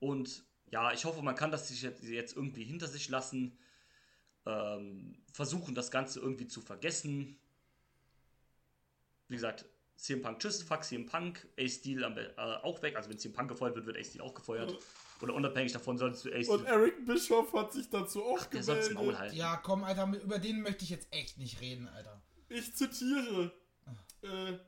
Und 0.00 0.44
ja, 0.70 0.92
ich 0.92 1.04
hoffe, 1.04 1.22
man 1.22 1.34
kann 1.34 1.50
das 1.50 1.68
sich 1.68 1.82
jetzt, 1.82 2.36
irgendwie 2.36 2.64
hinter 2.64 2.86
sich 2.86 3.08
lassen. 3.08 3.58
Ähm, 4.46 5.22
versuchen, 5.32 5.74
das 5.74 5.90
Ganze 5.90 6.20
irgendwie 6.20 6.46
zu 6.46 6.60
vergessen. 6.60 7.38
Wie 9.28 9.34
gesagt, 9.34 9.64
CM 9.96 10.22
Punk 10.22 10.38
tschüss, 10.38 10.62
fuck 10.62 10.84
CM 10.84 11.06
Punk, 11.06 11.46
A-Steel 11.58 12.04
am 12.04 12.14
be- 12.14 12.34
äh, 12.36 12.40
auch 12.40 12.80
weg. 12.82 12.96
Also 12.96 13.10
wenn 13.10 13.18
CM 13.18 13.32
Punk 13.32 13.48
gefeuert 13.50 13.74
wird, 13.74 13.86
wird 13.86 13.98
A-Steel 13.98 14.20
auch 14.22 14.34
gefeuert. 14.34 14.76
Oder 15.20 15.34
unabhängig 15.34 15.72
davon 15.72 15.98
solltest 15.98 16.24
du 16.24 16.30
Und 16.30 16.36
A-Steel... 16.36 16.66
Eric 16.66 17.04
Bischoff 17.04 17.52
hat 17.52 17.72
sich 17.72 17.90
dazu 17.90 18.22
auch 18.24 18.46
soll 18.60 18.76
das 18.76 18.90
Maul 18.90 18.96
gemeldet. 19.06 19.18
halten. 19.20 19.36
Ja, 19.36 19.56
komm, 19.56 19.84
Alter, 19.84 20.08
über 20.22 20.38
den 20.38 20.62
möchte 20.62 20.84
ich 20.84 20.90
jetzt 20.90 21.08
echt 21.12 21.38
nicht 21.38 21.60
reden, 21.60 21.88
Alter. 21.88 22.22
Ich 22.48 22.74
zitiere. 22.74 23.52
Äh, 24.22 24.58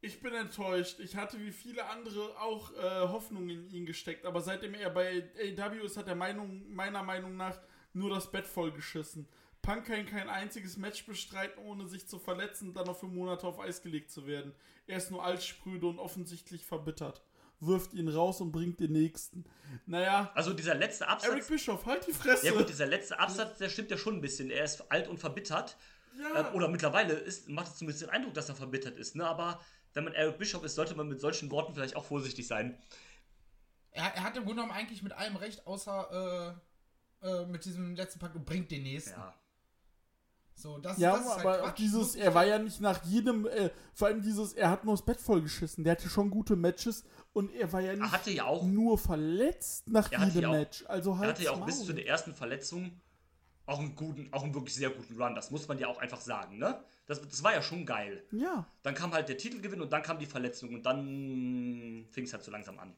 ich 0.00 0.20
bin 0.20 0.34
enttäuscht. 0.34 0.98
Ich 1.00 1.16
hatte 1.16 1.38
wie 1.40 1.52
viele 1.52 1.86
andere 1.86 2.38
auch 2.40 2.72
äh, 2.74 3.08
Hoffnung 3.08 3.48
in 3.48 3.68
ihn 3.70 3.86
gesteckt, 3.86 4.26
aber 4.26 4.40
seitdem 4.40 4.74
er 4.74 4.90
bei 4.90 5.30
AW 5.58 5.78
ist, 5.84 5.96
hat 5.96 6.08
er 6.08 6.14
Meinung, 6.14 6.70
meiner 6.74 7.02
Meinung 7.02 7.36
nach 7.36 7.58
nur 7.92 8.10
das 8.10 8.30
Bett 8.30 8.46
vollgeschissen. 8.46 9.28
Punk 9.64 9.86
kann 9.86 10.04
kein 10.04 10.28
einziges 10.28 10.76
Match 10.76 11.06
bestreiten, 11.06 11.58
ohne 11.64 11.86
sich 11.86 12.06
zu 12.06 12.18
verletzen 12.18 12.68
und 12.68 12.74
dann 12.74 12.86
noch 12.86 12.98
für 12.98 13.06
Monate 13.06 13.46
auf 13.46 13.58
Eis 13.58 13.80
gelegt 13.80 14.10
zu 14.10 14.26
werden. 14.26 14.52
Er 14.86 14.98
ist 14.98 15.10
nur 15.10 15.24
altsprüde 15.24 15.86
und 15.86 15.98
offensichtlich 15.98 16.64
verbittert. 16.64 17.22
Wirft 17.60 17.94
ihn 17.94 18.08
raus 18.08 18.42
und 18.42 18.52
bringt 18.52 18.78
den 18.80 18.92
nächsten. 18.92 19.44
Naja, 19.86 20.30
Also 20.34 20.52
dieser 20.52 20.74
letzte 20.74 21.08
Absatz... 21.08 21.30
Eric 21.30 21.48
Bischoff, 21.48 21.86
halt 21.86 22.06
die 22.06 22.12
Fresse. 22.12 22.46
Ja 22.46 22.52
gut, 22.52 22.68
dieser 22.68 22.84
letzte 22.84 23.18
Absatz, 23.18 23.56
der 23.58 23.70
stimmt 23.70 23.90
ja 23.90 23.96
schon 23.96 24.16
ein 24.16 24.20
bisschen. 24.20 24.50
Er 24.50 24.64
ist 24.64 24.90
alt 24.90 25.08
und 25.08 25.18
verbittert. 25.18 25.78
Ja. 26.18 26.50
Äh, 26.50 26.54
oder 26.54 26.68
mittlerweile 26.68 27.14
ist, 27.14 27.48
macht 27.48 27.68
es 27.68 27.76
zumindest 27.76 28.02
den 28.02 28.10
Eindruck, 28.10 28.34
dass 28.34 28.50
er 28.50 28.56
verbittert 28.56 28.98
ist. 28.98 29.16
Ne? 29.16 29.26
Aber 29.26 29.60
wenn 29.94 30.04
man 30.04 30.12
Eric 30.12 30.38
Bischoff 30.38 30.62
ist, 30.64 30.74
sollte 30.74 30.94
man 30.94 31.08
mit 31.08 31.20
solchen 31.20 31.50
Worten 31.50 31.74
vielleicht 31.74 31.96
auch 31.96 32.04
vorsichtig 32.04 32.46
sein. 32.46 32.78
Er, 33.92 34.14
er 34.14 34.24
hat 34.24 34.36
im 34.36 34.44
Grunde 34.44 34.62
genommen 34.62 34.78
eigentlich 34.78 35.02
mit 35.02 35.12
allem 35.12 35.36
recht, 35.36 35.66
außer 35.66 36.58
äh, 37.22 37.26
äh, 37.26 37.46
mit 37.46 37.64
diesem 37.64 37.94
letzten 37.94 38.18
Pakt 38.18 38.36
und 38.36 38.44
bringt 38.44 38.70
den 38.70 38.82
nächsten. 38.82 39.18
Ja. 39.18 39.34
So, 40.64 40.78
das, 40.78 40.96
Ja, 40.96 41.12
das 41.12 41.20
ist 41.26 41.28
halt 41.30 41.40
aber 41.40 41.58
auch 41.58 41.62
Quatsch. 41.66 41.78
dieses, 41.78 42.14
er 42.16 42.34
war 42.34 42.46
ja 42.46 42.58
nicht 42.58 42.80
nach 42.80 43.04
jedem, 43.04 43.46
äh, 43.46 43.68
vor 43.92 44.08
allem 44.08 44.22
dieses, 44.22 44.54
er 44.54 44.70
hat 44.70 44.82
nur 44.86 44.94
das 44.94 45.04
Bett 45.04 45.20
vollgeschissen. 45.20 45.84
Der 45.84 45.90
hatte 45.92 46.08
schon 46.08 46.30
gute 46.30 46.56
Matches 46.56 47.04
und 47.34 47.52
er 47.52 47.70
war 47.70 47.82
ja 47.82 47.92
nicht 47.94 48.10
hatte 48.10 48.30
ja 48.30 48.44
auch- 48.46 48.64
nur 48.64 48.96
verletzt 48.96 49.86
nach 49.90 50.10
Er 50.10 50.20
hatte 50.20 50.32
jedem 50.36 50.48
auch- 50.48 50.54
Match. 50.54 50.82
Also 50.88 51.18
halt 51.18 51.24
Er 51.26 51.28
hatte 51.34 51.42
ja 51.42 51.50
auch 51.50 51.66
bis 51.66 51.84
zu 51.84 51.92
der 51.92 52.06
ersten 52.06 52.32
Verletzung 52.34 52.98
auch 53.66 53.78
einen 53.78 53.94
guten, 53.94 54.32
auch 54.32 54.42
einen 54.42 54.54
wirklich 54.54 54.74
sehr 54.74 54.88
guten 54.88 55.20
Run. 55.22 55.34
Das 55.34 55.50
muss 55.50 55.68
man 55.68 55.78
ja 55.78 55.86
auch 55.88 55.98
einfach 55.98 56.22
sagen, 56.22 56.56
ne? 56.56 56.82
Das, 57.04 57.20
das 57.20 57.42
war 57.42 57.52
ja 57.52 57.60
schon 57.60 57.84
geil. 57.84 58.24
Ja. 58.32 58.66
Dann 58.84 58.94
kam 58.94 59.12
halt 59.12 59.28
der 59.28 59.36
Titelgewinn 59.36 59.82
und 59.82 59.92
dann 59.92 60.02
kam 60.02 60.18
die 60.18 60.24
Verletzung 60.24 60.72
und 60.72 60.86
dann 60.86 62.06
fing 62.10 62.24
es 62.24 62.32
halt 62.32 62.42
so 62.42 62.50
langsam 62.50 62.78
an. 62.78 62.94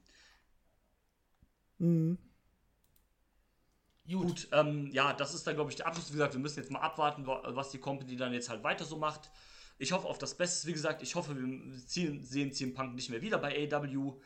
Gut. 4.08 4.26
Gut, 4.26 4.48
ähm, 4.52 4.90
ja, 4.92 5.12
das 5.12 5.34
ist 5.34 5.46
dann, 5.46 5.54
glaube 5.56 5.70
ich, 5.70 5.76
der 5.76 5.86
Abschluss. 5.86 6.08
Wie 6.10 6.12
gesagt, 6.14 6.34
wir 6.34 6.40
müssen 6.40 6.58
jetzt 6.60 6.70
mal 6.70 6.80
abwarten, 6.80 7.26
wa- 7.26 7.42
was 7.46 7.70
die 7.70 7.78
Company 7.78 8.16
dann 8.16 8.32
jetzt 8.32 8.48
halt 8.48 8.62
weiter 8.62 8.84
so 8.84 8.96
macht. 8.96 9.30
Ich 9.78 9.92
hoffe 9.92 10.06
auf 10.06 10.18
das 10.18 10.36
Beste. 10.36 10.68
Wie 10.68 10.72
gesagt, 10.72 11.02
ich 11.02 11.14
hoffe, 11.14 11.36
wir 11.36 11.86
ziehen, 11.86 12.22
sehen 12.24 12.52
CM 12.52 12.74
Punk 12.74 12.94
nicht 12.94 13.10
mehr 13.10 13.20
wieder 13.22 13.38
bei 13.38 13.52
AW. 13.72 14.20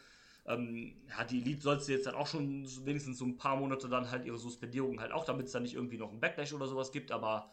Ähm, 0.47 0.97
ja, 1.09 1.25
die 1.25 1.41
Elite 1.41 1.63
sollte 1.63 1.93
jetzt 1.93 2.07
dann 2.07 2.15
auch 2.15 2.27
schon 2.27 2.67
wenigstens 2.85 3.19
so 3.19 3.25
ein 3.25 3.37
paar 3.37 3.57
Monate 3.57 3.89
dann 3.89 4.11
halt 4.11 4.25
ihre 4.27 4.39
Suspendierung 4.39 5.01
halt 5.01 5.13
auch, 5.13 5.25
damit 5.25 5.47
es 5.47 5.53
dann 5.53 5.63
nicht 5.63 5.75
irgendwie 5.75 5.99
noch 5.99 6.11
einen 6.11 6.21
Backlash 6.21 6.53
oder 6.53 6.67
sowas 6.67 6.93
gibt, 6.93 7.11
aber 7.13 7.51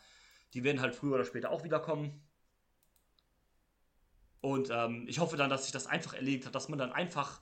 die 0.53 0.63
werden 0.63 0.81
halt 0.81 0.95
früher 0.95 1.15
oder 1.15 1.25
später 1.25 1.51
auch 1.51 1.63
wiederkommen. 1.63 2.21
Und 4.41 4.69
ähm, 4.71 5.05
ich 5.07 5.19
hoffe 5.19 5.37
dann, 5.37 5.49
dass 5.49 5.63
sich 5.63 5.71
das 5.71 5.87
einfach 5.87 6.13
erledigt 6.13 6.45
hat, 6.45 6.55
dass 6.55 6.69
man 6.69 6.79
dann 6.79 6.91
einfach 6.91 7.41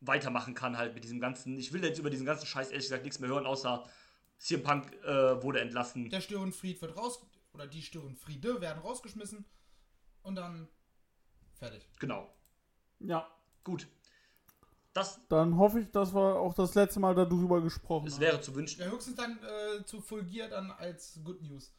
weitermachen 0.00 0.54
kann 0.54 0.76
halt 0.78 0.94
mit 0.94 1.04
diesem 1.04 1.20
ganzen. 1.20 1.56
Ich 1.58 1.72
will 1.72 1.84
jetzt 1.84 1.98
über 1.98 2.10
diesen 2.10 2.26
ganzen 2.26 2.46
Scheiß 2.46 2.70
ehrlich 2.70 2.86
gesagt 2.86 3.04
nichts 3.04 3.18
mehr 3.20 3.28
hören, 3.30 3.46
außer 3.46 3.86
CM 4.38 4.62
Punk 4.62 4.92
äh, 5.04 5.42
wurde 5.42 5.60
entlassen. 5.60 6.08
Der 6.10 6.20
Störenfried 6.20 6.80
wird 6.80 6.96
raus, 6.96 7.20
oder 7.52 7.66
die 7.66 7.82
Störenfriede 7.82 8.60
werden 8.60 8.78
rausgeschmissen 8.80 9.44
und 10.22 10.34
dann 10.36 10.68
fertig. 11.54 11.86
Genau. 11.98 12.32
Ja. 13.00 13.28
Gut. 13.64 13.86
Das, 14.92 15.20
Dann 15.28 15.56
hoffe 15.56 15.80
ich, 15.80 15.90
dass 15.92 16.12
wir 16.14 16.36
auch 16.40 16.52
das 16.54 16.74
letzte 16.74 16.98
Mal 16.98 17.14
darüber 17.14 17.60
gesprochen 17.60 18.08
es 18.08 18.14
haben. 18.14 18.20
wäre 18.22 18.40
zu 18.40 18.54
wünschen. 18.56 18.80
Ja, 18.80 18.88
höchstens 18.90 19.14
dann 19.16 19.38
äh, 19.42 19.84
zu 19.84 20.00
Full 20.00 20.24
Gear 20.24 20.48
dann 20.48 20.70
als 20.72 21.20
Good 21.22 21.42
News. 21.42 21.72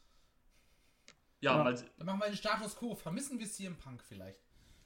Ja, 1.40 1.56
Ja. 1.58 1.64
mal, 1.64 1.74
Dann 1.98 2.06
machen 2.06 2.20
wir 2.20 2.26
den 2.28 2.36
Status 2.36 2.74
Quo. 2.76 2.94
Vermissen 2.94 3.38
wir 3.38 3.46
CM 3.50 3.76
Punk 3.76 4.02
vielleicht? 4.02 4.40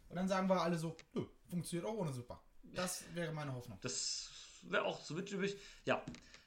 Und 0.08 0.16
dann 0.16 0.26
sagen 0.26 0.48
wir 0.48 0.60
alle 0.60 0.76
so, 0.78 0.96
nö, 1.12 1.24
funktioniert 1.48 1.86
auch 1.86 1.94
ohne 1.94 2.12
super. 2.12 2.42
Das 2.74 3.04
wäre 3.14 3.32
meine 3.32 3.54
Hoffnung. 3.54 3.78
das 3.82 4.30
wäre 4.62 4.84
auch 4.84 5.02
zu 5.02 5.16
wünschen 5.16 5.38
übrig. 5.38 5.56
Ja, 5.84 6.04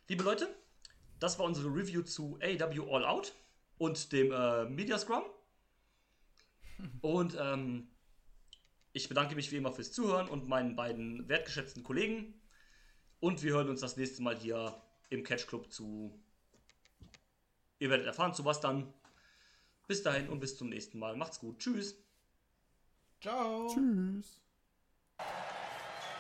liebe 0.08 0.24
Leute, 0.24 0.54
das 1.20 1.40
war 1.40 1.46
unsere 1.46 1.68
Review 1.68 2.02
zu 2.02 2.38
AW 2.42 2.94
All 2.94 3.06
Out 3.06 3.34
und 3.78 4.12
dem 4.12 4.32
äh, 4.32 4.66
Media 4.66 4.98
Scrum. 4.98 5.24
Und 7.02 7.36
ähm, 7.38 7.90
ich 8.94 9.10
bedanke 9.10 9.36
mich 9.36 9.52
wie 9.52 9.58
immer 9.58 9.74
fürs 9.74 9.92
Zuhören 9.92 10.30
und 10.30 10.48
meinen 10.48 10.76
beiden 10.76 11.28
wertgeschätzten 11.28 11.84
Kollegen. 11.84 12.42
Und 13.20 13.44
wir 13.44 13.54
hören 13.54 13.70
uns 13.70 13.82
das 13.82 13.98
nächste 13.98 14.22
Mal 14.22 14.38
hier 14.38 14.82
im 15.10 15.24
Catch 15.24 15.48
Club 15.48 15.72
zu. 15.72 16.18
Ihr 17.80 17.90
werdet 17.90 18.08
erfahren, 18.08 18.34
zu 18.34 18.46
was 18.46 18.62
dann. 18.62 18.94
Bis 19.88 20.04
dahin 20.04 20.30
und 20.30 20.40
bis 20.40 20.58
zum 20.58 20.70
nächsten 20.70 21.00
Mal. 21.00 21.16
Macht's 21.16 21.40
gut. 21.40 21.60
Tschüss. 21.60 21.96
Ciao. 23.22 23.68
Tschüss. 23.74 24.40